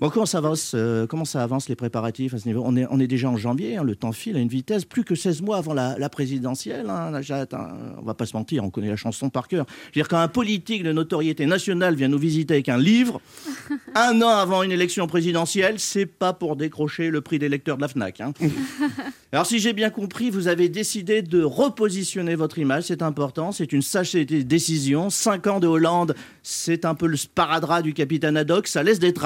Bon, 0.00 0.10
comment 0.10 0.26
ça 0.26 0.38
avance, 0.38 0.72
euh, 0.74 1.06
comment 1.06 1.24
ça 1.24 1.42
avance 1.42 1.68
les 1.68 1.76
préparatifs 1.76 2.34
à 2.34 2.38
ce 2.38 2.46
niveau? 2.46 2.62
On 2.64 2.76
est, 2.76 2.86
on 2.90 3.00
est 3.00 3.06
déjà 3.06 3.28
en 3.28 3.36
janvier, 3.36 3.76
hein, 3.76 3.84
le 3.84 3.96
temps 3.96 4.12
file 4.12 4.36
à 4.36 4.40
une 4.40 4.48
vitesse, 4.48 4.84
plus 4.84 5.04
que 5.04 5.14
16 5.14 5.42
mois 5.42 5.58
avant 5.58 5.74
la, 5.74 5.96
la 5.98 6.08
présidentielle. 6.08 6.88
Hein, 6.88 7.10
Najat, 7.10 7.46
hein, 7.52 7.68
on 7.98 8.02
va 8.04 8.14
pas 8.14 8.26
se 8.26 8.36
mentir, 8.36 8.64
on 8.64 8.70
connaît 8.70 8.88
la 8.88 8.96
chanson 8.96 9.30
par 9.30 9.48
cœur. 9.48 9.64
Je 9.68 9.86
veux 9.86 9.92
dire, 10.02 10.08
quand 10.08 10.18
un 10.18 10.28
politique 10.28 10.82
de 10.82 10.92
notoriété 10.92 11.46
nationale 11.46 11.94
vient 11.94 12.08
nous 12.08 12.18
visiter 12.18 12.54
avec 12.54 12.68
un 12.68 12.78
livre, 12.78 13.20
un 13.94 14.20
an 14.22 14.28
avant 14.28 14.62
une 14.62 14.72
élection 14.72 15.06
présidentielle, 15.06 15.78
c'est 15.78 16.06
pas 16.06 16.32
pour 16.32 16.56
décrocher 16.56 17.10
le 17.10 17.20
prix 17.20 17.38
des 17.38 17.48
lecteurs 17.48 17.76
de 17.76 17.82
la 17.82 17.88
FNAC. 17.88 18.20
hein. 18.20 18.32
Alors 19.32 19.46
si 19.46 19.60
j'ai 19.60 19.72
bien 19.72 19.88
compris, 19.88 20.28
vous 20.28 20.46
avez 20.48 20.68
décidé 20.68 21.22
de 21.22 21.42
repositionner 21.42 22.34
votre 22.34 22.58
image, 22.58 22.84
c'est 22.84 23.00
important, 23.00 23.50
c'est 23.50 23.72
une 23.72 23.80
sage 23.80 24.12
décision. 24.12 25.08
Cinq 25.08 25.46
ans 25.46 25.58
de 25.58 25.66
Hollande, 25.66 26.14
c'est 26.42 26.84
un 26.84 26.94
peu 26.94 27.06
le 27.06 27.16
sparadrap 27.16 27.82
du 27.82 27.94
capitaine 27.94 28.36
Haddock, 28.36 28.68
ça 28.68 28.82
laisse 28.82 28.98
des 28.98 29.14
traces. 29.14 29.21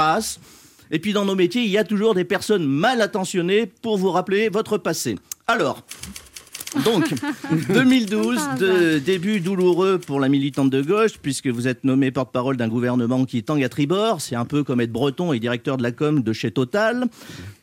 Et 0.91 0.99
puis 0.99 1.13
dans 1.13 1.25
nos 1.25 1.35
métiers, 1.35 1.63
il 1.63 1.71
y 1.71 1.79
a 1.79 1.85
toujours 1.85 2.15
des 2.15 2.25
personnes 2.25 2.65
mal 2.65 3.01
attentionnées 3.01 3.67
pour 3.67 3.99
vous 3.99 4.11
rappeler 4.11 4.49
votre 4.49 4.79
passé. 4.79 5.17
Alors, 5.47 5.83
donc, 6.85 7.15
2012, 7.73 8.41
de 8.59 8.99
début 8.99 9.41
douloureux 9.41 9.99
pour 9.99 10.21
la 10.21 10.29
militante 10.29 10.71
de 10.71 10.83
gauche, 10.83 11.13
puisque 11.21 11.47
vous 11.47 11.69
êtes 11.69 11.85
nommé 11.85 12.11
porte-parole 12.11 12.57
d'un 12.57 12.69
gouvernement 12.69 13.25
qui 13.25 13.43
tangue 13.43 13.65
à 13.65 13.69
tribord. 13.69 14.21
C'est 14.21 14.37
un 14.37 14.45
peu 14.45 14.65
comme 14.65 14.81
être 14.81 14.93
breton 14.93 15.33
et 15.33 15.39
directeur 15.39 15.77
de 15.77 15.83
la 15.83 15.93
com 15.93 16.23
de 16.23 16.33
chez 16.33 16.51
Total. 16.51 17.07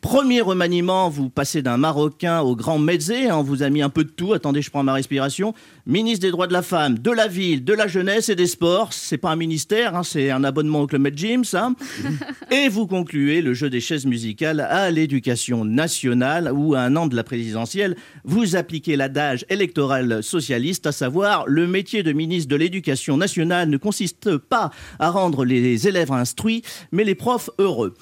Premier 0.00 0.40
remaniement, 0.40 1.08
vous 1.08 1.28
passez 1.30 1.62
d'un 1.62 1.76
Marocain 1.76 2.40
au 2.40 2.56
grand 2.56 2.78
Mezzé. 2.78 3.30
On 3.32 3.42
vous 3.42 3.62
a 3.62 3.70
mis 3.70 3.82
un 3.82 3.88
peu 3.88 4.04
de 4.04 4.10
tout. 4.10 4.32
Attendez, 4.32 4.62
je 4.62 4.70
prends 4.70 4.82
ma 4.82 4.92
respiration. 4.92 5.54
Ministre 5.86 6.20
des 6.20 6.30
droits 6.30 6.46
de 6.46 6.52
la 6.52 6.62
femme, 6.62 6.98
de 6.98 7.10
la 7.10 7.26
ville, 7.28 7.64
de 7.64 7.72
la 7.72 7.86
jeunesse 7.86 8.28
et 8.28 8.34
des 8.34 8.46
sports. 8.46 8.92
C'est 8.92 9.18
pas 9.18 9.30
un 9.30 9.36
ministère, 9.36 9.96
hein, 9.96 10.02
c'est 10.02 10.30
un 10.30 10.44
abonnement 10.44 10.82
au 10.82 10.86
Club 10.86 11.02
Med 11.02 11.16
Gym, 11.16 11.44
ça. 11.44 11.70
Et 12.50 12.68
vous 12.68 12.86
concluez 12.86 13.42
le 13.42 13.54
jeu 13.54 13.70
des 13.70 13.80
chaises 13.80 14.06
musicales 14.06 14.60
à 14.60 14.90
l'éducation 14.90 15.64
nationale, 15.64 16.50
où 16.52 16.74
à 16.74 16.80
un 16.80 16.96
an 16.96 17.06
de 17.06 17.16
la 17.16 17.24
présidentielle, 17.24 17.96
vous 18.24 18.56
appliquez 18.56 18.93
l'adage 18.96 19.44
électoral 19.48 20.22
socialiste, 20.22 20.86
à 20.86 20.92
savoir 20.92 21.46
le 21.46 21.66
métier 21.66 22.02
de 22.02 22.12
ministre 22.12 22.48
de 22.48 22.56
l'Éducation 22.56 23.16
nationale 23.16 23.68
ne 23.68 23.76
consiste 23.76 24.36
pas 24.36 24.70
à 24.98 25.10
rendre 25.10 25.44
les 25.44 25.88
élèves 25.88 26.12
instruits, 26.12 26.62
mais 26.92 27.04
les 27.04 27.14
profs 27.14 27.50
heureux. 27.58 27.94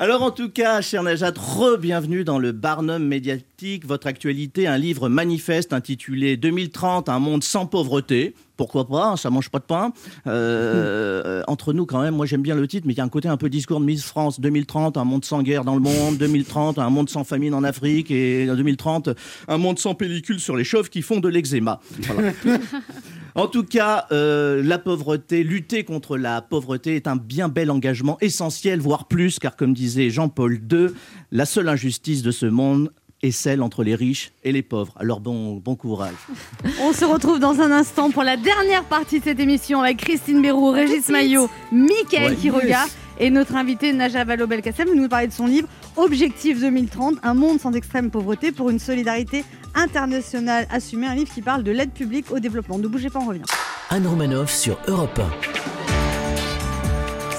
Alors 0.00 0.22
en 0.22 0.30
tout 0.30 0.48
cas, 0.48 0.80
cher 0.80 1.02
Najat, 1.02 1.32
re-bienvenue 1.36 2.22
dans 2.22 2.38
le 2.38 2.52
Barnum 2.52 3.04
médiatique, 3.04 3.84
votre 3.84 4.06
actualité, 4.06 4.68
un 4.68 4.78
livre 4.78 5.08
manifeste 5.08 5.72
intitulé 5.72 6.36
2030, 6.36 7.08
un 7.08 7.18
monde 7.18 7.42
sans 7.42 7.66
pauvreté. 7.66 8.36
Pourquoi 8.56 8.86
pas, 8.86 9.16
ça 9.16 9.28
mange 9.30 9.50
pas 9.50 9.58
de 9.58 9.64
pain. 9.64 9.92
Euh, 10.28 11.42
entre 11.48 11.72
nous 11.72 11.84
quand 11.84 12.00
même, 12.00 12.14
moi 12.14 12.26
j'aime 12.26 12.42
bien 12.42 12.54
le 12.54 12.68
titre, 12.68 12.86
mais 12.86 12.92
il 12.92 12.96
y 12.96 13.00
a 13.00 13.04
un 13.04 13.08
côté 13.08 13.26
un 13.26 13.36
peu 13.36 13.48
discours 13.48 13.80
de 13.80 13.84
Miss 13.84 14.04
France. 14.04 14.38
2030, 14.38 14.96
un 14.96 15.04
monde 15.04 15.24
sans 15.24 15.42
guerre 15.42 15.64
dans 15.64 15.74
le 15.74 15.80
monde. 15.80 16.16
2030, 16.16 16.78
un 16.78 16.90
monde 16.90 17.10
sans 17.10 17.24
famine 17.24 17.52
en 17.52 17.64
Afrique. 17.64 18.12
Et 18.12 18.48
en 18.48 18.54
2030, 18.54 19.10
un 19.48 19.58
monde 19.58 19.80
sans 19.80 19.96
pellicule 19.96 20.38
sur 20.38 20.54
les 20.54 20.62
chauves 20.62 20.90
qui 20.90 21.02
font 21.02 21.18
de 21.18 21.28
l'eczéma. 21.28 21.80
En 23.38 23.46
tout 23.46 23.62
cas, 23.62 24.06
euh, 24.10 24.60
la 24.64 24.78
pauvreté, 24.78 25.44
lutter 25.44 25.84
contre 25.84 26.16
la 26.16 26.42
pauvreté 26.42 26.96
est 26.96 27.06
un 27.06 27.14
bien 27.14 27.48
bel 27.48 27.70
engagement 27.70 28.18
essentiel, 28.20 28.80
voire 28.80 29.06
plus, 29.06 29.38
car 29.38 29.54
comme 29.54 29.74
disait 29.74 30.10
Jean-Paul 30.10 30.60
II, 30.72 30.88
la 31.30 31.46
seule 31.46 31.68
injustice 31.68 32.22
de 32.22 32.32
ce 32.32 32.46
monde 32.46 32.92
est 33.22 33.30
celle 33.30 33.62
entre 33.62 33.84
les 33.84 33.94
riches 33.94 34.32
et 34.42 34.50
les 34.50 34.62
pauvres. 34.62 34.92
Alors 34.98 35.20
bon, 35.20 35.54
bon 35.54 35.76
courage. 35.76 36.14
On 36.82 36.92
se 36.92 37.04
retrouve 37.04 37.38
dans 37.38 37.60
un 37.60 37.70
instant 37.70 38.10
pour 38.10 38.24
la 38.24 38.36
dernière 38.36 38.82
partie 38.82 39.20
de 39.20 39.24
cette 39.24 39.38
émission 39.38 39.82
avec 39.82 39.98
Christine 39.98 40.42
Bérou, 40.42 40.72
Régis 40.72 41.08
Maillot, 41.08 41.48
Mickaël 41.70 42.32
Ouais. 42.32 42.68
Yes. 42.68 42.96
et 43.20 43.30
notre 43.30 43.54
invité 43.54 43.92
Naja 43.92 44.24
Vallaud-Belkacem. 44.24 44.88
Vous 44.88 44.96
nous 44.96 45.08
parlez 45.08 45.28
de 45.28 45.32
son 45.32 45.46
livre 45.46 45.68
Objectif 45.96 46.60
2030, 46.60 47.16
un 47.22 47.34
monde 47.34 47.60
sans 47.60 47.72
extrême 47.72 48.10
pauvreté 48.10 48.50
pour 48.52 48.70
une 48.70 48.78
solidarité 48.78 49.44
internationale 49.78 50.66
assumée. 50.70 51.06
Un 51.06 51.14
livre 51.14 51.32
qui 51.32 51.42
parle 51.42 51.62
de 51.62 51.70
l'aide 51.70 51.92
publique 51.92 52.30
au 52.30 52.38
développement. 52.40 52.78
Ne 52.78 52.88
bougez 52.88 53.10
pas, 53.10 53.20
on 53.20 53.28
revient. 53.28 53.42
Anne 53.90 54.06
Romanoff 54.06 54.52
sur 54.52 54.78
Europe 54.88 55.20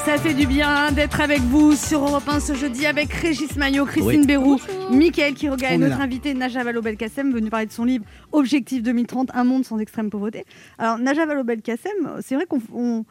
Ça 0.05 0.17
fait 0.17 0.33
du 0.33 0.47
bien 0.47 0.91
d'être 0.91 1.21
avec 1.21 1.41
vous 1.41 1.75
sur 1.75 2.01
Europe 2.01 2.27
1 2.27 2.39
ce 2.39 2.53
jeudi 2.55 2.85
avec 2.87 3.13
Régis 3.13 3.55
Maillot, 3.57 3.85
Christine 3.85 4.21
Oui. 4.21 4.25
Bérou, 4.25 4.59
Mickaël 4.89 5.33
Quiroga 5.33 5.71
et 5.71 5.77
notre 5.77 6.01
invité 6.01 6.33
Naja 6.33 6.63
Vallaud-Belkacem 6.63 7.31
venu 7.31 7.49
parler 7.49 7.67
de 7.67 7.71
son 7.71 7.85
livre 7.85 8.05
Objectif 8.31 8.81
2030, 8.81 9.29
un 9.33 9.43
monde 9.43 9.65
sans 9.65 9.77
extrême 9.77 10.09
pauvreté. 10.09 10.45
Alors 10.79 10.97
Naja 10.97 11.25
Vallaud-Belkacem, 11.25 12.21
c'est 12.21 12.35
vrai 12.35 12.45
qu'on 12.47 12.61
on, 12.73 13.05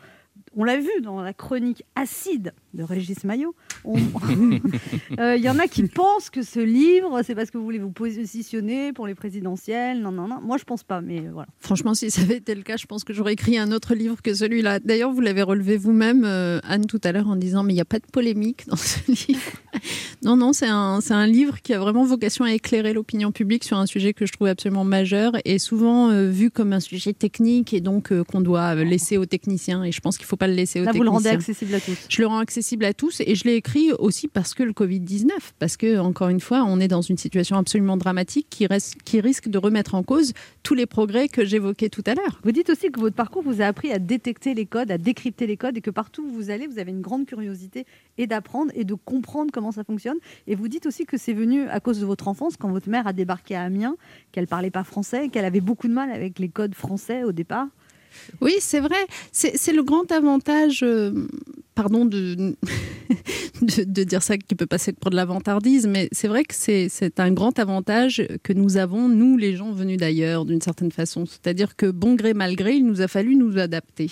on 0.56 0.64
l'a 0.64 0.78
vu 0.78 0.90
dans 1.02 1.20
la 1.20 1.32
chronique 1.32 1.84
acide 1.94 2.52
de 2.74 2.82
Régis 2.82 3.24
Maillot. 3.24 3.54
On- 3.84 3.96
Euh, 5.18 5.36
Il 5.36 5.42
y 5.42 5.48
en 5.50 5.58
a 5.58 5.66
qui 5.66 5.82
pensent 5.84 6.30
que 6.30 6.42
ce 6.42 6.60
livre, 6.60 7.20
c'est 7.24 7.34
parce 7.34 7.50
que 7.50 7.58
vous 7.58 7.64
voulez 7.64 7.78
vous 7.78 7.90
positionner 7.90 8.92
pour 8.92 9.06
les 9.06 9.14
présidentielles. 9.14 10.00
Non, 10.00 10.12
non, 10.12 10.28
non. 10.28 10.40
Moi, 10.42 10.56
je 10.58 10.64
pense 10.64 10.84
pas, 10.84 11.00
mais 11.00 11.20
voilà. 11.32 11.48
Franchement, 11.58 11.94
si 11.94 12.10
ça 12.10 12.22
avait 12.22 12.36
été 12.36 12.54
le 12.54 12.62
cas, 12.62 12.76
je 12.76 12.86
pense 12.86 13.04
que 13.04 13.12
j'aurais 13.12 13.32
écrit 13.32 13.58
un 13.58 13.72
autre 13.72 13.94
livre 13.94 14.20
que 14.22 14.34
celui-là. 14.34 14.78
D'ailleurs, 14.80 15.10
vous 15.12 15.20
l'avez 15.20 15.42
relevé 15.42 15.76
vous-même, 15.76 16.24
euh, 16.24 16.60
Anne, 16.62 16.86
tout 16.86 17.00
à 17.04 17.12
l'heure, 17.12 17.28
en 17.28 17.36
disant 17.36 17.62
mais 17.62 17.72
il 17.72 17.76
n'y 17.76 17.80
a 17.82 17.84
pas 17.86 17.98
de 17.98 18.06
polémique 18.12 18.66
dans 18.68 18.76
ce 18.76 18.98
livre. 19.28 19.40
non, 20.22 20.36
non, 20.36 20.52
c'est 20.52 20.68
un, 20.68 21.00
c'est 21.00 21.14
un 21.14 21.26
livre 21.26 21.60
qui 21.62 21.72
a 21.74 21.78
vraiment 21.78 22.04
vocation 22.04 22.44
à 22.44 22.52
éclairer 22.52 22.92
l'opinion 22.92 23.32
publique 23.32 23.64
sur 23.64 23.78
un 23.78 23.86
sujet 23.86 24.12
que 24.12 24.26
je 24.26 24.32
trouve 24.32 24.48
absolument 24.48 24.84
majeur 24.84 25.32
et 25.44 25.58
souvent 25.58 26.10
euh, 26.10 26.28
vu 26.28 26.50
comme 26.50 26.72
un 26.72 26.80
sujet 26.80 27.12
technique 27.12 27.72
et 27.74 27.80
donc 27.80 28.12
euh, 28.12 28.24
qu'on 28.24 28.40
doit 28.40 28.76
euh, 28.76 28.84
laisser 28.84 29.16
aux 29.16 29.26
techniciens. 29.26 29.82
Et 29.84 29.92
je 29.92 30.00
pense 30.00 30.16
qu'il 30.18 30.24
ne 30.26 30.28
faut 30.28 30.36
pas 30.36 30.48
le 30.48 30.54
laisser 30.54 30.80
aux 30.80 30.84
Là, 30.84 30.92
vous 30.92 30.98
techniciens. 30.98 31.04
le 31.04 31.16
rendez 31.16 31.28
accessible 31.30 31.74
à 31.74 31.80
tous. 31.80 31.96
Je 32.08 32.20
le 32.20 32.26
rends 32.26 32.38
accessible 32.38 32.57
à 32.82 32.92
tous 32.92 33.20
et 33.24 33.34
je 33.36 33.44
l'ai 33.44 33.54
écrit 33.54 33.92
aussi 33.92 34.26
parce 34.26 34.52
que 34.52 34.64
le 34.64 34.72
Covid-19, 34.72 35.30
parce 35.58 35.76
que, 35.76 35.98
encore 35.98 36.28
une 36.28 36.40
fois, 36.40 36.64
on 36.66 36.80
est 36.80 36.88
dans 36.88 37.02
une 37.02 37.16
situation 37.16 37.56
absolument 37.56 37.96
dramatique 37.96 38.48
qui, 38.50 38.66
reste, 38.66 39.00
qui 39.04 39.20
risque 39.20 39.48
de 39.48 39.58
remettre 39.58 39.94
en 39.94 40.02
cause 40.02 40.32
tous 40.64 40.74
les 40.74 40.86
progrès 40.86 41.28
que 41.28 41.44
j'évoquais 41.44 41.88
tout 41.88 42.02
à 42.06 42.14
l'heure. 42.14 42.40
Vous 42.42 42.50
dites 42.50 42.68
aussi 42.70 42.90
que 42.90 42.98
votre 42.98 43.14
parcours 43.14 43.42
vous 43.42 43.62
a 43.62 43.66
appris 43.66 43.92
à 43.92 44.00
détecter 44.00 44.54
les 44.54 44.66
codes, 44.66 44.90
à 44.90 44.98
décrypter 44.98 45.46
les 45.46 45.56
codes 45.56 45.76
et 45.76 45.80
que 45.80 45.90
partout 45.90 46.24
où 46.24 46.32
vous 46.32 46.50
allez, 46.50 46.66
vous 46.66 46.80
avez 46.80 46.90
une 46.90 47.00
grande 47.00 47.26
curiosité 47.26 47.86
et 48.16 48.26
d'apprendre 48.26 48.72
et 48.74 48.84
de 48.84 48.94
comprendre 48.94 49.52
comment 49.52 49.72
ça 49.72 49.84
fonctionne. 49.84 50.18
Et 50.48 50.56
vous 50.56 50.66
dites 50.66 50.86
aussi 50.86 51.06
que 51.06 51.16
c'est 51.16 51.32
venu 51.32 51.68
à 51.68 51.78
cause 51.78 52.00
de 52.00 52.06
votre 52.06 52.26
enfance, 52.26 52.56
quand 52.56 52.70
votre 52.70 52.88
mère 52.88 53.06
a 53.06 53.12
débarqué 53.12 53.54
à 53.54 53.62
Amiens, 53.62 53.96
qu'elle 54.32 54.48
parlait 54.48 54.72
pas 54.72 54.84
français, 54.84 55.28
qu'elle 55.28 55.44
avait 55.44 55.60
beaucoup 55.60 55.86
de 55.86 55.94
mal 55.94 56.10
avec 56.10 56.40
les 56.40 56.48
codes 56.48 56.74
français 56.74 57.22
au 57.22 57.30
départ. 57.30 57.68
Oui, 58.40 58.56
c'est 58.60 58.80
vrai. 58.80 59.06
C'est 59.32 59.56
c'est 59.56 59.72
le 59.72 59.82
grand 59.82 60.10
avantage, 60.12 60.82
euh, 60.82 61.26
pardon 61.78 62.04
de, 62.06 62.54
de, 63.62 64.02
dire 64.02 64.20
ça 64.20 64.36
qui 64.36 64.56
peut 64.56 64.66
passer 64.66 64.92
pour 64.92 65.12
de 65.12 65.16
la 65.16 65.24
vantardise, 65.24 65.86
mais 65.86 66.08
c'est 66.10 66.26
vrai 66.26 66.42
que 66.42 66.52
c'est 66.52 67.20
un 67.20 67.30
grand 67.30 67.56
avantage 67.60 68.26
que 68.42 68.52
nous 68.52 68.78
avons, 68.78 69.08
nous, 69.08 69.36
les 69.36 69.54
gens 69.54 69.70
venus 69.70 69.96
d'ailleurs, 69.96 70.44
d'une 70.44 70.60
certaine 70.60 70.90
façon. 70.90 71.24
C'est-à-dire 71.24 71.76
que, 71.76 71.86
bon 71.86 72.16
gré, 72.16 72.34
mal 72.34 72.56
gré, 72.56 72.74
il 72.74 72.84
nous 72.84 73.00
a 73.00 73.06
fallu 73.06 73.36
nous 73.36 73.58
adapter. 73.58 74.10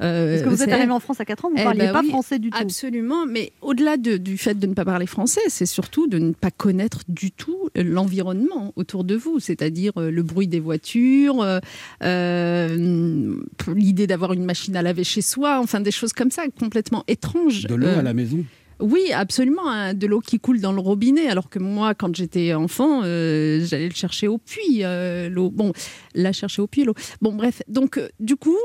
Euh, 0.00 0.30
Parce 0.32 0.42
que 0.44 0.48
vous 0.56 0.62
êtes 0.62 0.72
arrivé 0.72 0.92
en 0.92 1.00
France 1.00 1.20
à 1.20 1.24
4 1.24 1.44
ans, 1.44 1.48
vous 1.48 1.56
ne 1.56 1.60
Eh 1.60 1.64
parliez 1.64 1.80
ben 1.80 1.92
pas 1.92 2.00
oui, 2.02 2.08
français 2.10 2.38
du 2.38 2.50
tout. 2.50 2.56
Absolument, 2.58 3.26
mais 3.26 3.52
au-delà 3.62 3.96
de- 3.96 4.16
du 4.16 4.38
fait 4.38 4.54
de 4.58 4.66
ne 4.66 4.74
pas 4.74 4.84
parler 4.84 5.06
français, 5.06 5.40
c'est 5.48 5.66
surtout 5.66 6.06
de 6.06 6.18
ne 6.18 6.32
pas 6.32 6.50
connaître 6.52 7.00
du 7.08 7.32
tout 7.32 7.68
l'environnement 7.74 8.72
autour 8.76 9.02
de 9.04 9.16
vous, 9.16 9.40
c'est-à-dire 9.40 9.92
euh, 9.96 10.10
le 10.10 10.22
bruit 10.22 10.46
des 10.46 10.60
voitures, 10.60 11.42
euh, 11.42 11.58
euh, 12.04 13.36
l'idée 13.74 14.06
d'avoir 14.06 14.32
une 14.32 14.44
machine 14.44 14.76
à 14.76 14.82
laver 14.82 15.04
chez 15.04 15.22
soi, 15.22 15.58
enfin 15.60 15.80
des 15.80 15.90
choses 15.90 16.12
comme 16.12 16.30
ça 16.30 16.42
complètement 16.58 17.04
étranges. 17.08 17.64
De 17.66 17.74
l'eau 17.74 17.86
Euh, 17.86 17.98
à 17.98 18.02
la 18.02 18.14
maison. 18.14 18.44
oui, 18.80 19.10
absolument. 19.12 19.68
hein, 19.68 19.94
de 19.94 20.06
l'eau 20.06 20.20
qui 20.20 20.38
coule 20.38 20.60
dans 20.60 20.72
le 20.72 20.80
robinet, 20.80 21.28
alors 21.28 21.48
que 21.48 21.58
moi, 21.58 21.94
quand 21.94 22.14
j'étais 22.14 22.54
enfant, 22.54 23.02
euh, 23.04 23.64
j'allais 23.64 23.88
le 23.88 23.94
chercher 23.94 24.28
au 24.28 24.38
puits, 24.38 24.84
euh, 24.84 25.28
l'eau. 25.28 25.50
Bon, 25.50 25.72
la 26.14 26.32
chercher 26.32 26.62
au 26.62 26.66
puits, 26.66 26.84
l'eau. 26.84 26.94
Bon, 27.20 27.32
bref. 27.32 27.62
Donc, 27.68 27.98
euh, 27.98 28.08
du 28.20 28.36
coup, 28.36 28.56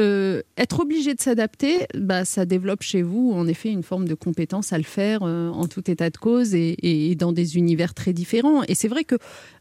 euh, 0.00 0.42
être 0.56 0.80
obligé 0.80 1.14
de 1.14 1.20
s'adapter, 1.20 1.86
bah, 1.94 2.24
ça 2.24 2.46
développe 2.46 2.82
chez 2.82 3.02
vous, 3.02 3.32
en 3.34 3.46
effet, 3.46 3.70
une 3.70 3.82
forme 3.82 4.08
de 4.08 4.14
compétence 4.14 4.72
à 4.72 4.78
le 4.78 4.84
faire 4.84 5.20
euh, 5.22 5.48
en 5.50 5.66
tout 5.66 5.90
état 5.90 6.10
de 6.10 6.16
cause 6.16 6.54
et, 6.54 7.14
dans 7.18 7.32
des 7.32 7.56
univers 7.56 7.92
très 7.92 8.12
différents. 8.12 8.62
Et 8.64 8.74
c'est 8.74 8.88
vrai 8.88 9.04
que, 9.04 9.16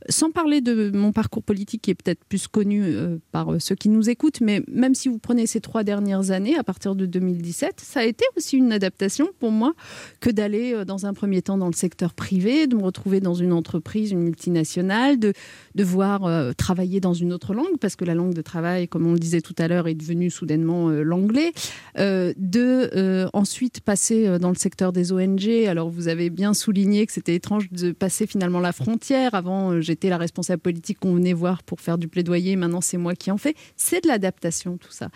sans 0.08 0.32
parler 0.32 0.62
de 0.62 0.92
mon 0.96 1.12
parcours 1.12 1.44
politique 1.44 1.82
qui 1.82 1.92
est 1.92 1.96
peut-être 1.96 2.24
plus 2.24 2.48
connu 2.48 2.84
euh, 2.84 3.18
par 3.32 3.62
ceux 3.62 3.76
qui 3.76 3.90
nous 3.90 4.10
écoutent, 4.10 4.40
mais 4.42 4.64
même 4.72 4.96
si 4.96 5.10
vous 5.10 5.20
prenez 5.20 5.46
ces 5.46 5.60
trois 5.60 5.84
dernières 5.84 6.32
années, 6.32 6.58
à 6.58 6.64
partir 6.64 6.96
de 6.96 7.06
2017, 7.06 7.82
ça 7.82 8.00
a 8.00 8.06
été 8.06 8.24
aussi 8.38 8.58
une 8.58 8.72
adaptation 8.72 9.30
pour 9.40 9.52
moi 9.52 9.74
que 10.22 10.30
d'aller 10.30 10.86
dans 10.86 11.06
un 11.06 11.14
premier 11.14 11.42
temps 11.42 11.58
dans 11.58 11.68
le 11.68 11.74
secteur 11.74 12.14
privé, 12.14 12.68
de 12.68 12.76
me 12.76 12.84
retrouver 12.84 13.20
dans 13.20 13.34
une 13.34 13.52
entreprise, 13.52 14.12
une 14.12 14.24
multinationale, 14.24 15.20
de 15.20 15.34
devoir 15.76 16.54
travailler 16.56 17.02
dans 17.02 17.14
une 17.14 17.34
autre 17.34 17.54
langue, 17.54 17.78
parce 17.82 17.96
que 17.96 18.06
la 18.06 18.16
langue 18.16 18.34
de 18.34 18.42
travail, 18.42 18.88
comme 18.88 19.06
on 19.06 19.14
le 19.14 19.20
disait 19.20 19.42
tout 19.42 19.56
à 19.58 19.68
l'heure, 19.68 19.88
est 19.88 19.96
devenue 19.96 20.29
soudainement 20.30 20.90
euh, 20.90 21.04
l'anglais, 21.04 21.52
euh, 21.98 22.34
de 22.38 22.90
euh, 22.96 23.28
ensuite 23.34 23.82
passer 23.82 24.40
dans 24.40 24.50
le 24.50 24.56
secteur 24.56 24.92
des 24.92 25.12
ONG. 25.12 25.48
Alors 25.68 25.90
vous 25.90 26.08
avez 26.08 26.30
bien 26.30 26.54
souligné 26.54 27.06
que 27.06 27.14
c'était 27.14 27.36
étrange 27.36 27.70
de 27.72 27.92
passer 27.92 28.28
finalement 28.28 28.60
la 28.60 28.72
frontière. 28.72 29.34
Avant, 29.34 29.82
j'étais 29.82 30.10
la 30.10 30.18
responsable 30.18 30.62
politique 30.62 31.00
qu'on 31.00 31.14
venait 31.14 31.34
voir 31.34 31.64
pour 31.64 31.82
faire 31.82 31.98
du 31.98 32.08
plaidoyer, 32.08 32.56
maintenant 32.56 32.82
c'est 32.82 32.98
moi 32.98 33.16
qui 33.16 33.32
en 33.32 33.38
fais. 33.38 33.56
C'est 33.76 34.04
de 34.04 34.08
l'adaptation 34.08 34.78
tout 34.78 34.92
ça. 34.92 35.10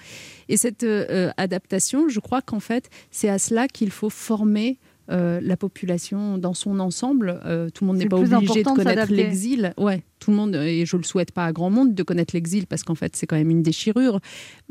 Et 0.50 0.58
cette 0.58 0.86
adaptation, 1.38 2.10
je 2.10 2.20
crois 2.20 2.42
qu'en 2.42 2.60
fait, 2.60 2.90
c'est 3.12 3.30
à 3.30 3.40
cela 3.40 3.68
qu'il 3.68 3.92
faut 3.92 4.10
former 4.10 4.78
euh, 5.12 5.40
la 5.42 5.58
population 5.58 6.38
dans 6.38 6.54
son 6.54 6.80
ensemble. 6.80 7.42
Euh, 7.46 7.70
tout 7.70 7.84
le 7.84 7.88
monde 7.90 7.98
n'est 7.98 8.08
pas 8.08 8.18
obligé 8.18 8.64
de 8.64 8.70
connaître 8.70 9.12
l'exil. 9.12 9.74
Ouais, 9.78 10.04
tout 10.20 10.32
le 10.32 10.38
monde, 10.38 10.56
et 10.56 10.86
je 10.86 10.96
le 10.96 11.04
souhaite 11.04 11.32
pas 11.32 11.46
à 11.46 11.52
grand 11.52 11.70
monde, 11.70 11.94
de 11.94 12.04
connaître 12.04 12.34
l'exil 12.34 12.68
parce 12.68 12.84
qu'en 12.84 12.96
fait, 12.96 13.16
c'est 13.16 13.28
quand 13.28 13.36
même 13.36 13.50
une 13.50 13.64
déchirure. 13.64 14.20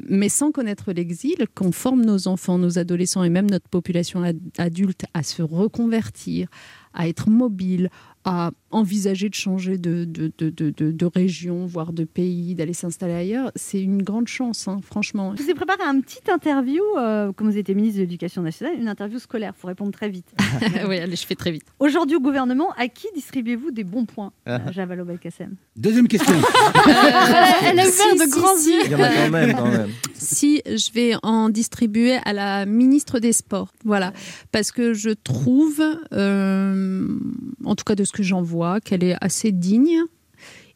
Mais 0.08 0.28
sans 0.30 0.50
connaître 0.52 0.92
l'exil, 0.92 1.36
qu'on 1.54 1.72
forme 1.72 2.04
nos 2.04 2.28
enfants, 2.28 2.56
nos 2.58 2.78
adolescents 2.78 3.24
et 3.24 3.30
même 3.30 3.50
notre 3.50 3.68
population 3.68 4.22
ad- 4.22 4.40
adulte 4.58 5.04
à 5.14 5.22
se 5.22 5.42
reconvertir, 5.42 6.48
à 6.94 7.08
être 7.08 7.28
mobile, 7.28 7.90
à 8.24 8.52
envisager 8.72 9.28
de 9.28 9.34
changer 9.34 9.78
de, 9.78 10.04
de, 10.04 10.32
de, 10.38 10.50
de, 10.50 10.70
de- 10.70 10.90
de 10.92 11.06
région, 11.06 11.66
voire 11.66 11.92
de 11.92 12.04
pays, 12.04 12.54
d'aller 12.54 12.72
s'installer 12.72 13.14
ailleurs, 13.14 13.52
c'est 13.56 13.80
une 13.80 14.02
grande 14.02 14.28
chance, 14.28 14.66
hein, 14.68 14.80
franchement. 14.82 15.34
Je 15.36 15.42
vous 15.42 15.50
ai 15.50 15.54
préparé 15.54 15.82
un 15.84 16.00
petit 16.00 16.20
interview, 16.30 16.82
euh, 16.98 17.32
comme 17.32 17.50
vous 17.50 17.58
étiez 17.58 17.74
ministre 17.74 17.96
de 17.98 18.02
l'Éducation 18.02 18.42
nationale, 18.42 18.74
une 18.78 18.88
interview 18.88 19.18
scolaire. 19.18 19.52
Il 19.56 19.60
faut 19.60 19.68
répondre 19.68 19.92
très 19.92 20.08
vite. 20.08 20.26
oui, 20.88 20.98
allez, 20.98 21.16
je 21.16 21.26
fais 21.26 21.34
très 21.34 21.50
vite. 21.52 21.64
Aujourd'hui 21.78 22.16
au 22.16 22.20
gouvernement, 22.20 22.70
à 22.76 22.88
qui 22.88 23.06
distribuez-vous 23.14 23.70
des 23.70 23.84
bons 23.84 24.04
points 24.06 24.32
Ah. 24.46 24.70
Javalo 24.72 25.04
Belkacem? 25.04 25.54
Deuxième 25.76 26.08
question. 26.08 26.34
elle 27.64 27.78
a 27.80 27.82
ouvert 27.82 27.92
Si, 27.92 28.18
de 28.18 28.22
si, 28.24 28.30
grands 28.30 28.56
si. 28.56 28.70
yeux. 28.70 28.80
Il 28.86 28.90
y 28.92 28.94
en 28.94 29.00
a 29.02 29.08
quand 29.08 29.30
même, 29.30 29.52
quand 29.56 29.70
même. 29.70 29.90
Si 30.14 30.62
je 30.66 30.92
vais 30.92 31.14
en 31.22 31.48
distribuer 31.48 32.16
à 32.24 32.32
la 32.32 32.66
ministre 32.66 33.18
des 33.18 33.32
Sports, 33.32 33.72
voilà, 33.84 34.12
parce 34.52 34.70
que 34.72 34.94
je 34.94 35.10
trouve, 35.10 35.82
euh, 36.12 37.08
en 37.64 37.74
tout 37.74 37.84
cas 37.84 37.94
de 37.94 38.04
ce 38.04 38.12
que 38.12 38.22
j'en 38.22 38.42
vois, 38.42 38.61
qu'elle 38.84 39.04
est 39.04 39.16
assez 39.20 39.52
digne 39.52 39.98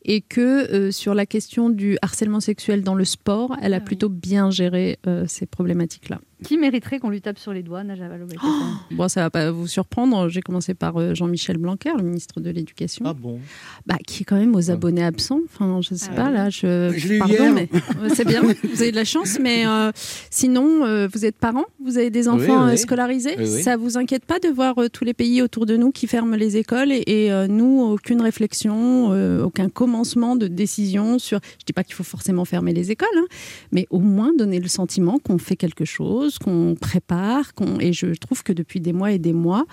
et 0.08 0.20
que 0.20 0.40
euh, 0.72 0.90
sur 0.92 1.14
la 1.14 1.26
question 1.26 1.68
du 1.68 1.98
harcèlement 2.00 2.38
sexuel 2.40 2.82
dans 2.82 2.94
le 2.94 3.04
sport, 3.04 3.56
elle 3.60 3.74
a 3.74 3.78
Ah 3.78 3.80
oui. 3.80 3.84
plutôt 3.84 4.08
bien 4.08 4.50
géré 4.50 4.98
euh, 5.06 5.24
ces 5.26 5.46
problématiques-là. 5.46 6.20
Qui 6.44 6.58
mériterait 6.58 6.98
qu'on 6.98 7.08
lui 7.08 7.20
tape 7.22 7.38
sur 7.38 7.52
les 7.52 7.62
doigts, 7.62 7.82
Najat 7.82 8.08
Vallaud-Belkacem? 8.08 8.50
Bon, 8.90 9.08
ça 9.08 9.22
va 9.22 9.30
pas 9.30 9.50
vous 9.50 9.66
surprendre. 9.66 10.28
J'ai 10.28 10.42
commencé 10.42 10.74
par 10.74 10.98
euh, 11.00 11.14
Jean-Michel 11.14 11.56
Blanquer, 11.56 11.92
le 11.96 12.02
ministre 12.02 12.40
de 12.40 12.50
l'Éducation. 12.50 13.04
Ah 13.08 13.14
bon? 13.14 13.40
Bah, 13.86 13.96
qui 14.06 14.22
est 14.22 14.24
quand 14.26 14.36
même 14.36 14.54
aux 14.54 14.70
abonnés 14.70 15.02
absents. 15.04 15.40
Enfin, 15.46 15.80
je 15.80 15.94
sais 15.94 16.08
Ah 16.12 16.14
pas, 16.16 16.30
là, 16.30 16.50
je. 16.50 16.92
Je 16.96 17.08
l'ai 17.08 17.16
eu 17.16 17.18
Pardon, 17.20 17.34
hier. 17.34 17.52
mais 17.54 17.68
euh, 18.02 18.08
c'est 18.14 18.26
bien, 18.26 18.42
vous 18.64 18.82
avez 18.82 18.90
de 18.90 18.96
la 18.96 19.04
chance. 19.06 19.38
Mais 19.40 19.66
euh, 19.66 19.90
sinon, 20.30 20.84
euh, 20.84 21.08
vous 21.12 21.24
êtes 21.24 21.36
parents, 21.38 21.64
vous 21.82 21.96
avez 21.96 22.10
des 22.10 22.28
enfants 22.28 22.64
Oui, 22.66 22.70
oui. 22.72 22.78
scolarisés? 22.78 23.34
Oui, 23.38 23.44
oui. 23.48 23.62
Ça 23.62 23.76
vous 23.78 23.96
inquiète 23.96 24.26
pas 24.26 24.38
de 24.38 24.48
voir 24.48 24.76
euh, 24.78 24.88
tous 24.88 25.04
les 25.04 25.14
pays 25.14 25.40
autour 25.40 25.64
de 25.64 25.76
nous 25.76 25.90
qui 25.90 26.06
ferment 26.06 26.36
les 26.36 26.58
écoles 26.58 26.92
et, 26.92 27.02
et, 27.06 27.32
euh, 27.32 27.46
nous, 27.46 27.80
aucune 27.80 28.20
réflexion, 28.20 29.08
euh, 29.12 29.42
aucun 29.42 29.68
commencement 29.70 30.36
de 30.36 30.48
décision 30.48 31.18
sur. 31.18 31.40
Je 31.58 31.64
dis 31.64 31.72
pas 31.72 31.82
qu'il 31.84 31.94
faut 31.94 32.04
forcément 32.04 32.44
fermer 32.44 32.74
les 32.74 32.90
écoles, 32.90 33.08
hein, 33.16 33.24
mais 33.72 33.86
au 33.90 34.00
moins 34.00 34.32
donner 34.36 34.60
le 34.60 34.68
sentiment 34.68 35.18
qu'on 35.18 35.38
fait 35.38 35.56
quelque 35.56 35.84
chose, 35.86 36.25
qu'on 36.38 36.74
prépare. 36.80 37.54
qu'on 37.54 37.78
Et 37.80 37.92
je 37.92 38.06
trouve 38.14 38.42
que 38.42 38.52
depuis 38.52 38.80
des 38.80 38.92
mois 38.92 39.12
et 39.12 39.18
des 39.18 39.32
mois, 39.32 39.64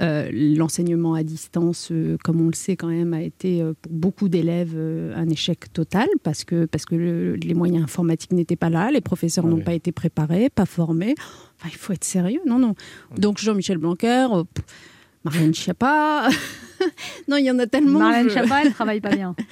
euh, 0.00 0.28
l'enseignement 0.32 1.14
à 1.14 1.22
distance, 1.22 1.88
euh, 1.92 2.16
comme 2.24 2.40
on 2.40 2.46
le 2.46 2.54
sait 2.54 2.76
quand 2.76 2.88
même, 2.88 3.14
a 3.14 3.22
été 3.22 3.62
euh, 3.62 3.72
pour 3.80 3.92
beaucoup 3.92 4.28
d'élèves 4.28 4.72
euh, 4.74 5.14
un 5.16 5.28
échec 5.28 5.72
total 5.72 6.08
parce 6.22 6.44
que, 6.44 6.66
parce 6.66 6.84
que 6.84 6.94
le- 6.94 7.34
les 7.36 7.54
moyens 7.54 7.84
informatiques 7.84 8.32
n'étaient 8.32 8.56
pas 8.56 8.70
là, 8.70 8.90
les 8.90 9.00
professeurs 9.00 9.44
Ah 9.46 9.50
n'ont 9.50 9.56
oui. 9.56 9.62
pas 9.64 9.74
été 9.74 9.92
préparés, 9.92 10.50
pas 10.50 10.66
formés. 10.66 11.14
Enfin, 11.58 11.68
il 11.72 11.76
faut 11.76 11.92
être 11.92 12.04
sérieux, 12.04 12.40
non, 12.46 12.58
non. 12.58 12.74
Donc 13.16 13.38
Jean-Michel 13.38 13.78
Blanquer, 13.78 14.26
euh, 14.32 14.44
pff, 14.44 14.64
Marianne 15.24 15.52
Schiappa, 15.54 16.28
non, 17.28 17.36
il 17.36 17.44
y 17.44 17.50
en 17.50 17.58
a 17.58 17.66
tellement. 17.66 17.98
Marlène 17.98 18.24
je- 18.28 18.30
Schiappa, 18.30 18.62
elle 18.64 18.72
travaille 18.72 19.00
pas 19.00 19.14
bien. 19.14 19.34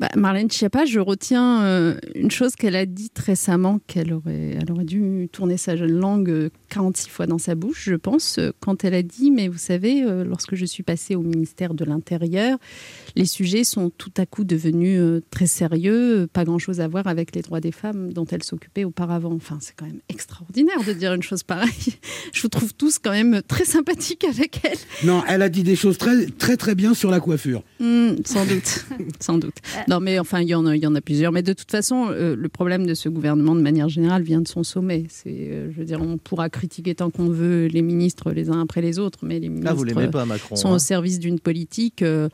bah, 0.00 0.08
Marlène 0.16 0.50
Schiappa, 0.50 0.86
je 0.86 0.98
retiens 0.98 1.62
euh, 1.62 1.98
une 2.14 2.30
chose 2.30 2.56
qu'elle 2.56 2.74
a 2.74 2.86
dite 2.86 3.18
récemment, 3.18 3.80
qu'elle 3.86 4.14
aurait, 4.14 4.56
elle 4.58 4.72
aurait 4.72 4.86
dû 4.86 5.28
tourner 5.30 5.58
sa 5.58 5.76
jeune 5.76 5.92
langue 5.92 6.30
euh, 6.30 6.50
46 6.70 7.10
fois 7.10 7.26
dans 7.26 7.36
sa 7.36 7.54
bouche, 7.54 7.84
je 7.84 7.96
pense, 7.96 8.38
euh, 8.38 8.50
quand 8.60 8.82
elle 8.82 8.94
a 8.94 9.02
dit, 9.02 9.30
mais 9.30 9.48
vous 9.48 9.58
savez, 9.58 10.02
euh, 10.02 10.24
lorsque 10.24 10.54
je 10.54 10.64
suis 10.64 10.82
passée 10.82 11.16
au 11.16 11.20
ministère 11.20 11.74
de 11.74 11.84
l'Intérieur, 11.84 12.56
les 13.16 13.26
sujets 13.26 13.64
sont 13.64 13.90
tout 13.90 14.12
à 14.16 14.26
coup 14.26 14.44
devenus 14.44 14.98
euh, 15.00 15.20
très 15.30 15.46
sérieux, 15.46 16.22
euh, 16.22 16.26
pas 16.26 16.44
grand-chose 16.44 16.80
à 16.80 16.88
voir 16.88 17.06
avec 17.06 17.34
les 17.34 17.42
droits 17.42 17.60
des 17.60 17.72
femmes 17.72 18.12
dont 18.12 18.24
elle 18.26 18.42
s'occupait 18.42 18.84
auparavant. 18.84 19.32
Enfin, 19.32 19.58
c'est 19.60 19.74
quand 19.76 19.86
même 19.86 20.00
extraordinaire 20.08 20.82
de 20.86 20.92
dire 20.92 21.12
une 21.14 21.22
chose 21.22 21.42
pareille. 21.42 21.70
Je 22.32 22.42
vous 22.42 22.48
trouve 22.48 22.74
tous 22.74 22.98
quand 22.98 23.10
même 23.12 23.42
très 23.46 23.64
sympathiques 23.64 24.24
avec 24.24 24.60
elle. 24.64 24.78
Non, 25.04 25.22
elle 25.28 25.42
a 25.42 25.48
dit 25.48 25.62
des 25.62 25.76
choses 25.76 25.98
très 25.98 26.26
très 26.26 26.56
très 26.56 26.74
bien 26.74 26.94
sur 26.94 27.10
la 27.10 27.20
coiffure. 27.20 27.62
Hmm, 27.78 28.14
sans 28.24 28.44
doute, 28.46 28.86
sans 29.20 29.38
doute. 29.38 29.56
Non, 29.88 30.00
mais 30.00 30.18
enfin, 30.18 30.40
il 30.40 30.48
y 30.48 30.54
en 30.54 30.66
a, 30.66 30.76
il 30.76 30.82
y 30.82 30.86
en 30.86 30.94
a 30.94 31.00
plusieurs. 31.00 31.32
Mais 31.32 31.42
de 31.42 31.52
toute 31.52 31.70
façon, 31.70 32.08
euh, 32.10 32.36
le 32.36 32.48
problème 32.48 32.86
de 32.86 32.94
ce 32.94 33.08
gouvernement, 33.08 33.54
de 33.54 33.60
manière 33.60 33.88
générale, 33.88 34.22
vient 34.22 34.40
de 34.40 34.48
son 34.48 34.62
sommet. 34.62 35.04
C'est, 35.08 35.30
euh, 35.30 35.70
je 35.72 35.78
veux 35.78 35.84
dire, 35.84 36.00
on 36.00 36.18
pourra 36.18 36.48
critiquer 36.50 36.94
tant 36.94 37.10
qu'on 37.10 37.28
veut 37.28 37.66
les 37.66 37.82
ministres 37.82 38.30
les 38.32 38.50
uns 38.50 38.60
après 38.60 38.80
les 38.80 38.98
autres, 38.98 39.20
mais 39.22 39.38
les 39.40 39.48
ministres 39.48 39.70
Ah, 39.70 39.74
vous 39.74 39.84
l'aimez 39.84 40.08
pas, 40.08 40.24
Macron 40.24 40.56
sont 40.56 40.68
hein 40.70 40.74
au 40.74 40.78
service 40.78 41.18
d'une 41.18 41.40
politique. 41.40 42.02
euh, 42.02 42.28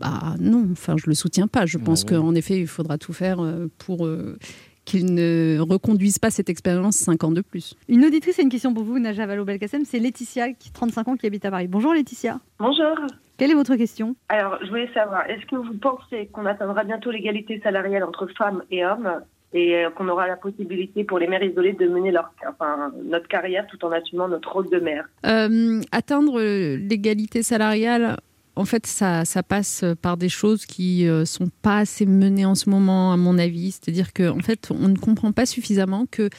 bah 0.00 0.34
non, 0.40 0.68
enfin, 0.72 0.96
je 0.96 1.06
le 1.06 1.14
soutiens 1.14 1.46
pas. 1.46 1.66
Je 1.66 1.78
pense 1.78 2.04
Ouais, 2.04 2.12
ouais. 2.12 2.18
qu'en 2.18 2.34
effet, 2.34 2.58
il 2.58 2.66
faudra 2.66 2.98
tout 2.98 3.12
faire 3.12 3.40
euh, 3.40 3.66
pour 3.78 4.06
euh, 4.06 4.36
qu'il 4.84 5.14
ne 5.14 5.58
reconduise 5.60 6.18
pas 6.18 6.30
cette 6.30 6.48
expérience 6.50 6.96
cinq 6.96 7.24
ans 7.24 7.30
de 7.32 7.40
plus. 7.40 7.74
Une 7.88 8.04
auditrice 8.04 8.38
a 8.38 8.42
une 8.42 8.48
question 8.50 8.74
pour 8.74 8.84
vous, 8.84 8.98
Najat 8.98 9.26
Vallaud-Belkacem. 9.26 9.84
C'est 9.84 9.98
Laetitia, 9.98 10.52
qui 10.52 10.70
35 10.72 11.08
ans, 11.08 11.16
qui 11.16 11.26
habite 11.26 11.44
à 11.44 11.50
Paris. 11.50 11.68
Bonjour 11.68 11.94
Laetitia. 11.94 12.40
Bonjour. 12.58 12.94
Quelle 13.36 13.50
est 13.50 13.54
votre 13.54 13.74
question? 13.76 14.14
Alors, 14.28 14.58
je 14.62 14.68
voulais 14.68 14.88
savoir, 14.94 15.28
est-ce 15.28 15.44
que 15.46 15.56
vous 15.56 15.74
pensez 15.74 16.28
qu'on 16.32 16.46
atteindra 16.46 16.84
bientôt 16.84 17.10
l'égalité 17.10 17.60
salariale 17.64 18.04
entre 18.04 18.28
femmes 18.36 18.62
et 18.70 18.84
hommes 18.84 19.10
et 19.54 19.76
euh, 19.84 19.90
qu'on 19.90 20.08
aura 20.08 20.26
la 20.28 20.36
possibilité 20.36 21.02
pour 21.04 21.18
les 21.18 21.26
mères 21.28 21.42
isolées 21.42 21.72
de 21.72 21.86
mener 21.88 22.10
leur, 22.12 22.32
enfin, 22.48 22.92
notre 23.04 23.26
carrière 23.28 23.66
tout 23.68 23.82
en 23.84 23.90
assumant 23.92 24.28
notre 24.28 24.52
rôle 24.52 24.68
de 24.70 24.78
mère? 24.78 25.06
Euh, 25.26 25.80
atteindre 25.92 26.40
l'égalité 26.76 27.42
salariale, 27.42 28.18
en 28.56 28.64
fait, 28.64 28.86
ça, 28.86 29.24
ça 29.24 29.42
passe 29.42 29.84
par 30.00 30.16
des 30.16 30.28
choses 30.28 30.66
qui 30.66 31.08
euh, 31.08 31.24
sont 31.24 31.50
pas 31.62 31.78
assez 31.78 32.06
menées 32.06 32.44
en 32.44 32.54
ce 32.54 32.70
moment, 32.70 33.12
à 33.12 33.16
mon 33.16 33.38
avis. 33.38 33.72
C'est-à-dire 33.72 34.12
qu'en 34.12 34.38
en 34.38 34.42
fait, 34.42 34.70
on 34.70 34.88
ne 34.88 34.96
comprend 34.96 35.32
pas 35.32 35.46
suffisamment 35.46 36.06
que 36.10 36.30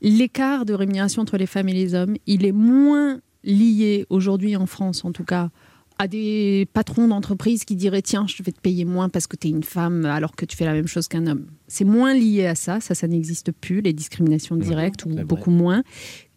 l'écart 0.00 0.64
de 0.64 0.74
rémunération 0.74 1.22
entre 1.22 1.36
les 1.36 1.46
femmes 1.46 1.68
et 1.68 1.74
les 1.74 1.94
hommes, 1.94 2.16
il 2.26 2.46
est 2.46 2.52
moins 2.52 3.20
lié 3.44 4.06
aujourd'hui 4.10 4.56
en 4.56 4.66
France, 4.66 5.04
en 5.04 5.12
tout 5.12 5.24
cas, 5.24 5.50
à 5.98 6.08
des 6.08 6.66
patrons 6.72 7.08
d'entreprise 7.08 7.64
qui 7.64 7.76
diraient 7.76 8.00
tiens, 8.00 8.26
je 8.26 8.42
vais 8.42 8.52
te 8.52 8.60
payer 8.60 8.86
moins 8.86 9.10
parce 9.10 9.26
que 9.26 9.36
tu 9.36 9.48
es 9.48 9.50
une 9.50 9.62
femme 9.62 10.06
alors 10.06 10.34
que 10.34 10.46
tu 10.46 10.56
fais 10.56 10.64
la 10.64 10.72
même 10.72 10.86
chose 10.86 11.08
qu'un 11.08 11.26
homme. 11.26 11.46
C'est 11.68 11.84
moins 11.84 12.14
lié 12.14 12.46
à 12.46 12.54
ça, 12.54 12.80
ça, 12.80 12.94
ça 12.94 13.06
n'existe 13.06 13.52
plus, 13.52 13.82
les 13.82 13.92
discriminations 13.92 14.56
directes 14.56 15.04
ou 15.04 15.10
beaucoup 15.26 15.50
moins, 15.50 15.82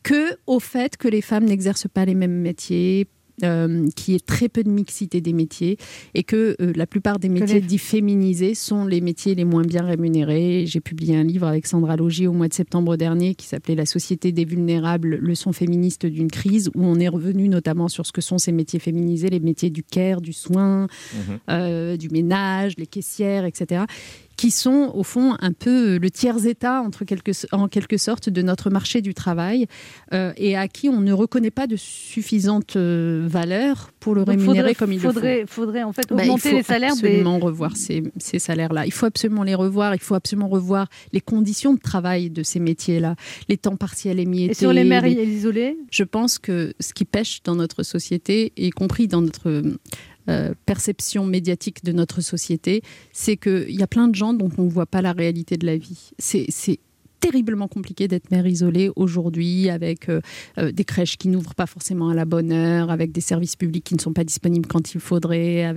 que 0.04 0.36
au 0.48 0.60
fait 0.60 0.98
que 0.98 1.08
les 1.08 1.22
femmes 1.22 1.46
n'exercent 1.46 1.88
pas 1.88 2.04
les 2.04 2.14
mêmes 2.14 2.42
métiers. 2.42 3.08
Euh, 3.44 3.88
qu'il 3.96 4.14
y 4.14 4.18
ait 4.18 4.20
très 4.20 4.48
peu 4.48 4.64
de 4.64 4.70
mixité 4.70 5.20
des 5.20 5.34
métiers 5.34 5.78
et 6.14 6.24
que 6.24 6.56
euh, 6.62 6.72
la 6.76 6.86
plupart 6.86 7.18
des 7.18 7.30
métiers 7.30 7.62
dits 7.62 7.80
féminisés 7.80 8.54
sont 8.54 8.86
les 8.86 9.02
métiers 9.02 9.34
les 9.34 9.44
moins 9.44 9.64
bien 9.64 9.84
rémunérés. 9.84 10.66
J'ai 10.68 10.82
publié 10.82 11.16
un 11.16 11.24
livre 11.24 11.48
avec 11.48 11.66
Sandra 11.66 11.96
Logier 11.96 12.28
au 12.28 12.34
mois 12.34 12.48
de 12.48 12.54
septembre 12.54 12.96
dernier 12.96 13.34
qui 13.34 13.48
s'appelait 13.48 13.74
La 13.74 13.88
société 13.88 14.32
des 14.32 14.46
vulnérables, 14.46 15.16
leçon 15.16 15.52
féministe 15.52 16.06
d'une 16.06 16.30
crise, 16.30 16.70
où 16.76 16.86
on 16.86 17.00
est 17.00 17.08
revenu 17.08 17.50
notamment 17.50 17.88
sur 17.88 18.06
ce 18.06 18.12
que 18.12 18.22
sont 18.22 18.38
ces 18.38 18.52
métiers 18.52 18.80
féminisés, 18.80 19.30
les 19.30 19.40
métiers 19.40 19.72
du 19.72 19.84
care, 19.84 20.22
du 20.22 20.34
soin, 20.34 20.88
euh, 21.50 21.98
du 21.98 22.10
ménage, 22.10 22.74
les 22.78 22.88
caissières, 22.88 23.46
etc., 23.46 23.86
qui 24.44 24.52
sont 24.52 24.92
au 24.94 25.04
fond 25.04 25.38
un 25.40 25.54
peu 25.54 25.98
le 25.98 26.12
tiers-état 26.12 26.82
entre 26.82 27.06
quelque, 27.06 27.32
en 27.54 27.70
quelque 27.70 27.96
sorte 27.96 28.28
de 28.30 28.42
notre 28.42 28.70
marché 28.70 29.00
du 29.00 29.14
travail 29.14 29.68
euh, 30.14 30.34
et 30.36 30.58
à 30.58 30.68
qui 30.68 30.90
on 30.90 31.00
ne 31.00 31.14
reconnaît 31.14 31.50
pas 31.50 31.66
de 31.66 31.78
suffisante 31.78 32.76
euh, 32.76 33.26
valeur 33.26 33.92
pour 34.02 34.16
le 34.16 34.26
Donc, 34.26 34.32
rémunérer 34.36 34.58
faudrait- 34.58 34.76
comme 34.76 34.92
il 34.92 35.00
faudrait, 35.00 35.40
le 35.42 35.48
faut. 35.48 35.54
Faudrait 35.64 35.84
en 35.84 35.94
fait 35.94 36.10
Bah, 36.10 36.16
il 36.20 36.22
augmenter 36.24 36.50
faut 36.50 36.58
les 36.58 36.64
salaires 36.64 36.94
des. 36.96 37.08
absolument 37.08 37.40
revoir 37.40 37.78
ces, 37.78 38.04
ces 38.18 38.38
salaires-là. 38.38 38.86
Il 38.86 38.92
faut 38.92 39.06
absolument 39.06 39.44
les 39.44 39.56
revoir. 39.56 39.96
Il 39.96 40.02
faut 40.02 40.16
absolument 40.16 40.50
revoir 40.50 40.88
les 41.14 41.22
conditions 41.22 41.74
de 41.74 41.80
travail 41.80 42.30
de 42.30 42.44
ces 42.44 42.60
métiers-là, 42.60 43.16
les 43.48 43.56
temps 43.56 43.78
partiels 43.78 44.20
émiettés. 44.20 44.52
Et 44.52 44.56
sur 44.56 44.74
les 44.74 44.84
mères 44.84 45.04
les- 45.06 45.14
isolées? 45.24 45.78
Je 45.90 46.04
pense 46.04 46.38
que 46.38 46.74
ce 46.82 46.94
qui 46.94 47.06
pêche 47.06 47.44
dans 47.46 47.56
notre 47.56 47.84
société, 47.84 48.52
y 48.58 48.72
compris 48.72 49.08
dans 49.08 49.22
notre 49.22 49.64
euh, 50.30 50.54
perception 50.66 51.26
médiatique 51.26 51.84
de 51.84 51.92
notre 51.92 52.22
société, 52.22 52.82
c'est 53.12 53.38
qu'il 53.38 53.76
y 53.76 53.84
a 53.84 53.88
plein 53.88 54.08
de 54.08 54.16
gens 54.16 54.34
dont 54.34 54.50
on 54.58 54.64
ne 54.64 54.70
voit 54.70 54.86
pas 54.86 55.02
la 55.02 55.12
réalité 55.12 55.58
de 55.58 55.66
la 55.66 55.78
vie. 55.78 56.12
C'est 56.18 56.80
terriblement 57.20 57.68
compliqué 57.68 58.08
d'être 58.08 58.32
mère 58.32 58.46
isolée 58.48 58.90
aujourd'hui 58.96 59.70
avec 59.70 60.10
euh, 60.10 60.22
euh, 60.58 60.72
des 60.72 60.84
crèches 60.84 61.18
qui 61.18 61.30
n'ouvrent 61.30 61.56
pas 61.56 61.66
forcément 61.66 62.10
à 62.10 62.14
la 62.14 62.26
bonne 62.26 62.52
heure, 62.52 62.90
avec 62.90 63.12
des 63.12 63.22
services 63.22 63.56
publics 63.56 63.84
qui 63.84 63.96
ne 63.96 64.02
sont 64.02 64.14
pas 64.14 64.24
disponibles 64.24 64.68
quand 64.68 64.94
il 64.94 65.00
faudrait, 65.00 65.74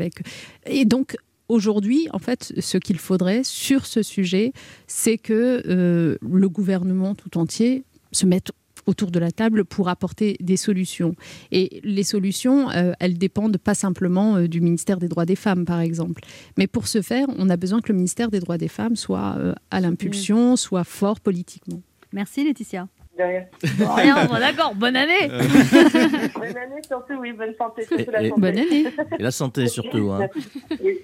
et 0.67 0.85
donc 0.85 1.17
Aujourd'hui, 1.49 2.09
en 2.13 2.19
fait, 2.19 2.53
ce 2.59 2.77
qu'il 2.77 2.99
faudrait 2.99 3.43
sur 3.45 3.87
ce 3.87 4.03
sujet, 4.03 4.53
c'est 4.89 5.17
que 5.17 6.19
le 6.21 6.49
gouvernement 6.49 7.15
tout 7.15 7.39
entier 7.39 7.85
se 8.11 8.27
mette 8.27 8.51
autour 8.87 9.11
de 9.11 9.19
la 9.19 9.31
table 9.31 9.65
pour 9.65 9.89
apporter 9.89 10.37
des 10.41 10.57
solutions. 10.57 11.15
Et 11.53 11.81
les 11.85 12.03
solutions, 12.05 12.71
euh, 12.71 12.93
elles 13.01 13.19
dépendent 13.19 13.59
pas 13.59 13.75
simplement 13.75 14.37
euh, 14.37 14.49
du 14.49 14.61
ministère 14.61 14.99
des 14.99 15.09
droits 15.09 15.27
des 15.27 15.37
femmes, 15.37 15.65
par 15.65 15.81
exemple. 15.81 16.23
Mais 16.57 16.67
pour 16.67 16.87
ce 16.89 17.03
faire, 17.03 17.27
on 17.39 17.51
a 17.51 17.57
besoin 17.57 17.81
que 17.81 17.89
le 17.89 17.97
ministère 17.97 18.31
des 18.31 18.41
droits 18.41 18.59
des 18.59 18.69
femmes 18.69 18.97
soit 18.97 19.35
euh, 19.39 19.55
à 19.71 19.81
l'impulsion, 19.81 20.57
soit 20.57 20.85
fort 20.85 21.21
politiquement. 21.21 21.81
Merci 22.13 22.45
Laetitia. 22.45 22.89
De 23.19 23.23
rien. 23.25 23.45
Bon, 23.79 23.95
rien, 23.95 24.27
bon, 24.31 24.35
d'accord, 24.35 24.75
bonne 24.75 24.95
année 24.95 25.13
Bonne 25.29 26.57
année 26.57 26.83
surtout, 26.87 27.15
oui, 27.19 27.33
bonne 27.33 27.55
santé. 27.59 27.87
la 28.13 28.23
Et- 28.23 28.27
et- 28.27 28.29
santé. 28.29 28.41
Bonne 28.41 28.59
année. 28.59 28.85
Et 29.19 29.23
la 29.23 29.31
santé 29.31 29.67
surtout. 29.69 30.11
Hein. 30.13 30.29
Oui. 30.83 30.99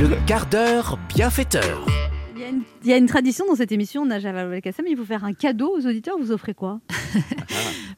Le 0.00 0.26
quart 0.26 0.46
d'heure 0.46 0.98
bienfaiteur. 1.14 1.84
Il 2.42 2.46
y, 2.46 2.48
a 2.48 2.50
une, 2.50 2.62
il 2.82 2.90
y 2.90 2.92
a 2.92 2.96
une 2.96 3.06
tradition 3.06 3.46
dans 3.46 3.54
cette 3.54 3.70
émission, 3.70 4.04
Najat 4.04 4.32
Vallaud-Belkacem, 4.32 4.84
il 4.88 4.96
faut 4.96 5.04
faire 5.04 5.22
un 5.24 5.32
cadeau 5.32 5.76
aux 5.78 5.86
auditeurs, 5.86 6.16
vous 6.18 6.32
offrez 6.32 6.54
quoi? 6.54 6.80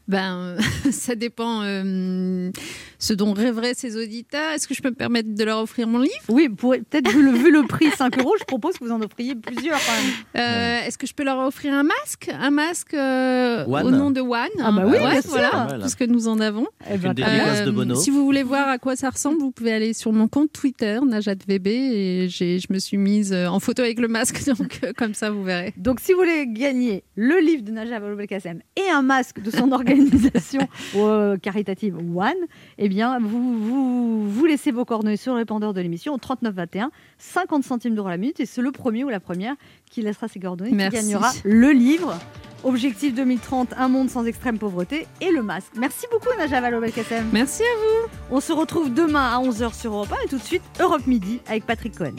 Ben, 0.06 0.36
euh, 0.36 0.58
ça 0.90 1.14
dépend 1.14 1.62
euh, 1.62 2.50
ce 2.98 3.14
dont 3.14 3.32
rêveraient 3.32 3.72
ces 3.72 3.96
auditeurs. 3.96 4.52
Est-ce 4.52 4.68
que 4.68 4.74
je 4.74 4.82
peux 4.82 4.90
me 4.90 4.94
permettre 4.94 5.34
de 5.34 5.44
leur 5.44 5.60
offrir 5.62 5.88
mon 5.88 5.98
livre? 5.98 6.12
Oui, 6.28 6.50
peut-être 6.50 7.10
vu 7.10 7.22
le, 7.24 7.30
vu 7.30 7.50
le 7.50 7.62
prix 7.66 7.88
5 7.90 8.18
euros, 8.18 8.34
je 8.38 8.44
propose 8.44 8.76
que 8.76 8.84
vous 8.84 8.90
en 8.90 9.00
offriez 9.00 9.34
plusieurs 9.34 9.78
quand 9.78 9.92
même. 9.92 10.12
Euh, 10.36 10.86
Est-ce 10.86 10.98
que 10.98 11.06
je 11.06 11.14
peux 11.14 11.24
leur 11.24 11.38
offrir 11.38 11.72
un 11.72 11.84
masque? 11.84 12.30
Un 12.38 12.50
masque 12.50 12.92
euh, 12.92 13.64
One. 13.66 13.86
au 13.86 13.90
nom 13.92 14.10
de 14.10 14.20
One. 14.20 14.48
Ah 14.60 14.72
bah 14.72 14.82
oui, 14.84 14.98
Ouais, 14.98 15.10
bien 15.10 15.22
sûr. 15.22 15.30
voilà, 15.30 15.78
puisque 15.80 16.02
nous 16.02 16.28
en 16.28 16.38
avons. 16.38 16.66
Eh 16.92 16.98
ben, 16.98 17.14
de 17.14 17.70
Bono. 17.70 17.94
Si 17.94 18.10
vous 18.10 18.26
voulez 18.26 18.42
voir 18.42 18.68
à 18.68 18.76
quoi 18.76 18.96
ça 18.96 19.08
ressemble, 19.08 19.38
vous 19.38 19.52
pouvez 19.52 19.72
aller 19.72 19.94
sur 19.94 20.12
mon 20.12 20.28
compte 20.28 20.52
Twitter, 20.52 20.98
Najat 21.06 21.36
VB, 21.48 21.66
et 21.68 22.28
j'ai- 22.28 22.58
je 22.58 22.66
me 22.70 22.78
suis 22.78 22.98
mise 22.98 23.32
en 23.32 23.58
photo 23.58 23.80
avec 23.82 23.98
le 24.00 24.08
masque 24.08 24.33
Donc, 24.46 24.80
euh, 24.84 24.92
comme 24.96 25.14
ça, 25.14 25.30
vous 25.30 25.42
verrez. 25.42 25.72
Donc, 25.76 26.00
si 26.00 26.12
vous 26.12 26.18
voulez 26.18 26.46
gagner 26.46 27.04
le 27.16 27.38
livre 27.40 27.62
de 27.62 27.70
Najat 27.72 28.00
Vallaud-Belkacem 28.00 28.60
et 28.76 28.90
un 28.90 29.02
masque 29.02 29.40
de 29.40 29.50
son 29.50 29.72
organisation 29.72 30.66
euh, 30.96 31.36
caritative 31.36 31.96
One, 31.96 32.32
eh 32.78 32.88
bien, 32.88 33.18
vous, 33.20 33.58
vous, 33.58 34.30
vous 34.30 34.44
laissez 34.46 34.70
vos 34.70 34.84
coordonnées 34.84 35.16
sur 35.16 35.32
le 35.32 35.38
répondeur 35.38 35.72
de 35.74 35.80
l'émission 35.80 36.14
au 36.14 36.18
3921, 36.18 36.90
50 37.18 37.64
centimes 37.64 37.94
d'euros 37.94 38.08
la 38.08 38.16
minute. 38.16 38.40
Et 38.40 38.46
c'est 38.46 38.62
le 38.62 38.72
premier 38.72 39.04
ou 39.04 39.08
la 39.08 39.20
première 39.20 39.54
qui 39.90 40.02
laissera 40.02 40.28
ses 40.28 40.40
coordonnées 40.40 40.72
Merci. 40.72 40.98
qui 40.98 41.04
gagnera 41.04 41.30
le 41.44 41.70
livre. 41.70 42.18
Objectif 42.64 43.14
2030, 43.14 43.74
un 43.76 43.88
monde 43.88 44.08
sans 44.08 44.24
extrême 44.24 44.58
pauvreté 44.58 45.06
et 45.20 45.30
le 45.30 45.42
masque. 45.42 45.72
Merci 45.76 46.06
beaucoup 46.10 46.28
Najat 46.38 46.62
Vallaud-Belkacem. 46.62 47.26
Merci 47.30 47.62
à 47.62 47.76
vous. 47.76 48.36
On 48.36 48.40
se 48.40 48.52
retrouve 48.52 48.92
demain 48.92 49.36
à 49.36 49.38
11h 49.42 49.78
sur 49.78 49.92
Europe 49.92 50.12
1 50.18 50.24
et 50.24 50.28
tout 50.28 50.38
de 50.38 50.42
suite 50.42 50.62
Europe 50.80 51.06
Midi 51.06 51.40
avec 51.46 51.66
Patrick 51.66 51.96
Cohen. 51.98 52.14